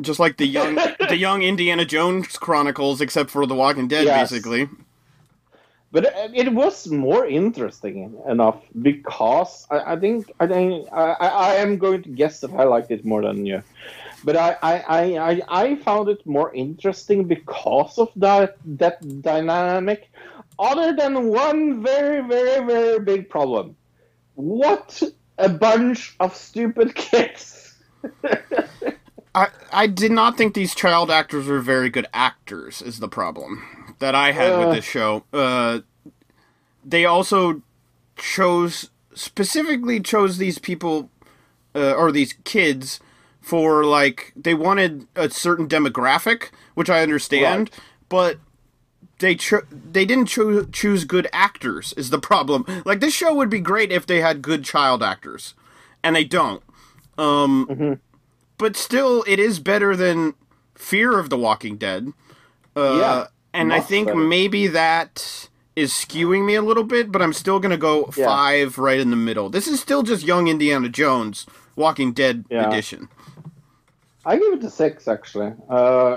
Just 0.00 0.20
like 0.20 0.36
the 0.36 0.46
young, 0.46 0.74
the 1.16 1.20
young 1.20 1.42
Indiana 1.42 1.86
Jones 1.86 2.36
Chronicles, 2.36 3.00
except 3.00 3.30
for 3.30 3.46
the 3.46 3.54
Walking 3.54 3.88
Dead, 3.88 4.04
Yes. 4.04 4.30
basically. 4.30 4.68
But 5.92 6.04
it- 6.34 6.52
was 6.52 6.88
more 6.88 7.24
interesting 7.26 8.14
enough 8.28 8.58
because 8.82 9.66
I, 9.70 9.94
I 9.94 9.96
think 10.02 10.30
I 10.40 10.46
think 10.46 10.88
I, 10.92 11.04
I 11.48 11.54
am 11.64 11.78
going 11.78 12.02
to 12.02 12.10
guess 12.10 12.40
that 12.40 12.52
I 12.52 12.64
liked 12.64 12.90
it 12.90 13.02
more 13.04 13.22
than 13.22 13.46
you. 13.46 13.62
But 14.24 14.36
I, 14.36 14.56
I, 14.62 14.74
I, 14.98 15.02
I, 15.30 15.32
I 15.62 15.76
found 15.76 16.08
it 16.10 16.20
more 16.26 16.52
interesting 16.52 17.24
because 17.24 17.96
of 17.98 18.10
that 18.16 18.56
that 18.82 18.96
dynamic. 19.22 20.10
Other 20.58 20.92
than 21.00 21.28
one 21.28 21.82
very, 21.82 22.20
very, 22.28 22.60
very 22.66 22.98
big 23.00 23.30
problem. 23.30 23.76
What 24.34 25.02
a 25.38 25.48
bunch 25.48 26.14
of 26.20 26.36
stupid 26.36 26.94
kids. 26.94 27.74
I, 29.36 29.48
I 29.72 29.86
did 29.86 30.10
not 30.12 30.36
think 30.38 30.54
these 30.54 30.74
child 30.74 31.10
actors 31.10 31.46
were 31.46 31.60
very 31.60 31.90
good 31.90 32.06
actors. 32.14 32.80
Is 32.80 32.98
the 33.00 33.08
problem 33.08 33.62
that 33.98 34.14
I 34.14 34.32
had 34.32 34.52
Uh. 34.52 34.58
with 34.60 34.76
this 34.76 34.84
show? 34.84 35.24
Uh, 35.32 35.80
they 36.84 37.04
also 37.04 37.62
chose 38.16 38.90
specifically 39.14 40.00
chose 40.00 40.38
these 40.38 40.58
people 40.58 41.10
uh, 41.74 41.92
or 41.92 42.10
these 42.12 42.32
kids 42.44 42.98
for 43.42 43.84
like 43.84 44.32
they 44.34 44.54
wanted 44.54 45.06
a 45.14 45.28
certain 45.30 45.68
demographic, 45.68 46.50
which 46.74 46.88
I 46.90 47.02
understand, 47.02 47.70
but 48.08 48.38
they 49.18 49.34
cho- 49.34 49.66
they 49.70 50.04
didn't 50.06 50.26
cho- 50.26 50.64
choose 50.64 51.04
good 51.04 51.28
actors. 51.32 51.92
Is 51.96 52.08
the 52.10 52.18
problem? 52.18 52.64
Like 52.86 53.00
this 53.00 53.14
show 53.14 53.34
would 53.34 53.50
be 53.50 53.60
great 53.60 53.92
if 53.92 54.06
they 54.06 54.20
had 54.22 54.40
good 54.42 54.64
child 54.64 55.02
actors, 55.02 55.54
and 56.02 56.16
they 56.16 56.24
don't. 56.24 56.62
Um, 57.18 58.00
but 58.58 58.76
still, 58.76 59.24
it 59.26 59.38
is 59.38 59.58
better 59.60 59.96
than 59.96 60.34
Fear 60.74 61.18
of 61.18 61.30
the 61.30 61.36
Walking 61.38 61.76
Dead. 61.76 62.12
Uh, 62.76 62.96
Yeah, 63.00 63.26
and 63.54 63.72
I 63.72 63.80
think 63.80 64.08
better. 64.08 64.18
maybe 64.18 64.66
that 64.68 65.48
is 65.74 65.92
skewing 65.92 66.44
me 66.46 66.54
a 66.54 66.62
little 66.62 66.84
bit, 66.84 67.10
but 67.12 67.20
I'm 67.22 67.32
still 67.32 67.58
gonna 67.60 67.76
go 67.76 68.10
Yeah. 68.16 68.26
five 68.26 68.78
right 68.78 68.98
in 69.00 69.10
the 69.10 69.16
middle. 69.16 69.48
This 69.50 69.66
is 69.66 69.80
still 69.80 70.02
just 70.02 70.24
young 70.24 70.48
Indiana 70.48 70.88
Jones 70.88 71.46
Walking 71.76 72.12
Dead 72.12 72.44
Yeah. 72.50 72.68
edition. 72.68 73.08
I 74.24 74.36
give 74.36 74.54
it 74.54 74.64
a 74.64 74.70
six 74.70 75.06
actually. 75.06 75.52
Uh, 75.70 76.16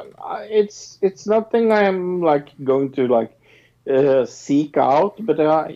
it's 0.50 0.98
it's 1.02 1.28
nothing 1.28 1.72
I'm 1.72 2.22
like 2.22 2.48
going 2.64 2.92
to 2.94 3.08
like 3.08 3.32
uh, 3.90 4.26
seek 4.26 4.78
out, 4.78 5.16
but 5.20 5.40
uh, 5.40 5.68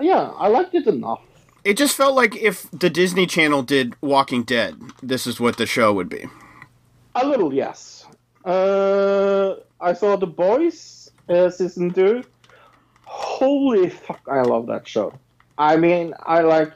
yeah, 0.00 0.32
I 0.36 0.48
liked 0.48 0.74
it 0.74 0.86
enough. 0.86 1.20
It 1.64 1.78
just 1.78 1.96
felt 1.96 2.14
like 2.14 2.36
if 2.36 2.70
the 2.70 2.90
Disney 2.90 3.26
Channel 3.26 3.62
did 3.62 3.94
Walking 4.02 4.42
Dead, 4.42 4.78
this 5.02 5.26
is 5.26 5.40
what 5.40 5.56
the 5.56 5.64
show 5.64 5.92
would 5.94 6.10
be. 6.10 6.26
A 7.14 7.26
little, 7.26 7.54
yes. 7.54 8.06
Uh, 8.44 9.54
I 9.80 9.94
saw 9.94 10.16
The 10.16 10.26
Boys 10.26 11.10
uh, 11.28 11.48
season 11.48 11.92
two. 11.92 12.22
Holy 13.04 13.88
fuck! 13.88 14.20
I 14.30 14.42
love 14.42 14.66
that 14.66 14.86
show. 14.86 15.14
I 15.56 15.76
mean, 15.76 16.14
I 16.26 16.40
like, 16.40 16.72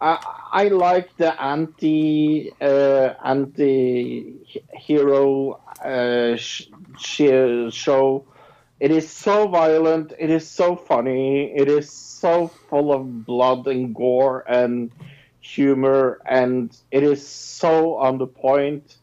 I 0.00 0.18
I 0.52 0.68
like 0.68 1.16
the 1.16 1.40
anti 1.40 2.52
uh, 2.60 3.14
anti 3.24 4.34
hero 4.74 5.60
uh, 5.82 6.36
sh- 6.36 6.68
sh- 6.98 7.72
show. 7.72 8.24
It 8.80 8.90
is 8.90 9.08
so 9.10 9.46
violent. 9.46 10.14
It 10.18 10.30
is 10.30 10.48
so 10.48 10.74
funny. 10.74 11.52
It 11.54 11.68
is 11.68 11.90
so 11.90 12.48
full 12.48 12.92
of 12.92 13.26
blood 13.26 13.66
and 13.66 13.94
gore 13.94 14.44
and 14.48 14.90
humor, 15.40 16.20
and 16.26 16.76
it 16.90 17.02
is 17.02 17.26
so 17.26 17.94
on 17.94 18.18
the 18.18 18.26
point 18.26 18.96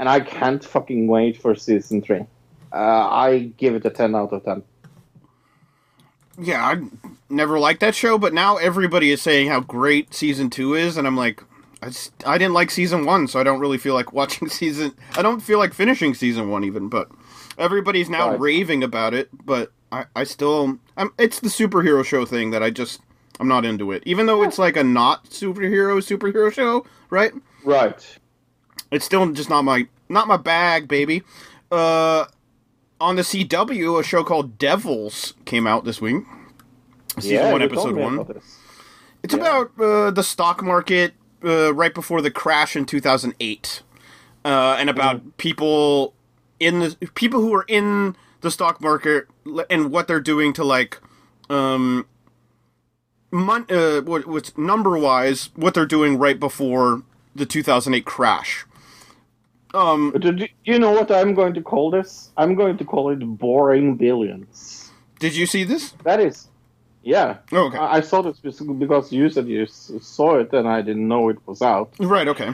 and 0.00 0.08
I 0.08 0.18
can't 0.20 0.64
fucking 0.64 1.08
wait 1.08 1.36
for 1.36 1.54
season 1.54 2.00
three. 2.00 2.24
Uh, 2.72 2.76
I 2.76 3.52
give 3.58 3.74
it 3.74 3.84
a 3.84 3.90
ten 3.90 4.14
out 4.14 4.32
of 4.32 4.42
ten. 4.42 4.62
Yeah, 6.38 6.64
I 6.64 6.82
never 7.28 7.58
liked 7.58 7.80
that 7.80 7.94
show, 7.94 8.16
but 8.16 8.32
now 8.32 8.56
everybody 8.56 9.10
is 9.10 9.20
saying 9.20 9.48
how 9.48 9.60
great 9.60 10.14
season 10.14 10.48
two 10.48 10.74
is, 10.74 10.96
and 10.96 11.06
I'm 11.06 11.18
like, 11.18 11.44
I, 11.82 11.88
just, 11.88 12.12
I 12.26 12.38
didn't 12.38 12.54
like 12.54 12.70
season 12.70 13.04
one, 13.04 13.28
so 13.28 13.38
I 13.38 13.42
don't 13.42 13.60
really 13.60 13.76
feel 13.76 13.92
like 13.92 14.12
watching 14.14 14.48
season. 14.48 14.94
I 15.16 15.22
don't 15.22 15.40
feel 15.40 15.58
like 15.58 15.74
finishing 15.74 16.14
season 16.14 16.48
one 16.48 16.64
even, 16.64 16.88
but 16.88 17.10
everybody's 17.60 18.08
now 18.10 18.30
Right. 18.30 18.40
raving 18.40 18.82
about 18.82 19.14
it. 19.14 19.28
But 19.44 19.70
I, 19.92 20.06
I 20.16 20.24
still, 20.24 20.78
I'm, 20.96 21.12
it's 21.18 21.38
the 21.40 21.48
superhero 21.48 22.04
show 22.04 22.24
thing 22.24 22.50
that 22.50 22.62
I 22.62 22.70
just, 22.70 23.00
I'm 23.38 23.46
not 23.48 23.64
into 23.64 23.92
it. 23.92 24.02
Even 24.06 24.26
though 24.26 24.42
it's 24.42 24.58
like 24.58 24.76
a 24.76 24.82
not 24.84 25.26
superhero 25.26 25.98
superhero 26.02 26.52
show, 26.52 26.84
right? 27.10 27.32
Right. 27.64 28.18
It's 28.90 29.04
still 29.04 29.30
just 29.32 29.48
not 29.50 29.62
my 29.62 29.86
not 30.08 30.26
my 30.26 30.36
bag, 30.36 30.88
baby. 30.88 31.22
Uh, 31.70 32.24
on 33.00 33.14
the 33.16 33.22
CW, 33.22 34.00
a 34.00 34.02
show 34.02 34.24
called 34.24 34.58
Devils 34.58 35.34
came 35.44 35.66
out 35.66 35.84
this 35.84 36.00
week. 36.00 36.24
Season 37.18 37.30
yeah, 37.36 37.52
one, 37.52 37.62
episode 37.62 37.94
one. 37.96 38.18
about. 38.18 38.42
It's 39.22 39.34
Yeah. 39.34 39.40
about 39.40 39.70
uh, 39.80 40.10
the 40.10 40.22
stock 40.22 40.62
market 40.62 41.14
uh, 41.44 41.72
right 41.74 41.94
before 41.94 42.20
the 42.22 42.30
crash 42.30 42.74
in 42.76 42.84
2008, 42.86 43.82
uh, 44.44 44.76
and 44.78 44.90
about 44.90 45.16
Mm-hmm. 45.18 45.28
people 45.38 46.14
in 46.60 46.80
the 46.80 46.96
people 47.14 47.40
who 47.40 47.52
are 47.54 47.64
in 47.66 48.14
the 48.42 48.50
stock 48.50 48.80
market 48.80 49.26
and 49.68 49.90
what 49.90 50.06
they're 50.06 50.20
doing 50.20 50.52
to 50.52 50.64
like, 50.64 51.00
um, 51.48 52.06
mon- 53.30 53.66
uh, 53.70 54.02
what, 54.02 54.26
what's 54.26 54.56
number 54.56 54.96
wise, 54.98 55.50
what 55.56 55.74
they're 55.74 55.86
doing 55.86 56.18
right 56.18 56.38
before 56.38 57.02
the 57.34 57.46
2008 57.46 58.04
crash. 58.04 58.66
Um, 59.72 60.12
do 60.18 60.32
do 60.32 60.48
you 60.64 60.78
know 60.78 60.90
what 60.90 61.10
I'm 61.12 61.32
going 61.32 61.54
to 61.54 61.62
call 61.62 61.90
this? 61.90 62.30
I'm 62.36 62.56
going 62.56 62.76
to 62.78 62.84
call 62.84 63.10
it 63.10 63.20
boring 63.20 63.96
billions. 63.96 64.90
did 65.20 65.36
you 65.36 65.46
see 65.46 65.62
this? 65.62 65.92
That 66.02 66.18
is, 66.18 66.48
yeah. 67.02 67.38
Oh, 67.52 67.66
okay. 67.66 67.78
I, 67.78 67.98
I 67.98 68.00
saw 68.00 68.20
this 68.20 68.40
because 68.40 69.12
you 69.12 69.30
said 69.30 69.46
you 69.46 69.66
saw 69.66 70.38
it 70.38 70.52
and 70.52 70.66
I 70.66 70.82
didn't 70.82 71.06
know 71.06 71.28
it 71.28 71.38
was 71.46 71.62
out. 71.62 71.92
Right. 72.00 72.26
Okay. 72.26 72.52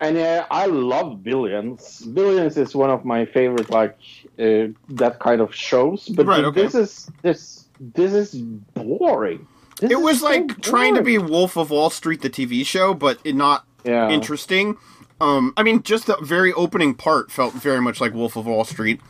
And 0.00 0.16
yeah, 0.16 0.46
I 0.50 0.66
love 0.66 1.22
Billions. 1.22 2.02
Billions 2.02 2.56
is 2.56 2.74
one 2.74 2.90
of 2.90 3.04
my 3.04 3.24
favorite, 3.26 3.70
like 3.70 3.98
uh, 4.38 4.68
that 4.90 5.18
kind 5.20 5.40
of 5.40 5.54
shows. 5.54 6.08
But 6.08 6.26
Right, 6.26 6.44
okay. 6.44 6.62
this 6.62 6.74
is 6.74 7.10
this 7.22 7.64
this 7.80 8.12
is 8.12 8.34
boring. 8.74 9.46
This 9.80 9.90
It 9.90 10.00
was 10.00 10.20
so 10.20 10.26
like 10.26 10.60
trying 10.60 10.94
to 10.94 11.02
be 11.02 11.18
Wolf 11.18 11.56
of 11.56 11.70
Wall 11.70 11.90
Street, 11.90 12.22
the 12.22 12.30
TV 12.30 12.64
show, 12.64 12.94
but 12.94 13.18
it 13.24 13.34
not 13.34 13.64
yeah. 13.84 14.08
interesting. 14.08 14.76
Um, 15.20 15.52
I 15.56 15.62
mean, 15.62 15.82
just 15.82 16.06
the 16.06 16.16
very 16.22 16.52
opening 16.52 16.94
part 16.94 17.32
felt 17.32 17.54
very 17.54 17.80
much 17.80 18.00
like 18.00 18.14
Wolf 18.14 18.36
of 18.36 18.46
Wall 18.46 18.64
Street, 18.64 19.00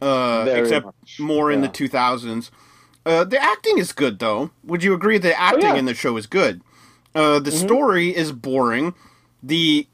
uh, 0.00 0.46
except 0.48 0.86
much, 0.86 1.20
more 1.20 1.52
in 1.52 1.60
the 1.60 1.68
2000s. 1.68 2.50
Uh, 3.04 3.24
the 3.24 3.40
acting 3.40 3.78
is 3.78 3.92
good, 3.92 4.18
though. 4.18 4.50
Would 4.64 4.82
you 4.82 4.94
agree 4.94 5.18
the 5.18 5.38
acting 5.38 5.62
yeah. 5.62 5.68
Mm-hmm. 5.70 5.78
in 5.78 5.84
the 5.86 5.94
show 5.94 6.16
is 6.16 6.26
good? 6.26 6.62
Uh, 7.14 7.38
the 7.38 7.52
story 7.52 8.14
is 8.14 8.32
boring. 8.32 8.94
The 9.42 9.86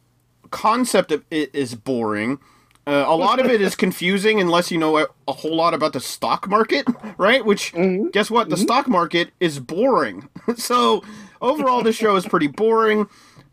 concept 0.51 1.13
of 1.13 1.25
it 1.31 1.55
is 1.55 1.75
boring. 1.75 2.39
Uh, 2.87 3.05
a 3.07 3.15
lot 3.17 3.39
of 3.39 3.47
it 3.47 3.61
is 3.61 3.75
confusing 3.85 4.41
unless 4.41 4.71
you 4.71 4.79
know 4.79 4.97
a, 4.99 5.07
a 5.27 5.33
whole 5.33 5.55
lot 5.55 5.75
about 5.75 5.93
the 5.93 6.01
stock 6.01 6.49
market, 6.49 6.87
right? 7.19 7.45
Which, 7.45 7.73
Mm-hmm. 7.73 8.09
guess 8.09 8.31
what? 8.31 8.49
The 8.49 8.57
stock 8.57 8.89
market 8.89 9.31
is 9.41 9.59
boring. 9.61 10.29
so, 10.57 11.03
overall, 11.43 11.83
the 11.83 11.93
show 11.93 12.17
is 12.17 12.27
pretty 12.27 12.47
boring, 12.49 13.07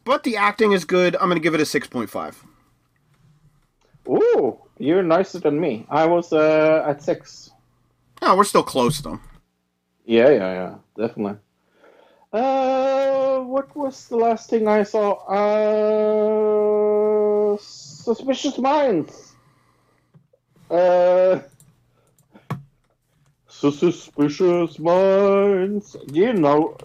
but 0.06 0.24
the 0.24 0.38
acting 0.38 0.72
is 0.72 0.86
good. 0.86 1.16
I'm 1.16 1.24
going 1.28 1.36
to 1.36 1.42
give 1.42 1.54
it 1.54 1.60
a 1.62 1.66
6.5. 1.66 2.36
Ooh, 4.08 4.60
you're 4.78 5.04
nicer 5.04 5.40
than 5.40 5.60
me. 5.60 5.86
I 5.90 6.06
was 6.06 6.32
uh, 6.32 6.84
at 6.88 7.02
six. 7.02 7.52
Oh, 8.22 8.38
we're 8.38 8.44
still 8.44 8.64
close, 8.64 9.02
though. 9.02 9.20
Yeah, 10.06 10.30
yeah, 10.30 10.54
yeah, 10.54 10.76
definitely. 10.96 11.40
Uh, 12.36 13.40
what 13.40 13.74
was 13.78 14.10
the 14.10 14.18
last 14.18 14.50
thing 14.50 14.68
I 14.68 14.84
saw? 14.84 15.14
Uh, 15.32 17.56
Suspicious 17.58 18.58
Minds. 18.58 19.32
Uh, 20.70 21.40
Suspicious 23.48 24.78
Minds. 24.80 25.96
Do 26.08 26.20
you 26.20 26.34
know 26.34 26.76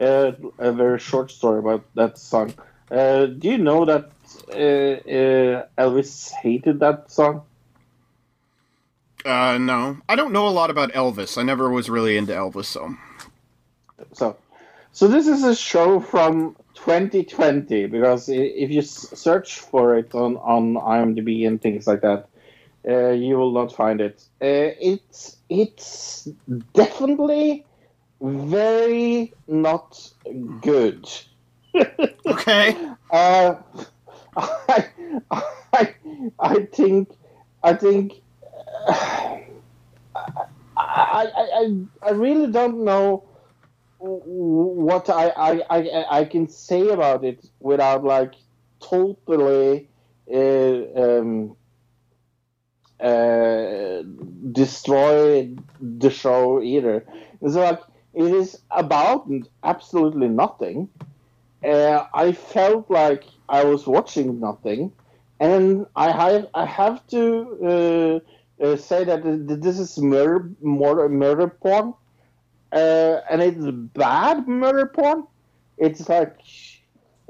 uh, 0.00 0.30
a 0.58 0.70
very 0.70 1.00
short 1.00 1.32
story 1.32 1.58
about 1.58 1.82
that 1.96 2.16
song? 2.16 2.54
Uh, 2.88 3.26
do 3.26 3.48
you 3.48 3.58
know 3.58 3.84
that 3.84 4.12
uh, 4.48 4.54
uh, 4.54 5.66
Elvis 5.76 6.30
hated 6.30 6.78
that 6.78 7.10
song? 7.10 7.42
Uh, 9.24 9.58
no, 9.58 9.98
I 10.08 10.14
don't 10.14 10.30
know 10.30 10.46
a 10.46 10.54
lot 10.54 10.70
about 10.70 10.92
Elvis. 10.92 11.36
I 11.36 11.42
never 11.42 11.68
was 11.68 11.90
really 11.90 12.16
into 12.16 12.32
Elvis, 12.32 12.66
so 12.66 12.94
So, 14.12 14.36
so 14.92 15.08
this 15.08 15.26
is 15.26 15.44
a 15.44 15.54
show 15.54 16.00
from 16.00 16.56
2020 16.74 17.86
because 17.86 18.28
if 18.28 18.70
you 18.70 18.82
search 18.82 19.60
for 19.60 19.96
it 19.96 20.14
on 20.14 20.36
on 20.38 20.74
IMDb 20.74 21.46
and 21.46 21.60
things 21.60 21.86
like 21.86 22.02
that, 22.02 22.28
uh, 22.88 23.10
you 23.10 23.36
will 23.36 23.52
not 23.52 23.74
find 23.74 24.00
it. 24.00 24.22
Uh, 24.40 24.76
it's 24.80 25.36
it's 25.48 26.28
definitely 26.74 27.64
very 28.20 29.32
not 29.46 30.10
good. 30.60 31.08
okay. 32.26 32.76
Uh, 33.10 33.56
I, 34.36 34.88
I, 35.72 35.94
I 36.38 36.66
think, 36.72 37.10
I 37.62 37.74
think, 37.74 38.22
I, 38.88 39.42
I, 40.76 41.26
I, 41.34 41.76
I 42.02 42.10
really 42.10 42.50
don't 42.50 42.84
know 42.84 43.24
what 43.98 45.08
I, 45.10 45.28
I, 45.30 45.62
I, 45.70 46.18
I 46.20 46.24
can 46.24 46.48
say 46.48 46.88
about 46.88 47.24
it 47.24 47.44
without 47.60 48.04
like 48.04 48.34
totally 48.80 49.88
uh, 50.32 51.00
um, 51.02 51.56
uh, 53.00 54.02
destroy 54.52 55.50
the 55.80 56.10
show 56.10 56.62
either. 56.62 57.04
It's 57.40 57.54
like 57.54 57.80
it 58.14 58.32
is 58.32 58.60
about 58.70 59.28
absolutely 59.62 60.28
nothing. 60.28 60.88
Uh, 61.64 62.06
I 62.14 62.32
felt 62.32 62.90
like 62.90 63.24
I 63.48 63.64
was 63.64 63.86
watching 63.86 64.40
nothing, 64.40 64.92
and 65.40 65.86
I 65.96 66.10
have 66.12 66.48
I 66.54 66.66
have 66.66 67.06
to 67.08 68.22
uh, 68.62 68.64
uh, 68.64 68.76
say 68.76 69.04
that 69.04 69.22
this 69.24 69.78
is 69.78 69.98
murder 69.98 70.50
murder 71.08 71.48
porn, 71.48 71.94
uh, 72.72 73.20
and 73.30 73.42
it's 73.42 73.64
bad 73.94 74.46
murder 74.48 74.86
porn. 74.86 75.24
It's 75.78 76.08
like 76.08 76.36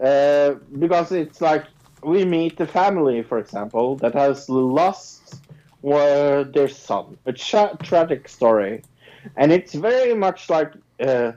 uh, 0.02 0.54
because 0.78 1.12
it's 1.12 1.40
like 1.40 1.64
we 2.02 2.24
meet 2.24 2.58
the 2.58 2.66
family, 2.66 3.22
for 3.22 3.38
example, 3.38 3.96
that 3.96 4.14
has 4.14 4.48
lost 4.48 5.40
uh, 5.84 6.44
their 6.44 6.68
son, 6.68 7.18
a 7.26 7.32
tra- 7.32 7.76
tragic 7.82 8.28
story, 8.28 8.82
and 9.36 9.52
it's 9.52 9.74
very 9.74 10.14
much 10.14 10.48
like. 10.50 10.72
Uh, 11.00 11.32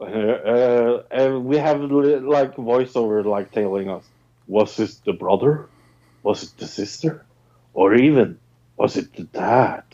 uh, 0.00 0.04
uh, 0.04 1.40
we 1.40 1.56
have 1.56 1.80
like 1.80 2.54
voiceover 2.56 3.24
like 3.24 3.50
telling 3.50 3.88
us 3.88 4.06
was 4.46 4.78
it 4.78 4.94
the 5.06 5.12
brother 5.14 5.68
was 6.22 6.42
it 6.42 6.50
the 6.58 6.66
sister 6.66 7.24
or 7.72 7.94
even 7.94 8.38
was 8.76 8.98
it 8.98 9.10
the 9.14 9.24
dad 9.24 9.84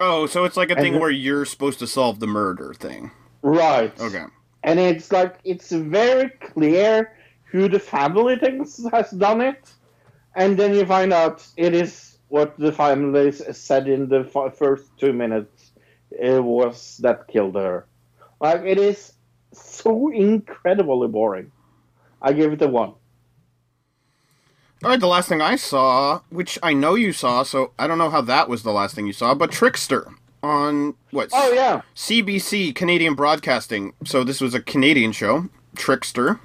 Oh, 0.00 0.26
so 0.26 0.44
it's 0.44 0.56
like 0.56 0.70
a 0.70 0.74
And 0.76 0.82
thing 0.82 0.98
where 1.00 1.10
you're 1.10 1.44
supposed 1.44 1.78
to 1.80 1.86
solve 1.86 2.20
the 2.20 2.26
murder 2.26 2.74
thing. 2.74 3.10
right. 3.42 3.92
Okay. 4.00 4.24
and 4.64 4.80
it's 4.80 5.12
like 5.12 5.36
it's 5.44 5.70
very 5.70 6.30
clear 6.40 7.12
who 7.44 7.68
the 7.68 7.78
family 7.78 8.36
thinks 8.36 8.80
has 8.92 9.10
done 9.10 9.40
it. 9.40 9.72
And 10.36 10.56
then 10.58 10.74
you 10.74 10.84
find 10.86 11.12
out 11.12 11.46
it 11.56 11.74
is 11.74 12.18
what 12.28 12.58
the 12.58 12.72
family 12.72 13.30
said 13.30 13.86
in 13.88 14.08
the 14.08 14.28
f- 14.34 14.56
first 14.56 14.90
two 14.98 15.12
minutes. 15.12 15.72
It 16.10 16.42
was 16.42 16.96
that 17.02 17.28
killed 17.28 17.54
her. 17.54 17.86
Like 18.40 18.62
it 18.62 18.78
is 18.78 19.12
so 19.52 20.10
incredibly 20.10 21.08
boring. 21.08 21.52
I 22.22 22.32
give 22.32 22.52
it 22.52 22.62
a 22.62 22.68
one 22.68 22.94
All 24.84 24.90
right, 24.90 25.00
the 25.00 25.06
last 25.06 25.30
thing 25.30 25.40
I 25.40 25.56
saw, 25.56 26.20
which 26.28 26.58
I 26.62 26.74
know 26.74 26.94
you 26.94 27.14
saw, 27.14 27.42
so 27.42 27.72
I 27.78 27.86
don't 27.86 27.96
know 27.96 28.10
how 28.10 28.20
that 28.20 28.50
was 28.50 28.64
the 28.64 28.70
last 28.70 28.94
thing 28.94 29.06
you 29.06 29.14
saw, 29.14 29.34
but 29.34 29.50
Trickster 29.50 30.06
on 30.42 30.94
what? 31.10 31.30
oh 31.32 31.52
yeah 31.54 31.80
CBC 31.96 32.74
Canadian 32.74 33.14
Broadcasting. 33.14 33.94
So 34.04 34.24
this 34.24 34.42
was 34.42 34.52
a 34.52 34.60
Canadian 34.60 35.12
show, 35.12 35.48
Trickster, 35.74 36.38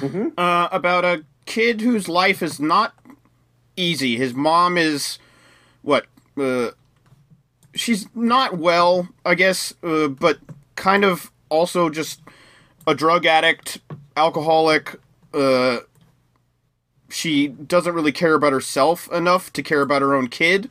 uh, 0.00 0.68
about 0.70 1.04
a 1.04 1.24
kid 1.44 1.80
whose 1.80 2.08
life 2.08 2.40
is 2.40 2.60
not 2.60 2.94
easy. 3.76 4.16
His 4.16 4.32
mom 4.32 4.78
is 4.78 5.18
what? 5.82 6.06
Uh, 6.38 6.70
she's 7.74 8.06
not 8.14 8.58
well, 8.58 9.08
I 9.26 9.34
guess, 9.34 9.74
uh, 9.82 10.06
but 10.06 10.38
kind 10.76 11.04
of 11.04 11.32
also 11.48 11.90
just 11.90 12.20
a 12.86 12.94
drug 12.94 13.26
addict, 13.26 13.80
alcoholic. 14.16 15.00
Uh, 15.34 15.78
she 17.10 17.48
doesn't 17.48 17.94
really 17.94 18.12
care 18.12 18.34
about 18.34 18.52
herself 18.52 19.10
enough 19.12 19.52
to 19.52 19.62
care 19.62 19.82
about 19.82 20.02
her 20.02 20.14
own 20.14 20.28
kid. 20.28 20.70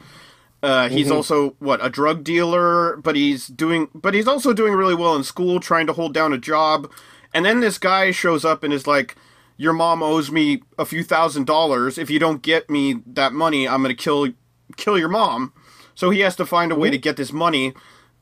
Uh, 0.61 0.89
he's 0.89 1.09
also 1.09 1.55
what 1.59 1.83
a 1.83 1.89
drug 1.89 2.23
dealer, 2.23 2.97
but 2.97 3.15
he's 3.15 3.47
doing, 3.47 3.87
but 3.93 4.13
he's 4.13 4.27
also 4.27 4.51
doing 4.51 4.73
really 4.73 4.95
well 4.95 5.15
in 5.15 5.23
school, 5.23 5.59
trying 5.59 5.87
to 5.87 5.93
hold 5.93 6.13
down 6.13 6.33
a 6.33 6.37
job. 6.37 6.91
And 7.33 7.45
then 7.45 7.61
this 7.61 7.77
guy 7.77 8.11
shows 8.11 8.43
up 8.43 8.63
and 8.63 8.73
is 8.73 8.85
like, 8.85 9.15
"Your 9.55 9.71
mom 9.71 10.03
owes 10.03 10.31
me 10.31 10.63
a 10.77 10.85
few 10.85 11.03
thousand 11.03 11.45
dollars. 11.45 11.97
If 11.97 12.09
you 12.09 12.19
don't 12.19 12.41
get 12.41 12.69
me 12.69 13.01
that 13.05 13.31
money, 13.31 13.67
I'm 13.69 13.81
gonna 13.81 13.93
kill 13.93 14.33
kill 14.75 14.97
your 14.97 15.09
mom." 15.09 15.53
So 15.95 16.09
he 16.09 16.19
has 16.21 16.35
to 16.37 16.45
find 16.45 16.71
a 16.71 16.75
way 16.75 16.89
to 16.89 16.97
get 16.97 17.15
this 17.15 17.31
money 17.31 17.73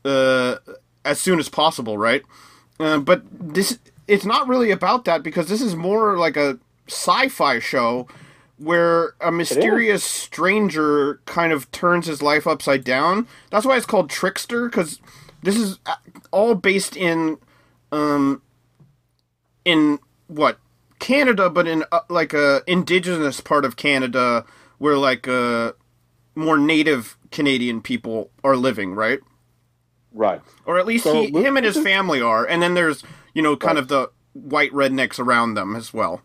uh, 0.04 0.56
as 1.04 1.20
soon 1.20 1.40
as 1.40 1.48
possible, 1.48 1.98
right? 1.98 2.22
Uh, 2.78 2.98
but 2.98 3.22
this 3.32 3.78
it's 4.06 4.24
not 4.24 4.48
really 4.48 4.70
about 4.70 5.04
that 5.04 5.22
because 5.22 5.48
this 5.48 5.60
is 5.60 5.74
more 5.76 6.16
like 6.16 6.36
a 6.36 6.58
sci-fi 6.88 7.58
show 7.58 8.06
where 8.58 9.14
a 9.20 9.30
mysterious 9.30 10.02
stranger 10.02 11.20
kind 11.26 11.52
of 11.52 11.70
turns 11.70 12.06
his 12.06 12.22
life 12.22 12.46
upside 12.46 12.84
down. 12.84 13.26
That's 13.50 13.64
why 13.64 13.76
it's 13.76 13.86
called 13.86 14.10
Trickster 14.10 14.68
because 14.68 15.00
this 15.42 15.56
is 15.56 15.78
uh, 15.86 15.94
all 16.32 16.54
based 16.54 16.96
in 16.96 17.38
um 17.92 18.42
in 19.64 19.98
what 20.26 20.58
Canada, 20.98 21.48
but 21.48 21.68
in 21.68 21.84
uh, 21.92 22.00
like 22.08 22.34
a 22.34 22.62
indigenous 22.66 23.40
part 23.40 23.64
of 23.64 23.76
Canada 23.76 24.44
where 24.78 24.96
like 24.96 25.28
uh 25.28 25.72
more 26.34 26.58
native 26.58 27.16
Canadian 27.30 27.80
people 27.80 28.30
are 28.42 28.56
living, 28.56 28.94
right? 28.94 29.20
right 30.12 30.40
Or 30.66 30.78
at 30.78 30.86
least 30.86 31.04
So, 31.04 31.22
he, 31.22 31.30
him 31.30 31.56
and 31.56 31.66
his 31.66 31.78
family 31.78 32.20
are, 32.20 32.44
and 32.44 32.62
then 32.62 32.74
there's 32.74 33.02
you 33.34 33.42
know 33.42 33.56
kind 33.56 33.78
of 33.78 33.88
the 33.88 34.10
white 34.32 34.72
rednecks 34.72 35.18
around 35.18 35.54
them 35.54 35.76
as 35.76 35.92
well. 35.94 36.22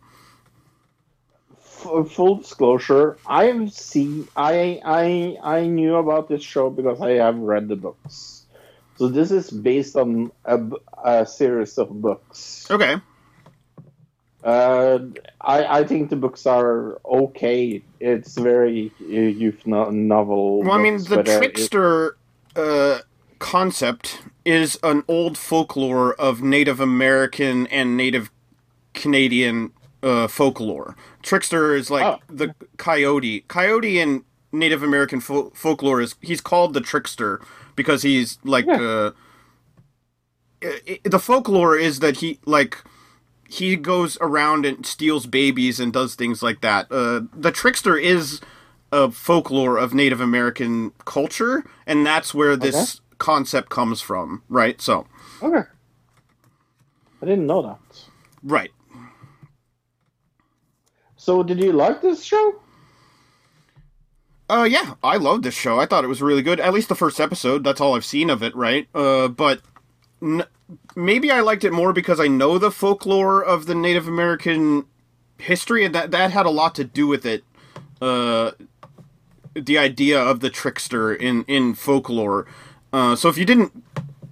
F- 1.86 2.12
full 2.12 2.36
disclosure 2.36 3.18
i've 3.28 3.72
seen 3.72 4.28
i 4.36 4.80
i 4.86 5.38
i 5.44 5.68
knew 5.68 5.96
about 5.96 6.30
this 6.30 6.42
show 6.44 6.70
because 6.70 7.02
i 7.02 7.12
have 7.12 7.38
read 7.38 7.68
the 7.68 7.76
books 7.76 8.46
so 8.98 9.08
this 9.08 9.32
is 9.32 9.50
based 9.52 9.96
on 9.96 10.32
a 11.04 11.26
series 11.26 11.78
of 11.78 11.90
books 12.02 12.68
Okay, 12.72 12.96
uh, 14.44 15.00
I, 15.42 15.80
I 15.80 15.84
think 15.86 16.10
the 16.10 16.16
books 16.18 16.46
are 16.46 17.00
okay. 17.06 17.82
It's 18.00 18.38
very 18.38 18.92
uh, 19.02 19.06
youth 19.06 19.66
no- 19.66 19.90
novel. 19.90 20.64
well, 20.64 20.72
I 20.74 20.82
mean 20.82 20.98
the 21.04 21.20
it- 21.20 21.26
trickster 21.26 22.18
uh, 22.56 23.00
concept 23.40 24.22
is 24.44 24.78
an 24.84 25.04
old 25.08 25.38
folklore 25.38 26.14
of 26.16 26.42
Native 26.42 26.80
American 26.82 27.68
and 27.68 27.96
Native 27.96 28.30
Canadian 28.94 29.72
uh, 30.02 30.28
folklore. 30.28 30.96
Trickster 31.24 31.76
is 31.76 31.90
like 31.90 32.04
Oh. 32.06 32.20
the 32.30 32.54
coyote. 32.78 33.42
Coyote 33.48 34.00
in 34.00 34.24
Native 34.52 34.84
American 34.84 35.20
fol- 35.20 35.52
folklore 35.56 36.00
is 36.02 36.16
he's 36.22 36.42
called 36.42 36.74
the 36.76 36.82
trickster 36.82 37.42
because 37.76 38.04
he's 38.04 38.38
like 38.44 38.66
Yeah. 38.66 38.80
uh, 38.82 39.12
the 41.04 41.20
folklore 41.20 41.76
is 41.78 42.00
that 42.00 42.18
he 42.18 42.40
like 42.46 42.78
he 43.50 43.76
goes 43.76 44.18
around 44.22 44.66
and 44.66 44.86
steals 44.86 45.26
babies 45.28 45.80
and 45.80 45.92
does 45.94 46.16
things 46.16 46.42
like 46.42 46.62
that. 46.62 46.88
Uh, 46.92 47.22
the 47.34 47.52
trickster 47.52 47.98
is 47.98 48.40
a 48.92 49.12
folklore 49.12 49.78
of 49.78 49.94
Native 49.94 50.22
American 50.22 50.92
culture, 51.06 51.64
and 51.86 52.06
that's 52.06 52.34
where 52.34 52.56
this 52.56 53.02
concept 53.18 53.70
comes 53.70 54.02
from, 54.02 54.42
right? 54.50 54.80
So, 54.82 55.06
okay. 55.42 55.64
I 57.22 57.26
didn't 57.26 57.46
know 57.48 57.62
that. 57.62 57.80
right. 58.44 58.72
So, 61.24 61.42
did 61.42 61.62
you 61.62 61.72
like 61.72 62.02
this 62.02 62.22
show? 62.22 62.60
Uh, 64.50 64.68
yeah, 64.70 64.96
I 65.02 65.16
loved 65.16 65.46
this 65.46 65.54
show. 65.54 65.80
I 65.80 65.86
thought 65.86 66.04
it 66.04 66.10
was 66.10 66.22
really 66.22 66.42
good. 66.42 66.60
At 66.60 66.74
least 66.74 66.90
the 66.90 66.96
first 66.96 67.18
episode. 67.22 67.64
That's 67.64 67.80
all 67.80 67.96
I've 67.96 68.04
seen 68.04 68.30
of 68.30 68.44
it, 68.44 68.54
right? 68.54 68.90
Uh, 68.94 69.30
but 69.30 69.62
n- 70.22 70.44
maybe 70.98 71.32
I 71.32 71.40
liked 71.40 71.64
it 71.64 71.72
more 71.72 71.94
because 71.94 72.20
I 72.20 72.28
know 72.28 72.58
the 72.58 72.72
folklore 72.72 73.42
of 73.42 73.68
the 73.68 73.74
Native 73.74 74.06
American 74.06 74.86
history, 75.38 75.86
and 75.86 75.96
that 75.96 76.12
that 76.12 76.32
had 76.32 76.46
a 76.46 76.50
lot 76.50 76.76
to 76.76 76.84
do 76.84 77.08
with 77.08 77.26
it. 77.26 77.46
Uh, 78.02 78.52
the 79.54 79.78
idea 79.78 80.22
of 80.22 80.42
the 80.42 80.50
trickster 80.50 81.16
in 81.16 81.46
in 81.46 81.74
folklore. 81.74 82.48
Uh, 82.92 83.16
so 83.16 83.30
if 83.30 83.38
you 83.38 83.46
didn't 83.46 83.82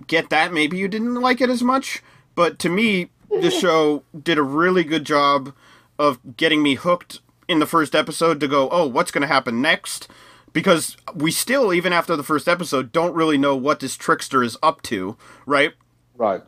get 0.07 0.29
that, 0.29 0.51
maybe 0.51 0.77
you 0.77 0.89
didn't 0.89 1.15
like 1.15 1.39
it 1.39 1.49
as 1.49 1.63
much. 1.63 2.03
But 2.35 2.59
to 2.59 2.67
me, 2.67 3.11
the 3.29 3.49
show 3.61 4.03
did 4.21 4.37
a 4.37 4.43
really 4.43 4.83
good 4.83 5.05
job 5.05 5.53
of 6.01 6.35
getting 6.37 6.61
me 6.63 6.75
hooked 6.75 7.19
in 7.47 7.59
the 7.59 7.65
first 7.65 7.95
episode 7.95 8.39
to 8.39 8.47
go, 8.47 8.69
oh, 8.71 8.87
what's 8.87 9.11
going 9.11 9.21
to 9.21 9.27
happen 9.27 9.61
next? 9.61 10.07
because 10.53 10.97
we 11.15 11.31
still, 11.31 11.71
even 11.73 11.93
after 11.93 12.17
the 12.17 12.23
first 12.23 12.45
episode, 12.49 12.91
don't 12.91 13.13
really 13.15 13.37
know 13.37 13.55
what 13.55 13.79
this 13.79 13.95
trickster 13.95 14.43
is 14.43 14.57
up 14.61 14.81
to, 14.81 15.15
right? 15.45 15.71
Right. 16.17 16.41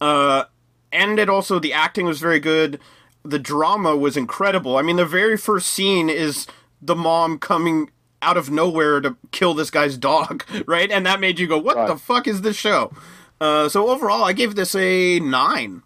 Uh, 0.00 0.44
and 0.90 1.18
it 1.18 1.28
also 1.28 1.58
the 1.58 1.74
acting 1.74 2.06
was 2.06 2.18
very 2.18 2.40
good. 2.40 2.80
The 3.24 3.38
drama 3.38 3.94
was 3.94 4.16
incredible. 4.16 4.78
I 4.78 4.82
mean, 4.82 4.96
the 4.96 5.04
very 5.04 5.36
first 5.36 5.68
scene 5.68 6.08
is 6.08 6.46
the 6.80 6.96
mom 6.96 7.38
coming 7.38 7.90
out 8.22 8.38
of 8.38 8.50
nowhere 8.50 9.02
to 9.02 9.18
kill 9.32 9.52
this 9.52 9.70
guy's 9.70 9.98
dog, 9.98 10.42
right? 10.66 10.90
And 10.90 11.04
that 11.04 11.20
made 11.20 11.38
you 11.38 11.46
go, 11.46 11.58
"What 11.58 11.76
Right. 11.76 11.88
the 11.88 11.96
fuck 11.98 12.26
is 12.26 12.40
this 12.40 12.56
show?" 12.56 12.90
Uh, 13.38 13.68
so 13.68 13.90
overall, 13.90 14.24
I 14.24 14.32
gave 14.32 14.54
this 14.54 14.74
a 14.74 15.20
nine. 15.20 15.82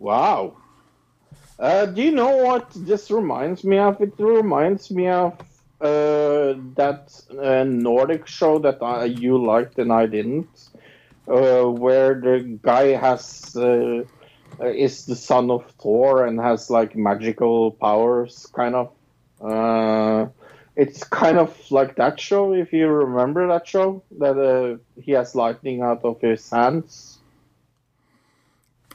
Wow. 0.00 0.56
Uh, 1.58 1.86
do 1.86 2.02
you 2.02 2.12
know 2.12 2.36
what 2.38 2.70
this 2.74 3.10
reminds 3.10 3.64
me 3.64 3.78
of? 3.78 4.00
It 4.00 4.14
reminds 4.18 4.90
me 4.90 5.08
of 5.08 5.34
uh, 5.80 6.54
that 6.74 7.22
uh, 7.30 7.64
Nordic 7.64 8.26
show 8.26 8.58
that 8.60 8.82
I, 8.82 9.04
you 9.04 9.38
liked 9.38 9.78
and 9.78 9.92
I 9.92 10.06
didn't, 10.06 10.68
uh, 11.28 11.64
where 11.64 12.14
the 12.20 12.58
guy 12.62 12.96
has 12.96 13.54
uh, 13.56 14.02
uh, 14.60 14.66
is 14.66 15.06
the 15.06 15.16
son 15.16 15.50
of 15.50 15.70
Thor 15.80 16.26
and 16.26 16.40
has 16.40 16.70
like 16.70 16.96
magical 16.96 17.72
powers, 17.72 18.46
kind 18.52 18.74
of. 18.74 18.92
Uh, 19.40 20.26
it's 20.76 21.04
kind 21.04 21.38
of 21.38 21.56
like 21.70 21.96
that 21.96 22.18
show, 22.18 22.52
if 22.52 22.72
you 22.72 22.88
remember 22.88 23.46
that 23.48 23.66
show, 23.66 24.02
that 24.18 24.38
uh, 24.38 25.00
he 25.00 25.12
has 25.12 25.34
lightning 25.34 25.82
out 25.82 26.04
of 26.04 26.20
his 26.20 26.50
hands. 26.50 27.18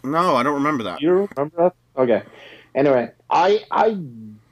No, 0.04 0.36
I 0.36 0.44
don't 0.44 0.56
remember 0.56 0.84
that. 0.86 1.02
You 1.02 1.30
remember 1.36 1.56
that? 1.58 1.76
Okay. 2.00 2.24
Anyway, 2.74 3.12
I 3.30 3.66
I 3.70 3.98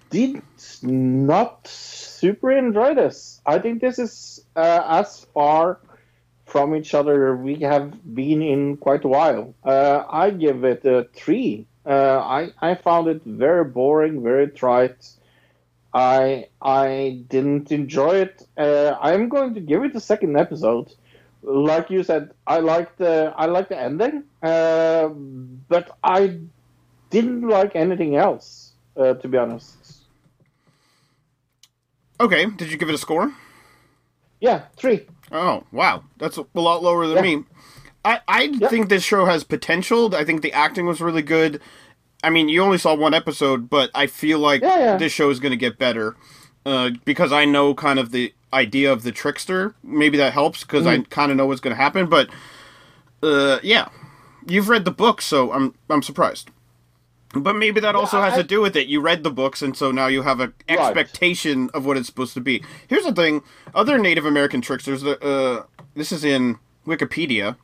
did 0.09 0.41
not 0.83 1.67
super 1.67 2.51
enjoy 2.51 2.93
this. 2.93 3.41
I 3.45 3.59
think 3.59 3.81
this 3.81 3.99
is 3.99 4.45
uh, 4.55 4.83
as 4.85 5.25
far 5.33 5.79
from 6.45 6.75
each 6.75 6.93
other 6.93 7.35
we 7.37 7.55
have 7.61 7.91
been 8.15 8.41
in 8.41 8.77
quite 8.77 9.05
a 9.05 9.07
while. 9.07 9.55
Uh, 9.63 10.03
I 10.09 10.31
give 10.31 10.65
it 10.65 10.85
a 10.85 11.07
three. 11.13 11.67
Uh, 11.85 12.19
I 12.19 12.51
I 12.61 12.75
found 12.75 13.07
it 13.07 13.21
very 13.25 13.63
boring, 13.63 14.23
very 14.23 14.49
trite. 14.49 15.07
I 15.93 16.47
I 16.61 17.23
didn't 17.29 17.71
enjoy 17.71 18.15
it. 18.27 18.45
Uh, 18.57 18.97
I'm 18.99 19.29
going 19.29 19.53
to 19.53 19.61
give 19.61 19.85
it 19.85 19.95
a 19.95 20.01
second 20.01 20.37
episode. 20.37 20.93
Like 21.43 21.89
you 21.89 22.03
said, 22.03 22.31
I 22.45 22.59
like 22.59 22.97
the 22.97 23.33
I 23.37 23.45
like 23.45 23.69
the 23.69 23.79
ending, 23.79 24.23
uh, 24.43 25.07
but 25.07 25.91
I 26.03 26.39
didn't 27.09 27.47
like 27.47 27.75
anything 27.75 28.15
else. 28.15 28.73
Uh, 28.95 29.13
to 29.13 29.27
be 29.27 29.37
honest, 29.37 29.75
Okay, 32.19 32.45
did 32.47 32.71
you 32.71 32.77
give 32.77 32.89
it 32.89 32.95
a 32.95 32.97
score? 32.97 33.31
yeah, 34.39 34.63
three. 34.75 35.05
Oh, 35.31 35.63
wow. 35.71 36.03
That's 36.17 36.37
a 36.37 36.45
lot 36.55 36.81
lower 36.83 37.05
than 37.07 37.17
Yeah. 37.17 37.21
me. 37.37 37.43
I, 38.05 38.21
I 38.27 38.47
think 38.69 38.87
this 38.89 39.03
show 39.03 39.25
has 39.25 39.43
potential. 39.43 40.15
I 40.15 40.23
think 40.23 40.41
the 40.41 40.53
acting 40.53 40.85
was 40.85 41.01
really 41.01 41.21
good. 41.21 41.59
I 42.23 42.29
mean, 42.29 42.47
you 42.49 42.61
only 42.63 42.77
saw 42.77 42.95
one 42.95 43.13
episode, 43.13 43.69
but 43.69 43.91
I 43.93 44.07
feel 44.07 44.39
like 44.39 44.61
Yeah, 44.61 44.79
yeah. 44.79 44.97
this 44.97 45.11
show 45.11 45.29
is 45.29 45.39
going 45.39 45.51
to 45.51 45.57
get 45.57 45.77
better 45.77 46.15
uh, 46.65 46.91
because 47.05 47.31
I 47.31 47.45
know 47.45 47.73
kind 47.75 47.99
of 47.99 48.11
the 48.11 48.33
idea 48.53 48.91
of 48.91 49.03
the 49.03 49.11
trickster. 49.11 49.75
Maybe 49.83 50.17
that 50.17 50.33
helps 50.33 50.61
because 50.63 50.85
I 50.87 50.97
Mm. 50.99 51.09
kind 51.09 51.31
of 51.31 51.37
know 51.37 51.45
what's 51.45 51.61
going 51.61 51.75
to 51.75 51.81
happen. 51.81 52.07
But 52.07 52.29
uh, 53.21 53.59
yeah, 53.63 53.89
you've 54.47 54.69
read 54.69 54.85
the 54.85 54.91
book, 54.91 55.21
so 55.21 55.51
I'm 55.51 55.73
I'm 55.89 56.01
surprised. 56.01 56.49
But 57.33 57.55
maybe 57.57 57.79
that 57.81 57.95
also 57.95 58.21
has 58.21 58.33
I- 58.33 58.37
to 58.37 58.43
do 58.43 58.61
with 58.61 58.75
it. 58.75 58.87
You 58.87 59.01
read 59.01 59.23
the 59.23 59.29
books, 59.31 59.61
and 59.61 59.75
so 59.75 59.91
now 59.91 60.07
you 60.07 60.21
have 60.21 60.39
an 60.39 60.53
expectation 60.69 61.69
of 61.73 61.85
what 61.85 61.97
it's 61.97 62.07
supposed 62.07 62.33
to 62.35 62.41
be. 62.41 62.63
Here's 62.87 63.03
the 63.03 63.13
thing: 63.13 63.41
other 63.75 63.97
Native 63.97 64.25
American 64.25 64.61
tricksters. 64.61 65.01
the, 65.01 65.19
Uh, 65.23 65.63
this 65.95 66.11
is 66.11 66.23
in 66.23 66.57
Wikipedia. 66.85 67.57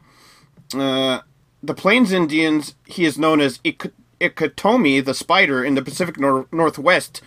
Uh, 0.75 1.19
the 1.61 1.73
Plains 1.73 2.11
Indians. 2.11 2.75
He 2.85 3.05
is 3.05 3.17
known 3.17 3.39
as 3.39 3.59
Ik- 3.63 3.93
Ikatomi, 4.19 5.03
the 5.03 5.13
spider 5.13 5.63
in 5.63 5.75
the 5.75 5.81
Pacific 5.81 6.19
nor- 6.19 6.47
Northwest. 6.51 7.21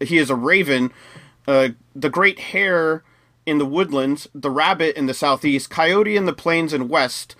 He 0.00 0.18
is 0.18 0.28
a 0.30 0.34
raven. 0.36 0.92
Uh, 1.46 1.70
the 1.96 2.10
great 2.10 2.38
hare 2.38 3.02
in 3.46 3.56
the 3.58 3.64
woodlands. 3.66 4.28
The 4.34 4.50
rabbit 4.50 4.94
in 4.96 5.06
the 5.06 5.14
southeast. 5.14 5.70
Coyote 5.70 6.16
in 6.16 6.26
the 6.26 6.34
plains 6.34 6.74
and 6.74 6.90
west 6.90 7.34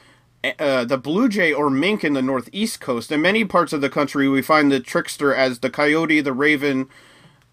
uh, 0.59 0.85
the 0.85 0.99
blue 0.99 1.29
jay 1.29 1.53
or 1.53 1.71
mink 1.71 2.05
in 2.05 2.13
the 2.15 2.23
northeast 2.23 2.81
coast. 2.81 3.11
In 3.11 3.23
many 3.23 3.45
parts 3.45 3.73
of 3.73 3.81
the 3.81 3.91
country, 3.91 4.29
we 4.29 4.43
find 4.43 4.71
the 4.71 4.81
trickster 4.81 5.35
as 5.35 5.59
the 5.61 5.71
coyote, 5.71 6.21
the 6.21 6.33
raven, 6.33 6.89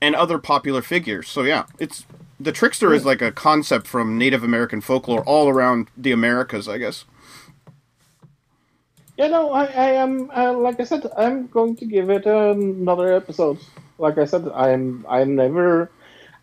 and 0.01 0.15
other 0.15 0.37
popular 0.37 0.81
figures. 0.81 1.27
So 1.27 1.43
yeah, 1.43 1.65
it's 1.79 2.05
the 2.39 2.51
trickster 2.51 2.93
is 2.93 3.05
like 3.05 3.21
a 3.21 3.31
concept 3.31 3.87
from 3.87 4.17
Native 4.17 4.43
American 4.43 4.81
folklore 4.81 5.23
all 5.23 5.49
around 5.49 5.89
the 5.97 6.11
Americas, 6.11 6.67
I 6.67 6.77
guess. 6.77 7.05
Yeah, 9.17 9.27
no, 9.27 9.51
I, 9.51 9.65
I 9.65 9.89
am 9.91 10.29
uh, 10.35 10.53
like 10.53 10.79
I 10.79 10.83
said, 10.83 11.09
I'm 11.17 11.47
going 11.47 11.75
to 11.77 11.85
give 11.85 12.09
it 12.09 12.25
another 12.25 13.13
episode. 13.13 13.59
Like 13.97 14.17
I 14.17 14.25
said, 14.25 14.47
I'm 14.49 15.05
I'm 15.07 15.35
never, 15.35 15.89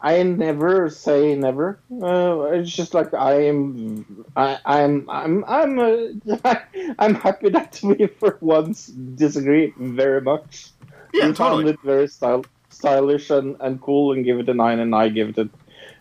I 0.02 0.20
never 0.24 0.90
say 0.90 1.36
never. 1.36 1.78
Uh, 1.90 2.42
it's 2.50 2.72
just 2.72 2.92
like 2.92 3.14
I 3.14 3.46
am, 3.46 4.26
I, 4.34 4.58
I'm 4.66 5.08
I'm 5.08 5.44
I'm 5.46 5.78
uh, 5.78 6.54
I'm 6.98 7.14
happy 7.14 7.50
that 7.50 7.78
we 7.84 8.06
for 8.18 8.36
once 8.40 8.88
disagree 8.88 9.72
very 9.78 10.20
much. 10.20 10.70
Yeah, 11.14 11.26
you 11.26 11.34
found 11.34 11.68
it 11.68 11.78
very 11.84 12.08
style, 12.08 12.44
stylish 12.70 13.30
and, 13.30 13.56
and 13.60 13.80
cool, 13.80 14.12
and 14.12 14.24
give 14.24 14.40
it 14.40 14.48
a 14.48 14.54
nine, 14.54 14.80
and 14.80 14.92
I 14.92 15.08
give 15.08 15.28
it 15.30 15.38
a, 15.38 15.48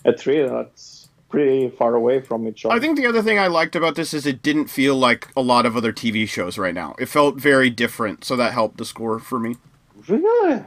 a 0.10 0.18
three. 0.18 0.48
That's 0.48 1.10
pretty 1.30 1.70
far 1.70 1.94
away 1.94 2.22
from 2.22 2.48
each 2.48 2.66
other. 2.66 2.74
I 2.74 2.80
think 2.80 2.98
the 2.98 3.06
other 3.06 3.22
thing 3.22 3.38
I 3.38 3.48
liked 3.48 3.76
about 3.76 3.94
this 3.94 4.16
is 4.16 4.26
it 4.26 4.42
didn't 4.42 4.68
feel 4.68 4.96
like 4.96 5.28
a 5.38 5.42
lot 5.42 5.68
of 5.68 5.78
other 5.78 5.94
TV 5.94 6.28
shows 6.28 6.58
right 6.58 6.74
now. 6.74 6.96
It 6.98 7.06
felt 7.06 7.36
very 7.36 7.70
different, 7.70 8.24
so 8.24 8.36
that 8.36 8.54
helped 8.54 8.78
the 8.78 8.86
score 8.86 9.20
for 9.20 9.38
me. 9.38 9.58
really. 10.08 10.64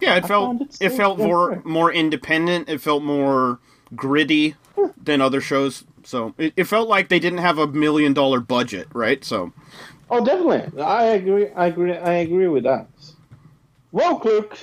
Yeah, 0.00 0.16
it 0.16 0.24
I 0.24 0.28
felt 0.28 0.62
it 0.80 0.90
felt 0.90 1.18
more 1.18 1.62
more 1.64 1.92
independent. 1.92 2.68
It 2.68 2.80
felt 2.80 3.02
more 3.02 3.58
gritty 3.94 4.56
than 5.02 5.20
other 5.20 5.40
shows. 5.40 5.84
So 6.02 6.34
it, 6.36 6.52
it 6.56 6.64
felt 6.64 6.88
like 6.88 7.08
they 7.08 7.18
didn't 7.18 7.38
have 7.38 7.58
a 7.58 7.66
million 7.66 8.12
dollar 8.12 8.40
budget, 8.40 8.88
right? 8.92 9.24
So 9.24 9.52
Oh, 10.10 10.24
definitely. 10.24 10.82
I 10.82 11.04
agree. 11.04 11.48
I 11.50 11.66
agree. 11.66 11.96
I 11.96 12.12
agree 12.14 12.48
with 12.48 12.64
that. 12.64 12.86
Well, 13.92 14.20
Luke, 14.24 14.58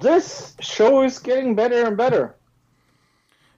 this 0.00 0.56
show 0.60 1.02
is 1.04 1.18
getting 1.18 1.54
better 1.54 1.86
and 1.86 1.96
better. 1.96 2.34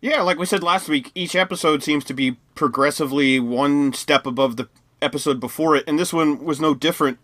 yeah, 0.01 0.21
like 0.21 0.39
we 0.39 0.47
said 0.47 0.63
last 0.63 0.89
week, 0.89 1.11
each 1.15 1.35
episode 1.37 1.83
seems 1.83 2.05
to 2.05 2.15
be 2.15 2.37
progressively 2.55 3.39
one 3.41 3.93
step 3.93 4.27
above 4.27 4.57
the 4.57 4.69
episode 5.01 5.41
before 5.41 5.77
it, 5.77 5.85
and 5.87 5.99
this 5.99 6.13
one 6.13 6.45
was 6.45 6.61
no 6.61 6.75
different. 6.75 7.19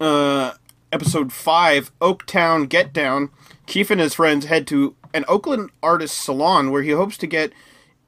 Uh, 0.00 0.52
episode 0.94 1.32
five, 1.32 1.90
Oaktown 2.00 2.68
Get 2.68 2.92
Down. 2.92 3.30
Keef 3.66 3.90
and 3.90 4.00
his 4.00 4.14
friends 4.14 4.46
head 4.46 4.64
to 4.68 4.94
an 5.12 5.24
Oakland 5.26 5.70
artist 5.82 6.16
salon 6.16 6.70
where 6.70 6.82
he 6.82 6.92
hopes 6.92 7.18
to 7.18 7.26
get 7.26 7.52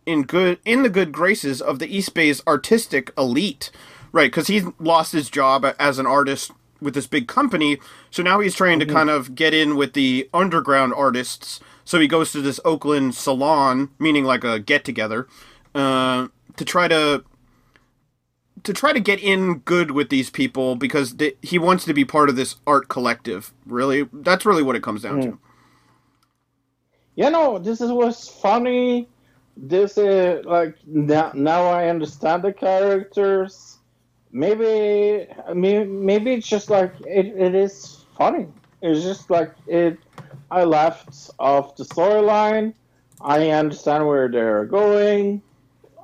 in 0.06 0.22
good 0.22 0.60
in 0.64 0.84
the 0.84 0.88
good 0.88 1.10
graces 1.10 1.60
of 1.60 1.80
the 1.80 1.88
East 1.88 2.14
Bay's 2.14 2.40
artistic 2.46 3.10
elite. 3.18 3.72
Right, 4.12 4.30
because 4.30 4.46
he's 4.46 4.64
lost 4.78 5.12
his 5.12 5.28
job 5.28 5.66
as 5.80 5.98
an 5.98 6.06
artist 6.06 6.52
with 6.80 6.94
this 6.94 7.08
big 7.08 7.26
company, 7.26 7.78
so 8.10 8.22
now 8.22 8.38
he's 8.38 8.54
trying 8.54 8.78
to 8.78 8.86
kind 8.86 9.10
of 9.10 9.34
get 9.34 9.52
in 9.52 9.76
with 9.76 9.94
the 9.94 10.28
underground 10.32 10.94
artists. 10.94 11.58
So 11.84 11.98
he 11.98 12.06
goes 12.06 12.32
to 12.32 12.40
this 12.40 12.60
Oakland 12.64 13.14
salon, 13.14 13.90
meaning 13.98 14.24
like 14.24 14.44
a 14.44 14.58
get 14.58 14.84
together, 14.84 15.26
uh, 15.74 16.28
to 16.56 16.64
try 16.64 16.86
to 16.86 17.24
to 18.62 18.73
try 18.73 18.93
to 18.93 19.01
get 19.01 19.20
in 19.20 19.59
good 19.61 19.91
with 19.91 20.09
these 20.09 20.31
people 20.31 20.77
because 20.77 21.15
th- 21.15 21.37
he 21.43 21.59
wants 21.59 21.85
to 21.85 21.95
be 21.95 22.05
part 22.05 22.28
of 22.28 22.37
this 22.37 22.57
art 22.66 22.89
collective. 22.89 23.53
Really, 23.66 24.09
that's 24.12 24.47
really 24.47 24.62
what 24.62 24.77
it 24.77 24.83
comes 24.83 25.03
down 25.03 25.20
to. 25.20 25.31
Hmm. 25.31 25.37
Yeah, 27.15 27.31
no, 27.31 27.59
this 27.59 27.81
is, 27.81 27.91
was 27.91 28.28
funny. 28.28 29.09
This 29.57 29.97
is 29.97 30.45
like 30.45 30.77
now. 30.87 31.33
Now 31.35 31.65
I 31.65 31.89
understand 31.89 32.43
the 32.43 32.53
characters. 32.53 33.78
Maybe, 34.33 35.27
mean, 35.55 36.05
maybe 36.05 36.35
it's 36.35 36.47
just 36.47 36.69
like 36.69 36.93
it, 37.07 37.27
it 37.27 37.55
is 37.55 38.05
funny. 38.19 38.49
It's 38.83 39.03
just 39.03 39.31
like 39.31 39.55
it. 39.66 39.99
I 40.51 40.65
laughed 40.65 41.31
off 41.39 41.77
the 41.77 41.85
storyline. 41.85 42.74
I 43.20 43.49
understand 43.51 44.07
where 44.07 44.28
they're 44.28 44.66
going. 44.66 45.41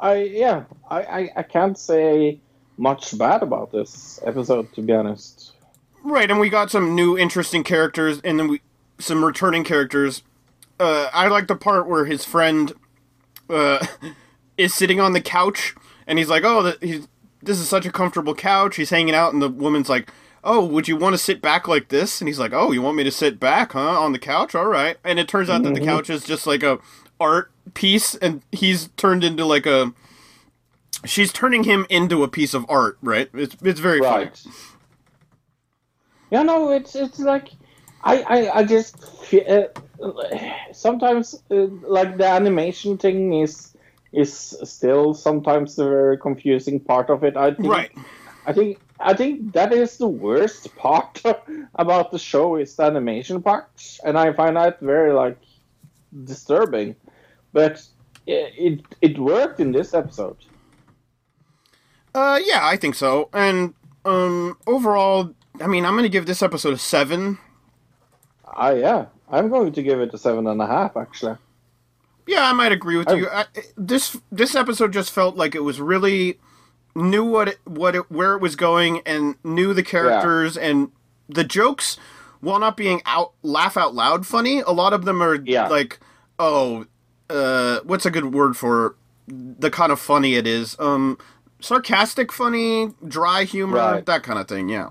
I 0.03 0.17
yeah. 0.25 0.65
I, 0.91 1.03
I 1.03 1.31
I 1.37 1.43
can't 1.45 1.79
say 1.79 2.41
much 2.77 3.17
bad 3.17 3.43
about 3.43 3.71
this 3.71 4.21
episode 4.27 4.73
to 4.75 4.83
be 4.83 4.93
honest. 4.93 5.53
Right, 6.05 6.29
and 6.29 6.41
we 6.41 6.51
got 6.51 6.71
some 6.71 6.97
new 6.97 7.17
interesting 7.17 7.63
characters, 7.63 8.21
and 8.25 8.39
then 8.39 8.49
we 8.49 8.61
some 8.99 9.25
returning 9.25 9.63
characters. 9.63 10.23
Uh, 10.81 11.09
I 11.13 11.29
like 11.29 11.47
the 11.47 11.55
part 11.55 11.89
where 11.89 12.05
his 12.05 12.25
friend 12.25 12.73
uh, 13.49 13.87
is 14.59 14.75
sitting 14.75 15.01
on 15.01 15.13
the 15.13 15.21
couch, 15.21 15.75
and 16.09 16.19
he's 16.19 16.29
like, 16.29 16.43
"Oh, 16.45 16.63
the, 16.65 16.79
he's, 16.81 17.07
this 17.41 17.61
is 17.61 17.69
such 17.69 17.87
a 17.87 17.93
comfortable 17.93 18.35
couch." 18.35 18.77
He's 18.77 18.91
hanging 18.91 19.15
out, 19.15 19.33
and 19.33 19.41
the 19.41 19.49
woman's 19.49 19.89
like, 19.89 20.11
"Oh, 20.43 20.65
would 20.65 20.89
you 20.89 20.97
want 20.97 21.15
to 21.15 21.19
sit 21.19 21.41
back 21.41 21.69
like 21.69 21.89
this?" 21.89 22.21
And 22.21 22.27
he's 22.27 22.41
like, 22.41 22.53
"Oh, 22.53 22.73
you 22.73 22.83
want 22.83 22.97
me 22.97 23.05
to 23.05 23.13
sit 23.13 23.39
back, 23.39 23.73
huh, 23.73 24.01
on 24.01 24.11
the 24.11 24.19
couch? 24.19 24.57
All 24.57 24.67
right." 24.67 24.97
And 25.05 25.21
it 25.21 25.29
turns 25.29 25.49
out 25.49 25.63
that 25.63 25.75
the 25.75 25.81
couch 25.81 26.11
is 26.11 26.25
just 26.25 26.49
like 26.49 26.65
a 26.65 26.81
art 27.23 27.51
piece, 27.75 28.15
and 28.17 28.43
he's 28.53 28.89
turned 28.97 29.25
into 29.25 29.45
like 29.45 29.67
a. 29.67 29.93
She's 31.05 31.33
turning 31.33 31.65
him 31.65 31.87
into 31.89 32.23
a 32.23 32.29
piece 32.29 32.55
of 32.55 32.67
art, 32.69 32.99
right? 33.03 33.31
It's 33.35 33.57
it's 33.63 33.81
very 33.81 34.01
right. 34.01 34.37
funny. 34.37 34.55
Yeah, 36.31 36.43
no, 36.43 36.71
it's 36.71 36.97
it's 36.97 37.19
like 37.19 37.49
I 38.03 38.23
I, 38.23 38.59
I 38.59 38.65
just 38.65 38.97
uh, 39.35 39.69
sometimes 40.73 41.35
uh, 41.51 41.67
like 41.83 42.17
the 42.17 42.27
animation 42.27 42.99
thing 42.99 43.35
is 43.35 43.77
is 44.13 44.57
still 44.65 45.15
sometimes 45.15 45.77
the 45.77 45.85
very 45.85 46.19
confusing 46.19 46.81
part 46.81 47.11
of 47.11 47.25
it. 47.25 47.37
I 47.37 47.55
think, 47.55 47.69
Right. 47.69 47.91
I 48.47 48.53
think 48.53 48.79
I 49.01 49.15
think 49.15 49.53
that 49.53 49.73
is 49.73 49.99
the 49.99 50.09
worst 50.09 50.75
part 50.85 51.23
about 51.75 52.13
the 52.13 52.19
show 52.19 52.57
is 52.57 52.77
the 52.77 52.85
animation 52.85 53.43
part, 53.43 53.69
and 54.05 54.19
I 54.19 54.33
find 54.33 54.57
that 54.57 54.81
very 54.81 55.13
like 55.13 55.39
disturbing. 56.25 56.97
But 57.53 57.83
it 58.27 58.53
it, 58.57 58.81
it 59.01 59.19
worked 59.19 59.61
in 59.61 59.73
this 59.73 59.95
episode. 59.95 60.37
Uh, 62.15 62.39
yeah, 62.45 62.61
I 62.67 62.77
think 62.77 62.95
so. 62.95 63.29
And 63.33 63.75
um, 64.05 64.59
overall, 64.67 65.35
I 65.61 65.67
mean, 65.67 65.85
I'm 65.85 65.95
gonna 65.97 66.09
give 66.09 66.27
this 66.27 66.43
episode 66.43 66.75
a 66.75 66.79
seven. 66.79 67.39
Ah, 68.47 68.71
yeah, 68.71 69.07
I'm 69.31 69.49
going 69.49 69.73
to 69.73 69.83
give 69.83 70.01
it 70.01 70.13
a 70.13 70.19
seven 70.19 70.47
and 70.47 70.61
a 70.61 70.67
half 70.67 70.97
actually. 70.97 71.37
Yeah, 72.27 72.49
I 72.49 72.53
might 72.53 72.71
agree 72.73 72.97
with 72.97 73.09
I- 73.09 73.15
you. 73.15 73.29
I, 73.29 73.47
this 73.77 74.19
this 74.31 74.55
episode 74.55 74.93
just 74.93 75.11
felt 75.11 75.37
like 75.37 75.55
it 75.55 75.61
was 75.65 75.81
really 75.81 76.39
knew 76.95 77.25
what 77.25 77.49
it, 77.49 77.59
what 77.65 77.95
it, 77.97 78.11
where 78.11 78.35
it 78.35 78.43
was 78.43 78.55
going 78.55 79.01
and 79.07 79.37
knew 79.43 79.73
the 79.73 79.83
characters 79.83 80.57
and 80.59 80.91
the 81.29 81.45
jokes. 81.45 81.97
While 82.41 82.59
not 82.59 82.77
being 82.77 83.01
out 83.07 83.33
laugh 83.43 83.77
out 83.77 83.95
loud 83.95 84.27
funny, 84.27 84.61
a 84.61 84.71
lot 84.73 84.93
of 84.93 85.05
them 85.05 85.23
are 85.23 85.37
Yeah. 85.37 85.69
like, 85.69 86.01
oh, 86.39 86.87
uh, 87.33 87.81
what's 87.85 88.07
a 88.07 88.11
good 88.11 88.33
word 88.35 88.57
for 88.57 88.95
the 89.27 89.71
kind 89.71 89.91
of 89.93 89.99
funny 90.01 90.35
it 90.35 90.47
is? 90.47 90.77
Um, 90.79 91.19
sarcastic 91.61 92.31
funny, 92.33 92.91
dry 93.07 93.45
humor, 93.45 93.79
Right. 93.79 94.07
that 94.07 94.23
kind 94.23 94.39
of 94.39 94.47
thing. 94.49 94.69
Yeah. 94.69 94.91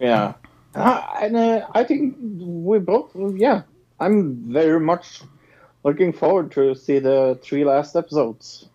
Yeah, 0.00 0.32
uh, 0.74 1.02
and 1.20 1.36
uh, 1.36 1.66
I 1.74 1.84
think 1.84 2.16
we 2.22 2.78
both. 2.78 3.10
Yeah, 3.34 3.62
I'm 4.00 4.36
very 4.52 4.80
much 4.80 5.20
looking 5.84 6.12
forward 6.12 6.50
to 6.52 6.74
see 6.74 6.98
the 6.98 7.38
three 7.42 7.64
last 7.64 7.94
episodes. 7.96 8.68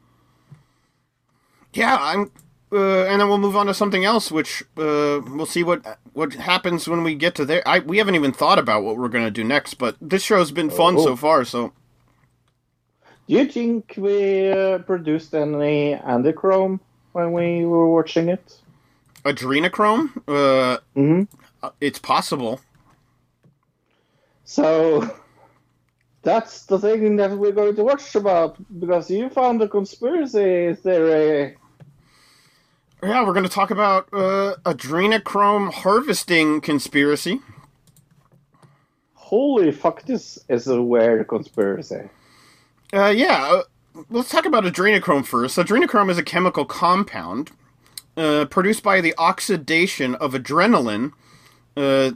Yeah, 1.74 1.98
I'm, 2.00 2.32
uh, 2.72 3.06
and 3.06 3.20
then 3.22 3.28
we'll 3.28 3.40
move 3.40 3.56
on 3.56 3.66
to 3.66 3.74
something 3.74 4.06
else, 4.06 4.32
which 4.32 4.62
uh, 4.78 5.20
we'll 5.28 5.46
see 5.48 5.64
what 5.64 6.00
what 6.14 6.34
happens 6.36 6.88
when 6.88 7.04
we 7.04 7.16
get 7.16 7.36
to 7.36 7.46
there. 7.46 7.64
I 7.68 7.80
we 7.80 7.98
haven't 7.98 8.16
even 8.16 8.32
thought 8.32 8.60
about 8.60 8.84
what 8.84 8.98
we're 8.98 9.10
gonna 9.10 9.32
do 9.32 9.44
next, 9.44 9.74
but 9.76 9.96
this 10.00 10.24
show's 10.24 10.52
been 10.52 10.70
fun 10.70 10.98
so 11.00 11.14
Oh. 11.14 11.16
far. 11.16 11.44
So 11.44 11.74
Do 13.28 13.34
you 13.34 13.46
think 13.46 13.96
we 13.98 14.52
uh, 14.52 14.80
produced 14.80 15.34
any 15.34 15.96
Andychrome 15.96 16.80
when 17.14 17.32
we 17.32 17.66
were 17.66 17.88
watching 17.88 18.30
it? 18.30 18.60
adrenochrome, 19.26 20.12
uh, 20.28 20.78
hmm 20.94 21.24
it's 21.82 21.98
possible. 21.98 22.62
So 24.44 25.10
that's 26.22 26.66
the 26.68 26.78
thing 26.78 27.16
that 27.16 27.32
we're 27.32 27.52
going 27.52 27.76
to 27.76 27.84
watch 27.84 28.14
about 28.16 28.58
because 28.80 29.10
you 29.10 29.30
found 29.30 29.62
a 29.64 29.68
conspiracy 29.68 30.76
theory. 30.76 31.58
Yeah, 33.02 33.26
we're 33.26 33.34
gonna 33.34 33.50
talk 33.50 33.72
about 33.72 34.08
uh, 34.14 34.56
adrenochrome 34.64 35.74
harvesting 35.74 36.62
conspiracy. 36.62 37.42
Holy 39.16 39.72
fuck! 39.72 40.04
This 40.04 40.38
is 40.48 40.68
a 40.68 40.80
weird 40.80 41.28
conspiracy. 41.28 42.10
Uh, 42.96 43.10
yeah, 43.10 43.44
uh, 43.52 43.64
let's 44.10 44.30
talk 44.30 44.46
about 44.46 44.64
adrenochrome 44.64 45.26
first. 45.26 45.58
Adrenochrome 45.58 46.10
is 46.10 46.18
a 46.18 46.24
chemical 46.24 46.64
compound 46.64 47.52
uh, 48.16 48.46
produced 48.46 48.84
by 48.84 49.02
the 49.02 49.14
oxidation 49.18 50.16
of 50.16 50.32
adrenaline. 50.32 51.12
Uh, 51.76 52.12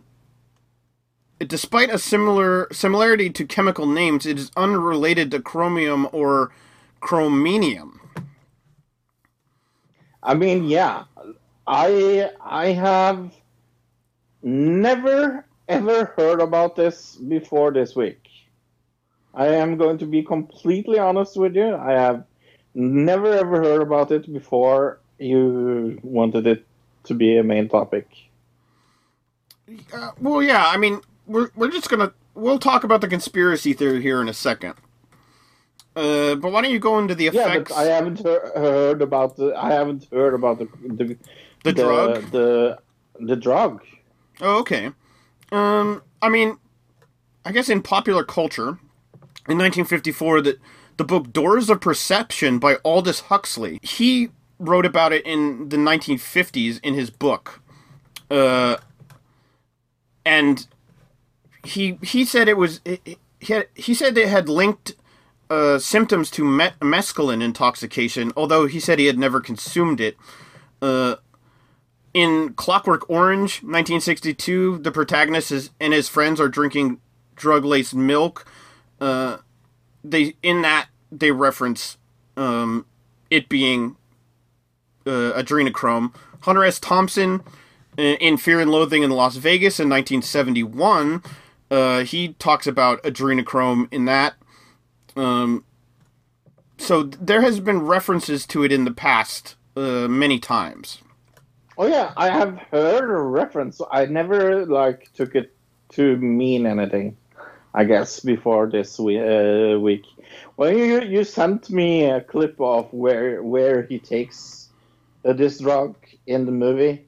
despite 1.39 1.89
a 1.89 1.99
similar 1.99 2.65
similarity 2.71 3.29
to 3.29 3.45
chemical 3.45 3.85
names, 3.85 4.25
it 4.25 4.39
is 4.39 4.51
unrelated 4.55 5.31
to 5.31 5.41
chromium 5.41 6.07
or 6.13 6.51
chromenium. 7.01 7.99
I 10.23 10.33
mean, 10.33 10.63
yeah, 10.63 11.03
I 11.67 12.31
I 12.39 12.67
have 12.67 13.33
never 14.41 15.45
ever 15.67 16.05
heard 16.15 16.39
about 16.39 16.77
this 16.77 17.17
before 17.17 17.73
this 17.73 17.97
week. 17.97 18.18
I 19.33 19.47
am 19.47 19.77
going 19.77 19.97
to 19.99 20.05
be 20.05 20.23
completely 20.23 20.99
honest 20.99 21.37
with 21.37 21.55
you. 21.55 21.75
I 21.75 21.91
have 21.91 22.25
never 22.73 23.31
ever 23.33 23.61
heard 23.61 23.81
about 23.81 24.11
it 24.11 24.31
before 24.31 24.99
you 25.17 25.99
wanted 26.03 26.47
it 26.47 26.65
to 27.05 27.13
be 27.13 27.37
a 27.37 27.43
main 27.43 27.69
topic. 27.69 28.07
Uh, 29.93 30.11
well, 30.19 30.41
yeah, 30.41 30.65
I 30.67 30.77
mean, 30.77 31.01
we're 31.27 31.49
we're 31.55 31.69
just 31.71 31.89
gonna 31.89 32.13
we'll 32.33 32.59
talk 32.59 32.83
about 32.83 33.01
the 33.01 33.07
conspiracy 33.07 33.73
theory 33.73 34.01
here 34.01 34.21
in 34.21 34.27
a 34.29 34.33
second. 34.33 34.75
Uh, 35.95 36.35
but 36.35 36.51
why 36.51 36.61
don't 36.61 36.71
you 36.71 36.79
go 36.79 36.97
into 36.99 37.15
the 37.15 37.27
effects? 37.27 37.71
Yeah, 37.71 37.75
but 37.75 37.81
I 37.81 37.83
haven't 37.85 38.23
heard, 38.23 38.51
heard 38.55 39.01
about 39.01 39.35
the 39.35 39.53
I 39.55 39.71
haven't 39.71 40.07
heard 40.11 40.33
about 40.33 40.59
the 40.59 40.67
the, 40.87 41.17
The 41.63 41.73
drug? 41.73 42.31
the 42.31 42.79
the 43.19 43.35
drug. 43.35 43.83
Oh, 44.41 44.59
okay. 44.59 44.91
Um, 45.51 46.01
I 46.21 46.29
mean, 46.29 46.57
I 47.43 47.51
guess 47.51 47.69
in 47.69 47.81
popular 47.81 48.23
culture, 48.23 48.79
in 49.49 49.57
1954, 49.57 50.41
that 50.41 50.59
the 50.97 51.03
book 51.03 51.33
Doors 51.33 51.69
of 51.69 51.81
Perception 51.81 52.59
by 52.59 52.77
Aldous 52.85 53.21
Huxley, 53.21 53.79
he 53.81 54.29
wrote 54.59 54.85
about 54.85 55.13
it 55.13 55.25
in 55.25 55.69
the 55.69 55.77
1950s 55.77 56.79
in 56.83 56.93
his 56.93 57.09
book. 57.09 57.61
Uh, 58.29 58.77
and 60.25 60.67
he 61.65 61.97
he 62.03 62.23
said 62.23 62.47
it 62.47 62.57
was 62.57 62.81
he 62.85 63.53
had, 63.53 63.67
he 63.73 63.93
said 63.93 64.15
they 64.15 64.27
had 64.27 64.49
linked 64.49 64.93
uh, 65.49 65.79
symptoms 65.79 66.29
to 66.31 66.43
me- 66.43 66.69
mescaline 66.81 67.41
intoxication, 67.41 68.31
although 68.37 68.67
he 68.67 68.79
said 68.79 68.99
he 68.99 69.07
had 69.07 69.17
never 69.17 69.39
consumed 69.39 69.99
it. 69.99 70.17
Uh, 70.81 71.15
in 72.13 72.53
Clockwork 72.53 73.09
Orange, 73.09 73.61
1962, 73.61 74.79
the 74.79 74.91
protagonist 74.91 75.51
is, 75.51 75.69
and 75.79 75.93
his 75.93 76.09
friends 76.09 76.39
are 76.39 76.49
drinking 76.49 76.99
drug-laced 77.35 77.95
milk. 77.95 78.45
Uh, 78.99 79.37
they 80.03 80.35
in 80.43 80.61
that 80.61 80.87
they 81.11 81.31
reference 81.31 81.97
um, 82.37 82.85
it 83.29 83.49
being 83.49 83.95
uh, 85.05 85.33
adrenochrome. 85.35 86.13
Hunter 86.41 86.63
S. 86.63 86.79
Thompson 86.79 87.41
uh, 87.97 88.01
in 88.01 88.37
Fear 88.37 88.61
and 88.61 88.71
Loathing 88.71 89.03
in 89.03 89.11
Las 89.11 89.35
Vegas 89.35 89.79
in 89.79 89.89
1971, 89.89 91.21
uh, 91.69 92.03
he 92.03 92.29
talks 92.33 92.65
about 92.65 93.03
adrenochrome 93.03 93.87
in 93.91 94.05
that. 94.05 94.35
Um, 95.15 95.65
so 96.77 97.03
there 97.03 97.41
has 97.41 97.59
been 97.59 97.81
references 97.81 98.45
to 98.47 98.63
it 98.63 98.71
in 98.71 98.85
the 98.85 98.93
past 98.93 99.55
uh, 99.75 100.07
many 100.07 100.39
times. 100.39 100.99
Oh 101.77 101.87
yeah, 101.87 102.13
I 102.17 102.29
have 102.29 102.57
heard 102.71 103.09
a 103.09 103.21
reference. 103.21 103.81
I 103.91 104.05
never 104.05 104.65
like 104.65 105.11
took 105.13 105.35
it 105.35 105.55
to 105.93 106.17
mean 106.17 106.65
anything. 106.65 107.17
I 107.79 107.85
guess 107.85 108.19
before 108.19 108.67
this 108.67 108.99
we- 108.99 109.17
uh, 109.17 109.79
week, 109.79 110.03
well, 110.57 110.69
you 110.69 110.99
you 111.01 111.23
sent 111.23 111.69
me 111.69 112.03
a 112.03 112.19
clip 112.19 112.59
of 112.59 112.91
where 112.91 113.41
where 113.41 113.83
he 113.83 113.99
takes 113.99 114.67
uh, 115.23 115.31
this 115.31 115.59
drug 115.59 115.95
in 116.27 116.45
the 116.45 116.51
movie, 116.51 117.07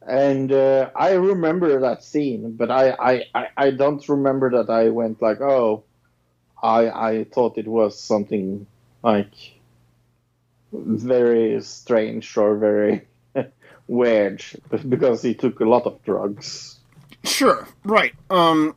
and 0.00 0.50
uh, 0.50 0.88
I 0.96 1.12
remember 1.12 1.78
that 1.80 2.02
scene, 2.02 2.56
but 2.56 2.70
I, 2.70 2.92
I, 2.92 3.12
I, 3.34 3.48
I 3.58 3.70
don't 3.72 4.08
remember 4.08 4.48
that 4.56 4.70
I 4.72 4.88
went 4.88 5.20
like, 5.20 5.42
oh, 5.42 5.84
I 6.62 6.88
I 7.08 7.24
thought 7.24 7.58
it 7.58 7.68
was 7.68 8.00
something 8.00 8.66
like 9.02 9.34
very 10.72 11.60
strange 11.60 12.34
or 12.38 12.56
very 12.56 13.02
weird 13.86 14.42
because 14.88 15.20
he 15.20 15.34
took 15.34 15.60
a 15.60 15.68
lot 15.68 15.84
of 15.84 16.02
drugs. 16.04 16.78
Sure, 17.22 17.68
right. 17.84 18.14
Um, 18.30 18.74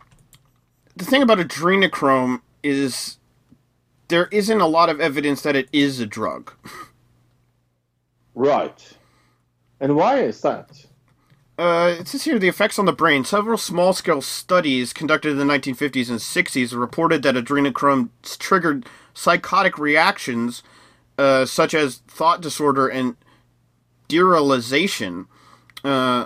the 1.00 1.06
thing 1.06 1.24
about 1.24 1.40
adrenochrome 1.40 2.42
is 2.62 3.18
there 4.10 4.28
isn't 4.28 4.60
a 4.60 4.68
lot 4.68 4.90
of 4.90 5.00
evidence 5.00 5.42
that 5.42 5.56
it 5.56 5.70
is 5.72 6.00
a 6.00 6.06
drug. 6.06 6.54
Right. 8.36 8.98
And 9.80 9.96
why 9.96 10.20
is 10.20 10.42
that? 10.42 10.86
Uh, 11.58 11.96
it 12.00 12.08
says 12.08 12.24
here 12.24 12.38
the 12.38 12.48
effects 12.48 12.78
on 12.78 12.86
the 12.86 12.94
brain. 12.94 13.24
Several 13.24 13.58
small 13.58 13.94
scale 13.94 14.22
studies 14.22 14.94
conducted 14.94 15.32
in 15.32 15.38
the 15.38 15.44
1950s 15.46 16.10
and 16.10 16.20
60s 16.20 16.78
reported 16.78 17.24
that 17.24 17.36
adrenochrome 17.36 18.10
triggered 18.38 18.86
psychotic 19.14 19.78
reactions 19.78 20.64
uh, 21.18 21.46
such 21.46 21.74
as 21.74 21.98
thought 22.08 22.42
disorder 22.42 22.88
and 22.88 23.16
derealization. 24.10 25.28
Uh, 25.84 26.26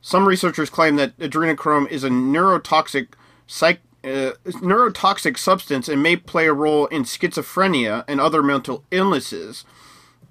some 0.00 0.26
researchers 0.26 0.70
claim 0.70 0.96
that 0.96 1.16
adrenochrome 1.18 1.88
is 1.88 2.04
a 2.04 2.08
neurotoxic 2.08 3.08
psych- 3.46 3.80
uh, 4.04 4.32
neurotoxic 4.44 5.36
substance 5.36 5.88
and 5.88 6.02
may 6.02 6.16
play 6.16 6.46
a 6.46 6.52
role 6.52 6.86
in 6.86 7.02
schizophrenia 7.02 8.04
and 8.06 8.20
other 8.20 8.42
mental 8.42 8.84
illnesses. 8.90 9.64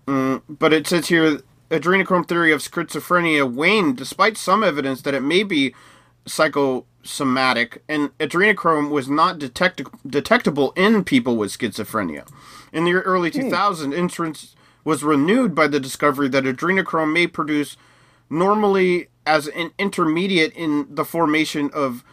Mm, 0.07 0.41
but 0.47 0.71
it 0.71 0.87
says 0.87 1.07
here 1.07 1.41
adrenochrome 1.69 2.27
theory 2.27 2.51
of 2.51 2.61
schizophrenia 2.61 3.51
waned 3.51 3.97
despite 3.97 4.37
some 4.37 4.63
evidence 4.63 5.01
that 5.01 5.13
it 5.13 5.23
may 5.23 5.43
be 5.43 5.73
psychosomatic, 6.25 7.83
and 7.87 8.17
adrenochrome 8.17 8.89
was 8.89 9.09
not 9.09 9.39
detect- 9.39 9.81
detectable 10.07 10.71
in 10.75 11.03
people 11.03 11.35
with 11.35 11.51
schizophrenia. 11.51 12.27
In 12.73 12.83
the 12.85 12.93
early 12.93 13.31
2000s, 13.31 13.93
interest 13.93 14.55
was 14.83 15.03
renewed 15.03 15.55
by 15.55 15.67
the 15.67 15.79
discovery 15.79 16.29
that 16.29 16.43
adrenochrome 16.43 17.13
may 17.13 17.27
produce 17.27 17.77
normally 18.29 19.07
as 19.25 19.47
an 19.47 19.71
intermediate 19.77 20.53
in 20.53 20.87
the 20.89 21.05
formation 21.05 21.69
of 21.73 22.03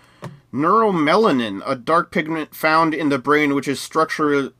neuromelanin, 0.52 1.62
a 1.64 1.74
dark 1.74 2.10
pigment 2.10 2.54
found 2.54 2.94
in 2.94 3.08
the 3.08 3.18
brain 3.18 3.54
which 3.54 3.68
is 3.68 3.80
structure, 3.80 4.50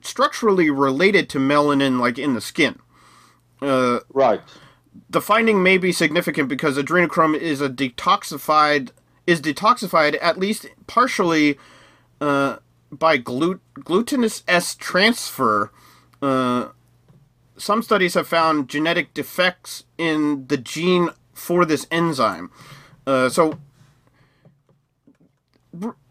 structurally 0.00 0.70
related 0.70 1.28
to 1.30 1.38
melanin, 1.38 1.98
like 2.00 2.18
in 2.18 2.34
the 2.34 2.40
skin. 2.40 2.78
Uh, 3.62 4.00
Right. 4.12 4.40
the 5.08 5.20
finding 5.20 5.62
may 5.62 5.78
be 5.78 5.92
significant 5.92 6.48
because 6.48 6.76
adrenochrome 6.76 7.36
is 7.38 7.60
a 7.60 7.68
detoxified 7.68 8.90
is 9.26 9.40
detoxified 9.40 10.18
at 10.20 10.38
least 10.38 10.66
partially 10.86 11.58
uh, 12.20 12.56
by 12.92 13.16
glut- 13.16 13.60
glutinous 13.82 14.42
S 14.46 14.74
transfer. 14.74 15.72
Uh, 16.20 16.68
some 17.56 17.82
studies 17.82 18.14
have 18.14 18.28
found 18.28 18.68
genetic 18.68 19.14
defects 19.14 19.84
in 19.96 20.46
the 20.48 20.56
gene 20.58 21.08
for 21.32 21.64
this 21.64 21.86
enzyme. 21.90 22.50
Uh, 23.06 23.28
so, 23.28 23.58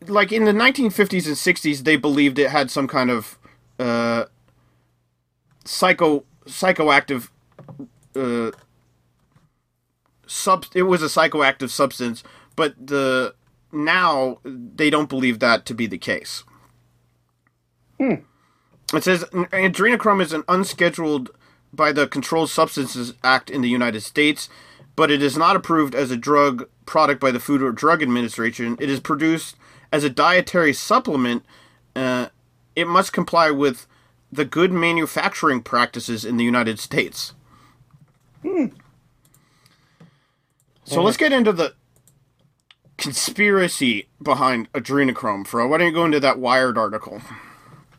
like 0.07 0.31
in 0.31 0.45
the 0.45 0.51
1950s 0.51 1.27
and 1.27 1.35
60s, 1.35 1.83
they 1.83 1.95
believed 1.95 2.39
it 2.39 2.49
had 2.49 2.69
some 2.69 2.87
kind 2.87 3.09
of 3.09 3.37
uh, 3.79 4.25
psycho 5.65 6.23
psychoactive 6.45 7.29
uh, 8.15 8.51
sub 10.27 10.65
it 10.73 10.83
was 10.83 11.01
a 11.01 11.05
psychoactive 11.05 11.69
substance, 11.69 12.23
but 12.55 12.75
the 12.85 13.33
now 13.71 14.39
they 14.45 14.89
don't 14.89 15.09
believe 15.09 15.39
that 15.39 15.65
to 15.65 15.73
be 15.73 15.87
the 15.87 15.97
case. 15.97 16.43
It 18.93 19.03
says 19.03 19.23
adrenochrome 19.33 20.21
is 20.21 20.33
an 20.33 20.43
unscheduled 20.47 21.31
by 21.71 21.91
the 21.91 22.07
Controlled 22.07 22.51
Substances 22.51 23.13
Act 23.23 23.49
in 23.49 23.61
the 23.61 23.69
United 23.69 24.01
States, 24.01 24.49
but 24.95 25.11
it 25.11 25.23
is 25.23 25.37
not 25.37 25.55
approved 25.55 25.95
as 25.95 26.11
a 26.11 26.17
drug 26.17 26.67
product 26.85 27.19
by 27.19 27.31
the 27.31 27.39
Food 27.39 27.61
or 27.61 27.71
Drug 27.71 28.01
Administration. 28.03 28.77
It 28.79 28.89
is 28.89 28.99
produced 28.99 29.55
as 29.91 30.03
a 30.03 30.09
dietary 30.09 30.73
supplement. 30.73 31.45
Uh, 31.95 32.27
it 32.75 32.87
must 32.87 33.13
comply 33.13 33.51
with 33.51 33.87
the 34.31 34.45
good 34.45 34.71
manufacturing 34.71 35.61
practices 35.61 36.25
in 36.25 36.37
the 36.37 36.43
United 36.43 36.79
States. 36.79 37.33
So 40.85 41.01
let's 41.01 41.17
get 41.17 41.31
into 41.31 41.53
the 41.53 41.75
conspiracy 42.97 44.07
behind 44.21 44.71
adrenochrome, 44.73 45.47
Fro. 45.47 45.67
Why 45.67 45.77
don't 45.77 45.87
you 45.87 45.93
go 45.93 46.05
into 46.05 46.19
that 46.19 46.39
Wired 46.39 46.77
article? 46.77 47.21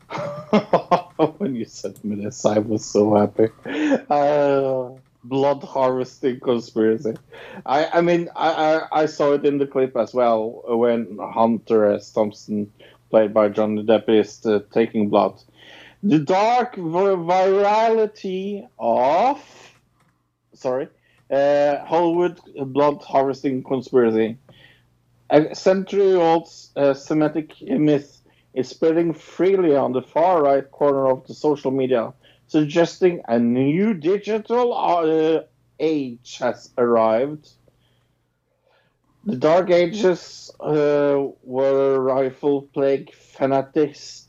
when 1.37 1.55
you 1.55 1.65
sent 1.65 2.03
me 2.05 2.23
this, 2.23 2.45
I 2.45 2.59
was 2.59 2.85
so 2.85 3.15
happy. 3.15 3.49
Uh, 4.09 4.91
blood 5.29 5.63
harvesting 5.63 6.39
conspiracy. 6.39 7.15
I, 7.65 7.87
I 7.99 8.01
mean, 8.01 8.29
I, 8.35 8.49
I, 8.51 9.01
I 9.01 9.05
saw 9.07 9.33
it 9.33 9.45
in 9.45 9.57
the 9.57 9.67
clip 9.67 9.95
as 9.97 10.13
well 10.13 10.63
when 10.67 11.17
Hunter 11.19 11.93
S. 11.93 12.11
Thompson, 12.11 12.71
played 13.09 13.33
by 13.33 13.49
Johnny 13.49 13.83
Depp, 13.83 14.09
is 14.09 14.45
uh, 14.45 14.59
taking 14.71 15.09
blood. 15.09 15.41
The 16.03 16.19
dark 16.19 16.75
vi- 16.75 17.15
virality 17.31 18.67
of, 18.79 19.41
sorry, 20.53 20.87
uh, 21.31 21.83
Hollywood 21.85 22.39
blood 22.73 23.01
harvesting 23.03 23.63
conspiracy. 23.63 24.37
A 25.29 25.55
century-old 25.55 26.49
uh, 26.75 26.93
Semitic 26.93 27.61
myth 27.61 28.21
is 28.53 28.69
spreading 28.69 29.13
freely 29.13 29.75
on 29.75 29.91
the 29.93 30.01
far 30.01 30.43
right 30.43 30.69
corner 30.71 31.07
of 31.07 31.25
the 31.27 31.33
social 31.33 31.71
media, 31.71 32.13
suggesting 32.47 33.21
a 33.27 33.39
new 33.39 33.93
digital 33.93 34.73
uh, 34.73 35.43
age 35.79 36.37
has 36.39 36.69
arrived. 36.77 37.49
The 39.25 39.35
Dark 39.35 39.71
Ages 39.71 40.51
uh, 40.59 41.23
were 41.43 41.95
a 41.95 41.99
rifle 41.99 42.63
plague 42.73 43.13
fanatics 43.13 44.27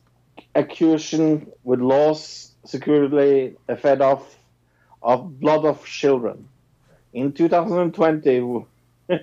accusation 0.54 1.52
with 1.64 1.80
laws 1.80 2.52
securely 2.64 3.56
fed 3.78 4.00
off 4.00 4.36
of 5.02 5.38
blood 5.38 5.64
of 5.64 5.84
children. 5.84 6.48
In 7.12 7.32
2020, 7.32 8.64
uh, 9.10 9.16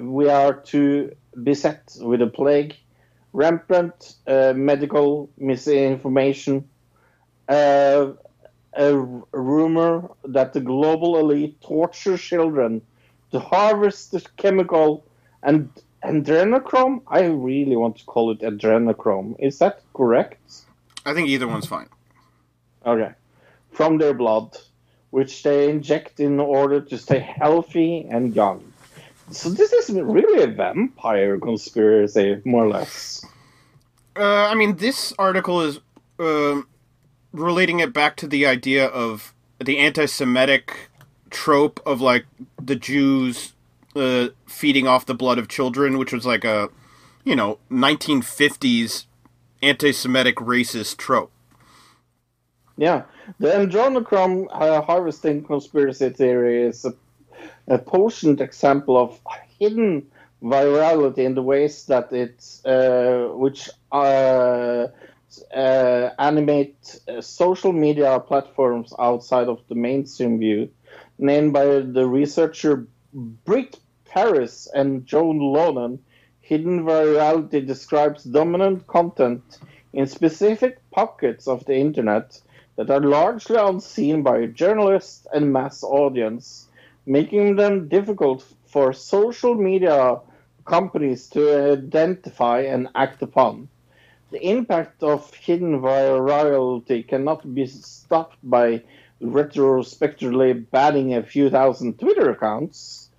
we 0.00 0.28
are 0.28 0.54
to 0.54 1.16
beset 1.42 1.96
with 2.00 2.22
a 2.22 2.26
plague 2.26 2.74
rampant 3.32 4.16
uh, 4.26 4.52
medical 4.54 5.30
misinformation, 5.38 6.68
uh, 7.48 8.12
a 8.74 8.94
r- 8.94 9.22
rumor 9.32 10.10
that 10.24 10.52
the 10.52 10.60
global 10.60 11.18
elite 11.18 11.60
torture 11.60 12.16
children 12.16 12.82
to 13.30 13.38
harvest 13.38 14.12
the 14.12 14.24
chemical 14.36 15.04
and 15.42 15.70
adrenochrome. 16.04 17.02
I 17.06 17.24
really 17.24 17.76
want 17.76 17.98
to 17.98 18.04
call 18.04 18.30
it 18.30 18.40
adrenochrome. 18.40 19.36
Is 19.38 19.58
that 19.58 19.82
correct? 19.94 20.62
I 21.04 21.14
think 21.14 21.28
either 21.28 21.48
one's 21.48 21.66
fine. 21.66 21.88
Okay. 22.86 23.12
From 23.72 23.98
their 23.98 24.14
blood, 24.14 24.56
which 25.10 25.42
they 25.42 25.70
inject 25.70 26.20
in 26.20 26.40
order 26.40 26.80
to 26.80 26.98
stay 26.98 27.18
healthy 27.18 28.06
and 28.10 28.34
young. 28.34 28.72
So 29.30 29.48
this 29.48 29.72
is 29.72 29.90
really 29.90 30.42
a 30.42 30.46
vampire 30.46 31.38
conspiracy, 31.38 32.40
more 32.44 32.66
or 32.66 32.68
less. 32.68 33.24
Uh, 34.14 34.46
I 34.46 34.54
mean, 34.54 34.76
this 34.76 35.14
article 35.18 35.62
is 35.62 35.80
um 36.18 36.68
relating 37.32 37.80
it 37.80 37.92
back 37.92 38.16
to 38.16 38.26
the 38.26 38.46
idea 38.46 38.86
of 38.86 39.34
the 39.58 39.78
anti-Semitic 39.78 40.90
trope 41.30 41.80
of 41.86 42.00
like 42.00 42.26
the 42.60 42.76
Jews 42.76 43.54
uh, 43.96 44.28
feeding 44.46 44.86
off 44.86 45.06
the 45.06 45.14
blood 45.14 45.38
of 45.38 45.48
children, 45.48 45.98
which 45.98 46.12
was 46.12 46.26
like 46.26 46.44
a, 46.44 46.68
you 47.24 47.36
know, 47.36 47.58
1950s 47.70 49.06
anti-Semitic 49.62 50.36
racist 50.36 50.96
trope. 50.96 51.30
Yeah, 52.76 53.02
the 53.38 53.48
adrenochrome 53.48 54.48
uh, 54.50 54.82
harvesting 54.82 55.44
conspiracy 55.44 56.10
theory 56.10 56.62
is 56.62 56.84
a, 56.84 56.94
a 57.68 57.78
potent 57.78 58.40
example 58.40 58.96
of 58.96 59.20
hidden 59.58 60.06
virality 60.42 61.18
in 61.18 61.34
the 61.34 61.42
ways 61.42 61.86
that 61.86 62.12
it's 62.12 62.64
uh, 62.64 63.28
which 63.34 63.70
uh, 63.92 64.88
uh, 65.54 66.10
animate 66.18 67.00
uh, 67.08 67.20
social 67.20 67.72
media 67.72 68.20
platforms 68.20 68.92
outside 68.98 69.48
of 69.48 69.60
the 69.68 69.74
mainstream 69.74 70.38
view, 70.38 70.70
named 71.18 71.52
by 71.52 71.64
the 71.80 72.06
researcher 72.06 72.86
Britt 73.12 73.78
Paris 74.04 74.68
and 74.74 75.06
Joan 75.06 75.38
Lonan. 75.38 75.98
Hidden 76.40 76.84
virality 76.84 77.64
describes 77.66 78.24
dominant 78.24 78.86
content 78.86 79.58
in 79.92 80.06
specific 80.06 80.80
pockets 80.90 81.46
of 81.46 81.64
the 81.64 81.76
internet 81.76 82.40
that 82.76 82.90
are 82.90 83.00
largely 83.00 83.56
unseen 83.56 84.22
by 84.22 84.46
journalists 84.46 85.26
and 85.32 85.52
mass 85.52 85.82
audience, 85.82 86.68
making 87.06 87.56
them 87.56 87.88
difficult 87.88 88.44
for 88.66 88.92
social 88.92 89.54
media 89.54 90.18
companies 90.64 91.28
to 91.28 91.72
identify 91.72 92.60
and 92.60 92.88
act 92.94 93.22
upon. 93.22 93.68
The 94.32 94.48
impact 94.48 95.02
of 95.02 95.34
hidden 95.34 95.82
virality 95.82 97.06
cannot 97.06 97.54
be 97.54 97.66
stopped 97.66 98.38
by 98.42 98.82
retrospectively 99.20 100.54
banning 100.54 101.12
a 101.12 101.22
few 101.22 101.50
thousand 101.50 101.98
Twitter 101.98 102.30
accounts 102.30 103.10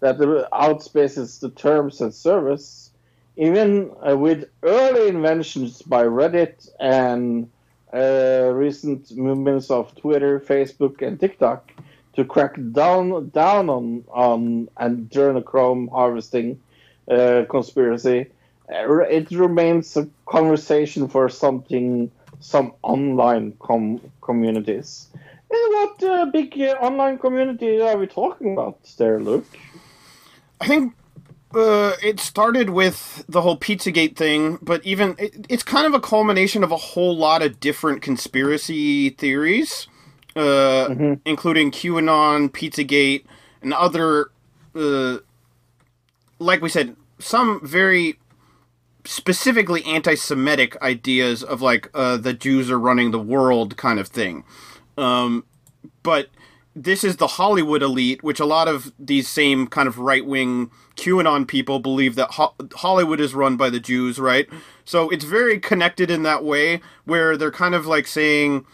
that 0.00 0.16
outspaces 0.16 1.40
the 1.40 1.50
terms 1.50 2.00
and 2.00 2.14
service, 2.14 2.90
even 3.36 3.90
uh, 4.00 4.16
with 4.16 4.48
early 4.62 5.08
inventions 5.08 5.82
by 5.82 6.04
Reddit 6.04 6.70
and 6.80 7.50
uh, 7.92 8.50
recent 8.54 9.14
movements 9.14 9.70
of 9.70 9.94
Twitter, 9.94 10.40
Facebook, 10.40 11.06
and 11.06 11.20
TikTok 11.20 11.70
to 12.14 12.24
crack 12.24 12.56
down 12.72 13.28
down 13.28 13.68
on 13.68 14.04
on 14.08 14.70
and 14.78 15.10
adrenochrome 15.10 15.90
harvesting 15.90 16.58
uh, 17.10 17.44
conspiracy. 17.50 18.30
It 18.72 19.30
remains 19.30 19.96
a 19.96 20.08
conversation 20.26 21.08
for 21.08 21.28
something 21.28 22.10
some 22.40 22.72
online 22.82 23.54
com- 23.60 24.00
communities. 24.20 25.08
And 25.50 25.74
what 25.74 26.02
uh, 26.02 26.26
big 26.26 26.60
uh, 26.60 26.76
online 26.80 27.18
community 27.18 27.80
are 27.80 27.96
we 27.96 28.06
talking 28.06 28.52
about 28.54 28.78
there, 28.98 29.20
Luke? 29.20 29.46
I 30.60 30.66
think 30.66 30.94
uh, 31.54 31.92
it 32.02 32.20
started 32.20 32.70
with 32.70 33.24
the 33.28 33.42
whole 33.42 33.56
Pizzagate 33.56 34.16
thing, 34.16 34.58
but 34.62 34.84
even 34.84 35.14
it, 35.18 35.46
it's 35.48 35.62
kind 35.62 35.86
of 35.86 35.94
a 35.94 36.00
culmination 36.00 36.64
of 36.64 36.72
a 36.72 36.76
whole 36.76 37.16
lot 37.16 37.42
of 37.42 37.60
different 37.60 38.02
conspiracy 38.02 39.10
theories, 39.10 39.86
uh, 40.34 41.16
including 41.24 41.70
QAnon, 41.70 42.48
Pizzagate, 42.50 43.24
and 43.60 43.74
other, 43.74 44.30
uh, 44.74 45.18
like 46.38 46.62
we 46.62 46.70
said, 46.70 46.96
some 47.18 47.60
very 47.62 48.18
specifically 49.04 49.84
anti-Semitic 49.84 50.80
ideas 50.82 51.42
of 51.42 51.60
like 51.60 51.90
uh, 51.94 52.16
the 52.16 52.32
Jews 52.32 52.70
are 52.70 52.78
running 52.78 53.10
the 53.10 53.18
world 53.18 53.76
kind 53.76 53.98
of 53.98 54.08
thing. 54.08 54.44
Um, 54.96 55.44
but 56.02 56.28
this 56.74 57.04
is 57.04 57.16
the 57.16 57.26
Hollywood 57.26 57.82
elite, 57.82 58.22
which 58.22 58.40
a 58.40 58.46
lot 58.46 58.68
of 58.68 58.92
these 58.98 59.28
same 59.28 59.66
kind 59.66 59.86
of 59.86 59.98
right 59.98 60.24
wing 60.24 60.70
QAnon 60.96 61.46
people 61.46 61.80
believe 61.80 62.14
that 62.14 62.32
Ho- 62.32 62.54
Hollywood 62.74 63.20
is 63.20 63.34
run 63.34 63.56
by 63.56 63.68
the 63.70 63.80
Jews, 63.80 64.18
right? 64.18 64.48
So 64.84 65.10
it's 65.10 65.24
very 65.24 65.58
connected 65.58 66.10
in 66.10 66.22
that 66.22 66.44
way, 66.44 66.80
where 67.04 67.36
they're 67.36 67.50
kind 67.50 67.74
of 67.74 67.86
like 67.86 68.06
saying, 68.06 68.64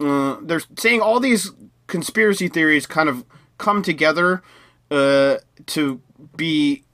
uh, 0.00 0.36
they're 0.42 0.62
saying 0.78 1.00
all 1.00 1.18
these 1.18 1.50
conspiracy 1.86 2.48
theories 2.48 2.86
kind 2.86 3.08
of 3.08 3.24
come 3.58 3.82
together 3.82 4.42
uh, 4.90 5.36
to 5.66 6.00
be 6.36 6.84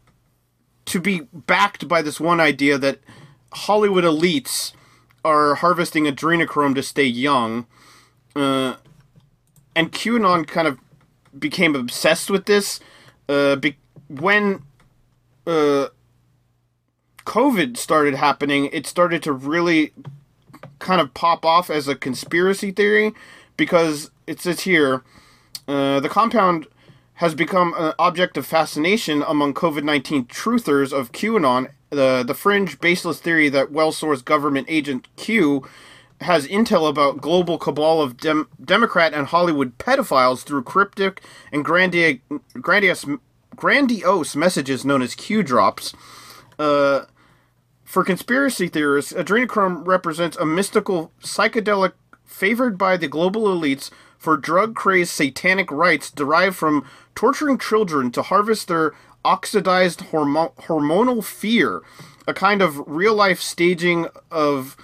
to 0.89 1.01
be 1.01 1.21
backed 1.33 1.87
by 1.87 2.03
this 2.03 2.19
one 2.19 2.41
idea 2.41 2.79
that 2.79 3.01
Hollywood 3.53 4.05
elites 4.05 4.73
are 5.25 5.57
harvesting 5.57 6.05
adrenochrome 6.05 6.75
to 6.75 6.83
stay 6.83 7.05
young. 7.05 7.67
Uh, 8.35 8.77
and 9.77 9.93
QAnon 9.93 10.47
kind 10.47 10.67
of 10.67 10.79
became 11.39 11.77
obsessed 11.77 12.31
with 12.31 12.47
this 12.47 12.81
uh, 13.29 13.57
be- 13.57 13.77
when 14.09 14.63
uh, 15.47 15.89
COVID 17.27 17.77
started 17.77 18.15
happening. 18.15 18.71
It 18.73 18.87
started 18.87 19.23
to 19.25 19.33
really 19.33 19.93
kind 20.79 21.01
of 21.01 21.13
pop 21.13 21.45
off 21.45 21.69
as 21.69 21.87
a 21.87 21.95
conspiracy 21.95 22.71
theory 22.71 23.13
because 23.57 24.11
it 24.27 24.41
says 24.41 24.61
here 24.61 25.03
uh, 25.67 26.01
the 26.01 26.09
compound 26.09 26.67
has 27.19 27.35
become 27.35 27.75
an 27.77 27.93
object 27.99 28.37
of 28.37 28.47
fascination 28.47 29.25
among 29.27 29.53
COVID 29.53 29.83
19 29.83 30.27
truthers 30.27 30.93
of 30.93 31.11
QAnon, 31.11 31.69
the, 31.91 32.23
the 32.25 32.35
fringe, 32.35 32.81
baseless 32.81 33.19
theory 33.19 33.49
that 33.49 33.73
well 33.73 33.91
sourced 33.91 34.25
government 34.25 34.69
agent 34.71 35.09
Q 35.17 35.67
has 36.21 36.47
intel 36.47 36.89
about 36.89 37.21
global 37.21 37.59
cabal 37.59 38.01
of 38.01 38.17
dem- 38.17 38.49
Democrat 38.65 39.15
and 39.15 39.27
Hollywood 39.27 39.79
pedophiles 39.79 40.45
through 40.45 40.63
cryptic 40.63 41.21
and 41.53 41.65
grandiose, 41.65 42.19
grandiose, 42.55 43.05
grandiose 43.57 44.37
messages 44.37 44.85
known 44.85 45.03
as 45.03 45.17
Q 45.17 45.43
drops. 45.43 45.95
Uh, 46.57 47.07
for 47.85 48.05
conspiracy 48.05 48.69
theorists, 48.69 49.13
adrenochrome 49.13 49.85
represents 49.85 50.37
a 50.37 50.47
mystical 50.47 51.11
psychedelic 51.21 51.95
favored 52.25 52.79
by 52.79 52.97
the 52.97 53.09
global 53.09 53.45
elites 53.45 53.91
for 54.19 54.37
drug 54.37 54.75
crazed 54.75 55.11
satanic 55.11 55.71
rites 55.71 56.11
derived 56.11 56.57
from 56.57 56.85
torturing 57.19 57.59
children 57.59 58.13
to 58.13 58.23
harvest 58.23 58.69
their 58.69 58.95
oxidized 59.25 59.99
hormo- 60.13 60.55
hormonal 60.55 61.25
fear, 61.25 61.83
a 62.29 62.33
kind 62.33 62.63
of 62.63 62.81
real 62.87 63.13
life 63.13 63.41
staging 63.41 64.07
of 64.31 64.77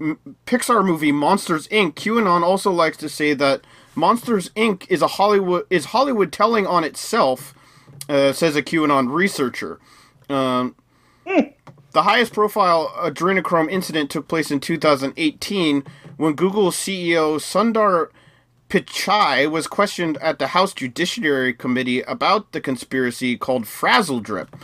m- 0.00 0.16
Pixar 0.46 0.86
movie 0.86 1.10
Monsters 1.10 1.66
Inc. 1.66 1.94
QAnon 1.94 2.42
also 2.42 2.70
likes 2.70 2.96
to 2.98 3.08
say 3.08 3.34
that 3.34 3.62
Monsters 3.96 4.50
Inc. 4.50 4.86
is 4.88 5.02
a 5.02 5.08
Hollywood 5.08 5.66
is 5.68 5.86
Hollywood 5.86 6.32
telling 6.32 6.68
on 6.68 6.84
itself, 6.84 7.52
uh, 8.08 8.32
says 8.32 8.54
a 8.54 8.62
QAnon 8.62 9.12
researcher. 9.12 9.80
Um, 10.30 10.76
the 11.24 12.02
highest 12.02 12.32
profile 12.32 12.92
adrenochrome 12.96 13.68
incident 13.68 14.08
took 14.08 14.28
place 14.28 14.52
in 14.52 14.60
2018 14.60 15.82
when 16.16 16.34
Google 16.34 16.70
CEO 16.70 17.40
Sundar 17.40 18.10
Pichai 18.68 19.50
was 19.50 19.66
questioned 19.66 20.16
at 20.18 20.38
the 20.38 20.48
House 20.48 20.72
Judiciary 20.74 21.52
Committee 21.52 22.02
about 22.02 22.52
the 22.52 22.60
conspiracy 22.60 23.36
called 23.36 23.66
Frazzle 23.66 24.20
Drip, 24.20 24.56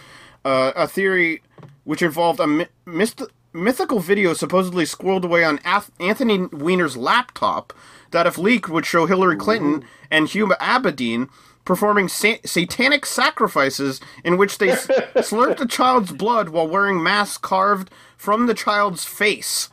uh, 0.45 0.73
a 0.74 0.89
theory 0.89 1.43
which 1.85 2.03
involved 2.03 2.41
a 2.41 2.47
mi- 2.47 2.66
myst- 2.85 3.23
mythical 3.53 4.01
video 4.01 4.33
supposedly 4.35 4.85
squirreled 4.85 5.24
away 5.24 5.45
on 5.45 5.61
Ath- 5.65 5.91
Anthony 6.01 6.47
Weiner's 6.53 6.97
laptop 6.97 7.73
that, 8.11 8.27
if 8.27 8.37
leaked, 8.39 8.69
would 8.69 8.87
show 8.87 9.07
Hillary 9.07 9.37
Clinton 9.37 9.85
and 10.11 10.27
Huma 10.29 10.57
Abedin 10.59 11.29
performing 11.65 12.09
sa- 12.09 12.35
satanic 12.45 13.07
sacrifices 13.07 14.01
in 14.24 14.37
which 14.37 14.59
they 14.59 14.70
s- 14.70 14.87
slurped 15.16 15.61
a 15.61 15.66
child's 15.66 16.11
blood 16.12 16.49
while 16.49 16.66
wearing 16.66 17.01
masks 17.03 17.39
carved 17.39 17.89
from 18.16 18.47
the 18.47 18.55
child's 18.55 19.05
face, 19.05 19.69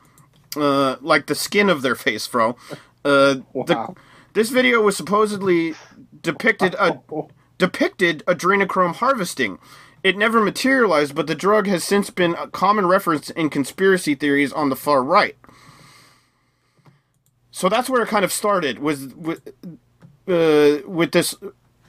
uh, 0.55 0.97
like 1.01 1.25
the 1.25 1.35
skin 1.35 1.67
of 1.69 1.81
their 1.81 1.95
face, 1.95 2.27
bro. 2.27 2.55
Uh, 3.03 3.35
the, 3.65 3.75
Wow. 3.75 3.95
This 4.39 4.51
video 4.51 4.79
was 4.79 4.95
supposedly 4.95 5.75
depicted 6.21 6.73
a 6.75 7.01
depicted 7.57 8.23
adrenochrome 8.25 8.95
harvesting. 8.95 9.59
It 10.01 10.15
never 10.15 10.39
materialized, 10.39 11.13
but 11.13 11.27
the 11.27 11.35
drug 11.35 11.67
has 11.67 11.83
since 11.83 12.09
been 12.09 12.35
a 12.35 12.47
common 12.47 12.85
reference 12.85 13.29
in 13.31 13.49
conspiracy 13.49 14.15
theories 14.15 14.53
on 14.53 14.69
the 14.69 14.77
far 14.77 15.03
right. 15.03 15.35
So 17.51 17.67
that's 17.67 17.89
where 17.89 18.01
it 18.01 18.07
kind 18.07 18.23
of 18.23 18.31
started 18.31 18.79
was 18.79 19.13
with 19.13 19.45
uh, 20.25 20.87
with 20.87 21.11
this 21.11 21.35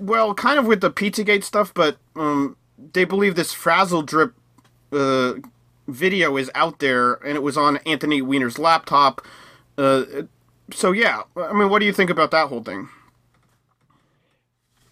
well, 0.01 0.35
kind 0.35 0.59
of 0.59 0.67
with 0.67 0.81
the 0.81 0.91
Pizzagate 0.91 1.45
stuff, 1.45 1.73
but 1.73 1.99
um, 2.17 2.57
they 2.95 3.05
believe 3.05 3.37
this 3.37 3.53
frazzle 3.53 4.03
drip 4.03 4.35
uh, 4.91 5.35
video 5.87 6.37
is 6.37 6.51
out 6.57 6.81
there, 6.81 7.13
and 7.13 7.37
it 7.37 7.45
was 7.45 7.57
on 7.57 7.77
Anthony 7.87 8.21
Weiner's 8.21 8.59
laptop. 8.59 9.25
Uh, 9.79 10.03
so 10.73 10.93
yeah, 10.93 11.23
I 11.37 11.53
mean, 11.53 11.69
what 11.69 11.81
do 11.81 11.87
you 11.87 11.93
think 11.93 12.11
about 12.11 12.31
that 12.31 12.49
whole 12.49 12.63
thing? 12.63 12.89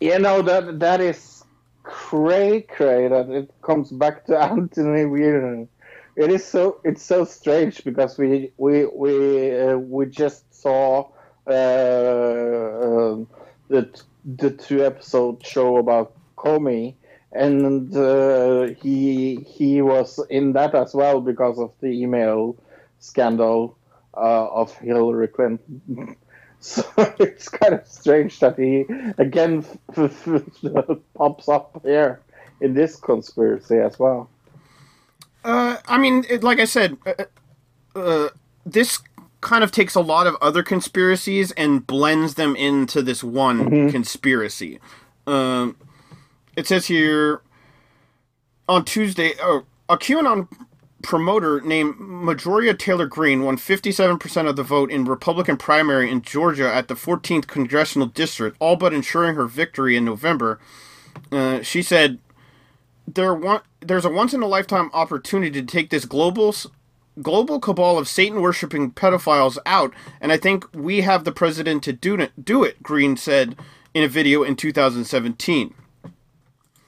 You 0.00 0.18
know 0.18 0.42
that 0.42 0.78
that 0.80 1.00
is 1.00 1.44
cray 1.82 2.62
cray 2.62 3.08
that 3.08 3.28
it 3.30 3.50
comes 3.62 3.90
back 3.90 4.26
to 4.26 4.38
Anthony 4.52 5.06
Weiner. 5.06 5.66
It 6.16 6.30
is 6.30 6.44
so 6.44 6.80
it's 6.84 7.02
so 7.02 7.24
strange 7.24 7.84
because 7.84 8.18
we 8.18 8.52
we 8.56 8.86
we 8.86 9.58
uh, 9.58 9.76
we 9.76 10.06
just 10.06 10.52
saw 10.54 11.08
uh, 11.46 11.50
uh, 11.50 13.16
the 13.68 14.02
the 14.36 14.50
two 14.50 14.84
episode 14.84 15.44
show 15.46 15.76
about 15.78 16.12
Comey, 16.36 16.94
and 17.32 17.96
uh, 17.96 18.74
he 18.82 19.36
he 19.36 19.80
was 19.80 20.20
in 20.28 20.52
that 20.54 20.74
as 20.74 20.94
well 20.94 21.20
because 21.20 21.58
of 21.58 21.72
the 21.80 21.88
email 21.88 22.56
scandal 23.00 23.77
uh, 24.18 24.48
of 24.48 24.76
Hillary 24.78 25.28
Clinton. 25.28 26.16
So 26.60 26.84
it's 27.20 27.48
kind 27.48 27.72
of 27.72 27.86
strange 27.86 28.40
that 28.40 28.58
he 28.58 28.84
again 29.16 29.64
pops 31.14 31.48
up 31.48 31.80
here 31.84 32.20
in 32.60 32.74
this 32.74 32.96
conspiracy 32.96 33.76
as 33.76 33.96
well. 33.96 34.28
Uh, 35.44 35.76
I 35.86 35.98
mean, 35.98 36.24
it, 36.28 36.42
like 36.42 36.58
I 36.58 36.64
said, 36.64 36.96
uh, 37.06 37.24
uh, 37.94 38.28
this 38.66 39.00
kind 39.40 39.62
of 39.62 39.70
takes 39.70 39.94
a 39.94 40.00
lot 40.00 40.26
of 40.26 40.34
other 40.40 40.64
conspiracies 40.64 41.52
and 41.52 41.86
blends 41.86 42.34
them 42.34 42.56
into 42.56 43.02
this 43.02 43.22
one 43.22 43.90
conspiracy. 43.92 44.80
Um, 45.28 45.76
it 46.56 46.66
says 46.66 46.86
here 46.86 47.42
on 48.68 48.84
Tuesday, 48.84 49.34
oh, 49.40 49.64
a 49.88 49.96
QAnon 49.96 50.48
promoter 51.02 51.60
named 51.60 51.98
Marjorie 51.98 52.72
Taylor 52.74 53.06
Greene 53.06 53.42
won 53.42 53.56
57% 53.56 54.48
of 54.48 54.56
the 54.56 54.62
vote 54.62 54.90
in 54.90 55.04
Republican 55.04 55.56
primary 55.56 56.10
in 56.10 56.22
Georgia 56.22 56.72
at 56.72 56.88
the 56.88 56.94
14th 56.94 57.46
congressional 57.46 58.08
district, 58.08 58.56
all 58.58 58.76
but 58.76 58.92
ensuring 58.92 59.34
her 59.34 59.46
victory 59.46 59.96
in 59.96 60.04
November. 60.04 60.58
Uh, 61.30 61.62
she 61.62 61.82
said, 61.82 62.18
there 63.06 63.34
one, 63.34 63.60
there's 63.80 64.04
a 64.04 64.10
once 64.10 64.34
in 64.34 64.42
a 64.42 64.46
lifetime 64.46 64.90
opportunity 64.92 65.60
to 65.60 65.66
take 65.66 65.90
this 65.90 66.04
global 66.04 66.54
global 67.22 67.58
cabal 67.58 67.98
of 67.98 68.08
Satan 68.08 68.40
worshipping 68.40 68.92
pedophiles 68.92 69.58
out, 69.66 69.92
and 70.20 70.30
I 70.30 70.36
think 70.36 70.66
we 70.72 71.00
have 71.00 71.24
the 71.24 71.32
president 71.32 71.82
to 71.84 71.92
do 71.92 72.20
it. 72.20 72.44
Do 72.44 72.62
it, 72.64 72.82
Greene 72.82 73.16
said 73.16 73.56
in 73.94 74.04
a 74.04 74.08
video 74.08 74.42
in 74.42 74.56
2017. 74.56 75.74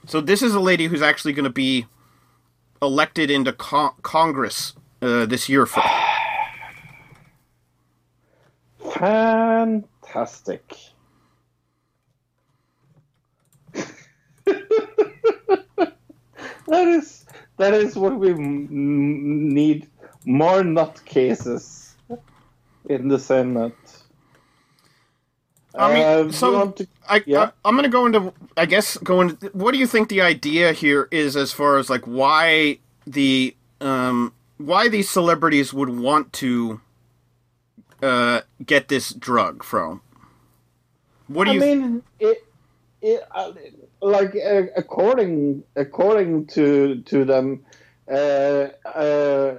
So 0.06 0.20
this 0.20 0.42
is 0.42 0.54
a 0.54 0.60
lady 0.60 0.86
who's 0.86 1.02
actually 1.02 1.32
going 1.32 1.44
to 1.44 1.50
be 1.50 1.86
elected 2.82 3.30
into 3.30 3.52
con- 3.52 3.94
Congress 4.02 4.74
uh, 5.02 5.26
this 5.26 5.48
year. 5.48 5.66
For 5.66 5.82
Fantastic. 8.94 10.74
that 14.44 15.94
is 16.70 17.26
that 17.58 17.74
is 17.74 17.96
what 17.96 18.18
we 18.18 18.30
m- 18.30 18.68
need 19.54 19.88
more 20.24 20.62
nutcases 20.62 21.94
in 22.88 23.08
the 23.08 23.18
Senate. 23.18 23.76
I 25.78 25.88
mean, 25.88 26.04
Uh, 26.04 26.32
so 26.32 26.70
to- 26.76 26.88
I, 27.08 27.24
Yeah. 27.26 27.50
I 27.64 27.68
am 27.68 27.76
gonna 27.76 27.88
go 27.88 28.06
into 28.06 28.32
I 28.56 28.66
guess 28.66 28.96
go 28.98 29.20
into 29.22 29.48
what 29.52 29.72
do 29.72 29.78
you 29.78 29.86
think 29.86 30.08
the 30.08 30.22
idea 30.22 30.72
here 30.72 31.08
is 31.10 31.36
as 31.36 31.52
far 31.52 31.78
as 31.78 31.90
like 31.90 32.06
why 32.06 32.78
the 33.06 33.56
um 33.80 34.34
why 34.58 34.88
these 34.88 35.10
celebrities 35.10 35.72
would 35.74 35.90
want 35.90 36.32
to 36.34 36.80
uh 38.02 38.42
get 38.64 38.88
this 38.88 39.12
drug 39.14 39.64
from? 39.64 40.02
What 41.28 41.46
do 41.46 41.50
I 41.50 41.54
you 41.54 41.60
mean, 41.60 42.02
it, 42.20 42.38
it, 43.02 43.22
uh, 43.34 43.52
like 44.02 44.34
uh, 44.36 44.64
according 44.76 45.64
according 45.76 46.46
to 46.48 47.02
to 47.02 47.24
them, 47.24 47.64
uh, 48.10 48.68
uh, 48.86 49.56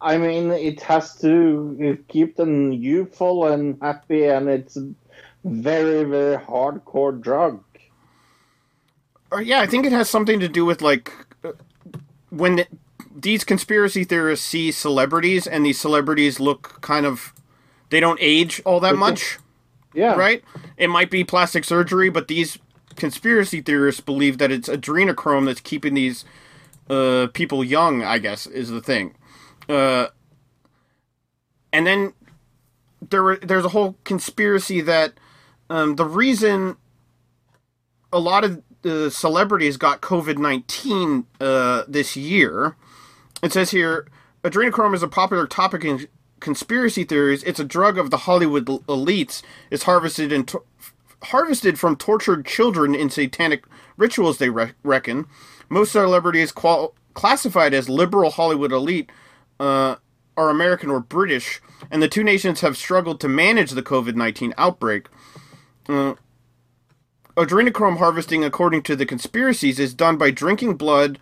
I 0.00 0.18
mean, 0.18 0.50
it 0.52 0.80
has 0.82 1.16
to 1.18 1.98
keep 2.08 2.36
them 2.36 2.72
youthful 2.72 3.46
and 3.46 3.78
happy, 3.82 4.26
and 4.26 4.48
it's 4.48 4.78
very 5.44 6.04
very 6.04 6.36
hardcore 6.36 7.20
drug. 7.20 7.62
or, 9.32 9.42
yeah, 9.42 9.60
I 9.60 9.66
think 9.66 9.86
it 9.86 9.92
has 9.92 10.08
something 10.08 10.40
to 10.40 10.48
do 10.48 10.64
with 10.64 10.82
like 10.82 11.12
uh, 11.42 11.52
when 12.30 12.56
the, 12.56 12.66
these 13.14 13.44
conspiracy 13.44 14.04
theorists 14.04 14.46
see 14.46 14.70
celebrities 14.70 15.46
and 15.46 15.64
these 15.64 15.80
celebrities 15.80 16.38
look 16.38 16.80
kind 16.80 17.06
of 17.06 17.32
they 17.90 18.00
don't 18.00 18.18
age 18.20 18.62
all 18.64 18.80
that 18.80 18.96
much. 18.96 19.38
Yeah, 19.94 20.14
right? 20.14 20.42
It 20.76 20.88
might 20.88 21.10
be 21.10 21.24
plastic 21.24 21.64
surgery, 21.64 22.08
but 22.08 22.28
these 22.28 22.58
conspiracy 22.96 23.60
theorists 23.60 24.00
believe 24.00 24.38
that 24.38 24.50
it's 24.50 24.68
adrenochrome 24.68 25.46
that's 25.46 25.60
keeping 25.60 25.94
these 25.94 26.24
uh, 26.88 27.28
people 27.32 27.62
young. 27.64 28.02
I 28.02 28.18
guess 28.18 28.46
is 28.46 28.70
the 28.70 28.80
thing. 28.80 29.14
Uh, 29.68 30.06
and 31.72 31.86
then 31.86 32.12
there 33.10 33.22
were, 33.22 33.36
there's 33.36 33.64
a 33.64 33.70
whole 33.70 33.96
conspiracy 34.04 34.80
that 34.82 35.14
um, 35.72 35.96
the 35.96 36.04
reason 36.22 36.76
a 38.12 38.18
lot 38.18 38.44
of 38.44 38.62
the 38.82 39.10
celebrities 39.10 39.76
got 39.76 40.02
COVID 40.02 40.38
nineteen 40.38 41.26
uh, 41.40 41.84
this 41.88 42.16
year. 42.16 42.76
It 43.42 43.52
says 43.52 43.70
here, 43.70 44.06
adrenochrome 44.44 44.94
is 44.94 45.02
a 45.02 45.08
popular 45.08 45.46
topic 45.46 45.84
in 45.84 46.06
conspiracy 46.40 47.04
theories. 47.04 47.42
It's 47.44 47.60
a 47.60 47.64
drug 47.64 47.96
of 47.98 48.10
the 48.10 48.24
Hollywood 48.28 48.66
elites. 48.66 49.42
It's 49.70 49.84
harvested 49.84 50.32
and 50.32 50.46
to- 50.48 50.64
harvested 51.22 51.78
from 51.78 51.96
tortured 51.96 52.44
children 52.44 52.94
in 52.94 53.08
satanic 53.08 53.64
rituals. 53.96 54.38
They 54.38 54.50
re- 54.50 54.72
reckon 54.82 55.26
most 55.68 55.92
celebrities 55.92 56.52
qual- 56.52 56.94
classified 57.14 57.72
as 57.72 57.88
liberal 57.88 58.30
Hollywood 58.30 58.72
elite 58.72 59.10
uh, 59.58 59.96
are 60.36 60.50
American 60.50 60.90
or 60.90 61.00
British, 61.00 61.60
and 61.90 62.02
the 62.02 62.08
two 62.08 62.24
nations 62.24 62.60
have 62.60 62.76
struggled 62.76 63.20
to 63.20 63.28
manage 63.28 63.70
the 63.70 63.82
COVID 63.82 64.16
nineteen 64.16 64.52
outbreak. 64.58 65.06
Uh, 65.88 66.14
adrenochrome 67.36 67.98
harvesting, 67.98 68.44
according 68.44 68.82
to 68.82 68.96
the 68.96 69.06
conspiracies, 69.06 69.78
is 69.78 69.94
done 69.94 70.16
by 70.16 70.30
drinking 70.30 70.76
blood, 70.76 71.18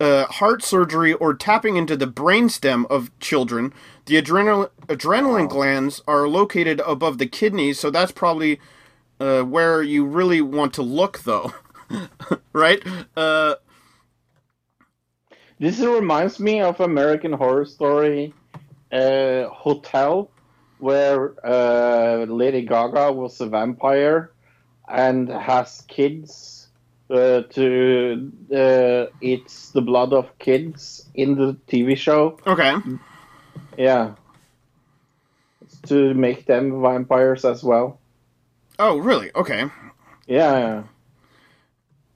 uh, 0.00 0.24
heart 0.26 0.62
surgery, 0.62 1.12
or 1.14 1.34
tapping 1.34 1.76
into 1.76 1.96
the 1.96 2.06
brainstem 2.06 2.86
of 2.90 3.16
children. 3.20 3.72
The 4.06 4.16
adrenal- 4.16 4.70
adrenaline 4.86 5.48
glands 5.48 6.02
are 6.06 6.28
located 6.28 6.80
above 6.86 7.18
the 7.18 7.26
kidneys, 7.26 7.78
so 7.78 7.90
that's 7.90 8.12
probably 8.12 8.60
uh, 9.20 9.42
where 9.42 9.82
you 9.82 10.04
really 10.04 10.40
want 10.42 10.74
to 10.74 10.82
look, 10.82 11.20
though. 11.20 11.52
right? 12.52 12.82
Uh, 13.16 13.56
This 15.58 15.80
reminds 15.80 16.38
me 16.38 16.60
of 16.60 16.80
American 16.80 17.32
Horror 17.32 17.64
Story 17.64 18.34
uh, 18.92 19.44
Hotel, 19.48 20.30
where 20.78 21.34
uh, 21.46 22.24
Lady 22.28 22.62
Gaga 22.62 23.12
was 23.12 23.40
a 23.40 23.46
vampire 23.46 24.30
and 24.88 25.28
has 25.28 25.82
kids 25.88 26.68
uh, 27.10 27.42
to 27.42 28.32
uh, 28.54 29.06
eats 29.20 29.70
the 29.70 29.80
blood 29.82 30.12
of 30.12 30.36
kids 30.38 31.08
in 31.14 31.34
the 31.36 31.54
TV 31.68 31.96
show. 31.96 32.38
okay. 32.46 32.74
Yeah, 33.78 34.14
to 35.86 36.14
make 36.14 36.46
them 36.46 36.80
vampires 36.82 37.44
as 37.44 37.62
well. 37.62 37.98
Oh, 38.78 38.98
really? 38.98 39.30
Okay. 39.34 39.64
Yeah, 40.26 40.58
yeah. 40.58 40.82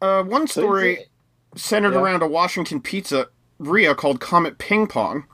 Uh, 0.03 0.23
one 0.25 0.47
So 0.47 0.63
story 0.63 0.93
it's- 0.93 1.07
centered 1.63 1.93
yeah. 1.95 2.01
around 2.01 2.23
a 2.23 2.27
Washington 2.29 2.81
pizzeria 2.81 3.97
called 3.97 4.21
Comet 4.21 4.59
Ping 4.59 4.87
Pong, 4.87 5.25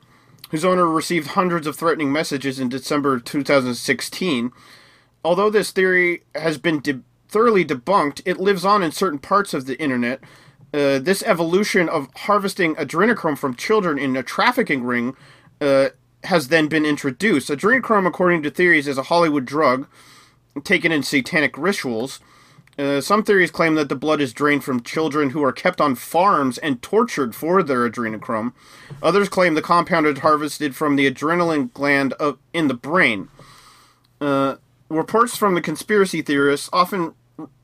whose 0.49 0.65
owner 0.65 0.87
received 0.87 1.29
hundreds 1.29 1.67
of 1.67 1.75
threatening 1.75 2.11
messages 2.11 2.59
in 2.59 2.69
December 2.69 3.19
2016. 3.19 4.51
Although 5.23 5.49
this 5.49 5.71
theory 5.71 6.23
has 6.35 6.57
been 6.57 6.79
de- 6.79 7.01
thoroughly 7.27 7.65
debunked, 7.65 8.21
it 8.25 8.39
lives 8.39 8.63
on 8.65 8.83
in 8.83 8.91
certain 8.91 9.19
parts 9.19 9.53
of 9.53 9.65
the 9.65 9.79
internet. 9.81 10.21
Uh, 10.73 10.99
this 10.99 11.23
evolution 11.23 11.89
of 11.89 12.09
harvesting 12.15 12.75
adrenochrome 12.75 13.37
from 13.37 13.55
children 13.55 13.97
in 13.97 14.15
a 14.15 14.23
trafficking 14.23 14.83
ring 14.83 15.15
uh, 15.59 15.89
has 16.25 16.49
then 16.49 16.67
been 16.67 16.85
introduced. 16.85 17.49
Adrenochrome, 17.49 18.07
according 18.07 18.43
to 18.43 18.49
theories, 18.49 18.87
is 18.87 18.97
a 18.97 19.03
Hollywood 19.03 19.45
drug 19.45 19.87
taken 20.63 20.91
in 20.91 21.03
satanic 21.03 21.57
rituals. 21.57 22.19
Uh, 22.77 23.01
some 23.01 23.23
theories 23.23 23.49
claim 23.49 23.73
that 23.73 23.89
the 23.89 23.95
blood 23.95 24.21
is 24.21 24.33
drained 24.33 24.63
from 24.63 24.83
children 24.83 25.31
who 25.31 25.43
are 25.43 25.51
kept 25.51 25.81
on 25.81 25.95
farms 25.95 26.59
and 26.59 26.81
tortured 26.81 27.33
for 27.33 27.63
their 27.63 27.89
adrenochrome. 27.89 28.53
Others 29.01 29.29
claim 29.29 29.55
the 29.55 29.61
compound 29.63 30.05
is 30.05 30.19
harvested 30.19 30.75
from 30.75 30.95
the 30.95 31.09
adrenaline 31.09 31.73
gland 31.73 32.13
of, 32.13 32.37
in 32.53 32.67
the 32.67 32.75
brain. 32.75 33.29
Uh, 34.21 34.57
reports 34.89 35.35
from 35.35 35.55
the 35.55 35.61
conspiracy 35.61 36.21
theorists 36.21 36.69
often 36.71 37.13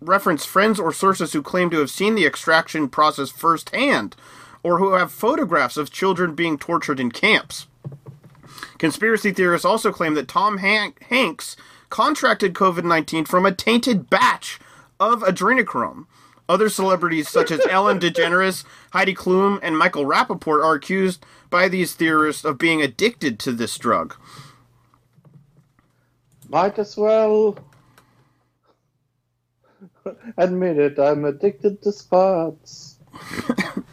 reference 0.02 0.46
friends 0.46 0.80
or 0.80 0.92
sources 0.92 1.34
who 1.34 1.42
claim 1.42 1.70
to 1.70 1.80
have 1.80 1.90
seen 1.90 2.16
the 2.16 2.26
extraction 2.26 2.90
process 2.90 3.30
firsthand, 3.30 4.16
or 4.64 4.80
who 4.80 4.94
have 4.94 5.12
photographs 5.12 5.78
of 5.78 5.92
children 5.92 6.36
being 6.36 6.58
tortured 6.58 7.00
in 7.00 7.12
camps. 7.12 7.68
Conspiracy 8.78 9.32
theorists 9.32 9.66
also 9.66 9.92
claim 9.92 10.14
that 10.14 10.28
Tom 10.28 10.58
Hank- 10.58 11.04
Hanks 11.04 11.56
contracted 11.90 12.54
COVID 12.54 12.84
19 12.84 13.26
from 13.26 13.46
a 13.46 13.52
tainted 13.52 14.10
batch 14.10 14.60
of 15.12 15.22
adrenochrome. 15.22 16.06
Other 16.50 16.70
celebrities 16.70 17.30
such 17.30 17.52
as 17.52 17.66
Ellen 17.70 18.00
DeGeneres, 18.00 18.66
Heidi 18.92 19.14
Klum, 19.16 19.60
and 19.64 19.78
Michael 19.78 20.06
Rapaport 20.06 20.64
are 20.64 20.76
accused 20.76 21.26
by 21.50 21.68
these 21.68 21.94
theorists 21.96 22.44
of 22.44 22.58
being 22.58 22.82
addicted 22.82 23.40
to 23.40 23.52
this 23.54 23.78
drug. 23.78 24.16
Might 26.50 26.78
as 26.78 26.98
well 26.98 27.58
admit 30.38 30.78
it. 30.78 31.00
I'm 31.00 31.26
addicted 31.26 31.82
to 31.84 31.92
spots. 31.92 32.98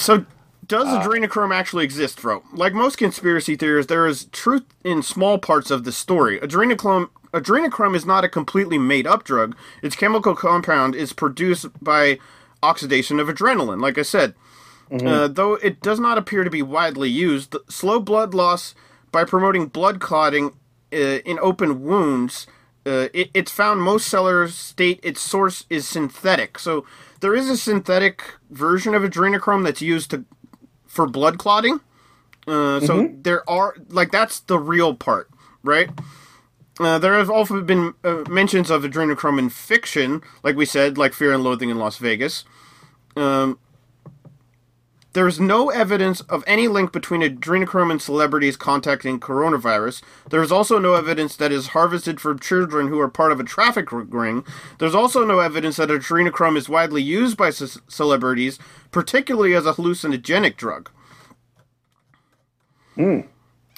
So, 0.00 0.24
does 0.66 0.86
ah. 0.86 1.02
adrenochrome 1.02 1.54
actually 1.54 1.84
exist, 1.84 2.18
Fro? 2.18 2.42
Like 2.54 2.72
most 2.72 2.96
conspiracy 2.96 3.54
theories, 3.54 3.86
there 3.86 4.06
is 4.06 4.24
truth 4.32 4.64
in 4.82 5.02
small 5.02 5.38
parts 5.38 5.70
of 5.70 5.84
the 5.84 5.92
story. 5.92 6.40
Adrenochrome, 6.40 7.10
adrenochrome 7.32 7.94
is 7.94 8.06
not 8.06 8.24
a 8.24 8.28
completely 8.28 8.78
made 8.78 9.06
up 9.06 9.24
drug. 9.24 9.56
Its 9.82 9.96
chemical 9.96 10.34
compound 10.34 10.94
is 10.94 11.12
produced 11.12 11.66
by 11.82 12.18
oxidation 12.62 13.20
of 13.20 13.28
adrenaline, 13.28 13.80
like 13.80 13.98
I 13.98 14.02
said. 14.02 14.34
Uh, 15.06 15.28
though 15.28 15.54
it 15.54 15.80
does 15.80 16.00
not 16.00 16.18
appear 16.18 16.42
to 16.42 16.50
be 16.50 16.62
widely 16.62 17.08
used, 17.08 17.52
the 17.52 17.62
slow 17.68 18.00
blood 18.00 18.34
loss 18.34 18.74
by 19.12 19.24
promoting 19.24 19.66
blood 19.66 20.00
clotting 20.00 20.52
uh, 20.92 20.96
in 20.96 21.38
open 21.40 21.82
wounds. 21.82 22.48
Uh, 22.84 23.06
it, 23.14 23.30
it's 23.32 23.52
found 23.52 23.80
most 23.82 24.08
sellers 24.08 24.54
state 24.54 24.98
its 25.02 25.20
source 25.20 25.64
is 25.70 25.86
synthetic. 25.86 26.58
So 26.58 26.84
there 27.20 27.36
is 27.36 27.48
a 27.48 27.56
synthetic 27.56 28.34
version 28.50 28.94
of 28.94 29.02
adrenochrome 29.02 29.64
that's 29.64 29.82
used 29.82 30.10
to 30.10 30.24
for 30.88 31.06
blood 31.06 31.38
clotting. 31.38 31.80
Uh, 32.48 32.80
so 32.80 33.10
there 33.22 33.48
are 33.48 33.76
like 33.90 34.10
that's 34.10 34.40
the 34.40 34.58
real 34.58 34.94
part, 34.94 35.30
right? 35.62 35.88
Uh, 36.80 36.98
there 36.98 37.14
have 37.14 37.28
also 37.28 37.60
been 37.60 37.92
uh, 38.04 38.24
mentions 38.28 38.70
of 38.70 38.82
adrenochrome 38.82 39.38
in 39.38 39.50
fiction, 39.50 40.22
like 40.42 40.56
we 40.56 40.64
said, 40.64 40.96
like 40.96 41.12
Fear 41.12 41.34
and 41.34 41.44
Loathing 41.44 41.68
in 41.68 41.78
Las 41.78 41.98
Vegas. 41.98 42.44
Um, 43.16 43.58
there's 45.12 45.38
no 45.38 45.68
evidence 45.68 46.22
of 46.22 46.42
any 46.46 46.68
link 46.68 46.90
between 46.92 47.20
adrenochrome 47.20 47.90
and 47.90 48.00
celebrities 48.00 48.56
contacting 48.56 49.20
coronavirus. 49.20 50.02
There 50.30 50.42
is 50.42 50.50
also 50.50 50.78
no 50.78 50.94
evidence 50.94 51.36
that 51.36 51.52
is 51.52 51.68
harvested 51.68 52.18
from 52.18 52.38
children 52.38 52.88
who 52.88 52.98
are 53.00 53.08
part 53.08 53.32
of 53.32 53.40
a 53.40 53.44
traffic 53.44 53.88
ring. 53.90 54.44
There's 54.78 54.94
also 54.94 55.24
no 55.24 55.40
evidence 55.40 55.76
that 55.76 55.90
adrenochrome 55.90 56.56
is 56.56 56.68
widely 56.68 57.02
used 57.02 57.36
by 57.36 57.50
c- 57.50 57.80
celebrities, 57.88 58.58
particularly 58.90 59.52
as 59.52 59.66
a 59.66 59.74
hallucinogenic 59.74 60.56
drug. 60.56 60.90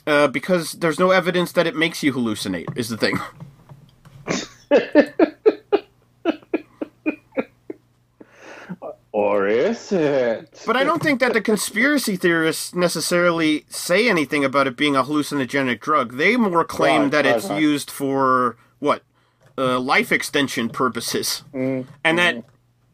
Uh, 0.06 0.26
because 0.28 0.72
there's 0.72 0.98
no 0.98 1.10
evidence 1.12 1.52
that 1.52 1.66
it 1.66 1.76
makes 1.76 2.02
you 2.02 2.12
hallucinate, 2.12 2.76
is 2.76 2.88
the 2.88 2.96
thing. 2.96 3.18
Or 9.12 9.46
is 9.46 9.92
it? 9.92 10.62
But 10.66 10.76
I 10.76 10.84
don't 10.84 11.02
think 11.02 11.20
that 11.20 11.34
the 11.34 11.42
conspiracy 11.42 12.16
theorists 12.16 12.74
necessarily 12.74 13.66
say 13.68 14.08
anything 14.08 14.42
about 14.42 14.66
it 14.66 14.74
being 14.76 14.96
a 14.96 15.02
hallucinogenic 15.04 15.80
drug. 15.80 16.16
They 16.16 16.36
more 16.38 16.64
claim 16.64 17.02
Right, 17.02 17.10
that 17.12 17.24
right, 17.26 17.36
it's 17.36 17.46
right. 17.50 17.60
used 17.60 17.90
for 17.90 18.56
what 18.78 19.02
uh, 19.58 19.78
life 19.78 20.12
extension 20.12 20.70
purposes, 20.70 21.42
Mm, 21.52 21.86
and 22.02 22.18
that 22.18 22.42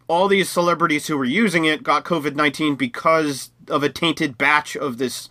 all 0.09 0.27
these 0.27 0.49
celebrities 0.49 1.07
who 1.07 1.17
were 1.17 1.25
using 1.25 1.65
it 1.67 1.85
got 1.85 2.05
COVID 2.05 2.35
nineteen 2.35 2.75
because 2.75 3.53
of 3.69 3.85
a 3.85 3.89
tainted 3.89 4.37
batch 4.37 4.77
of 4.77 4.99
this 4.99 5.29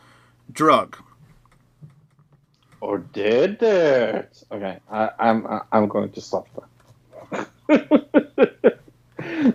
drug. 0.50 0.98
Or 2.80 3.00
did 3.00 3.62
it? 3.64 4.44
Okay, 4.52 4.80
I, 4.92 5.10
I'm 5.20 5.48
I'm 5.72 5.88
going 5.88 6.12
to 6.12 6.22
stop 6.22 6.48
that. 7.32 8.80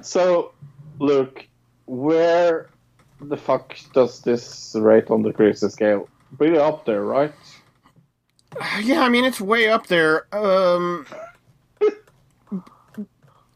so, 0.03 0.53
look, 0.99 1.47
where 1.86 2.70
the 3.20 3.36
fuck 3.36 3.77
does 3.93 4.20
this 4.20 4.74
rate 4.78 5.11
on 5.11 5.23
the 5.23 5.32
crazy 5.32 5.69
scale? 5.69 6.09
Pretty 6.36 6.59
up 6.59 6.85
there, 6.85 7.05
right? 7.05 7.32
Yeah, 8.82 9.03
I 9.03 9.09
mean 9.09 9.24
it's 9.24 9.40
way 9.40 9.69
up 9.69 9.86
there. 9.86 10.27
Um, 10.35 11.07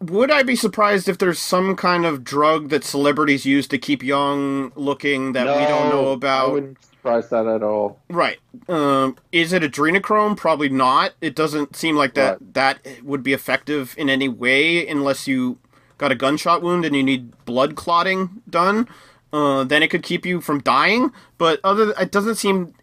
would 0.00 0.30
I 0.30 0.42
be 0.42 0.56
surprised 0.56 1.08
if 1.08 1.18
there's 1.18 1.38
some 1.38 1.76
kind 1.76 2.06
of 2.06 2.24
drug 2.24 2.68
that 2.70 2.84
celebrities 2.84 3.44
use 3.44 3.66
to 3.68 3.78
keep 3.78 4.02
young 4.02 4.72
looking 4.74 5.32
that 5.32 5.46
we 5.46 5.66
don't 5.66 5.90
know 5.90 6.10
I 6.10 6.14
about? 6.14 6.52
wouldn't 6.52 6.78
surprise 7.06 7.28
that 7.30 7.46
at 7.46 7.62
all. 7.62 8.00
Right. 8.10 8.38
Um, 8.68 9.16
is 9.30 9.52
it 9.52 9.62
adrenochrome? 9.62 10.36
Probably 10.36 10.68
not. 10.68 11.12
It 11.20 11.34
doesn't 11.36 11.76
seem 11.76 11.96
like 11.96 12.14
that 12.14 12.40
Right. 12.40 12.54
that 12.54 12.86
would 13.02 13.22
be 13.22 13.32
effective 13.32 13.94
in 13.96 14.10
any 14.10 14.28
way 14.28 14.86
unless 14.86 15.28
you 15.28 15.58
got 15.98 16.10
a 16.12 16.14
gunshot 16.14 16.62
wound 16.62 16.84
and 16.84 16.94
you 16.96 17.02
need 17.02 17.32
blood 17.44 17.76
clotting 17.76 18.42
done. 18.50 18.88
Uh, 19.32 19.64
then 19.64 19.82
it 19.82 19.88
could 19.88 20.02
keep 20.02 20.26
you 20.26 20.40
from 20.40 20.60
dying. 20.60 21.12
But 21.38 21.60
other, 21.62 21.94
it 21.98 22.10
doesn't 22.10 22.36
seem 22.36 22.74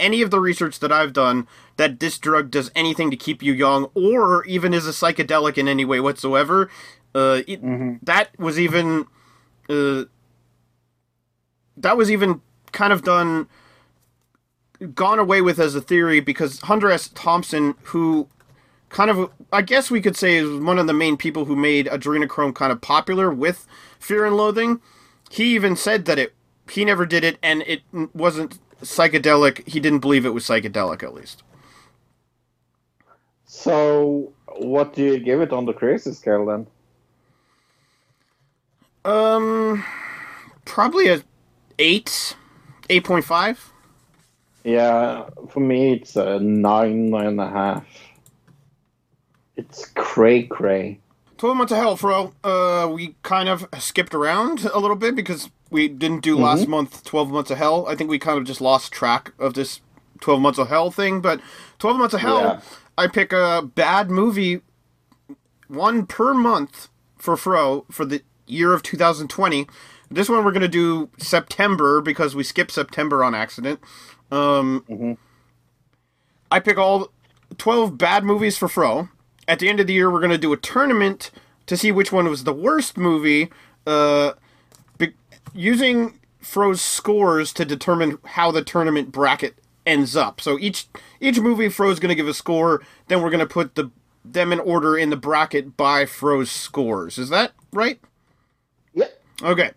any 0.00 0.22
of 0.22 0.30
the 0.30 0.40
research 0.40 0.78
that 0.80 0.92
I've 0.92 1.12
done 1.12 1.46
that 1.76 2.00
this 2.00 2.18
drug 2.18 2.50
does 2.50 2.70
anything 2.74 3.10
to 3.10 3.16
keep 3.16 3.42
you 3.42 3.52
young 3.52 3.90
or 3.94 4.44
even 4.46 4.72
is 4.72 4.86
a 4.86 4.90
psychedelic 4.92 5.58
in 5.58 5.68
any 5.68 5.84
way 5.84 6.00
whatsoever. 6.00 6.70
Uh, 7.14 7.42
it, 7.46 7.60
That 8.04 8.28
was 8.38 8.58
even 8.58 9.06
uh, 9.68 10.04
that 11.76 11.96
was 11.96 12.10
even 12.10 12.40
kind 12.72 12.92
of 12.92 13.02
done 13.02 13.48
gone 14.94 15.18
away 15.18 15.40
with 15.40 15.58
as 15.58 15.74
a 15.74 15.80
theory 15.80 16.20
because 16.20 16.60
Hunter 16.60 16.90
S. 16.90 17.08
Thompson, 17.08 17.74
who 17.84 18.28
kind 18.88 19.10
of 19.10 19.30
I 19.52 19.62
guess 19.62 19.90
we 19.90 20.00
could 20.00 20.16
say 20.16 20.36
is 20.36 20.60
one 20.60 20.78
of 20.78 20.86
the 20.86 20.92
main 20.92 21.16
people 21.16 21.44
who 21.44 21.56
made 21.56 21.86
adrenochrome 21.86 22.54
kind 22.54 22.72
of 22.72 22.80
popular 22.80 23.30
with 23.30 23.66
Fear 23.98 24.26
and 24.26 24.36
Loathing. 24.36 24.80
He 25.30 25.54
even 25.54 25.76
said 25.76 26.04
that 26.06 26.18
it 26.18 26.34
he 26.70 26.84
never 26.84 27.06
did 27.06 27.24
it 27.24 27.38
and 27.42 27.62
it 27.66 27.82
wasn't 28.14 28.58
psychedelic. 28.82 29.66
He 29.66 29.80
didn't 29.80 30.00
believe 30.00 30.24
it 30.24 30.34
was 30.34 30.44
psychedelic 30.44 31.02
at 31.02 31.14
least. 31.14 31.42
So, 33.44 34.32
what 34.56 34.94
do 34.94 35.02
you 35.02 35.18
give 35.18 35.40
it 35.40 35.52
on 35.52 35.64
the 35.64 35.72
crazy 35.72 36.12
scale 36.12 36.44
then? 36.46 36.66
Um, 39.04 39.84
probably 40.64 41.08
a 41.08 41.22
eight, 41.78 42.36
eight 42.90 43.04
point 43.04 43.24
five. 43.24 43.72
Yeah, 44.68 45.30
for 45.48 45.60
me 45.60 45.94
it's 45.94 46.14
a 46.16 46.38
nine, 46.40 47.08
nine 47.08 47.26
and 47.26 47.40
a 47.40 47.48
half. 47.48 47.86
It's 49.56 49.86
cray 49.94 50.42
cray. 50.42 51.00
12 51.38 51.56
months 51.56 51.72
of 51.72 51.78
hell, 51.78 51.96
Fro. 51.96 52.34
Uh, 52.44 52.90
we 52.92 53.14
kind 53.22 53.48
of 53.48 53.66
skipped 53.78 54.14
around 54.14 54.64
a 54.74 54.78
little 54.78 54.96
bit 54.96 55.16
because 55.16 55.48
we 55.70 55.88
didn't 55.88 56.20
do 56.20 56.36
last 56.36 56.68
month 56.68 57.02
12 57.04 57.30
months 57.30 57.50
of 57.50 57.56
hell. 57.56 57.86
I 57.88 57.94
think 57.94 58.10
we 58.10 58.18
kind 58.18 58.38
of 58.38 58.44
just 58.44 58.60
lost 58.60 58.92
track 58.92 59.32
of 59.38 59.54
this 59.54 59.80
12 60.20 60.40
months 60.40 60.58
of 60.58 60.68
hell 60.68 60.90
thing. 60.90 61.22
But 61.22 61.40
12 61.78 61.96
months 61.96 62.14
of 62.14 62.20
hell, 62.20 62.40
Yeah. 62.40 62.60
I 62.98 63.06
pick 63.06 63.32
a 63.32 63.62
bad 63.62 64.10
movie, 64.10 64.60
one 65.68 66.04
per 66.06 66.34
month 66.34 66.88
for 67.16 67.36
Fro 67.38 67.86
for 67.90 68.04
the 68.04 68.22
year 68.46 68.74
of 68.74 68.82
2020. 68.82 69.66
This 70.10 70.28
one 70.28 70.44
we're 70.44 70.52
going 70.52 70.60
to 70.62 70.68
do 70.68 71.08
September 71.18 72.00
because 72.00 72.34
we 72.34 72.42
skipped 72.42 72.72
September 72.72 73.22
on 73.22 73.34
accident. 73.34 73.80
Um, 74.30 75.16
I 76.50 76.60
pick 76.60 76.78
all 76.78 77.12
12 77.58 77.98
bad 77.98 78.24
movies 78.24 78.56
for 78.58 78.68
Fro. 78.68 79.08
At 79.46 79.58
the 79.58 79.68
end 79.68 79.80
of 79.80 79.86
the 79.86 79.94
year, 79.94 80.10
we're 80.10 80.20
going 80.20 80.30
to 80.30 80.38
do 80.38 80.52
a 80.52 80.56
tournament 80.56 81.30
to 81.66 81.76
see 81.76 81.92
which 81.92 82.12
one 82.12 82.28
was 82.28 82.44
the 82.44 82.52
worst 82.52 82.96
movie, 82.96 83.50
uh, 83.86 84.32
be- 84.98 85.14
using 85.54 86.18
Fro's 86.40 86.80
scores 86.80 87.52
to 87.54 87.64
determine 87.64 88.18
how 88.24 88.50
the 88.50 88.62
tournament 88.62 89.12
bracket 89.12 89.54
ends 89.86 90.16
up. 90.16 90.40
So 90.40 90.58
each 90.58 90.86
each 91.20 91.40
movie, 91.40 91.68
Fro's 91.68 91.98
going 91.98 92.10
to 92.10 92.14
give 92.14 92.28
a 92.28 92.34
score. 92.34 92.82
Then 93.08 93.22
we're 93.22 93.30
going 93.30 93.40
to 93.40 93.46
put 93.46 93.74
the 93.74 93.90
them 94.24 94.52
in 94.52 94.60
order 94.60 94.96
in 94.96 95.10
the 95.10 95.16
bracket 95.16 95.76
by 95.76 96.04
Fro's 96.06 96.50
scores. 96.50 97.18
Is 97.18 97.30
that 97.30 97.52
right? 97.72 98.00
Yeah. 98.94 99.06
Okay. 99.42 99.70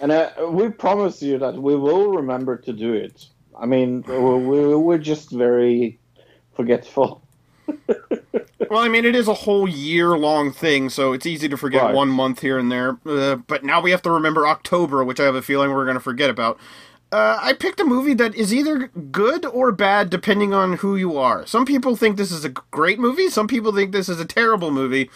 And 0.00 0.12
uh, 0.12 0.30
we 0.50 0.68
promise 0.68 1.22
you 1.22 1.38
that 1.38 1.54
we 1.54 1.74
will 1.74 2.12
remember 2.12 2.56
to 2.56 2.72
do 2.72 2.92
it. 2.92 3.26
I 3.58 3.66
mean, 3.66 4.02
we, 4.06 4.14
we- 4.18 4.76
we're 4.76 4.98
just 4.98 5.30
very 5.30 5.98
forgetful. 6.54 7.22
Well, 8.70 8.80
I 8.80 8.88
mean, 8.88 9.06
it 9.06 9.14
is 9.16 9.28
a 9.28 9.34
whole 9.34 9.66
year 9.66 10.18
long 10.18 10.52
thing, 10.52 10.90
so 10.90 11.14
it's 11.14 11.24
easy 11.24 11.48
to 11.48 11.56
forget 11.56 11.84
Right. 11.84 11.94
one 11.94 12.10
month 12.10 12.40
here 12.40 12.58
and 12.58 12.70
there. 12.70 12.98
Uh, 13.06 13.36
but 13.36 13.64
now 13.64 13.80
we 13.80 13.92
have 13.92 14.02
to 14.02 14.10
remember 14.10 14.46
October, 14.46 15.02
which 15.02 15.18
I 15.20 15.24
have 15.24 15.34
a 15.36 15.40
feeling 15.40 15.70
we're 15.70 15.84
going 15.86 15.96
to 15.96 16.00
forget 16.02 16.28
about. 16.28 16.58
Uh, 17.10 17.38
I 17.40 17.54
picked 17.54 17.80
a 17.80 17.84
movie 17.84 18.12
that 18.14 18.34
is 18.34 18.52
either 18.52 18.88
good 18.88 19.46
or 19.46 19.72
bad 19.72 20.10
depending 20.10 20.52
on 20.52 20.74
who 20.74 20.96
you 20.96 21.16
are. 21.16 21.46
Some 21.46 21.64
people 21.64 21.96
think 21.96 22.18
this 22.18 22.30
is 22.30 22.44
a 22.44 22.50
great 22.50 22.98
movie, 22.98 23.30
some 23.30 23.46
people 23.46 23.72
think 23.72 23.92
this 23.92 24.08
is 24.10 24.20
a 24.20 24.26
terrible 24.26 24.70
movie. 24.70 25.08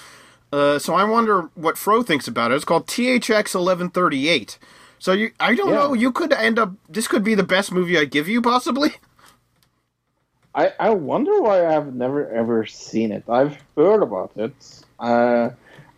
Uh, 0.51 0.79
so 0.79 0.95
I 0.95 1.05
wonder 1.05 1.51
what 1.55 1.77
Fro 1.77 2.03
thinks 2.03 2.27
about 2.27 2.53
it. 2.53 2.55
It's 2.55 2.65
called 2.65 2.87
THX 2.87 3.55
1138. 3.55 4.59
So 5.03 5.11
you, 5.15 5.33
I 5.41 5.57
don't 5.57 5.73
Yeah. 5.73 5.75
know. 5.75 5.95
You 5.95 6.13
could 6.13 6.33
end 6.33 6.61
up. 6.61 6.75
This 6.89 7.09
could 7.09 7.25
be 7.25 7.35
the 7.35 7.43
best 7.43 7.73
movie 7.73 7.99
I 7.99 8.05
give 8.05 8.29
you, 8.29 8.41
possibly. 8.41 8.95
I, 10.55 10.73
I 10.81 10.91
wonder 10.91 11.41
why 11.43 11.67
I've 11.67 11.95
never 11.95 12.31
ever 12.31 12.67
seen 12.67 13.13
it. 13.13 13.25
I've 13.29 13.59
heard 13.77 14.03
about 14.03 14.33
it. 14.37 14.57
Uh, 14.99 15.51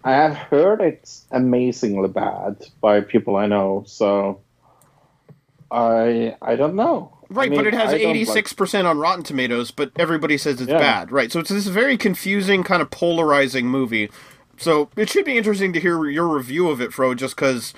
I 0.04 0.12
have 0.12 0.36
heard 0.36 0.82
it's 0.82 1.26
amazingly 1.32 2.08
bad 2.08 2.62
by 2.82 3.02
people 3.02 3.36
I 3.36 3.46
know. 3.46 3.84
So 3.86 4.44
I 5.70 6.36
I 6.42 6.56
don't 6.56 6.76
know. 6.76 7.26
I 7.38 7.44
Right, 7.44 7.46
mean, 7.46 7.60
but 7.62 7.66
it 7.66 7.74
has 7.74 7.92
eighty 7.92 8.24
six 8.24 8.52
percent 8.54 8.86
on 8.86 8.98
Rotten 8.98 9.24
Tomatoes, 9.24 9.70
but 9.72 9.92
everybody 9.98 10.38
says 10.38 10.60
it's 10.60 10.72
Yeah. 10.72 10.74
bad. 10.74 11.12
Right, 11.12 11.32
so 11.32 11.40
it's 11.40 11.50
this 11.50 11.66
very 11.66 11.96
confusing, 11.98 12.64
kind 12.64 12.82
of 12.82 12.90
polarizing 12.90 13.68
movie. 13.68 14.10
So 14.58 14.90
it 14.96 15.10
should 15.10 15.24
be 15.26 15.38
interesting 15.38 15.72
to 15.74 15.80
hear 15.80 16.04
your 16.06 16.28
review 16.28 16.70
of 16.70 16.80
it, 16.80 16.92
Fro, 16.92 17.14
just 17.14 17.36
because 17.36 17.74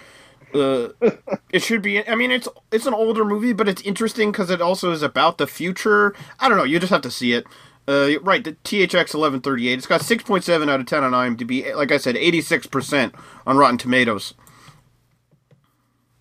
uh, 0.57 1.11
it 1.51 1.63
should 1.63 1.83
be. 1.83 2.07
I 2.07 2.15
mean, 2.15 2.31
it's 2.31 2.49
it's 2.73 2.87
an 2.87 2.95
older 2.95 3.25
movie, 3.25 3.53
but 3.53 3.69
it's 3.69 3.83
interesting 3.83 4.33
because 4.33 4.51
it 4.51 4.61
also 4.61 4.93
is 4.93 5.03
about 5.03 5.39
the 5.39 5.47
future. 5.47 6.15
I 6.41 6.49
don't 6.49 6.59
know. 6.59 6.65
You 6.65 6.79
just 6.79 6.93
have 6.93 7.03
to 7.03 7.11
see 7.11 7.33
it. 7.33 7.47
Uh, 7.89 8.19
right, 8.23 8.43
the 8.43 8.53
THX 8.65 9.15
eleven 9.15 9.41
thirty 9.41 9.69
eight. 9.69 9.79
It's 9.79 9.87
got 9.87 10.03
six 10.03 10.25
point 10.25 10.45
seven 10.45 10.69
out 10.69 10.81
of 10.81 10.87
ten 10.87 11.05
on 11.05 11.13
IMDb. 11.13 11.75
Like 11.75 11.93
I 11.93 11.99
said, 11.99 12.17
eighty 12.17 12.41
six 12.41 12.67
percent 12.67 13.15
on 13.47 13.57
Rotten 13.57 13.79
Tomatoes. 13.79 14.35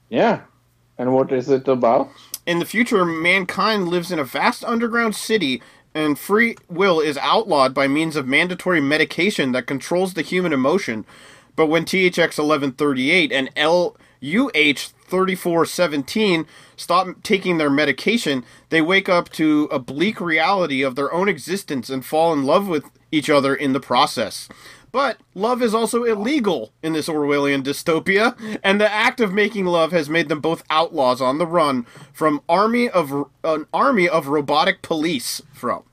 Yeah. 0.09 0.41
And 0.97 1.13
what 1.13 1.31
is 1.31 1.49
it 1.49 1.67
about? 1.67 2.09
In 2.45 2.59
the 2.59 2.65
future, 2.65 3.03
mankind 3.03 3.87
lives 3.89 4.11
in 4.11 4.19
a 4.19 4.23
vast 4.23 4.63
underground 4.63 5.15
city, 5.15 5.61
and 5.93 6.17
free 6.17 6.55
will 6.69 6.99
is 6.99 7.17
outlawed 7.17 7.73
by 7.73 7.87
means 7.87 8.15
of 8.15 8.27
mandatory 8.27 8.79
medication 8.79 9.51
that 9.51 9.67
controls 9.67 10.13
the 10.13 10.21
human 10.21 10.53
emotion. 10.53 11.05
But 11.55 11.67
when 11.67 11.85
THX 11.85 12.37
1138 12.37 13.31
and 13.31 13.49
LUH 13.57 13.95
3417 15.07 16.45
stop 16.75 17.07
taking 17.23 17.57
their 17.57 17.69
medication, 17.69 18.43
they 18.69 18.81
wake 18.81 19.07
up 19.07 19.29
to 19.29 19.67
a 19.71 19.79
bleak 19.79 20.19
reality 20.19 20.81
of 20.81 20.95
their 20.95 21.13
own 21.13 21.29
existence 21.29 21.89
and 21.89 22.05
fall 22.05 22.33
in 22.33 22.43
love 22.43 22.67
with 22.67 22.85
each 23.11 23.29
other 23.29 23.55
in 23.55 23.73
the 23.73 23.79
process. 23.79 24.49
But 24.91 25.17
love 25.33 25.61
is 25.61 25.73
also 25.73 26.03
illegal 26.03 26.71
in 26.81 26.93
this 26.93 27.09
Orwellian 27.09 27.63
dystopia, 27.63 28.59
and 28.63 28.79
the 28.79 28.89
act 28.91 29.19
of 29.19 29.33
making 29.33 29.65
love 29.65 29.91
has 29.91 30.09
made 30.09 30.29
them 30.29 30.39
both 30.39 30.63
outlaws 30.69 31.21
on 31.21 31.37
the 31.37 31.45
run 31.45 31.85
from 32.13 32.41
army 32.47 32.89
of 32.89 33.25
an 33.43 33.65
army 33.73 34.07
of 34.07 34.27
robotic 34.27 34.81
police. 34.81 35.41
From 35.53 35.83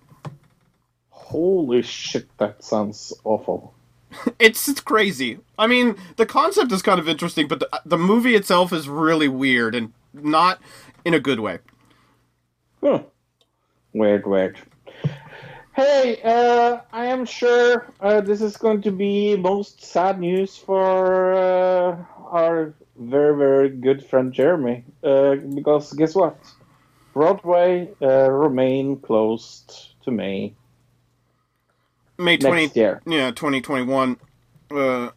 Holy 1.11 1.83
shit, 1.83 2.29
that 2.39 2.63
sounds 2.63 3.13
awful. 3.25 3.75
it's 4.39 4.69
it's 4.69 4.81
crazy. 4.81 5.39
I 5.59 5.67
mean, 5.67 5.97
the 6.17 6.27
concept 6.27 6.73
is 6.73 6.83
kind 6.83 7.01
of 7.01 7.09
interesting, 7.09 7.49
but 7.49 7.61
the 7.61 7.81
the 7.85 7.99
movie 7.99 8.35
itself 8.35 8.73
is 8.73 8.89
really 8.89 9.29
weird 9.29 9.75
and 9.75 9.93
not 10.13 10.61
in 11.05 11.15
a 11.15 11.21
good 11.21 11.41
way. 11.41 11.59
Huh. 12.83 13.03
Weird, 13.93 14.27
weird. 14.27 14.59
Hey, 15.75 16.21
uh, 16.23 16.81
I 16.93 17.07
am 17.07 17.25
sure 17.25 17.87
uh, 18.01 18.21
this 18.21 18.43
is 18.43 18.57
going 18.57 18.83
to 18.83 18.91
be 18.91 19.37
most 19.37 19.83
sad 19.83 20.21
news 20.21 20.57
for 20.57 21.33
uh, 21.33 21.97
our 22.31 22.75
very, 22.99 23.37
very 23.37 23.69
good 23.71 24.05
friend 24.05 24.33
Jeremy. 24.33 24.85
Uh, 25.03 25.37
because 25.37 25.93
guess 25.95 26.15
what? 26.15 26.37
Broadway 27.15 27.91
uh, 28.03 28.31
remain 28.31 28.99
closed 28.99 29.95
to 30.05 30.11
May 30.11 30.55
May 32.19 32.37
20, 32.37 32.63
next 32.63 32.77
year. 32.77 33.03
Yeah, 33.07 33.31
2021. 33.31 34.17
Uh, 34.71 35.11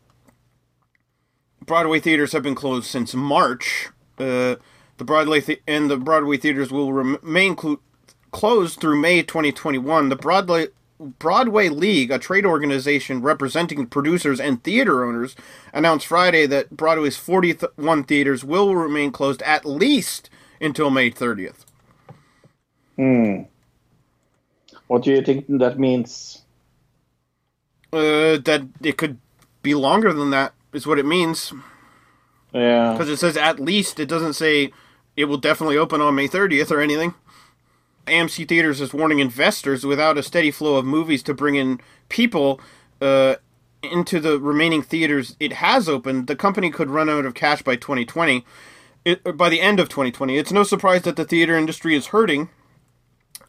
Broadway 1.65 1.99
theaters 1.99 2.31
have 2.33 2.43
been 2.43 2.55
closed 2.55 2.87
since 2.87 3.13
March. 3.13 3.89
Uh, 4.17 4.55
the 4.97 5.03
Broadway 5.03 5.41
th- 5.41 5.61
and 5.67 5.89
the 5.89 5.97
Broadway 5.97 6.37
theaters 6.37 6.71
will 6.71 6.93
remain 6.93 7.55
clu- 7.55 7.81
closed 8.31 8.79
through 8.79 8.99
May 9.01 9.23
2021. 9.23 10.09
The 10.09 10.15
Broadway 10.15 10.67
Broadway 10.97 11.67
League, 11.67 12.09
a 12.09 12.17
trade 12.17 12.45
organization 12.45 13.21
representing 13.21 13.85
producers 13.87 14.39
and 14.39 14.63
theater 14.63 15.03
owners, 15.03 15.35
announced 15.73 16.07
Friday 16.07 16.45
that 16.45 16.69
Broadway's 16.77 17.17
41 17.17 18.05
theaters 18.05 18.45
will 18.45 18.75
remain 18.75 19.11
closed 19.11 19.41
at 19.41 19.65
least 19.65 20.29
until 20.61 20.89
May 20.89 21.11
30th. 21.11 21.65
Hmm. 22.95 23.41
What 24.87 25.03
do 25.03 25.11
you 25.11 25.21
think 25.21 25.45
that 25.49 25.77
means? 25.79 26.44
Uh, 27.93 28.37
that 28.37 28.67
it 28.81 28.97
could 28.97 29.17
be 29.61 29.73
longer 29.73 30.11
than 30.13 30.29
that 30.31 30.53
is 30.73 30.85
what 30.85 30.99
it 30.99 31.05
means. 31.05 31.53
Yeah. 32.53 32.91
Because 32.91 33.09
it 33.09 33.17
says 33.17 33.37
at 33.37 33.59
least, 33.59 33.99
it 33.99 34.07
doesn't 34.07 34.33
say 34.33 34.71
it 35.15 35.25
will 35.25 35.37
definitely 35.37 35.77
open 35.77 36.01
on 36.01 36.15
May 36.15 36.27
30th 36.27 36.71
or 36.71 36.81
anything. 36.81 37.13
AMC 38.07 38.47
Theaters 38.47 38.81
is 38.81 38.93
warning 38.93 39.19
investors 39.19 39.85
without 39.85 40.17
a 40.17 40.23
steady 40.23 40.51
flow 40.51 40.75
of 40.75 40.85
movies 40.85 41.23
to 41.23 41.33
bring 41.33 41.55
in 41.55 41.79
people 42.09 42.59
uh, 43.01 43.35
into 43.91 44.19
the 44.19 44.39
remaining 44.39 44.81
theaters 44.81 45.35
it 45.39 45.53
has 45.53 45.87
opened, 45.89 46.27
the 46.27 46.35
company 46.35 46.69
could 46.69 46.89
run 46.89 47.09
out 47.09 47.25
of 47.25 47.33
cash 47.33 47.61
by 47.61 47.75
2020. 47.75 48.45
It, 49.03 49.37
by 49.37 49.49
the 49.49 49.61
end 49.61 49.79
of 49.79 49.87
2020. 49.87 50.35
It's 50.35 50.51
no 50.51 50.63
surprise 50.63 51.03
that 51.03 51.15
the 51.15 51.25
theater 51.25 51.55
industry 51.55 51.95
is 51.95 52.07
hurting 52.07 52.49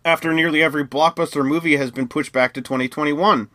after 0.05 0.33
nearly 0.35 0.63
every 0.63 0.87
blockbuster 0.87 1.47
movie 1.47 1.77
has 1.77 1.91
been 1.91 2.09
pushed 2.09 2.33
back 2.33 2.53
to 2.55 2.61
2021. 2.61 3.49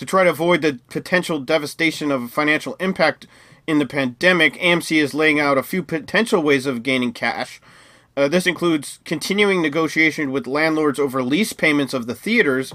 To 0.00 0.06
try 0.06 0.24
to 0.24 0.30
avoid 0.30 0.62
the 0.62 0.80
potential 0.88 1.40
devastation 1.40 2.10
of 2.10 2.22
a 2.22 2.28
financial 2.28 2.74
impact 2.80 3.26
in 3.66 3.78
the 3.78 3.84
pandemic, 3.84 4.54
AMC 4.54 4.96
is 4.96 5.12
laying 5.12 5.38
out 5.38 5.58
a 5.58 5.62
few 5.62 5.82
potential 5.82 6.42
ways 6.42 6.64
of 6.64 6.82
gaining 6.82 7.12
cash. 7.12 7.60
Uh, 8.16 8.26
this 8.26 8.46
includes 8.46 9.00
continuing 9.04 9.60
negotiation 9.60 10.32
with 10.32 10.46
landlords 10.46 10.98
over 10.98 11.22
lease 11.22 11.52
payments 11.52 11.92
of 11.92 12.06
the 12.06 12.14
theaters, 12.14 12.72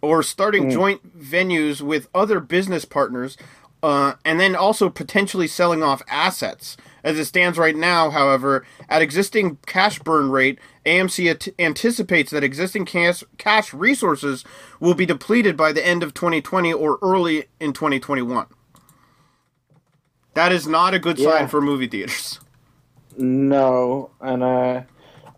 or 0.00 0.22
starting 0.22 0.70
joint 0.70 1.18
venues 1.20 1.80
with 1.80 2.06
other 2.14 2.38
business 2.38 2.84
partners, 2.84 3.36
uh, 3.82 4.12
and 4.24 4.38
then 4.38 4.54
also 4.54 4.88
potentially 4.88 5.48
selling 5.48 5.82
off 5.82 6.00
assets. 6.08 6.76
As 7.02 7.18
it 7.18 7.24
stands 7.24 7.58
right 7.58 7.74
now, 7.74 8.10
however, 8.10 8.64
at 8.88 9.02
existing 9.02 9.58
cash 9.66 9.98
burn 9.98 10.30
rate, 10.30 10.60
AMC 10.88 11.30
at- 11.30 11.48
anticipates 11.60 12.32
that 12.32 12.44
existing 12.44 12.86
cash, 12.86 13.24
cash 13.38 13.74
resources 13.74 14.44
will 14.80 14.94
be 14.94 15.06
depleted 15.06 15.56
by 15.56 15.72
the 15.72 15.86
end 15.86 16.02
of 16.02 16.14
2020 16.14 16.72
or 16.72 16.98
early 17.02 17.46
in 17.60 17.72
2021. 17.74 18.46
That 20.34 20.52
is 20.52 20.66
not 20.68 20.94
a 20.94 20.98
good 21.00 21.18
Yeah. 21.18 21.30
sign 21.30 21.48
for 21.48 21.60
movie 21.60 21.88
theaters. 21.88 22.40
No, 23.16 24.10
and 24.20 24.42
uh, 24.42 24.82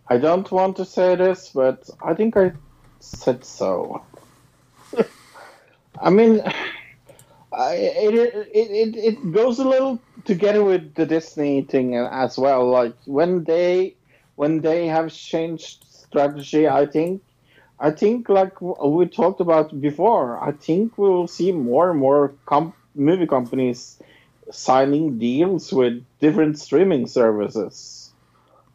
I 0.08 0.18
don't 0.18 0.50
want 0.52 0.76
to 0.76 0.84
say 0.84 1.16
this, 1.16 1.50
but 1.54 1.88
I 2.02 2.14
think 2.14 2.36
I 2.36 2.52
said 3.00 3.44
so. 3.44 4.04
I 6.00 6.10
mean, 6.10 6.42
I, 7.52 7.74
it, 7.74 8.14
it 8.14 8.48
it 8.72 8.96
it 8.96 9.32
goes 9.32 9.58
a 9.58 9.68
little 9.68 10.00
together 10.24 10.64
with 10.64 10.94
the 10.94 11.06
Disney 11.06 11.62
thing 11.62 11.96
as 11.96 12.38
well. 12.38 12.68
Like 12.70 12.94
when 13.06 13.44
they 13.44 13.96
when 14.40 14.62
they 14.62 14.86
have 14.86 15.12
changed 15.12 15.84
strategy, 15.90 16.66
I 16.66 16.86
think 16.86 17.20
I 17.78 17.90
think 17.90 18.30
like 18.30 18.58
we 18.62 19.04
talked 19.06 19.40
about 19.40 19.78
before. 19.88 20.42
I 20.42 20.52
think 20.52 20.96
we'll 20.96 21.26
see 21.26 21.52
more 21.52 21.90
and 21.90 22.00
more 22.00 22.32
movie 22.94 23.26
companies 23.26 24.00
signing 24.50 25.18
deals 25.18 25.72
with 25.72 26.02
different 26.20 26.58
streaming 26.58 27.06
services. 27.06 27.99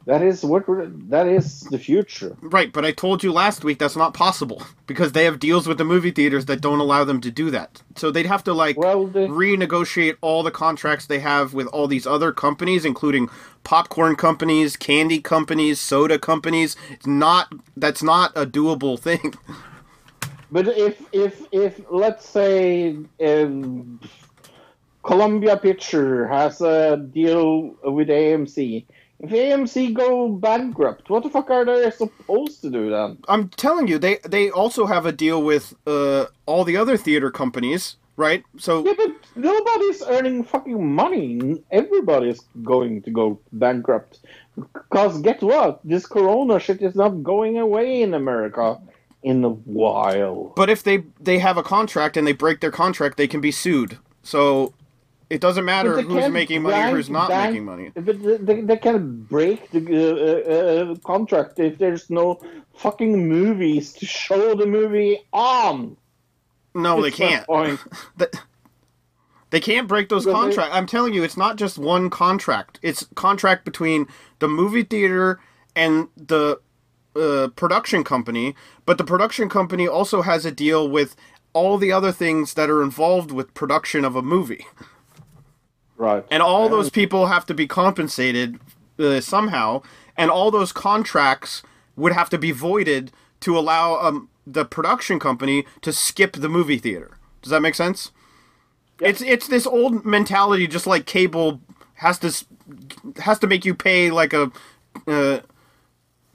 That 0.05 0.21
is 0.21 0.43
what 0.45 0.65
that 1.09 1.27
is 1.27 1.61
the 1.61 1.79
future. 1.79 2.37
Right, 2.41 2.71
but 2.71 2.85
I 2.85 2.91
told 2.91 3.23
you 3.23 3.31
last 3.31 3.63
week 3.63 3.79
that's 3.79 3.95
not 3.95 4.13
possible 4.13 4.61
because 4.85 5.13
they 5.13 5.25
have 5.25 5.39
deals 5.39 5.67
with 5.67 5.79
the 5.79 5.83
movie 5.83 6.11
theaters 6.11 6.45
that 6.45 6.61
don't 6.61 6.79
allow 6.79 7.03
them 7.03 7.21
to 7.21 7.31
do 7.31 7.49
that. 7.49 7.81
So 7.95 8.11
they'd 8.11 8.27
have 8.27 8.43
to 8.43 8.53
like 8.53 8.77
Well, 8.77 9.07
renegotiate 9.07 10.17
all 10.21 10.43
the 10.43 10.51
contracts 10.51 11.07
they 11.07 11.19
have 11.19 11.55
with 11.55 11.65
all 11.67 11.87
these 11.87 12.05
other 12.05 12.31
companies, 12.31 12.85
including 12.85 13.29
popcorn 13.63 14.15
companies, 14.15 14.77
candy 14.77 15.19
companies, 15.19 15.79
soda 15.79 16.19
companies. 16.19 16.75
It's 16.91 17.07
not 17.07 17.51
that's 17.75 18.03
not 18.03 18.31
a 18.35 18.45
doable 18.45 18.99
thing. 18.99 19.33
But 20.51 20.67
if 20.67 21.01
if 21.11 21.41
if 21.51 21.81
let's 21.89 22.29
say 22.29 22.95
um, 23.19 23.99
Columbia 25.03 25.57
Picture 25.57 26.27
has 26.27 26.61
a 26.61 26.97
deal 26.97 27.75
with 27.83 28.07
AMC, 28.07 28.85
AMC 29.29 29.93
go 29.93 30.29
bankrupt, 30.29 31.09
what 31.09 31.23
the 31.23 31.29
fuck 31.29 31.49
are 31.49 31.65
they 31.65 31.91
supposed 31.91 32.61
to 32.61 32.69
do 32.69 32.89
then? 32.89 33.17
I'm 33.27 33.49
telling 33.49 33.87
you, 33.87 33.97
they 33.97 34.17
they 34.27 34.49
also 34.49 34.85
have 34.85 35.05
a 35.05 35.11
deal 35.11 35.43
with 35.43 35.73
uh, 35.85 36.25
all 36.45 36.63
the 36.63 36.77
other 36.77 36.97
theater 36.97 37.31
companies, 37.31 37.97
right? 38.17 38.43
So 38.57 38.85
Yeah, 38.85 38.93
but 38.97 39.11
nobody's 39.35 40.03
earning 40.03 40.43
fucking 40.43 40.95
money. 40.95 41.63
Everybody's 41.71 42.41
going 42.63 43.01
to 43.03 43.11
go 43.11 43.39
bankrupt. 43.51 44.19
Because 44.55 45.21
get 45.21 45.41
what? 45.41 45.81
This 45.83 46.05
corona 46.05 46.59
shit 46.59 46.81
is 46.81 46.95
not 46.95 47.23
going 47.23 47.57
away 47.57 48.01
in 48.01 48.13
America 48.13 48.79
in 49.23 49.43
a 49.43 49.49
while. 49.49 50.53
But 50.55 50.69
if 50.69 50.83
they 50.83 51.03
they 51.19 51.39
have 51.39 51.57
a 51.57 51.63
contract 51.63 52.15
and 52.15 52.25
they 52.25 52.33
break 52.33 52.61
their 52.61 52.71
contract, 52.71 53.17
they 53.17 53.27
can 53.27 53.41
be 53.41 53.51
sued. 53.51 53.97
So 54.23 54.73
it 55.29 55.41
doesn't 55.41 55.65
matter 55.65 56.01
who's 56.01 56.29
making 56.29 56.63
money 56.63 56.75
or 56.75 56.79
bank- 56.79 56.95
who's 56.95 57.09
not 57.09 57.29
bank- 57.29 57.53
making 57.53 57.65
money. 57.65 57.91
But 57.93 58.05
they, 58.05 58.37
they, 58.37 58.61
they 58.61 58.77
can 58.77 59.23
break 59.23 59.71
the 59.71 59.81
uh, 60.87 60.91
uh, 60.91 60.95
contract 61.03 61.59
if 61.59 61.77
there's 61.77 62.09
no 62.09 62.39
fucking 62.75 63.27
movies 63.27 63.93
to 63.93 64.05
show 64.05 64.55
the 64.55 64.65
movie 64.65 65.19
on. 65.33 65.97
No, 66.73 67.01
they 67.01 67.11
can't. 67.11 67.45
point. 67.45 67.79
They 69.51 69.61
can't 69.61 69.87
break 69.87 70.09
those 70.09 70.25
contracts. 70.25 70.75
I'm 70.75 70.85
telling 70.85 71.13
you, 71.13 71.23
it's 71.23 71.37
not 71.37 71.55
just 71.55 71.77
one 71.77 72.09
contract. 72.09 72.77
It's 72.81 73.07
contract 73.15 73.63
between 73.63 74.05
the 74.39 74.49
movie 74.49 74.83
theater 74.83 75.39
and 75.77 76.09
the 76.17 76.59
uh, 77.15 77.47
production 77.55 78.03
company. 78.03 78.53
But 78.85 78.97
the 78.97 79.05
production 79.05 79.47
company 79.47 79.87
also 79.87 80.23
has 80.23 80.45
a 80.45 80.51
deal 80.51 80.89
with 80.89 81.15
all 81.53 81.77
the 81.77 81.91
other 81.91 82.11
things 82.11 82.55
that 82.55 82.69
are 82.69 82.83
involved 82.83 83.31
with 83.31 83.53
production 83.53 84.03
of 84.03 84.17
a 84.17 84.21
movie. 84.21 84.65
Right. 85.97 86.25
and 86.29 86.43
all 86.43 86.67
those 86.67 86.89
people 86.89 87.27
have 87.27 87.45
to 87.45 87.53
be 87.53 87.67
compensated 87.67 88.59
uh, 88.99 89.21
somehow, 89.21 89.81
and 90.17 90.29
all 90.29 90.51
those 90.51 90.71
contracts 90.71 91.63
would 91.95 92.11
have 92.11 92.29
to 92.31 92.37
be 92.37 92.51
voided 92.51 93.11
to 93.41 93.57
allow 93.57 93.95
um, 93.99 94.29
the 94.45 94.65
production 94.65 95.19
company 95.19 95.65
to 95.81 95.93
skip 95.93 96.33
the 96.33 96.49
movie 96.49 96.77
theater. 96.77 97.17
Does 97.41 97.51
that 97.51 97.61
make 97.61 97.75
sense? 97.75 98.11
It's 98.99 99.21
it's 99.21 99.47
this 99.47 99.67
old 99.67 100.05
mentality, 100.05 100.67
just 100.67 100.87
like 100.87 101.05
cable 101.05 101.61
has 101.95 102.19
to 102.19 102.45
has 103.21 103.39
to 103.39 103.47
make 103.47 103.65
you 103.65 103.73
pay 103.75 104.09
like 104.09 104.33
a 104.33 104.51
uh, 105.07 105.39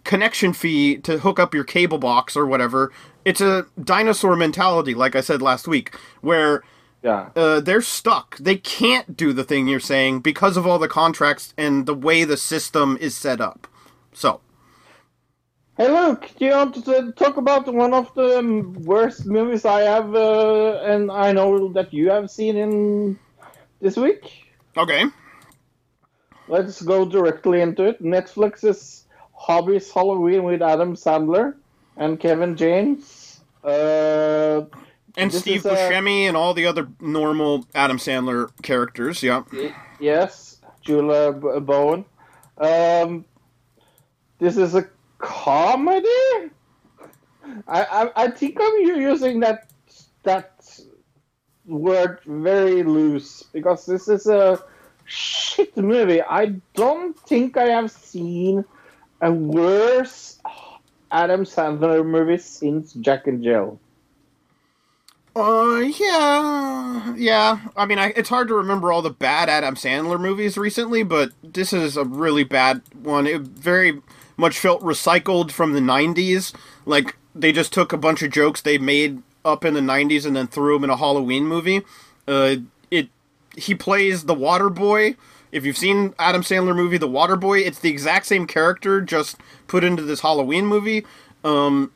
connection 0.05 0.53
fee 0.53 0.97
to 0.99 1.19
hook 1.19 1.39
up 1.39 1.55
your 1.55 1.65
cable 1.65 1.99
box 1.99 2.37
or 2.37 2.47
whatever. 2.47 2.93
It's 3.25 3.41
a 3.41 3.67
dinosaur 3.83 4.37
mentality, 4.37 4.95
like 4.95 5.15
I 5.15 5.21
said 5.21 5.43
last 5.43 5.69
week, 5.69 5.95
where 6.21 6.63
yeah. 7.03 7.31
uh, 7.37 7.61
they're 7.61 7.81
stuck. 7.83 8.37
They 8.39 8.57
can't 8.57 9.17
do 9.17 9.33
the 9.33 9.45
thing 9.45 9.69
you're 9.69 9.81
saying 9.81 10.21
because 10.21 10.57
of 10.57 10.67
all 10.67 10.79
the 10.79 10.89
contracts 10.89 11.55
and 11.57 11.87
the 11.87 11.95
way 11.95 12.25
the 12.25 12.37
system 12.37 12.99
is 13.01 13.17
set 13.17 13.41
up. 13.41 13.67
So, 14.13 14.41
Hey, 15.81 15.89
look, 15.89 16.29
do 16.39 16.45
you 16.45 16.51
want 16.51 16.85
to 16.85 17.13
talk 17.13 17.39
about 17.39 17.73
one 17.73 17.95
of 17.95 18.13
the 18.15 18.43
worst 18.85 19.25
movies 19.25 19.65
I 19.65 19.81
have, 19.81 20.15
uh, 20.15 20.75
and 20.85 21.11
I 21.11 21.33
know 21.33 21.73
that 21.73 21.95
you 21.95 22.11
have 22.11 22.31
seen 22.31 22.57
in 22.59 23.19
this 23.81 23.97
week? 23.97 24.31
okay. 24.77 25.05
Let's 26.49 26.83
go 26.83 27.07
directly 27.07 27.63
into 27.63 27.85
it. 27.85 28.03
Netflix's 28.03 29.07
Hubie 29.35 29.81
Halloween 29.95 30.43
with 30.43 30.61
Adam 30.61 30.97
Sandler 30.97 31.55
and 31.97 32.21
Kevin 32.21 32.57
James. 32.57 33.41
Uh, 33.65 34.63
And 35.17 35.31
This 35.31 35.41
Steve 35.41 35.61
is, 35.61 35.67
uh, 35.67 35.75
Buscemi 35.75 36.23
and 36.23 36.37
all 36.37 36.55
the 36.55 36.67
other 36.67 36.89
normal 37.01 37.67
Adam 37.75 37.99
Sandler 37.99 38.51
characters. 38.63 39.23
Yeah. 39.23 39.43
yes, 39.99 40.61
Julie 40.83 41.33
Bowen. 41.61 42.05
Um, 42.59 43.25
this 44.39 44.57
is 44.57 44.75
a 44.75 44.89
comedy. 45.19 46.09
I, 47.67 47.85
I 47.85 48.11
I 48.17 48.31
think 48.31 48.59
I'm 48.61 48.81
using 48.81 49.41
that 49.41 49.71
that 50.23 50.81
word 51.67 52.21
very 52.27 52.83
loose 52.83 53.43
because 53.43 53.87
this 53.87 54.09
is 54.09 54.27
a 54.27 54.63
shit 55.05 55.77
movie. 55.77 56.23
I 56.23 56.55
don't 56.75 57.19
think 57.19 57.57
I 57.57 57.69
have 57.69 57.91
seen 57.91 58.65
a 59.21 59.33
worse 59.33 60.39
Adam 61.11 61.45
Sandler 61.45 62.07
movie 62.07 62.39
since 62.39 62.93
Jack 62.95 63.27
and 63.27 63.43
Jill. 63.43 63.81
Uh, 65.37 65.83
yeah, 65.99 67.15
yeah. 67.15 67.61
I 67.77 67.87
mean, 67.87 67.99
I, 67.99 68.13
it's 68.17 68.29
hard 68.29 68.49
to 68.49 68.55
remember 68.55 68.91
all 68.91 69.01
the 69.01 69.11
bad 69.11 69.49
Adam 69.49 69.77
Sandler 69.77 70.21
movies 70.21 70.59
recently, 70.59 71.03
but 71.05 71.31
this 71.43 71.73
is 71.73 71.97
a 71.97 72.05
really 72.05 72.43
bad 72.43 72.83
one. 73.01 73.27
It 73.27 73.43
very 73.43 74.01
much 74.37 74.59
felt 74.59 74.83
recycled 74.83 75.53
from 75.53 75.73
the 75.73 75.81
'90s. 75.81 76.53
Like 76.85 77.17
they 77.35 77.53
just 77.53 77.73
took 77.73 77.93
a 77.93 77.97
bunch 77.97 78.23
of 78.23 78.33
jokes 78.33 78.61
they 78.61 78.77
made 78.77 79.23
up 79.45 79.65
in 79.65 79.75
the 79.75 79.81
'90s 79.81 80.27
and 80.27 80.35
then 80.35 80.49
threw 80.49 80.75
them 80.75 80.85
in 80.85 80.91
a 80.91 80.97
Halloween 80.97 81.47
movie. 81.47 81.83
Uh, 82.27 82.57
it 82.91 83.09
he 83.57 83.75
plays 83.75 84.25
the 84.25 84.35
Water 84.35 84.69
Boy. 84.69 85.15
If 85.53 85.65
you've 85.65 85.79
seen 85.79 86.15
Adam 86.19 86.43
Sandler 86.43 86.75
movie 86.75 86.99
The 86.99 87.09
Water 87.09 87.37
Boy, 87.37 87.61
it's 87.61 87.81
the 87.81 87.91
exact 87.91 88.27
same 88.27 88.47
character 88.47 89.01
just 89.01 89.37
put 89.67 89.85
into 89.85 90.03
this 90.03 90.21
Halloween 90.21 90.67
movie. 90.67 91.05
Um, 91.45 91.93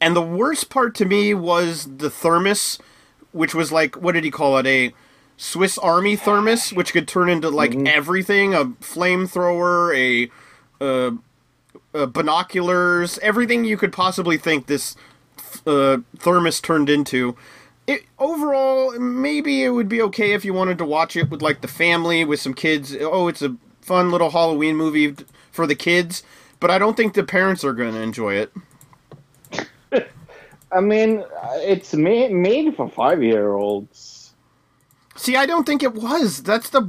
and 0.00 0.14
the 0.14 0.22
worst 0.22 0.70
part 0.70 0.94
to 0.96 1.04
me 1.04 1.34
was 1.34 1.98
the 1.98 2.10
thermos, 2.10 2.78
which 3.32 3.54
was 3.54 3.72
like 3.72 3.96
what 3.96 4.12
did 4.12 4.24
he 4.24 4.30
call 4.30 4.58
it? 4.58 4.66
A 4.66 4.92
Swiss 5.36 5.78
Army 5.78 6.16
thermos, 6.16 6.72
which 6.72 6.92
could 6.92 7.06
turn 7.06 7.28
into 7.28 7.48
like 7.48 7.74
everything 7.86 8.54
a 8.54 8.64
flamethrower, 8.66 9.96
a, 9.96 10.30
uh, 10.84 11.12
uh, 11.94 12.06
binoculars, 12.06 13.18
everything 13.20 13.64
you 13.64 13.76
could 13.76 13.92
possibly 13.92 14.36
think 14.36 14.66
this 14.66 14.96
uh, 15.66 15.98
thermos 16.18 16.60
turned 16.60 16.90
into. 16.90 17.36
It, 17.86 18.04
overall, 18.18 18.98
maybe 18.98 19.64
it 19.64 19.70
would 19.70 19.88
be 19.88 20.02
okay 20.02 20.32
if 20.32 20.44
you 20.44 20.52
wanted 20.52 20.76
to 20.78 20.84
watch 20.84 21.16
it 21.16 21.30
with 21.30 21.40
like 21.40 21.60
the 21.60 21.68
family, 21.68 22.24
with 22.24 22.40
some 22.40 22.52
kids. 22.52 22.94
Oh, 23.00 23.28
it's 23.28 23.40
a 23.40 23.56
fun 23.80 24.10
little 24.10 24.30
Halloween 24.30 24.76
movie 24.76 25.14
for 25.52 25.66
the 25.66 25.74
kids, 25.76 26.22
but 26.60 26.70
I 26.70 26.78
don't 26.78 26.96
think 26.96 27.14
the 27.14 27.24
parents 27.24 27.64
are 27.64 27.72
going 27.72 27.94
to 27.94 28.00
enjoy 28.00 28.34
it. 28.34 28.52
I 30.72 30.80
mean, 30.80 31.24
it's 31.56 31.94
made, 31.94 32.30
made 32.32 32.76
for 32.76 32.88
five 32.88 33.22
year 33.22 33.52
olds. 33.54 34.32
See, 35.16 35.34
I 35.36 35.46
don't 35.46 35.64
think 35.66 35.82
it 35.82 35.94
was. 35.94 36.42
That's 36.42 36.70
the 36.70 36.88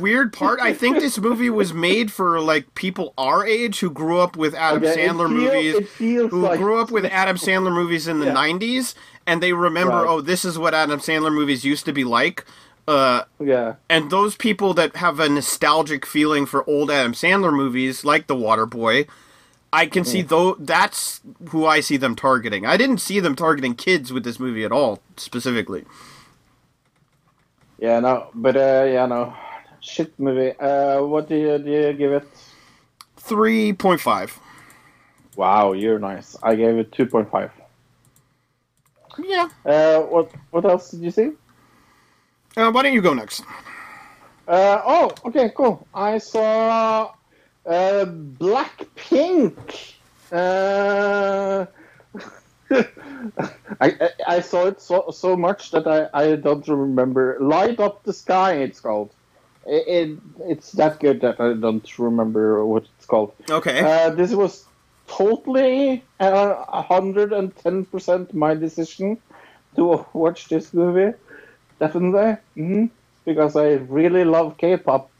weird 0.00 0.32
part. 0.32 0.60
I 0.60 0.72
think 0.72 0.98
this 0.98 1.18
movie 1.18 1.50
was 1.50 1.74
made 1.74 2.10
for 2.12 2.40
like 2.40 2.74
people 2.74 3.12
our 3.18 3.44
age 3.46 3.80
who 3.80 3.90
grew 3.90 4.20
up 4.20 4.36
with 4.36 4.54
Adam 4.54 4.82
Okay, 4.84 4.96
Sandler 5.06 5.28
feel- 5.28 5.80
movies, 5.80 5.90
who 5.98 6.28
like- 6.42 6.58
grew 6.58 6.80
up 6.80 6.90
with 6.90 7.04
Adam 7.06 7.36
Sandler 7.36 7.72
movies 7.72 8.06
in 8.08 8.20
the 8.20 8.26
Yeah. 8.26 8.34
'90s, 8.34 8.94
and 9.26 9.42
they 9.42 9.52
remember, 9.52 9.94
Right. 9.96 10.06
oh, 10.08 10.20
this 10.20 10.44
is 10.44 10.58
what 10.58 10.72
Adam 10.74 11.00
Sandler 11.00 11.32
movies 11.32 11.64
used 11.64 11.84
to 11.86 11.92
be 11.92 12.04
like. 12.04 12.44
Uh, 12.86 13.22
Yeah. 13.38 13.74
and 13.90 14.10
those 14.10 14.34
people 14.34 14.72
that 14.74 14.96
have 14.96 15.20
a 15.20 15.28
nostalgic 15.28 16.06
feeling 16.06 16.46
for 16.46 16.66
old 16.68 16.90
Adam 16.90 17.12
Sandler 17.12 17.52
movies, 17.52 18.02
like 18.02 18.28
The 18.28 18.34
Waterboy, 18.36 19.06
I 19.72 19.86
can 19.86 20.04
see 20.04 20.22
though 20.22 20.54
that's 20.54 21.20
who 21.50 21.66
I 21.66 21.80
see 21.80 21.96
them 21.96 22.16
targeting. 22.16 22.64
I 22.64 22.76
didn't 22.76 22.98
see 22.98 23.20
them 23.20 23.36
targeting 23.36 23.74
kids 23.74 24.12
with 24.12 24.24
this 24.24 24.40
movie 24.40 24.64
at 24.64 24.72
all, 24.72 25.00
specifically. 25.16 25.84
Yeah, 27.78 28.00
no, 28.00 28.30
but 28.34 28.56
uh, 28.56 28.86
yeah, 28.88 29.06
no, 29.06 29.34
shit 29.80 30.18
movie. 30.18 30.58
Uh, 30.58 31.02
what 31.02 31.28
do 31.28 31.36
you 31.36 31.58
do? 31.58 31.70
You 31.70 31.92
give 31.92 32.12
it? 32.12 32.28
Three 33.16 33.72
point 33.72 34.00
five. 34.00 34.38
Wow, 35.36 35.72
you're 35.72 35.98
nice. 35.98 36.36
I 36.42 36.54
gave 36.54 36.78
it 36.78 36.90
two 36.90 37.06
point 37.06 37.30
five. 37.30 37.50
Yeah. 39.22 39.48
Uh, 39.66 40.00
what 40.00 40.30
what 40.50 40.64
else 40.64 40.90
did 40.90 41.02
you 41.02 41.10
see? 41.10 41.32
Uh, 42.56 42.70
why 42.70 42.82
don't 42.82 42.94
you 42.94 43.02
go 43.02 43.14
next? 43.14 43.42
Uh, 44.48 44.80
oh, 44.84 45.12
okay, 45.26 45.52
cool. 45.54 45.86
I 45.92 46.18
saw 46.18 47.12
uh, 47.68 48.06
Blackpink. 48.06 49.94
Uh, 50.32 51.66
I, 53.80 54.10
I 54.26 54.40
saw 54.40 54.66
it 54.66 54.80
so 54.80 55.10
so 55.10 55.36
much 55.36 55.70
that 55.70 55.86
I, 55.86 56.08
I 56.12 56.36
don't 56.36 56.66
remember. 56.68 57.38
Light 57.40 57.80
up 57.80 58.04
the 58.04 58.12
sky. 58.12 58.54
It's 58.54 58.80
called. 58.80 59.12
It, 59.66 59.84
it 59.86 60.18
it's 60.50 60.72
that 60.72 61.00
good 61.00 61.20
that 61.22 61.40
I 61.40 61.54
don't 61.54 61.98
remember 61.98 62.64
what 62.66 62.84
it's 62.96 63.06
called. 63.06 63.32
Okay. 63.48 63.80
Uh, 63.80 64.10
this 64.10 64.32
was 64.32 64.64
totally 65.06 66.04
hundred 66.20 67.32
and 67.32 67.54
ten 67.56 67.84
percent 67.84 68.34
my 68.34 68.54
decision 68.54 69.18
to 69.76 70.06
watch 70.12 70.48
this 70.48 70.72
movie. 70.74 71.16
Definitely, 71.80 72.36
hmm 72.54 72.86
because 73.24 73.56
I 73.56 73.72
really 73.74 74.24
love 74.24 74.56
K-pop. 74.56 75.10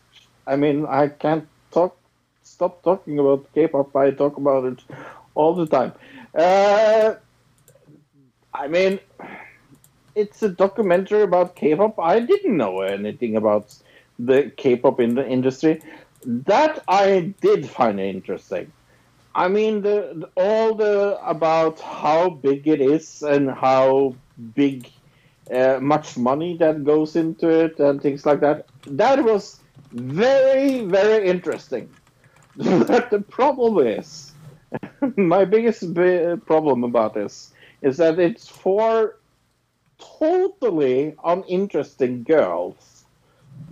I 0.46 0.56
mean, 0.56 0.86
I 0.86 1.08
can't 1.08 1.46
stop 2.48 2.82
talking 2.82 3.18
about 3.18 3.46
K-pop. 3.54 3.94
I 3.94 4.10
talk 4.10 4.36
about 4.36 4.64
it 4.64 4.80
all 5.34 5.54
the 5.54 5.66
time. 5.66 5.92
Uh, 6.34 7.14
I 8.54 8.68
mean, 8.68 8.98
it's 10.14 10.42
a 10.42 10.48
documentary 10.48 11.22
about 11.22 11.54
K-pop. 11.54 11.98
I 11.98 12.20
didn't 12.20 12.56
know 12.56 12.80
anything 12.80 13.36
about 13.36 13.74
the 14.18 14.52
K-pop 14.56 15.00
in 15.00 15.14
the 15.14 15.26
industry. 15.28 15.80
That 16.24 16.82
I 16.88 17.34
did 17.40 17.68
find 17.68 18.00
interesting. 18.00 18.72
I 19.34 19.46
mean, 19.46 19.82
the, 19.82 19.96
the 20.16 20.28
all 20.34 20.74
the 20.74 21.18
about 21.24 21.78
how 21.80 22.30
big 22.30 22.66
it 22.66 22.80
is 22.80 23.22
and 23.22 23.50
how 23.50 24.16
big, 24.54 24.90
uh, 25.52 25.78
much 25.80 26.16
money 26.16 26.56
that 26.56 26.82
goes 26.82 27.14
into 27.14 27.48
it 27.48 27.78
and 27.78 28.02
things 28.02 28.26
like 28.26 28.40
that. 28.40 28.66
That 28.86 29.22
was 29.22 29.60
very, 29.92 30.84
very 30.86 31.28
interesting. 31.28 31.88
but 32.88 33.10
the 33.10 33.20
problem 33.20 33.86
is, 33.86 34.32
my 35.16 35.44
biggest 35.44 35.94
bi- 35.94 36.36
problem 36.46 36.84
about 36.84 37.14
this 37.14 37.52
is 37.82 37.96
that 37.98 38.18
it's 38.18 38.48
for 38.48 39.18
totally 39.98 41.14
uninteresting 41.24 42.24
girls 42.24 43.04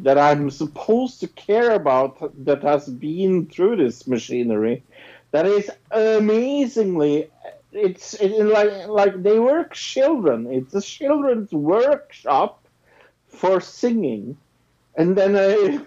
that 0.01 0.19
I'm 0.19 0.51
supposed 0.51 1.21
to 1.21 1.29
care 1.29 1.73
about 1.73 2.45
that 2.45 2.63
has 2.63 2.89
been 2.89 3.47
through 3.47 3.77
this 3.77 4.07
machinery 4.07 4.83
that 5.33 5.47
is 5.47 5.71
amazingly 5.91 7.31
it's 7.73 8.15
it, 8.15 8.33
like 8.47 8.89
like 8.89 9.23
they 9.23 9.39
work 9.39 9.75
children. 9.75 10.47
It's 10.47 10.75
a 10.75 10.81
children's 10.81 11.53
workshop 11.53 12.65
for 13.29 13.61
singing. 13.61 14.39
And 14.97 15.17
then 15.17 15.37
uh, 15.37 15.85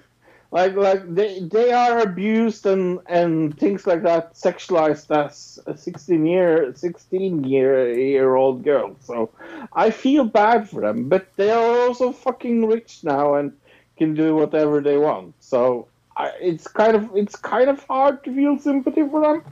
like 0.52 0.76
like 0.76 1.14
they 1.14 1.40
they 1.42 1.72
are 1.72 2.00
abused 2.00 2.66
and 2.66 3.00
and 3.06 3.58
things 3.58 3.86
like 3.86 4.02
that 4.04 4.34
sexualized 4.34 5.10
as 5.16 5.60
a 5.68 5.78
16 5.78 6.26
year 6.26 6.74
16 6.76 7.44
year 7.44 7.94
year 7.94 8.36
old 8.36 8.64
girl. 8.64 8.96
So 9.02 9.30
i 9.74 9.92
feel 9.92 10.26
bad 10.26 10.68
for 10.70 10.82
them 10.82 11.10
but 11.10 11.28
they 11.36 11.52
are 11.52 11.80
also 11.82 12.12
fucking 12.12 12.66
rich 12.66 13.04
now 13.04 13.36
and 13.36 13.54
can 13.98 14.16
do 14.16 14.34
whatever 14.36 14.82
they 14.82 14.98
want. 14.98 15.36
So 15.40 15.88
I, 16.18 16.32
it's 16.42 16.68
kind 16.68 16.96
of 16.96 17.16
it's 17.16 17.36
kind 17.36 17.70
of 17.70 17.84
hard 17.84 18.24
to 18.24 18.34
feel 18.34 18.58
sympathy 18.58 19.08
for 19.08 19.22
them. 19.22 19.44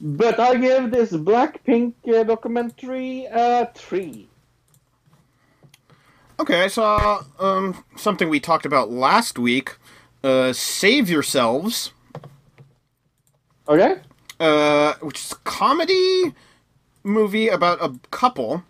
But 0.00 0.40
i 0.40 0.54
give 0.54 0.90
this 0.90 1.12
blackpink 1.12 1.92
uh, 2.08 2.22
documentary 2.22 3.26
uh 3.26 3.66
three 3.74 4.28
Okay, 6.44 6.60
I 6.60 6.68
saw 6.68 7.24
um, 7.38 7.82
something 7.96 8.28
we 8.28 8.38
talked 8.38 8.66
about 8.66 8.90
last 8.90 9.38
week. 9.38 9.78
Uh, 10.22 10.52
Save 10.52 11.08
Yourselves, 11.08 11.94
okay 13.66 13.96
uh, 14.38 14.92
which 15.00 15.20
is 15.20 15.32
a 15.32 15.36
comedy 15.36 16.34
movie 17.02 17.48
about 17.48 17.82
a 17.82 17.98
couple 18.10 18.62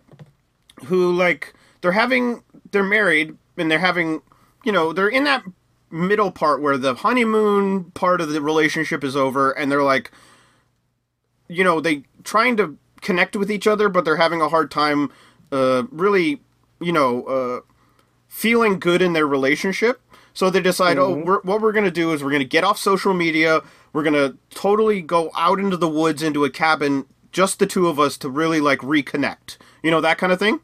who, 0.84 1.12
like, 1.16 1.52
they're 1.80 1.90
having, 1.90 2.44
they're 2.70 2.84
married 2.84 3.36
and 3.56 3.68
they're 3.68 3.80
having, 3.80 4.22
you 4.64 4.70
know, 4.70 4.92
they're 4.92 5.08
in 5.08 5.24
that 5.24 5.42
middle 5.90 6.30
part 6.30 6.62
where 6.62 6.78
the 6.78 6.94
honeymoon 6.94 7.90
part 7.90 8.20
of 8.20 8.28
the 8.28 8.40
relationship 8.40 9.02
is 9.02 9.16
over 9.16 9.50
and 9.50 9.72
they're 9.72 9.82
like, 9.82 10.12
you 11.48 11.64
know, 11.64 11.80
they 11.80 12.04
trying 12.22 12.56
to 12.56 12.78
connect 13.00 13.34
with 13.34 13.50
each 13.50 13.66
other, 13.66 13.88
but 13.88 14.04
they're 14.04 14.14
having 14.14 14.40
a 14.40 14.48
hard 14.48 14.70
time, 14.70 15.10
uh, 15.50 15.82
really, 15.90 16.40
you 16.80 16.92
know, 16.92 17.24
uh, 17.24 17.60
feeling 18.28 18.78
good 18.78 19.02
in 19.02 19.12
their 19.12 19.26
relationship. 19.26 20.00
So 20.32 20.50
they 20.50 20.60
decide, 20.60 20.98
oh, 20.98 21.22
we're, 21.24 21.40
what 21.42 21.60
we're 21.60 21.72
going 21.72 21.84
to 21.84 21.90
do 21.90 22.12
is 22.12 22.22
we're 22.22 22.30
going 22.30 22.40
to 22.40 22.48
get 22.48 22.64
off 22.64 22.78
social 22.78 23.14
media. 23.14 23.60
We're 23.92 24.02
going 24.02 24.14
to 24.14 24.36
totally 24.50 25.00
go 25.00 25.30
out 25.36 25.60
into 25.60 25.76
the 25.76 25.88
woods, 25.88 26.22
into 26.22 26.44
a 26.44 26.50
cabin, 26.50 27.06
just 27.30 27.60
the 27.60 27.66
two 27.66 27.86
of 27.86 28.00
us 28.00 28.18
to 28.18 28.28
really 28.28 28.60
like 28.60 28.80
reconnect. 28.80 29.58
You 29.82 29.92
know, 29.92 30.00
that 30.00 30.18
kind 30.18 30.32
of 30.32 30.40
thing. 30.40 30.60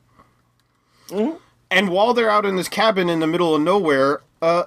And 1.70 1.88
while 1.88 2.14
they're 2.14 2.30
out 2.30 2.44
in 2.44 2.56
this 2.56 2.68
cabin 2.68 3.08
in 3.08 3.20
the 3.20 3.28
middle 3.28 3.54
of 3.54 3.62
nowhere, 3.62 4.22
uh, 4.42 4.64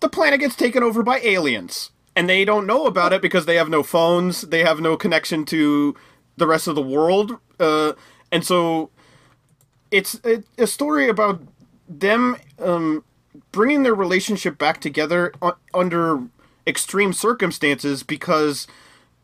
the 0.00 0.08
planet 0.08 0.40
gets 0.40 0.56
taken 0.56 0.82
over 0.82 1.02
by 1.02 1.20
aliens. 1.20 1.90
And 2.14 2.30
they 2.30 2.46
don't 2.46 2.66
know 2.66 2.86
about 2.86 3.12
it 3.12 3.20
because 3.20 3.44
they 3.44 3.56
have 3.56 3.68
no 3.68 3.82
phones, 3.82 4.40
they 4.40 4.64
have 4.64 4.80
no 4.80 4.96
connection 4.96 5.44
to 5.46 5.94
the 6.38 6.46
rest 6.46 6.66
of 6.66 6.74
the 6.74 6.82
world. 6.82 7.38
Uh, 7.60 7.92
and 8.32 8.42
so 8.42 8.90
it's 9.90 10.20
a, 10.24 10.42
a 10.58 10.66
story 10.66 11.08
about 11.08 11.40
them 11.88 12.36
um, 12.58 13.04
bringing 13.52 13.82
their 13.82 13.94
relationship 13.94 14.58
back 14.58 14.80
together 14.80 15.32
under 15.72 16.22
extreme 16.66 17.12
circumstances 17.12 18.02
because 18.02 18.66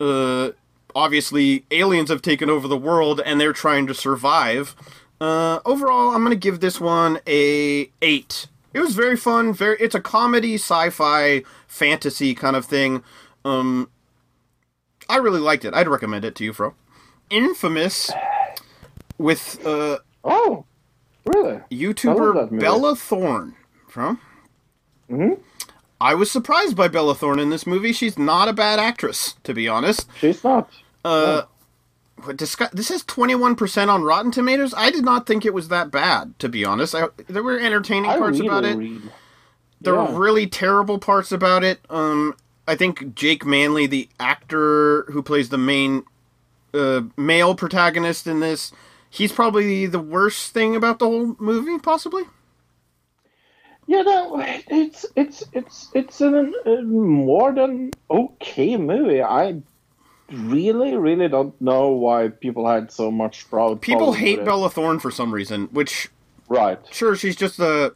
uh, 0.01 0.51
obviously 0.95 1.65
aliens 1.71 2.11
have 2.11 2.23
taken 2.23 2.49
over 2.49 2.69
the 2.69 2.77
world 2.77 3.21
and 3.25 3.41
they're 3.41 3.53
trying 3.53 3.87
to 3.87 3.95
survive. 3.95 4.77
Uh, 5.21 5.61
overall, 5.65 6.11
I'm 6.15 6.23
gonna 6.23 6.37
give 6.37 6.61
this 6.61 6.81
one 6.81 7.21
a 7.27 7.91
eight. 8.03 8.49
It 8.75 8.81
was 8.81 8.95
very 8.95 9.17
fun. 9.17 9.53
Very, 9.53 9.77
it's 9.81 9.95
a 9.95 10.01
comedy, 10.01 10.55
sci-fi, 10.55 11.43
fantasy 11.67 12.35
kind 12.35 12.57
of 12.57 12.65
thing. 12.65 13.03
Um, 13.45 13.91
I 15.09 15.17
really 15.17 15.41
liked 15.41 15.65
it. 15.65 15.75
I'd 15.75 15.89
recommend 15.89 16.25
it 16.25 16.35
to 16.37 16.45
you, 16.45 16.53
Fro. 16.53 16.75
Infamous 17.31 18.11
with 19.19 19.65
uh, 19.65 19.99
Oh, 20.25 20.65
really? 21.27 21.61
YouTuber. 21.71 22.59
Bella 22.59 22.95
Thorne. 22.97 23.55
From? 23.89 24.21
Mhm. 25.11 25.39
I 26.01 26.15
was 26.15 26.31
surprised 26.31 26.77
by 26.77 26.89
Bella 26.89 27.15
Thorne 27.15 27.39
in 27.39 27.51
this 27.51 27.67
movie. 27.67 27.93
She's 27.93 28.19
not 28.19 28.49
a 28.49 28.53
bad 28.53 28.79
actress, 28.79 29.35
to 29.45 29.55
be 29.55 29.69
honest. 29.69 30.09
She's 30.19 30.43
not. 30.43 30.69
Uh, 31.05 31.43
discuss- 32.37 32.71
this 32.73 32.89
has 32.89 33.03
21% 33.05 33.89
on 33.91 34.03
Rotten 34.03 34.31
Tomatoes. 34.31 34.75
I 34.77 34.91
did 34.91 35.05
not 35.05 35.27
think 35.27 35.45
it 35.45 35.55
was 35.55 35.69
that 35.69 35.91
bad, 35.91 36.39
to 36.41 36.49
be 36.49 36.65
honest. 36.65 36.95
I, 36.95 37.09
there 37.29 37.43
were 37.43 37.59
entertaining 37.59 38.11
I 38.11 38.19
parts 38.19 38.41
about 38.41 38.65
it. 38.65 38.77
really- 38.77 39.01
There 39.81 39.95
Yeah. 39.95 40.13
were 40.13 40.19
really 40.19 40.47
terrible 40.47 40.99
parts 40.99 41.33
about 41.33 41.65
it. 41.65 41.81
Um, 41.91 42.35
I 42.69 42.77
think 42.77 43.15
Jake 43.17 43.45
Manley, 43.45 43.87
the 43.89 44.09
actor 44.21 45.03
who 45.11 45.23
plays 45.23 45.49
the 45.51 45.59
main 45.59 46.05
uh, 46.75 47.03
male 47.19 47.55
protagonist 47.55 48.27
in 48.27 48.41
this, 48.41 48.73
he's 49.13 49.31
probably 49.31 49.87
the 49.87 50.01
worst 50.01 50.53
thing 50.53 50.75
about 50.75 50.99
the 50.99 51.05
whole 51.05 51.37
movie, 51.39 51.79
possibly. 51.79 52.25
Yeah, 53.87 54.03
no, 54.03 54.43
it's 54.69 55.05
it's 55.15 55.45
it's 55.53 55.91
it's 55.95 56.21
an, 56.21 56.55
a 56.65 56.83
more 56.83 57.53
than 57.53 57.91
okay 58.11 58.77
movie. 58.77 59.23
I 59.23 59.61
really, 60.31 60.97
really 60.97 61.29
don't 61.29 61.61
know 61.61 61.91
why 61.91 62.29
people 62.29 62.67
had 62.67 62.91
so 62.91 63.11
much 63.11 63.49
problem. 63.51 63.81
People 63.81 64.15
hate. 64.15 64.45
Bella 64.45 64.71
Thorne 64.71 64.99
for 64.99 65.11
some 65.11 65.33
reason, 65.33 65.69
which 65.73 66.09
Right. 66.49 66.79
sure 66.91 67.17
she's 67.17 67.37
just 67.37 67.59
a. 67.59 67.93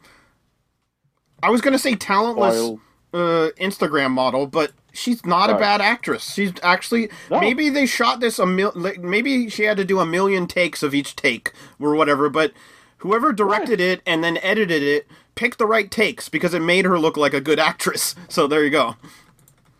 I 1.41 1.49
was 1.49 1.61
gonna 1.61 1.79
say 1.79 1.95
talentless 1.95 2.77
uh, 3.13 3.49
Instagram 3.59 4.11
model, 4.11 4.45
but 4.45 4.73
she's 4.97 5.25
not 5.25 5.49
a 5.49 5.55
bad 5.55 5.79
actress. 5.81 6.33
She's 6.33 6.53
actually 6.63 7.09
No. 7.29 7.39
maybe 7.39 7.69
they 7.69 7.85
shot 7.85 8.19
this 8.19 8.39
a 8.39 8.45
mil. 8.45 8.71
Maybe 8.99 9.49
she 9.49 9.63
had 9.63 9.77
to 9.77 9.85
do 9.85 9.99
a 9.99 10.05
million 10.05 10.47
takes 10.47 10.83
of 10.83 10.93
each 10.95 11.15
take 11.15 11.53
or 11.79 11.95
whatever. 11.95 12.29
But 12.29 12.51
whoever 12.97 13.31
directed 13.31 13.79
it 13.79 14.01
and 14.05 14.23
then 14.23 14.37
edited 14.41 14.81
it 14.83 15.07
picked 15.35 15.59
the 15.59 15.67
right 15.67 15.89
takes 15.91 16.29
because 16.29 16.53
it 16.53 16.61
made 16.61 16.85
her 16.85 16.97
look 16.99 17.15
like 17.17 17.33
a 17.33 17.41
good 17.41 17.59
actress. 17.59 18.15
So 18.29 18.47
there 18.47 18.63
you 18.63 18.71
go. 18.71 18.95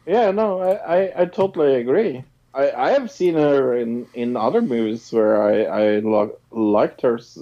Yeah, 0.06 0.32
no, 0.32 0.62
I, 0.62 0.74
I, 1.06 1.22
I 1.22 1.26
totally 1.26 1.76
agree. 1.76 2.24
I, 2.54 2.72
I 2.72 2.90
have 2.92 3.12
seen 3.12 3.34
her 3.34 3.76
in, 3.78 4.08
in 4.14 4.38
other 4.38 4.62
movies 4.62 5.12
where 5.12 5.42
I, 5.44 5.64
I 5.64 6.00
lo- 6.00 6.38
liked 6.52 7.02
her. 7.02 7.18
s- 7.18 7.38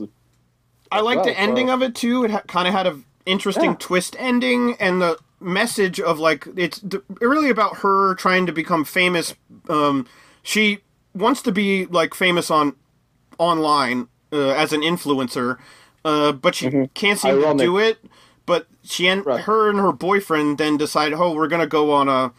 I 0.92 1.02
like 1.02 1.18
well, 1.18 1.26
the 1.26 1.40
ending 1.40 1.68
so- 1.68 1.74
of 1.76 1.82
it 1.84 1.94
too. 1.94 2.24
It 2.24 2.32
ha- 2.32 2.42
kind 2.48 2.68
of 2.68 2.74
had 2.74 2.88
a 2.88 3.00
interesting 3.26 3.72
Yeah. 3.72 3.76
twist 3.80 4.16
ending, 4.18 4.76
and 4.80 5.02
the 5.02 5.18
message 5.46 6.00
of 6.00 6.20
like 6.20 6.48
it's 6.58 6.84
really 7.22 7.50
about 7.50 7.78
her 7.78 8.16
trying 8.16 8.46
to 8.48 8.52
become 8.52 8.84
famous. 8.84 9.36
Um, 9.70 10.08
she 10.44 10.80
wants 11.14 11.42
to 11.44 11.52
be 11.52 11.86
like 11.86 12.14
famous 12.14 12.52
on 12.52 12.76
online 13.38 14.08
uh, 14.34 14.50
as 14.50 14.74
an 14.74 14.82
influencer, 14.82 15.58
uh, 16.04 16.32
but 16.32 16.56
she 16.56 16.70
can't 16.94 17.20
seem 17.20 17.32
Mm-hmm. 17.36 17.44
Ironic. 17.44 17.58
to 17.60 17.66
do 17.66 17.78
it. 17.78 18.06
But 18.46 18.68
she 18.84 19.08
and 19.08 19.26
Right. 19.26 19.42
her 19.42 19.70
and 19.70 19.80
her 19.80 19.92
boyfriend 19.92 20.58
then 20.60 20.78
decide, 20.78 21.14
oh, 21.14 21.34
we're 21.34 21.48
gonna 21.48 21.68
go 21.68 21.92
on 21.92 22.10
a 22.10 22.32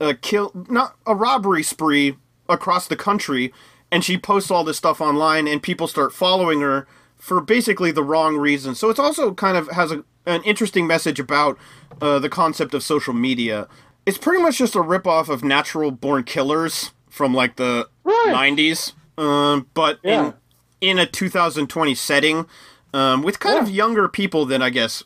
a 0.00 0.14
kill 0.14 0.52
not 0.68 0.96
a 1.06 1.14
robbery 1.14 1.62
spree 1.62 2.16
across 2.48 2.86
the 2.88 2.96
country 2.96 3.52
and 3.90 4.04
she 4.04 4.16
posts 4.18 4.50
all 4.50 4.64
this 4.64 4.76
stuff 4.76 5.00
online 5.00 5.46
and 5.48 5.62
people 5.62 5.86
start 5.88 6.12
following 6.12 6.60
her 6.60 6.86
for 7.18 7.40
basically 7.40 7.90
the 7.92 8.02
wrong 8.02 8.36
reason 8.36 8.74
so 8.74 8.90
it's 8.90 8.98
also 8.98 9.32
kind 9.34 9.56
of 9.56 9.68
has 9.70 9.90
a, 9.92 10.04
an 10.26 10.42
interesting 10.44 10.86
message 10.86 11.18
about 11.20 11.58
uh, 12.00 12.18
the 12.18 12.28
concept 12.28 12.74
of 12.74 12.82
social 12.82 13.12
media 13.14 13.68
it's 14.06 14.18
pretty 14.18 14.42
much 14.42 14.58
just 14.58 14.74
a 14.74 14.78
ripoff 14.80 15.28
of 15.28 15.44
natural 15.44 15.90
born 15.90 16.24
killers 16.24 16.92
from 17.08 17.32
like 17.34 17.56
the 17.56 17.88
Right. 18.04 18.56
90s 18.58 18.92
um, 19.18 19.68
but 19.74 19.98
Yeah. 20.02 20.32
in 20.80 20.92
in 20.92 20.98
a 20.98 21.06
2020 21.06 21.94
setting 21.94 22.46
um, 22.94 23.22
with 23.22 23.38
kind 23.40 23.58
of 23.58 23.70
younger 23.70 24.08
people 24.08 24.44
than 24.46 24.62
i 24.62 24.70
guess 24.70 25.04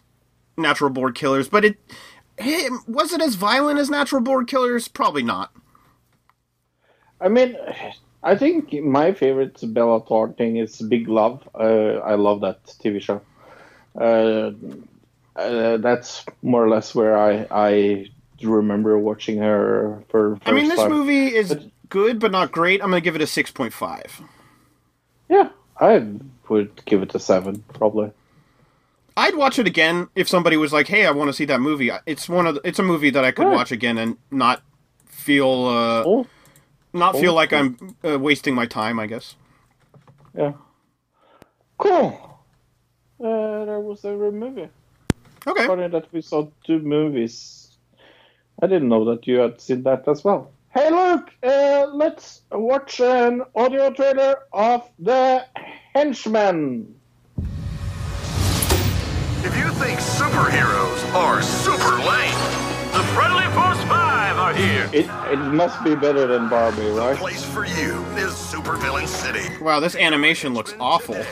natural 0.56 0.90
born 0.90 1.12
killers 1.12 1.48
but 1.48 1.64
it, 1.64 1.76
it 2.38 2.72
was 2.88 3.12
it 3.12 3.20
as 3.20 3.34
violent 3.34 3.78
as 3.78 3.90
natural 3.90 4.22
born 4.22 4.46
killers 4.46 4.88
probably 4.88 5.22
not 5.22 5.52
I 7.20 7.28
mean, 7.28 7.56
I 8.22 8.34
think 8.36 8.72
my 8.84 9.12
favorite 9.12 9.58
Bella 9.72 10.04
Thorne 10.04 10.34
thing 10.34 10.56
is 10.56 10.82
Big 10.82 11.08
Love. 11.08 11.48
Uh, 11.54 11.94
I 12.04 12.14
love 12.16 12.42
that 12.42 12.62
TV 12.66 13.00
show. 13.00 13.22
Uh, 13.98 14.50
uh, 15.36 15.76
that's 15.78 16.24
more 16.42 16.64
or 16.64 16.68
less 16.68 16.94
where 16.94 17.16
I 17.18 17.46
I 17.50 18.10
remember 18.42 18.98
watching 18.98 19.38
her 19.38 20.02
for. 20.08 20.38
I 20.46 20.52
mean, 20.52 20.68
this 20.68 20.78
time. 20.80 20.90
movie 20.90 21.34
is 21.34 21.48
But- 21.50 21.64
good, 21.88 22.18
but 22.20 22.32
not 22.32 22.52
great. 22.52 22.82
I'm 22.82 22.90
gonna 22.90 23.00
give 23.00 23.16
it 23.16 23.22
a 23.22 23.26
six 23.26 23.50
point 23.50 23.72
five. 23.72 24.20
Yeah, 25.28 25.48
I 25.80 26.06
would 26.48 26.84
give 26.84 27.02
it 27.02 27.14
a 27.14 27.18
seven 27.18 27.64
probably. 27.74 28.10
I'd 29.18 29.34
watch 29.34 29.58
it 29.58 29.66
again 29.66 30.08
if 30.14 30.28
somebody 30.28 30.56
was 30.58 30.72
like, 30.72 30.88
"Hey, 30.88 31.06
I 31.06 31.10
want 31.10 31.28
to 31.28 31.32
see 31.32 31.46
that 31.46 31.60
movie." 31.60 31.90
It's 32.06 32.28
one 32.28 32.46
of 32.46 32.56
the, 32.56 32.60
it's 32.64 32.78
a 32.78 32.82
movie 32.82 33.10
that 33.10 33.24
I 33.24 33.30
could 33.32 33.46
watch 33.48 33.72
again 33.72 33.96
and 33.98 34.18
not 34.30 34.62
feel 35.06 35.64
uh, 35.66 36.02
Oh, 36.04 36.26
not 36.92 37.16
feel 37.16 37.32
like 37.32 37.52
I'm 37.52 37.96
uh, 38.04 38.18
wasting 38.18 38.54
my 38.54 38.66
time. 38.66 39.00
I 39.00 39.06
guess. 39.06 39.34
yeah. 40.36 40.52
Cool. 41.78 42.38
Uh, 43.18 43.64
there 43.64 43.80
was 43.80 44.04
a 44.04 44.14
good 44.14 44.34
movie. 44.34 44.68
Okay. 45.46 45.66
Funny 45.66 45.88
that 45.88 46.12
we 46.12 46.20
saw 46.20 46.48
two 46.64 46.80
movies. 46.80 47.76
I 48.62 48.66
didn't 48.66 48.88
know 48.88 49.04
that 49.06 49.26
you 49.26 49.38
had 49.38 49.60
seen 49.60 49.82
that 49.84 50.06
as 50.08 50.24
well. 50.24 50.50
Hey, 50.70 50.90
look! 50.90 51.30
Uh, 51.42 51.86
let's 51.92 52.42
watch 52.50 53.00
an 53.00 53.42
audio 53.54 53.90
trailer 53.90 54.36
of 54.52 54.88
The 54.98 55.44
Henchman. 55.94 56.94
If 59.44 59.56
you 59.56 59.68
think 59.74 60.00
superheroes 60.00 61.14
are 61.14 61.40
super 61.42 61.96
lame, 61.98 62.34
the 62.92 63.02
Friendly 63.14 63.44
Force 63.54 63.78
5 63.88 64.38
are 64.38 64.54
here. 64.54 64.90
It 64.92 65.06
it 65.32 65.38
must 65.38 65.82
be 65.84 65.94
better 65.94 66.26
than 66.26 66.48
Barbie, 66.48 66.82
The 66.82 66.92
right? 66.92 67.16
place 67.16 67.44
for 67.44 67.64
you 67.64 68.04
is 68.16 68.32
Supervillain 68.32 69.06
City. 69.06 69.56
Wow, 69.62 69.80
this 69.80 69.94
animation 69.96 70.52
looks 70.54 70.74
awful. 70.80 71.14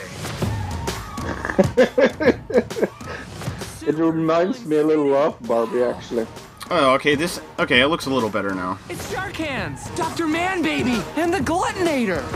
It 3.87 3.95
reminds 3.95 4.65
me 4.65 4.77
a 4.77 4.83
little 4.83 5.13
of 5.13 5.39
Barbie, 5.43 5.83
actually. 5.83 6.25
Oh, 6.71 6.95
okay. 6.95 7.13
This 7.15 7.39
okay. 7.59 7.81
It 7.81 7.87
looks 7.87 8.07
a 8.07 8.09
little 8.09 8.29
better 8.29 8.55
now. 8.55 8.79
It's 8.89 9.11
Shark 9.11 9.35
Hands, 9.35 9.79
Dr. 9.91 10.27
Man 10.27 10.63
Baby, 10.63 11.01
and 11.15 11.31
the 11.33 11.39
Gluttonator. 11.39 12.23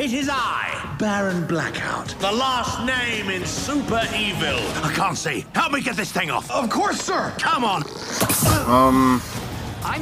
It 0.00 0.14
is 0.14 0.30
I, 0.32 0.96
Baron 0.98 1.46
Blackout, 1.46 2.08
the 2.20 2.32
last 2.32 2.86
name 2.86 3.28
in 3.28 3.44
Super 3.44 4.00
Evil. 4.16 4.56
I 4.82 4.90
can't 4.94 5.18
see. 5.18 5.44
Help 5.54 5.72
me 5.72 5.82
get 5.82 5.94
this 5.94 6.10
thing 6.10 6.30
off. 6.30 6.50
Of 6.50 6.70
course, 6.70 7.02
sir. 7.02 7.34
Come 7.38 7.64
on. 7.64 7.82
Um, 8.66 9.16
I'm 9.16 9.20
here. 9.20 9.49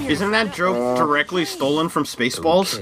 Isn't 0.08 0.30
that 0.32 0.52
joke 0.54 0.96
directly 0.98 1.44
stolen 1.44 1.88
from 1.88 2.04
Spaceballs? 2.04 2.78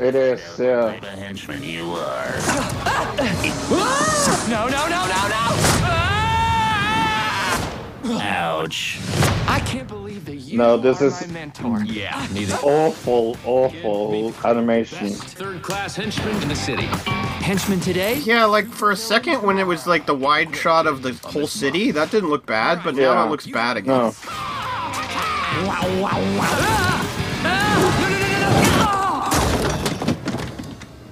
It 0.00 0.14
is, 0.14 0.40
yeah. 0.58 0.98
The 1.00 1.06
henchman 1.08 1.62
you 1.62 1.90
are. 1.92 2.34
No, 4.48 4.68
no, 4.68 4.88
no, 4.88 5.06
no, 5.08 5.28
no! 5.28 5.42
Ouch. 8.20 8.98
I 9.46 9.60
can't 9.66 9.88
believe 9.88 10.24
that 10.26 10.36
you 10.36 10.58
No, 10.58 10.76
this 10.76 11.00
are 11.02 11.06
is- 11.06 11.26
my 11.26 11.32
mentor. 11.32 11.82
Yeah, 11.84 12.26
neither. 12.32 12.54
Awful, 12.62 13.36
awful 13.44 14.32
animation. 14.44 15.10
Third 15.10 15.62
class 15.62 15.96
henchman 15.96 16.40
in 16.42 16.48
the 16.48 16.56
city. 16.56 16.84
Henchman 16.86 17.80
today? 17.80 18.16
Yeah, 18.18 18.44
like 18.44 18.66
for 18.68 18.90
a 18.90 18.96
second 18.96 19.42
when 19.42 19.58
it 19.58 19.66
was 19.66 19.86
like 19.86 20.06
the 20.06 20.14
wide 20.14 20.54
shot 20.54 20.86
of 20.86 21.02
the 21.02 21.12
whole 21.28 21.46
city, 21.46 21.90
that 21.92 22.10
didn't 22.10 22.30
look 22.30 22.46
bad, 22.46 22.82
but 22.84 22.94
now 22.94 23.24
it 23.26 23.30
looks 23.30 23.46
bad 23.46 23.76
again. 23.76 23.96
No. 23.96 24.14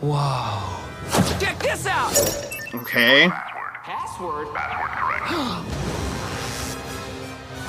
Whoa. 0.01 1.39
Check 1.39 1.59
this 1.61 1.87
out! 1.87 2.11
Okay. 2.75 3.29
Password? 3.85 4.49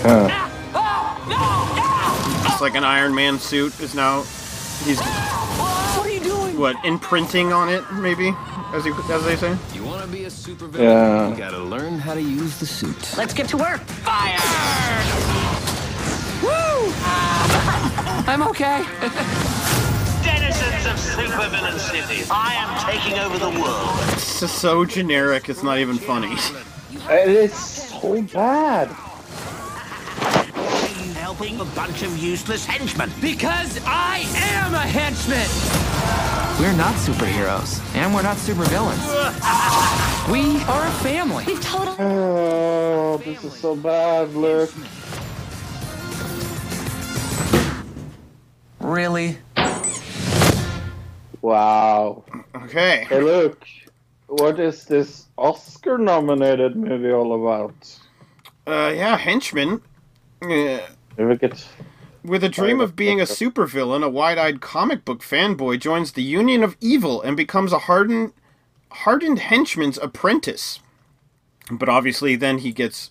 Uh, 0.03 0.47
Oh, 0.73 1.25
no! 1.29 1.35
Ah! 1.37 2.51
It's 2.53 2.61
like 2.61 2.75
an 2.75 2.83
Iron 2.83 3.13
Man 3.13 3.37
suit 3.37 3.79
is 3.81 3.93
now 3.93 4.21
he's 4.83 4.99
What 4.99 6.05
are 6.05 6.09
you 6.09 6.19
doing? 6.21 6.57
what 6.57 6.75
imprinting 6.85 7.51
on 7.53 7.69
it 7.69 7.83
maybe 7.93 8.33
as 8.73 8.85
you 8.85 8.95
as 9.11 9.23
they 9.25 9.35
say. 9.35 9.55
You 9.73 9.83
want 9.83 10.01
to 10.03 10.07
be 10.07 10.23
a 10.25 10.29
supervillain, 10.29 10.79
Yeah. 10.79 11.29
you 11.29 11.35
gotta 11.35 11.59
learn 11.59 11.99
how 11.99 12.13
to 12.15 12.21
use 12.21 12.57
the 12.59 12.65
suit. 12.65 13.15
Let's 13.17 13.33
get 13.33 13.47
to 13.49 13.57
work. 13.57 13.81
Fire! 14.03 15.60
Woo! 16.41 16.93
I'm 18.27 18.43
okay. 18.43 18.83
Denizens 20.23 20.85
of 20.85 20.97
Supervillain 20.97 21.77
City, 21.79 22.23
I 22.31 22.53
am 22.55 22.71
taking 22.89 23.19
over 23.19 23.37
the 23.37 23.49
world. 23.49 23.89
It's 24.13 24.39
just 24.39 24.59
so 24.59 24.85
generic. 24.85 25.49
It's 25.49 25.63
not 25.63 25.77
even 25.79 25.97
funny. 25.97 26.35
It 27.09 27.29
is 27.29 27.53
so 27.53 28.21
bad. 28.23 28.87
Helping 31.17 31.59
a 31.59 31.65
bunch 31.65 32.03
of 32.03 32.17
useless 32.17 32.65
henchmen. 32.65 33.11
Because 33.21 33.79
I 33.85 34.23
am 34.35 34.73
a 34.73 34.79
henchman! 34.79 35.47
We're 36.59 36.77
not 36.77 36.93
superheroes, 36.95 37.81
and 37.95 38.13
we're 38.13 38.21
not 38.21 38.37
supervillains. 38.37 39.01
we 40.31 40.61
are 40.63 40.85
a 40.85 40.91
family. 41.01 41.43
We've 41.45 41.61
totally. 41.61 41.97
Oh, 41.99 43.21
this 43.23 43.43
is 43.43 43.53
so 43.53 43.75
bad. 43.75 44.33
Look. 44.33 44.69
Really? 48.81 49.37
Wow. 51.41 52.23
Okay. 52.55 53.05
Hey, 53.09 53.21
look. 53.21 53.65
What 54.27 54.59
is 54.59 54.85
this 54.85 55.27
Oscar-nominated 55.37 56.75
movie 56.75 57.11
all 57.11 57.35
about? 57.35 57.99
Uh, 58.65 58.93
yeah, 58.95 59.17
henchman. 59.17 59.81
Uh, 60.41 60.79
If 61.17 61.43
it 61.43 61.65
with 62.23 62.43
a 62.43 62.49
dream 62.49 62.79
of 62.79 62.95
being 62.95 63.19
a 63.19 63.25
supervillain, 63.25 64.03
a 64.03 64.09
wide-eyed 64.09 64.61
comic 64.61 65.03
book 65.03 65.21
fanboy 65.21 65.79
joins 65.79 66.11
the 66.11 66.23
Union 66.23 66.63
of 66.63 66.77
Evil 66.79 67.21
and 67.21 67.35
becomes 67.35 67.73
a 67.73 67.79
hardened, 67.79 68.31
hardened 68.91 69.39
henchman's 69.39 69.97
apprentice. 69.97 70.79
But 71.71 71.89
obviously, 71.89 72.35
then 72.35 72.59
he 72.59 72.71
gets 72.71 73.09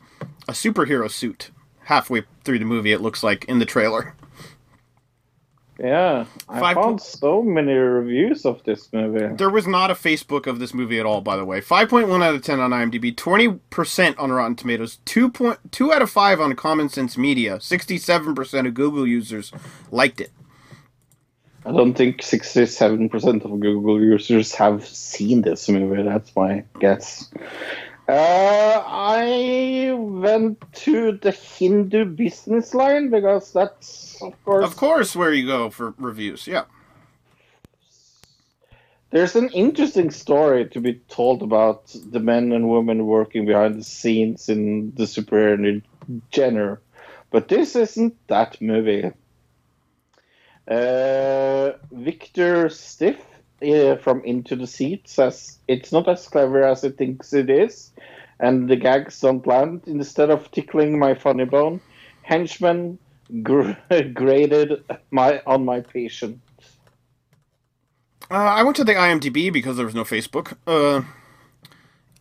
a 0.49 0.53
superhero 0.53 1.11
suit 1.11 1.51
halfway 1.85 2.23
through 2.45 2.61
the 2.61 2.65
movie. 2.65 2.93
It 2.93 3.01
looks 3.01 3.23
like 3.23 3.45
in 3.47 3.59
the 3.59 3.67
trailer. 3.67 4.15
Yeah, 5.83 6.27
I 6.47 6.61
Five 6.61 6.75
found 6.75 7.01
so 7.01 7.43
many 7.43 7.73
reviews 7.73 8.45
of 8.45 8.63
this 8.65 8.93
movie. 8.93 9.35
There 9.35 9.49
was 9.49 9.67
not 9.67 9.91
a 9.91 9.95
Facebook 9.95 10.47
of 10.47 10.59
this 10.59 10.75
movie 10.75 11.01
at 11.01 11.07
all, 11.07 11.23
by 11.23 11.37
the 11.37 11.45
way. 11.47 11.63
5.1 11.63 12.23
out 12.23 12.35
of 12.35 12.43
10 12.43 12.61
on 12.61 12.71
IMDb, 12.71 13.15
20% 13.15 14.15
on 14.19 14.31
Rotten 14.31 14.57
Tomatoes, 14.57 14.99
2.2 15.07 15.93
out 15.93 16.03
of 16.03 16.11
5 16.11 16.41
on 16.41 16.55
Common 16.55 16.91
Sense 16.91 17.17
Media, 17.17 17.57
67% 17.57 18.67
of 18.67 18.75
Google 18.75 19.07
users 19.07 19.53
liked 19.91 20.21
it. 20.21 20.33
I 21.65 21.73
don't 21.73 21.95
think 21.95 22.21
67% 22.21 23.45
of 23.45 23.61
Google 23.61 24.03
users 24.03 24.55
have 24.55 24.87
seen 24.87 25.41
this 25.41 25.69
movie. 25.69 26.03
That's 26.03 26.35
my 26.37 26.65
guess. 26.79 27.31
Uh, 28.11 28.83
I 28.85 29.93
went 29.97 30.61
to 30.73 31.13
the 31.13 31.31
Hindu 31.31 32.07
business 32.07 32.75
line 32.75 33.09
because 33.09 33.53
that's, 33.53 34.21
of 34.21 34.35
course, 34.45 34.65
Of 34.65 34.77
course, 34.77 35.15
where 35.15 35.33
you 35.33 35.47
go 35.47 35.71
for 35.71 35.95
reviews, 35.97 36.49
yeah. 36.49 36.65
there's 39.11 39.37
an 39.37 39.49
interesting 39.51 40.11
story 40.11 40.69
to 40.71 40.81
be 40.81 40.95
told 41.09 41.41
about 41.45 41.95
the 42.11 42.19
men 42.19 42.51
and 42.51 42.69
women 42.69 43.07
working 43.07 43.47
behind 43.47 43.79
the 43.79 43.85
scenes 43.85 44.49
in 44.49 44.93
the 44.97 45.05
superhero 45.05 45.81
genre, 46.35 46.79
but 47.31 47.47
this 47.47 47.77
isn't 47.77 48.17
that 48.27 48.61
movie. 48.61 49.13
Uh, 50.67 51.73
Victor 51.93 52.69
Stiff 52.71 53.25
uh, 53.63 53.97
from 53.97 54.25
Into 54.25 54.57
the 54.57 54.67
Seat 54.67 55.09
says 55.09 55.59
it's 55.69 55.93
not 55.93 56.09
as 56.09 56.27
clever 56.27 56.63
as 56.63 56.85
it 56.85 56.97
thinks 56.97 57.33
it 57.33 57.51
is, 57.51 57.93
and 58.39 58.69
the 58.69 58.77
gags 58.77 59.21
don't 59.21 59.47
land. 59.47 59.83
Instead 59.87 60.31
of 60.31 60.51
tickling 60.51 60.99
my 60.99 61.15
funny 61.15 61.45
bone, 61.45 61.81
henchman 62.23 62.99
gr- 63.43 63.73
graded 64.15 64.85
my 65.11 65.43
on 65.47 65.65
my 65.65 65.81
patience. 65.81 66.41
Uh, 68.31 68.35
I 68.35 68.63
went 68.63 68.77
to 68.77 68.85
the 68.85 68.95
IMDb 68.95 69.53
because 69.53 69.77
there 69.77 69.87
was 69.87 69.95
no 69.95 70.05
Facebook. 70.05 70.57
Uh, 70.67 71.03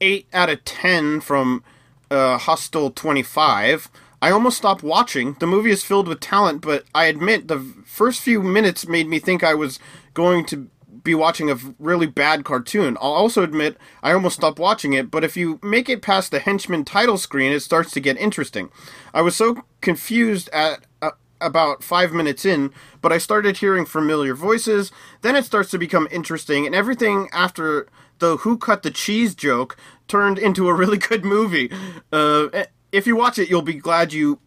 8 0.02 0.28
out 0.34 0.49
of 0.49 0.64
10 0.66 1.22
from 1.22 1.64
uh, 2.10 2.38
Hostel 2.38 2.90
25. 2.90 3.90
I 4.22 4.32
almost 4.32 4.57
stopped 4.57 4.84
watching. 4.84 5.36
The 5.40 5.48
movie 5.48 5.72
is 5.72 5.84
filled 5.84 6.07
with 6.07 6.20
talent, 6.20 6.61
but 6.61 6.86
I 6.94 7.06
admit 7.06 7.48
the 7.48 7.60
first 7.86 8.22
few 8.22 8.41
minutes 8.41 8.88
made 8.88 9.07
me 9.07 9.20
think 9.20 9.44
I 9.44 9.53
was 9.53 9.80
going 10.14 10.45
to 10.48 10.70
be 11.03 11.15
watching 11.15 11.49
a 11.49 11.57
really 11.77 12.07
bad 12.07 12.43
cartoon. 12.43 12.97
I'll 13.01 13.13
also 13.13 13.43
admit 13.43 13.77
I 14.03 14.11
almost 14.11 14.38
stopped 14.38 14.59
watching 14.59 14.93
it, 14.93 15.11
but 15.11 15.23
if 15.23 15.38
you 15.38 15.59
make 15.61 15.89
it 15.89 16.01
past 16.01 16.31
the 16.31 16.39
henchman 16.39 16.85
title 16.85 17.17
screen, 17.17 17.51
it 17.51 17.61
starts 17.61 17.91
to 17.91 17.99
get 17.99 18.17
interesting. 18.17 18.69
I 19.13 19.21
was 19.21 19.35
so 19.35 19.63
confused 19.81 20.49
at 20.49 20.85
uh, 21.01 21.11
about 21.41 21.84
five 21.84 22.11
minutes 22.11 22.45
in, 22.45 22.71
but 23.01 23.11
I 23.11 23.17
started 23.17 23.57
hearing 23.57 23.85
familiar 23.85 24.34
voices. 24.34 24.91
Then 25.21 25.35
it 25.35 25.45
starts 25.45 25.71
to 25.71 25.77
become 25.77 26.07
interesting, 26.11 26.65
and 26.65 26.76
everything 26.76 27.30
after 27.31 27.88
the 28.19 28.38
"Who 28.38 28.57
cut 28.57 28.84
the 28.84 28.91
cheese" 28.91 29.35
joke 29.35 29.77
turned 30.07 30.39
into 30.39 30.67
a 30.67 30.73
really 30.73 30.97
good 31.09 31.23
movie. 31.23 31.71
Uh, 32.11 32.65
if 32.91 33.07
you 33.07 33.15
watch 33.15 33.39
it, 33.39 33.49
you'll 33.49 33.61
be 33.61 33.76
glad 33.76 34.13
you 34.13 34.39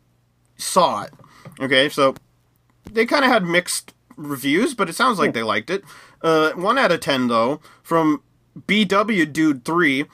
saw 0.56 1.02
it. 1.02 1.12
Okay, 1.60 1.88
so 1.88 2.14
they 2.90 3.06
kind 3.06 3.24
of 3.24 3.30
had 3.30 3.44
mixed 3.44 3.94
reviews, 4.16 4.74
but 4.74 4.88
it 4.88 4.94
sounds 4.94 5.18
like 5.18 5.32
they 5.32 5.42
liked 5.42 5.70
it. 5.70 5.84
Uh, 6.22 6.52
one 6.52 6.78
out 6.78 6.92
of 6.92 7.00
ten 7.00 7.28
though 7.28 7.60
from 7.82 8.22
BW 8.66 9.32
Dude 9.32 9.64
Three. 9.64 10.06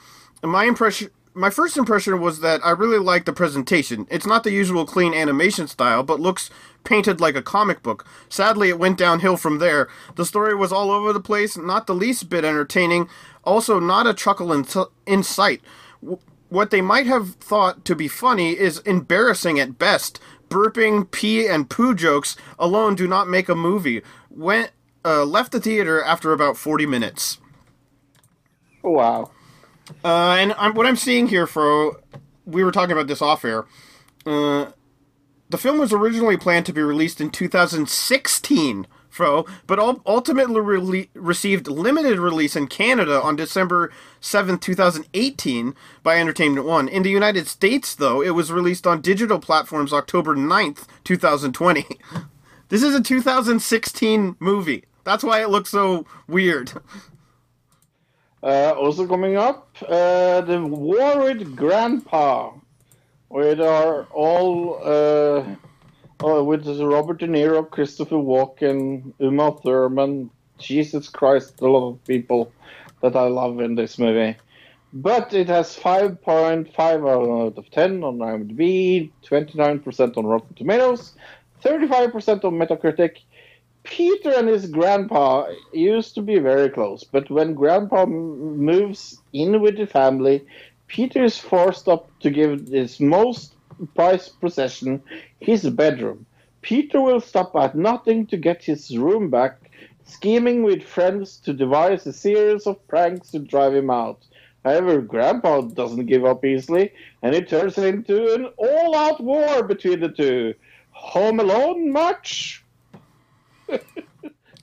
My 0.43 0.63
impression, 0.65 1.09
my 1.33 1.49
first 1.49 1.77
impression 1.77 2.19
was 2.19 2.39
that 2.41 2.61
I 2.65 2.71
really 2.71 2.97
liked 2.97 3.25
the 3.25 3.33
presentation. 3.33 4.07
It's 4.09 4.25
not 4.25 4.43
the 4.43 4.51
usual 4.51 4.85
clean 4.85 5.13
animation 5.13 5.67
style, 5.67 6.03
but 6.03 6.19
looks 6.19 6.49
painted 6.83 7.21
like 7.21 7.35
a 7.35 7.41
comic 7.41 7.83
book. 7.83 8.05
Sadly, 8.29 8.69
it 8.69 8.79
went 8.79 8.97
downhill 8.97 9.37
from 9.37 9.59
there. 9.59 9.87
The 10.15 10.25
story 10.25 10.55
was 10.55 10.71
all 10.71 10.91
over 10.91 11.13
the 11.13 11.19
place, 11.19 11.57
not 11.57 11.87
the 11.87 11.95
least 11.95 12.29
bit 12.29 12.45
entertaining. 12.45 13.09
Also, 13.43 13.79
not 13.79 14.07
a 14.07 14.13
chuckle 14.13 14.51
in, 14.53 14.65
in 15.05 15.23
sight. 15.23 15.61
W- 16.01 16.19
what 16.49 16.71
they 16.71 16.81
might 16.81 17.05
have 17.05 17.35
thought 17.35 17.85
to 17.85 17.95
be 17.95 18.07
funny 18.07 18.57
is 18.57 18.79
embarrassing 18.79 19.59
at 19.59 19.77
best. 19.77 20.19
Burping, 20.49 21.09
pee, 21.11 21.47
and 21.47 21.69
poo 21.69 21.93
jokes 21.93 22.35
alone 22.57 22.95
do 22.95 23.07
not 23.07 23.27
make 23.29 23.49
a 23.49 23.55
movie. 23.55 24.01
Went 24.29 24.71
uh, 25.09 25.25
left 25.25 25.51
the 25.51 25.59
theater 25.59 26.03
after 26.03 26.31
about 26.31 26.57
forty 26.57 26.85
minutes. 26.85 27.39
Wow. 28.83 29.31
Uh, 30.03 30.33
and 30.33 30.53
I'm, 30.57 30.75
what 30.75 30.85
I'm 30.85 30.95
seeing 30.95 31.27
here, 31.27 31.47
for 31.47 31.99
we 32.45 32.63
were 32.63 32.71
talking 32.71 32.91
about 32.91 33.07
this 33.07 33.21
off 33.21 33.43
air. 33.43 33.65
Uh, 34.25 34.71
the 35.49 35.57
film 35.57 35.79
was 35.79 35.91
originally 35.91 36.37
planned 36.37 36.67
to 36.67 36.73
be 36.73 36.81
released 36.81 37.19
in 37.19 37.31
2016, 37.31 38.85
Fro, 39.09 39.45
but 39.65 39.79
ultimately 39.79 40.61
rele- 40.61 41.09
received 41.15 41.67
limited 41.67 42.19
release 42.19 42.55
in 42.55 42.67
Canada 42.67 43.19
on 43.21 43.35
December 43.35 43.91
7, 44.19 44.59
2018 44.59 45.73
by 46.03 46.19
Entertainment 46.19 46.67
One. 46.67 46.87
In 46.87 47.01
the 47.01 47.09
United 47.09 47.47
States, 47.47 47.95
though, 47.95 48.21
it 48.21 48.31
was 48.31 48.51
released 48.51 48.85
on 48.85 49.01
digital 49.01 49.39
platforms 49.39 49.91
October 49.91 50.35
9th, 50.35 50.85
2020. 51.03 51.85
this 52.69 52.83
is 52.83 52.93
a 52.93 53.01
2016 53.01 54.35
movie. 54.39 54.85
That's 55.09 55.23
why 55.23 55.41
it 55.41 55.49
looks 55.49 55.71
so 55.71 56.05
weird. 56.27 56.71
Uh, 58.43 58.73
also 58.77 59.07
coming 59.07 59.37
up, 59.37 59.75
uh, 59.87 60.41
the 60.41 60.63
with 60.63 61.55
Grandpa, 61.55 62.51
with 63.27 63.59
our 63.59 64.03
all 64.13 64.79
uh, 64.83 65.43
uh, 66.23 66.43
with 66.43 66.67
Robert 66.79 67.17
De 67.17 67.27
Niro, 67.27 67.67
Christopher 67.67 68.17
Walken, 68.17 69.11
Uma 69.19 69.51
Thurman. 69.63 70.29
Jesus 70.59 71.09
Christ, 71.09 71.59
a 71.61 71.67
lot 71.67 71.89
of 71.89 72.03
people 72.05 72.51
that 73.01 73.15
I 73.15 73.29
love 73.29 73.61
in 73.61 73.73
this 73.73 73.97
movie. 73.97 74.37
But 74.93 75.33
it 75.33 75.47
has 75.47 75.75
5.5 75.75 76.69
out 76.77 77.57
of 77.57 77.71
10 77.71 78.03
on 78.03 78.19
IMDb, 78.19 79.09
29% 79.25 80.17
on 80.17 80.25
Rotten 80.27 80.53
Tomatoes, 80.55 81.15
35% 81.63 82.43
on 82.43 82.53
Metacritic. 82.59 83.21
Peter 83.83 84.31
and 84.31 84.47
his 84.47 84.67
grandpa 84.67 85.47
used 85.73 86.13
to 86.15 86.21
be 86.21 86.39
very 86.39 86.69
close, 86.69 87.03
but 87.03 87.29
when 87.29 87.53
grandpa 87.53 88.03
m- 88.03 88.57
moves 88.57 89.21
in 89.33 89.61
with 89.61 89.77
the 89.77 89.87
family, 89.87 90.45
Peter 90.87 91.23
is 91.23 91.37
forced 91.37 91.87
up 91.87 92.09
to 92.19 92.29
give 92.29 92.67
his 92.67 92.99
most 92.99 93.55
prized 93.95 94.39
possession, 94.41 95.01
his 95.39 95.69
bedroom. 95.69 96.25
Peter 96.61 96.99
will 96.99 97.21
stop 97.21 97.55
at 97.55 97.75
nothing 97.75 98.25
to 98.27 98.37
get 98.37 98.63
his 98.63 98.97
room 98.97 99.29
back, 99.29 99.71
scheming 100.05 100.63
with 100.63 100.83
friends 100.83 101.37
to 101.37 101.53
devise 101.53 102.05
a 102.05 102.13
series 102.13 102.67
of 102.67 102.85
pranks 102.87 103.31
to 103.31 103.39
drive 103.39 103.73
him 103.73 103.89
out. 103.89 104.19
However, 104.65 104.99
Grandpa 104.99 105.61
doesn't 105.61 106.07
give 106.07 106.25
up 106.25 106.43
easily, 106.43 106.91
and 107.21 107.33
it 107.33 107.47
turns 107.47 107.77
into 107.77 108.33
an 108.33 108.45
all-out 108.57 109.21
war 109.21 109.63
between 109.63 110.01
the 110.01 110.09
two. 110.09 110.53
Home 110.91 111.39
Alone 111.39 111.93
much? 111.93 112.63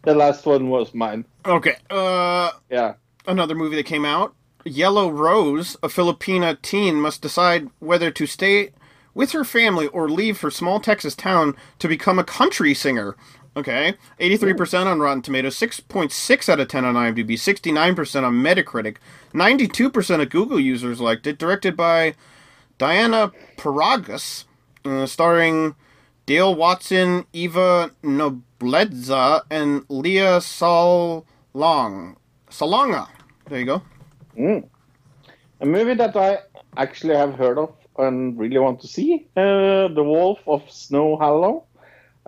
The 0.03 0.15
last 0.15 0.47
one 0.47 0.69
was 0.69 0.95
mine. 0.95 1.25
Okay. 1.45 1.77
Uh, 1.91 2.51
Yeah. 2.71 2.95
another 3.27 3.55
movie 3.55 3.77
that 3.77 3.87
came 3.87 4.05
out. 4.05 4.35
Yellow 4.65 5.09
Rose, 5.11 5.77
a 5.83 5.89
Filipina 5.89 6.61
teen, 6.61 6.97
must 7.01 7.23
decide 7.23 7.69
whether 7.79 8.11
to 8.11 8.27
stay 8.27 8.71
with 9.15 9.33
her 9.33 9.45
family 9.45 9.87
or 9.89 10.09
leave 10.09 10.41
her 10.41 10.51
small 10.51 10.81
Texas 10.81 11.15
town 11.15 11.55
to 11.79 11.89
become 11.89 12.19
a 12.19 12.25
country 12.25 12.75
singer. 12.75 13.17
Okay, 13.57 13.95
83% 14.21 14.87
on 14.87 15.01
Rotten 15.01 15.23
Tomatoes, 15.23 15.57
6.6 15.57 16.49
out 16.51 16.61
of 16.61 16.69
10 16.69 16.85
on 16.85 16.95
IMDb, 16.95 17.39
69% 17.39 18.23
on 18.23 18.35
Metacritic, 18.35 18.97
92% 19.33 20.21
of 20.21 20.29
Google 20.29 20.61
users 20.61 21.01
liked 21.01 21.27
it. 21.27 21.39
Directed 21.39 21.75
by 21.75 22.15
Diana 22.77 23.33
Paragas, 23.57 24.45
uh, 24.85 25.07
starring 25.07 25.75
Dale 26.27 26.57
Watson, 26.57 27.25
Eva 27.33 27.93
Noblezada, 28.03 29.43
and 29.49 29.85
Leah 29.89 30.41
Salong. 30.41 32.17
Salonga. 32.51 33.07
There 33.49 33.61
you 33.61 33.67
go. 33.67 33.83
Mm. 34.37 34.69
A 35.61 35.67
movie 35.67 35.95
that 35.95 36.17
I 36.17 36.39
actually 36.77 37.15
have 37.15 37.35
heard 37.35 37.59
of 37.59 37.73
and 37.97 38.37
really 38.37 38.59
want 38.59 38.81
to 38.81 38.89
see 38.89 39.29
uh, 39.37 39.87
The 39.87 40.03
Wolf 40.03 40.41
of 40.49 40.69
Snow 40.69 41.17
Hollow. 41.17 41.63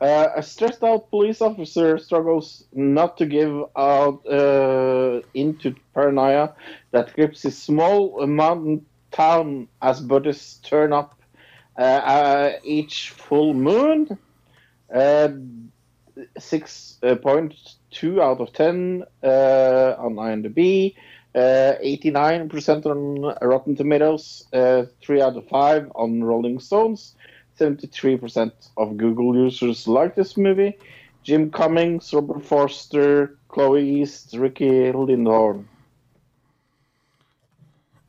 Uh, 0.01 0.29
a 0.37 0.45
stressed 0.45 0.85
out 0.85 1.11
police 1.11 1.43
officer 1.43 1.99
struggles 1.99 2.65
not 2.73 3.19
to 3.19 3.27
give 3.27 3.65
out 3.77 4.25
uh, 4.31 5.21
into 5.35 5.75
paranoia 5.93 6.55
that 6.93 7.13
grips 7.15 7.43
his 7.43 7.61
small 7.61 8.25
mountain 8.29 8.87
town 9.11 9.67
as 9.83 10.01
Buddhists 10.01 10.59
turn 10.59 10.93
up 10.93 11.18
each 12.65 13.11
full 13.11 13.55
moon. 13.55 14.19
Uh, 14.93 15.29
6.2 16.39 18.21
out 18.21 18.41
of 18.41 18.53
10 18.53 19.05
uh, 19.23 19.95
on 19.99 20.15
IMDb. 20.15 20.95
Uh, 21.35 21.75
89% 21.85 22.87
on 22.87 23.37
Rotten 23.47 23.77
Tomatoes, 23.77 24.47
uh, 24.53 24.85
3 25.03 25.21
out 25.21 25.37
of 25.37 25.47
5 25.47 25.93
on 25.95 26.25
Rolling 26.25 26.59
Stones, 26.59 27.15
73% 27.61 28.51
of 28.77 28.97
Google 28.97 29.37
users 29.37 29.87
like 29.87 30.15
this 30.15 30.37
movie. 30.37 30.77
Jim 31.23 31.51
Cummings, 31.51 32.13
Robert 32.15 32.45
Forster, 32.45 33.37
Chloe 33.49 34.01
East, 34.01 34.35
Riki 34.35 34.91
Lindhome. 34.93 35.67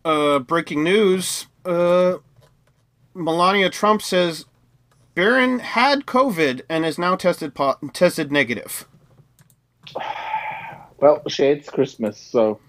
Uh, 0.05 0.39
breaking 0.39 0.83
news. 0.83 1.47
Melania 3.13 3.69
Trump 3.69 4.01
says 4.01 4.45
Barron 5.15 5.59
had 5.59 6.05
COVID 6.05 6.61
and 6.69 6.85
is 6.85 6.97
now 6.97 7.15
tested 7.15 7.53
po- 7.55 7.77
tested 7.93 8.31
negative. 8.31 8.87
Well, 11.01 11.21
she 11.29 11.43
hates 11.43 11.69
Christmas, 11.69 12.17
so 12.17 12.59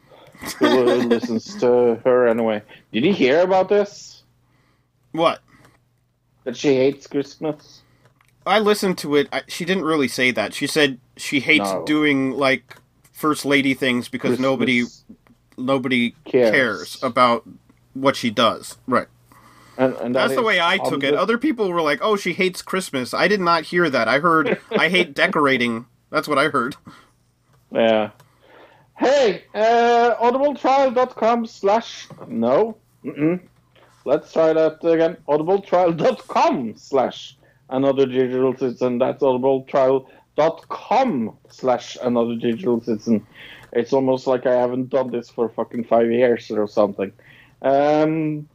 who 0.60 0.84
listens 0.84 1.52
to 1.56 2.00
her 2.04 2.28
anyway? 2.28 2.62
Did 2.92 3.04
you 3.04 3.12
hear 3.12 3.40
about 3.40 3.68
this? 3.68 4.22
What? 5.10 5.40
That 6.44 6.56
she 6.56 6.76
hates 6.76 7.08
Christmas? 7.08 7.82
I 8.46 8.60
listened 8.60 8.98
to 8.98 9.16
it. 9.16 9.28
I, 9.32 9.42
she 9.48 9.64
didn't 9.64 9.82
really 9.84 10.06
say 10.06 10.30
that. 10.30 10.54
She 10.54 10.68
said 10.68 11.00
she 11.16 11.40
hates 11.40 11.72
No. 11.72 11.84
doing 11.84 12.30
like 12.30 12.76
first 13.12 13.44
lady 13.44 13.74
things 13.74 14.08
because 14.08 14.36
Christmas 14.36 14.44
nobody 14.44 14.84
nobody 15.58 16.14
cares. 16.24 16.50
cares. 16.52 17.02
about 17.02 17.48
what 17.94 18.14
she 18.14 18.30
does. 18.30 18.78
Right. 18.86 19.08
And, 19.81 19.97
and 19.97 20.15
that 20.15 20.28
That's 20.28 20.35
the 20.35 20.43
way 20.43 20.61
I 20.61 20.77
took 20.77 21.02
it. 21.02 21.15
Other 21.15 21.39
people 21.39 21.73
were 21.73 21.81
like, 21.81 22.01
"Oh, 22.02 22.15
she 22.15 22.35
hates 22.35 22.61
Christmas." 22.61 23.15
I 23.15 23.28
did 23.28 23.40
not 23.40 23.65
hear 23.65 23.89
that. 23.89 24.09
I 24.09 24.19
heard 24.19 24.61
I 24.73 24.90
hate 24.90 25.15
decorating. 25.23 25.86
That's 26.11 26.28
what 26.28 26.36
I 26.36 26.48
heard. 26.48 26.77
Yeah. 27.73 28.11
Hey, 28.98 29.44
uh, 29.55 30.16
audibletrial.com 30.20 31.47
slash. 31.47 32.09
No. 32.28 32.77
Mm-mm. 33.02 33.40
Let's 34.05 34.31
try 34.31 34.52
that 34.52 34.85
again. 34.85 35.16
audibletrial.com 35.27 36.74
slash 36.77 37.39
another 37.70 38.05
digital 38.05 38.55
citizen. 38.55 38.98
That's 38.98 39.23
audibletrial.com 39.23 41.36
slash 41.48 41.97
another 42.02 42.36
digital 42.36 42.82
citizen. 42.82 43.27
It's 43.73 43.94
almost 43.94 44.27
like 44.27 44.44
I 44.44 44.57
haven't 44.57 44.90
done 44.90 45.11
this 45.11 45.31
for 45.31 45.48
fucking 45.48 45.85
five 45.85 46.11
years 46.11 46.51
or 46.51 46.69
something. 46.69 47.12
Um, 47.62 48.47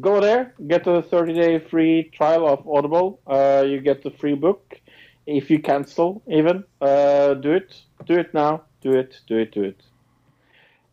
go 0.00 0.20
there, 0.20 0.54
get 0.66 0.86
a 0.86 1.02
30 1.02 1.34
day 1.34 1.58
free 1.58 2.10
trial 2.14 2.48
of 2.48 2.66
Audible. 2.68 3.20
Uh, 3.26 3.64
you 3.66 3.80
get 3.80 4.02
the 4.02 4.10
free 4.10 4.34
book. 4.34 4.80
If 5.26 5.50
you 5.50 5.58
cancel, 5.58 6.22
even, 6.28 6.64
uh, 6.80 7.34
do 7.34 7.52
it. 7.52 7.80
Do 8.04 8.14
it 8.18 8.34
now. 8.34 8.64
Do 8.82 8.92
it. 8.92 9.20
Do 9.26 9.38
it. 9.38 9.52
Do 9.52 9.62
it. 9.62 9.80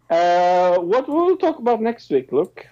Uh, 0.09 0.79
what 0.79 1.07
will 1.07 1.37
talk 1.37 1.59
about 1.59 1.81
next 1.81 2.09
week, 2.09 2.31
Luke? 2.31 2.67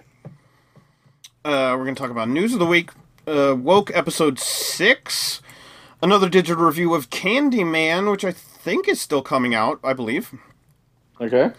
Uh, 1.44 1.74
we're 1.76 1.84
going 1.84 1.94
to 1.94 2.00
talk 2.00 2.10
about 2.10 2.28
news 2.28 2.52
of 2.52 2.58
the 2.58 2.66
week. 2.66 2.90
Uh, 3.26 3.54
woke 3.58 3.90
episode 3.94 4.38
six. 4.38 5.40
Another 6.02 6.28
digital 6.28 6.64
review 6.64 6.94
of 6.94 7.10
Candyman, 7.10 8.10
which 8.10 8.24
I 8.24 8.32
think 8.32 8.88
is 8.88 9.00
still 9.00 9.22
coming 9.22 9.54
out. 9.54 9.80
I 9.82 9.92
believe. 9.92 10.34
Okay. 11.20 11.50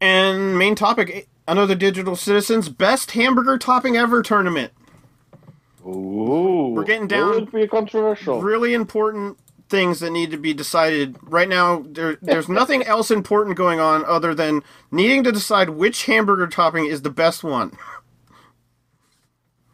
And 0.00 0.58
main 0.58 0.74
topic: 0.74 1.28
another 1.50 1.74
digital 1.74 2.14
citizens 2.14 2.68
best 2.68 3.10
hamburger 3.10 3.58
topping 3.58 3.96
ever 3.96 4.22
tournament. 4.22 4.72
Ooh. 5.84 6.72
We're 6.76 6.84
getting 6.84 7.08
down 7.08 7.42
it 7.42 7.52
be 7.52 7.66
controversial? 7.66 8.40
really 8.40 8.72
important 8.72 9.38
things 9.68 10.00
that 10.00 10.10
need 10.10 10.30
to 10.30 10.36
be 10.36 10.54
decided 10.54 11.16
right 11.22 11.48
now. 11.48 11.84
There, 11.88 12.16
there's 12.22 12.48
nothing 12.60 12.82
else 12.84 13.10
important 13.10 13.56
going 13.56 13.80
on 13.80 14.04
other 14.04 14.34
than 14.34 14.62
needing 14.90 15.24
to 15.24 15.32
decide 15.32 15.70
which 15.70 16.06
hamburger 16.06 16.46
topping 16.46 16.86
is 16.86 17.02
the 17.02 17.10
best 17.10 17.42
one. 17.42 17.76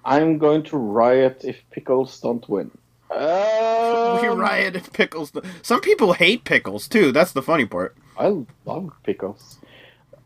I'm 0.05 0.39
going 0.39 0.63
to 0.65 0.77
riot 0.77 1.43
if 1.45 1.63
pickles 1.71 2.19
don't 2.21 2.49
win. 2.49 2.71
Um, 3.09 4.21
we 4.21 4.27
riot 4.27 4.75
if 4.75 4.93
pickles. 4.93 5.31
Some 5.63 5.81
people 5.81 6.15
hate 6.15 6.43
pickles 6.43 6.89
too. 6.89 7.13
That's 7.13 7.31
the 7.31 7.41
funny 7.41 7.65
part. 7.65 7.97
I 8.19 8.45
love 8.65 8.91
pickles. 9.05 9.59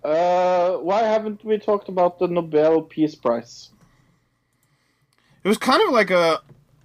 Uh, 0.02 0.76
why 0.76 1.02
haven't 1.02 1.44
we 1.44 1.58
talked 1.58 1.88
about 1.88 2.18
the 2.18 2.26
Nobel 2.26 2.82
Peace 2.82 3.14
Prize? 3.14 3.70
It 5.44 5.48
was 5.48 5.58
kind 5.58 5.82
of 5.86 5.90
like 5.92 6.10
a 6.10 6.40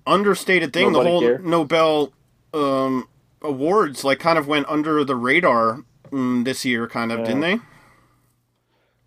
understated 0.06 0.74
thing. 0.74 0.92
Nobody 0.92 1.06
the 1.06 1.11
whole 1.11 1.22
cared. 1.22 1.45
Nobel 1.45 2.14
um, 2.53 3.08
awards 3.42 4.03
like 4.03 4.19
kind 4.19 4.38
of 4.38 4.48
went 4.48 4.68
under 4.69 5.03
the 5.03 5.16
radar 5.16 5.84
mm, 6.11 6.44
this 6.44 6.66
year, 6.66 6.88
kind 6.88 7.11
of, 7.11 7.19
didn't 7.26 7.42
they? 7.42 7.60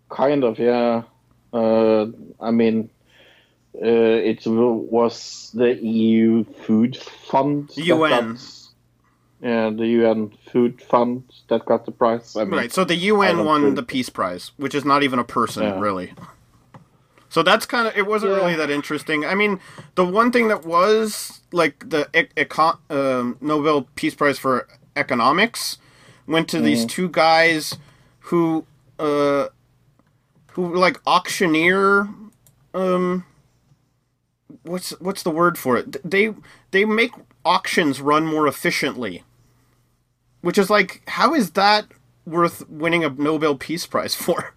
Kind 0.09 0.43
of, 0.43 0.57
yeah. 0.59 1.03
Uh, 1.53 2.07
I 2.39 2.51
mean, 2.51 2.89
uh, 3.75 3.85
it 3.85 4.41
was 4.45 5.51
the 5.53 5.75
EU 5.75 6.43
Food 6.43 6.97
Fund. 6.97 7.69
that 7.69 7.85
UN. 7.85 8.33
got- 8.33 8.58
yeah, 9.41 9.69
the 9.69 9.87
UN 9.87 10.31
Food 10.51 10.81
Fund 10.81 11.23
that 11.47 11.65
got 11.65 11.85
the 11.85 11.91
prize. 11.91 12.35
I 12.35 12.43
mean, 12.43 12.51
Right. 12.55 12.71
So 12.71 12.83
the 12.83 12.95
UN 12.95 13.45
won 13.45 13.61
think- 13.63 13.75
the 13.75 13.83
Peace 13.83 14.09
Prize, 14.09 14.51
which 14.57 14.75
is 14.75 14.83
not 14.85 15.03
even 15.03 15.19
a 15.19 15.23
person, 15.23 15.63
Yeah. 15.63 15.79
really. 15.79 16.13
So 17.29 17.43
that's 17.43 17.65
kind 17.67 17.87
of 17.87 17.95
it. 17.95 18.07
Wasn't 18.07 18.31
really 18.33 18.55
that 18.55 18.71
interesting. 18.71 19.23
I 19.23 19.35
mean, 19.35 19.59
the 19.95 20.03
one 20.03 20.31
thing 20.31 20.47
that 20.47 20.65
was 20.65 21.41
like 21.51 21.87
the 21.89 22.05
econ- 22.13 22.79
um, 22.89 23.37
Nobel 23.39 23.87
Peace 23.95 24.15
Prize 24.15 24.39
for 24.39 24.67
economics 24.95 25.77
went 26.25 26.47
to 26.49 26.59
these 26.59 26.85
Mhm. 26.85 26.89
two 26.89 27.09
guys 27.09 27.77
who, 28.31 28.65
uh, 28.97 29.47
who 30.53 30.75
like 30.75 30.99
auctioneer. 31.05 32.09
Um, 32.73 33.25
what's 34.63 34.89
what's 34.99 35.21
the 35.23 35.31
word 35.31 35.57
for 35.57 35.77
it? 35.77 35.97
They 36.09 36.33
they 36.71 36.83
make 36.85 37.11
auctions 37.45 38.01
run 38.01 38.25
more 38.25 38.47
efficiently. 38.47 39.23
Which 40.41 40.57
is 40.57 40.69
like, 40.69 41.01
how 41.07 41.33
is 41.33 41.51
that 41.51 41.85
worth 42.25 42.67
winning 42.69 43.03
a 43.03 43.09
Nobel 43.09 43.55
Peace 43.55 43.85
Prize 43.85 44.15
for? 44.23 44.53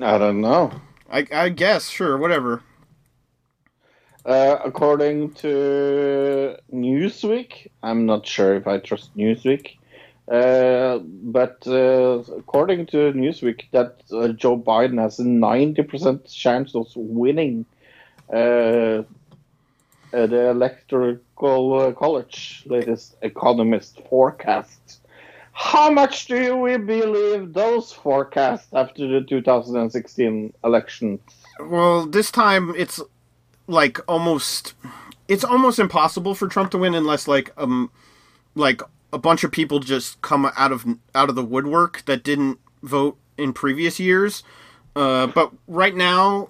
I 0.00 0.18
don't 0.18 0.40
know. 0.40 0.80
I, 1.10 1.26
I 1.32 1.48
guess, 1.50 1.88
sure, 1.88 2.16
whatever. 2.18 2.62
Uh, 4.24 4.58
according 4.64 5.32
to 5.34 6.56
Newsweek, 6.72 7.68
I'm 7.82 8.06
not 8.06 8.26
sure 8.26 8.56
if 8.56 8.66
I 8.66 8.78
trust 8.78 9.16
Newsweek, 9.16 9.76
uh, 10.28 10.98
but 10.98 11.64
uh, 11.68 12.24
according 12.36 12.86
to 12.86 13.12
Newsweek, 13.12 13.70
that 13.70 14.02
uh, 14.12 14.28
Joe 14.28 14.58
Biden 14.58 15.00
has 15.00 15.20
a 15.20 15.22
90% 15.22 16.34
chance 16.34 16.74
of 16.74 16.88
winning 16.96 17.64
uh, 18.32 18.36
uh, 18.36 19.04
the 20.24 20.50
electoral 20.50 21.18
uh, 21.42 21.92
college 21.92 22.62
latest 22.66 23.16
economist 23.22 24.00
forecast. 24.08 25.00
How 25.52 25.90
much 25.90 26.26
do 26.26 26.56
we 26.56 26.76
believe 26.76 27.52
those 27.52 27.92
forecasts 27.92 28.68
after 28.72 29.08
the 29.08 29.26
2016 29.26 30.52
election? 30.64 31.18
Well, 31.58 32.06
this 32.06 32.30
time 32.30 32.74
it's 32.76 33.00
like 33.66 33.98
almost 34.06 34.74
it's 35.28 35.44
almost 35.44 35.78
impossible 35.78 36.34
for 36.34 36.46
Trump 36.46 36.70
to 36.70 36.78
win 36.78 36.94
unless 36.94 37.26
like 37.26 37.52
um 37.56 37.90
like 38.54 38.80
a 39.12 39.18
bunch 39.18 39.44
of 39.44 39.50
people 39.50 39.80
just 39.80 40.20
come 40.22 40.50
out 40.56 40.72
of 40.72 40.86
out 41.14 41.28
of 41.28 41.34
the 41.34 41.44
woodwork 41.44 42.02
that 42.06 42.22
didn't 42.22 42.58
vote 42.82 43.18
in 43.38 43.52
previous 43.52 43.98
years. 43.98 44.42
Uh, 44.94 45.26
but 45.26 45.52
right 45.66 45.94
now, 45.94 46.48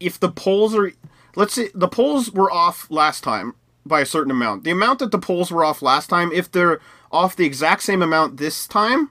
if 0.00 0.18
the 0.18 0.30
polls 0.30 0.74
are, 0.74 0.92
let's 1.36 1.54
see. 1.54 1.70
the 1.74 1.88
polls 1.88 2.30
were 2.30 2.50
off 2.50 2.90
last 2.90 3.22
time 3.22 3.54
by 3.86 4.00
a 4.00 4.06
certain 4.06 4.30
amount. 4.30 4.64
The 4.64 4.70
amount 4.70 4.98
that 5.00 5.10
the 5.10 5.18
polls 5.18 5.50
were 5.50 5.64
off 5.64 5.82
last 5.82 6.08
time, 6.08 6.32
if 6.32 6.50
they're 6.50 6.80
off 7.12 7.36
the 7.36 7.44
exact 7.44 7.82
same 7.82 8.02
amount 8.02 8.38
this 8.38 8.66
time, 8.66 9.10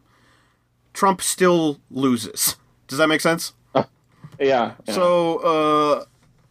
Trump 0.93 1.21
still 1.21 1.79
loses. 1.89 2.55
Does 2.87 2.97
that 2.97 3.07
make 3.07 3.21
sense? 3.21 3.53
Yeah. 4.39 4.73
yeah. 4.87 4.93
So 4.93 5.37
uh, 5.37 6.05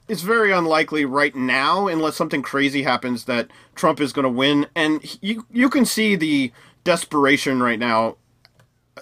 it's 0.08 0.22
very 0.22 0.52
unlikely 0.52 1.04
right 1.04 1.34
now, 1.34 1.88
unless 1.88 2.14
something 2.16 2.40
crazy 2.40 2.84
happens, 2.84 3.24
that 3.24 3.48
Trump 3.74 4.00
is 4.00 4.12
going 4.12 4.22
to 4.22 4.30
win. 4.30 4.68
And 4.76 5.02
you 5.20 5.44
you 5.50 5.68
can 5.68 5.84
see 5.84 6.14
the 6.14 6.52
desperation 6.84 7.60
right 7.60 7.80
now 7.80 8.16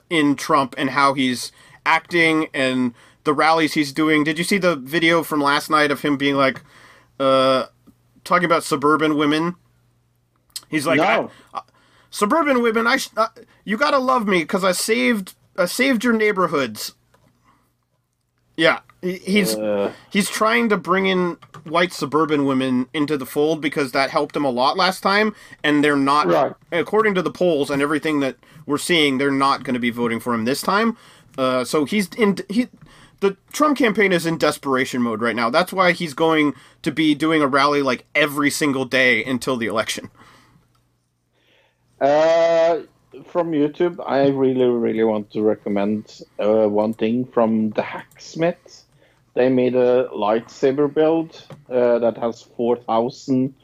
in 0.09 0.35
Trump 0.35 0.75
and 0.79 0.91
how 0.91 1.13
he's 1.13 1.53
acting 1.85 2.49
and 2.55 2.95
the 3.25 3.33
rallies 3.35 3.75
he's 3.75 3.93
doing. 3.93 4.25
Did 4.25 4.39
you 4.39 4.45
see 4.45 4.59
the 4.59 4.77
video 4.77 5.23
from 5.23 5.41
last 5.41 5.71
night 5.71 5.91
of 5.91 6.01
him 6.03 6.17
being 6.17 6.37
like, 6.37 6.63
uh, 7.19 7.67
talking 8.25 8.45
about 8.47 8.65
suburban 8.65 9.17
women? 9.17 9.57
He's 10.69 10.87
like, 10.87 10.99
No. 10.99 11.31
I- 11.53 11.59
uh, 11.59 11.63
suburban 12.11 12.63
women, 12.63 12.87
I 12.87 12.97
sh- 12.97 13.11
uh, 13.17 13.29
you 13.65 13.77
gotta 13.77 13.99
love 13.99 14.27
me 14.27 14.41
because 14.41 14.65
I 14.65 14.73
saved 14.73 15.35
I 15.59 15.67
saved 15.67 16.03
your 16.05 16.15
neighborhoods. 16.15 16.95
Yeah, 18.57 18.81
he- 19.03 19.19
he's 19.19 19.55
Uh. 19.57 19.93
he's 20.11 20.29
trying 20.29 20.69
to 20.69 20.77
bring 20.77 21.07
in 21.07 21.37
white 21.65 21.93
suburban 21.93 22.45
women 22.47 22.89
into 22.95 23.17
the 23.17 23.27
fold 23.27 23.61
because 23.61 23.93
that 23.93 24.11
helped 24.11 24.37
him 24.37 24.45
a 24.45 24.51
lot 24.51 24.77
last 24.77 25.03
time, 25.03 25.35
and 25.63 25.83
they're 25.85 25.97
not. 25.97 26.27
Right. 26.29 26.53
According 26.73 27.15
to 27.15 27.23
the 27.23 27.31
polls 27.31 27.71
and 27.71 27.83
everything 27.83 28.21
that 28.21 28.37
we're 28.67 28.79
seeing, 28.79 29.19
they're 29.19 29.31
not 29.31 29.63
going 29.65 29.75
to 29.75 29.81
be 29.81 29.91
voting 29.91 30.21
for 30.21 30.33
him 30.35 30.45
this 30.45 30.63
time. 30.63 30.97
Uh, 31.39 31.65
so 31.65 31.85
he's 31.85 32.09
in 32.17 32.37
he. 32.49 32.69
The 33.21 33.37
Trump 33.53 33.77
campaign 33.77 34.13
is 34.13 34.25
in 34.25 34.39
desperation 34.39 35.03
mode 35.03 35.21
right 35.21 35.37
now. 35.37 35.51
That's 35.51 35.73
why 35.73 35.93
he's 35.93 36.15
going 36.15 36.55
to 36.83 36.91
be 36.91 37.15
doing 37.15 37.43
a 37.43 37.47
rally 37.47 37.83
like 37.83 38.07
every 38.15 38.51
single 38.51 38.87
day 38.87 39.23
until 39.25 39.59
the 39.59 39.67
election. 39.67 40.11
Uh, 42.01 42.81
from 43.27 43.53
YouTube, 43.53 44.03
I 44.07 44.29
really, 44.29 44.65
really 44.65 45.05
want 45.05 45.31
to 45.33 45.43
recommend 45.43 46.23
uh, 46.39 46.67
one 46.67 46.95
thing 46.95 47.27
from 47.27 47.71
the 47.71 47.83
Hacksmith. 47.83 48.85
They 49.35 49.51
made 49.51 49.75
a 49.75 50.09
lightsaber 50.09 50.93
build 50.93 51.47
uh, 51.69 51.99
that 51.99 52.17
has 52.17 52.43
4,000 52.57 53.55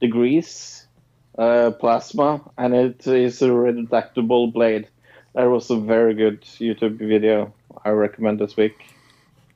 degrees 0.00 0.86
uh, 1.38 1.70
plasma, 1.78 2.40
and 2.58 2.74
it 2.74 3.06
is 3.06 3.42
a 3.42 3.48
retractable 3.48 4.52
blade. 4.52 4.88
That 5.34 5.44
was 5.44 5.70
a 5.70 5.76
very 5.76 6.14
good 6.14 6.42
YouTube 6.42 6.98
video. 6.98 7.54
I 7.84 7.90
recommend 7.90 8.40
this 8.40 8.56
week. 8.56 8.93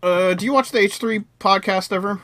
Uh, 0.02 0.35
do 0.35 0.44
you 0.44 0.52
watch 0.52 0.70
the 0.70 0.78
H3 0.78 1.25
podcast 1.41 1.93
ever? 1.93 2.20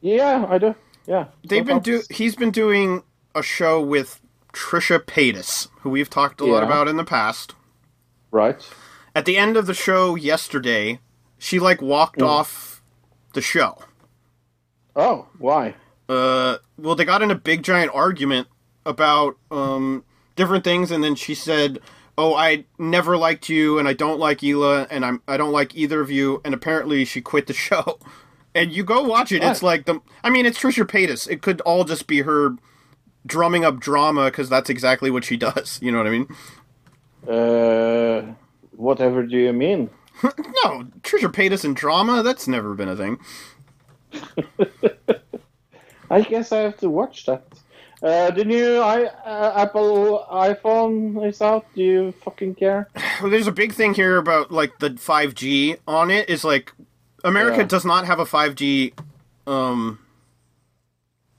Yeah, 0.00 0.46
I 0.48 0.58
do. 0.58 0.74
Yeah, 1.06 1.26
They've 1.48 1.64
been 1.64 1.80
do. 1.80 2.02
He's 2.10 2.34
been 2.34 2.50
doing 2.50 3.02
a 3.34 3.42
show 3.42 3.80
with 3.80 4.20
Trisha 4.52 4.98
Paytas, 4.98 5.68
who 5.80 5.90
we've 5.90 6.10
talked 6.10 6.40
a 6.40 6.44
lot 6.44 6.64
about 6.64 6.88
in 6.88 6.96
the 6.96 7.04
past. 7.04 7.54
right. 8.30 8.56
At 9.14 9.24
the 9.24 9.38
end 9.38 9.56
of 9.56 9.64
the 9.66 9.72
show 9.72 10.14
yesterday, 10.14 11.00
she 11.38 11.58
like 11.58 11.80
walked 11.80 12.18
Mm. 12.18 12.26
off 12.26 12.82
the 13.32 13.40
show. 13.40 13.78
Oh, 14.94 15.26
why? 15.38 15.74
Uh, 16.06 16.58
well, 16.76 16.94
they 16.94 17.04
got 17.06 17.22
in 17.22 17.30
a 17.30 17.34
big 17.34 17.62
giant 17.62 17.90
argument 17.94 18.48
about 18.84 19.36
um 19.50 20.04
different 20.34 20.64
things, 20.64 20.90
and 20.90 21.02
then 21.02 21.14
she 21.14 21.34
said, 21.34 21.78
"Oh, 22.18 22.34
I 22.34 22.64
never 22.78 23.16
liked 23.16 23.48
you, 23.48 23.78
and 23.78 23.88
I 23.88 23.92
don't 23.92 24.18
like 24.18 24.38
Hila, 24.40 24.86
and 24.90 25.04
I'm 25.04 25.22
I 25.28 25.36
don't 25.36 25.52
like 25.52 25.74
either 25.74 26.00
of 26.00 26.10
you." 26.10 26.40
And 26.44 26.54
apparently, 26.54 27.04
she 27.04 27.20
quit 27.20 27.46
the 27.46 27.52
show. 27.68 27.98
And 28.54 28.72
you 28.72 28.84
go 28.84 29.02
watch 29.02 29.32
it. 29.32 29.42
It's 29.44 29.62
like 29.62 29.84
the. 29.84 30.00
I 30.24 30.30
mean, 30.30 30.46
it's 30.46 30.58
Trisha 30.58 30.86
Paytas. 30.86 31.28
It 31.28 31.42
could 31.42 31.60
all 31.62 31.84
just 31.84 32.06
be 32.06 32.22
her 32.22 32.56
drumming 33.26 33.64
up 33.64 33.80
drama 33.80 34.26
because 34.26 34.48
that's 34.48 34.70
exactly 34.70 35.10
what 35.10 35.24
she 35.24 35.36
does. 35.36 35.78
You 35.82 35.92
know 35.92 35.98
what 35.98 36.06
I 36.06 36.10
mean? 36.10 36.28
Uh, 37.28 38.22
whatever 38.76 39.24
do 39.24 39.36
you 39.36 39.52
mean? 39.52 39.90
No, 40.64 40.84
Trisha 41.02 41.30
Paytas 41.30 41.64
and 41.64 41.76
drama. 41.76 42.22
That's 42.22 42.48
never 42.48 42.74
been 42.74 42.88
a 42.88 42.96
thing. 42.96 43.18
I 46.10 46.22
guess 46.22 46.52
I 46.52 46.58
have 46.60 46.78
to 46.78 46.88
watch 46.88 47.26
that. 47.26 47.44
Uh, 48.02 48.30
the 48.30 48.44
new 48.44 48.78
I, 48.78 49.04
uh, 49.04 49.52
Apple 49.56 50.26
iPhone 50.30 51.26
is 51.26 51.40
out. 51.40 51.64
Do 51.74 51.82
you 51.82 52.12
fucking 52.24 52.54
care? 52.56 52.88
Well, 53.22 53.30
there's 53.30 53.46
a 53.46 53.52
big 53.52 53.72
thing 53.72 53.94
here 53.94 54.18
about 54.18 54.50
like 54.52 54.78
the 54.80 54.90
5G 54.90 55.78
on 55.88 56.10
it 56.10 56.28
is 56.28 56.44
like 56.44 56.72
America 57.24 57.58
Yeah. 57.58 57.64
does 57.64 57.84
not 57.84 58.04
have 58.06 58.18
a 58.20 58.24
5G 58.26 58.92
um 59.46 59.98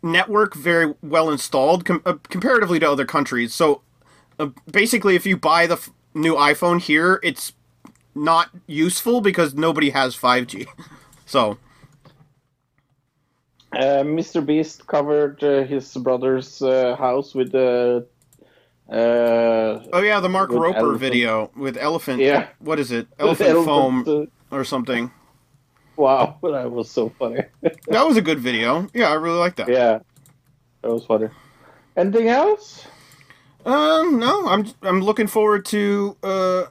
network 0.02 0.56
very 0.56 0.94
well 1.02 1.30
installed 1.30 1.86
com- 1.86 2.02
uh, 2.06 2.14
comparatively 2.30 2.80
to 2.80 2.90
other 2.90 3.06
countries. 3.06 3.54
So 3.54 3.82
uh, 4.40 4.50
basically 4.72 5.16
if 5.16 5.26
you 5.26 5.38
buy 5.38 5.68
the 5.68 5.74
f- 5.76 5.90
new 6.14 6.36
iPhone 6.36 6.82
here, 6.82 7.20
it's 7.24 7.54
not 8.16 8.50
useful 8.68 9.22
because 9.22 9.54
nobody 9.54 9.92
has 9.92 10.16
5G. 10.16 10.68
So, 11.30 11.58
Uh, 13.74 14.04
Mr. 14.04 14.44
Beast 14.46 14.88
covered 14.88 15.44
uh, 15.44 15.64
his 15.64 15.94
brother's 15.96 16.62
uh, 16.62 16.96
house 16.96 17.36
with 17.36 17.52
the. 17.52 18.06
Uh, 18.90 19.84
oh 19.92 20.02
yeah, 20.02 20.20
the 20.22 20.30
Mark 20.30 20.50
Rober 20.50 20.76
elephant. 20.76 21.00
video 21.00 21.52
with 21.58 21.76
elephant. 21.78 22.22
Yeah. 22.22 22.48
What 22.60 22.80
is 22.80 22.92
it? 22.92 23.08
With 23.20 23.42
Elephant, 23.42 23.66
foam 23.66 23.96
elephant, 24.08 24.32
or 24.50 24.64
something. 24.64 25.12
wow, 25.98 26.38
that 26.44 26.72
was 26.72 26.90
so 26.90 27.10
funny. 27.10 27.42
That 27.88 28.06
was 28.08 28.16
a 28.16 28.22
good 28.22 28.40
video. 28.40 28.88
Yeah, 28.94 29.10
I 29.10 29.14
really 29.16 29.38
like 29.40 29.58
that. 29.58 29.68
yeah, 29.68 30.00
that 30.82 30.92
was 30.92 31.06
funny. 31.06 31.28
Anything 31.98 32.30
else? 32.30 32.88
Um, 33.66 34.20
no, 34.20 34.48
I'm 34.48 34.66
I'm 34.82 35.02
looking 35.02 35.28
forward 35.28 35.66
to. 35.66 36.16
Uh, 36.24 36.64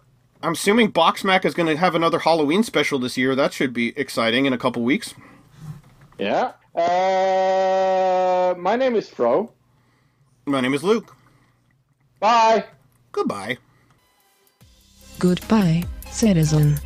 I'm 0.43 0.53
assuming 0.53 0.93
Boxmack 0.93 1.45
is 1.45 1.53
going 1.53 1.69
to 1.69 1.77
have 1.77 1.95
another 1.95 2.21
Halloween 2.21 2.63
special 2.63 2.99
this 2.99 3.19
year. 3.19 3.35
That 3.35 3.53
should 3.53 3.75
be 3.75 3.93
exciting 3.99 4.47
in 4.47 4.55
a 4.55 4.59
couple 4.59 4.83
weeks. 4.83 5.15
Yeah. 6.19 6.53
Uh, 6.75 8.55
my 8.59 8.77
name 8.77 8.97
is 8.97 9.09
Fro. 9.09 9.53
My 10.47 10.61
name 10.61 10.75
is 10.75 10.83
Luke. 10.83 11.15
Bye. 12.21 12.65
Goodbye. 13.13 13.59
Goodbye, 15.19 15.85
citizen. 16.11 16.79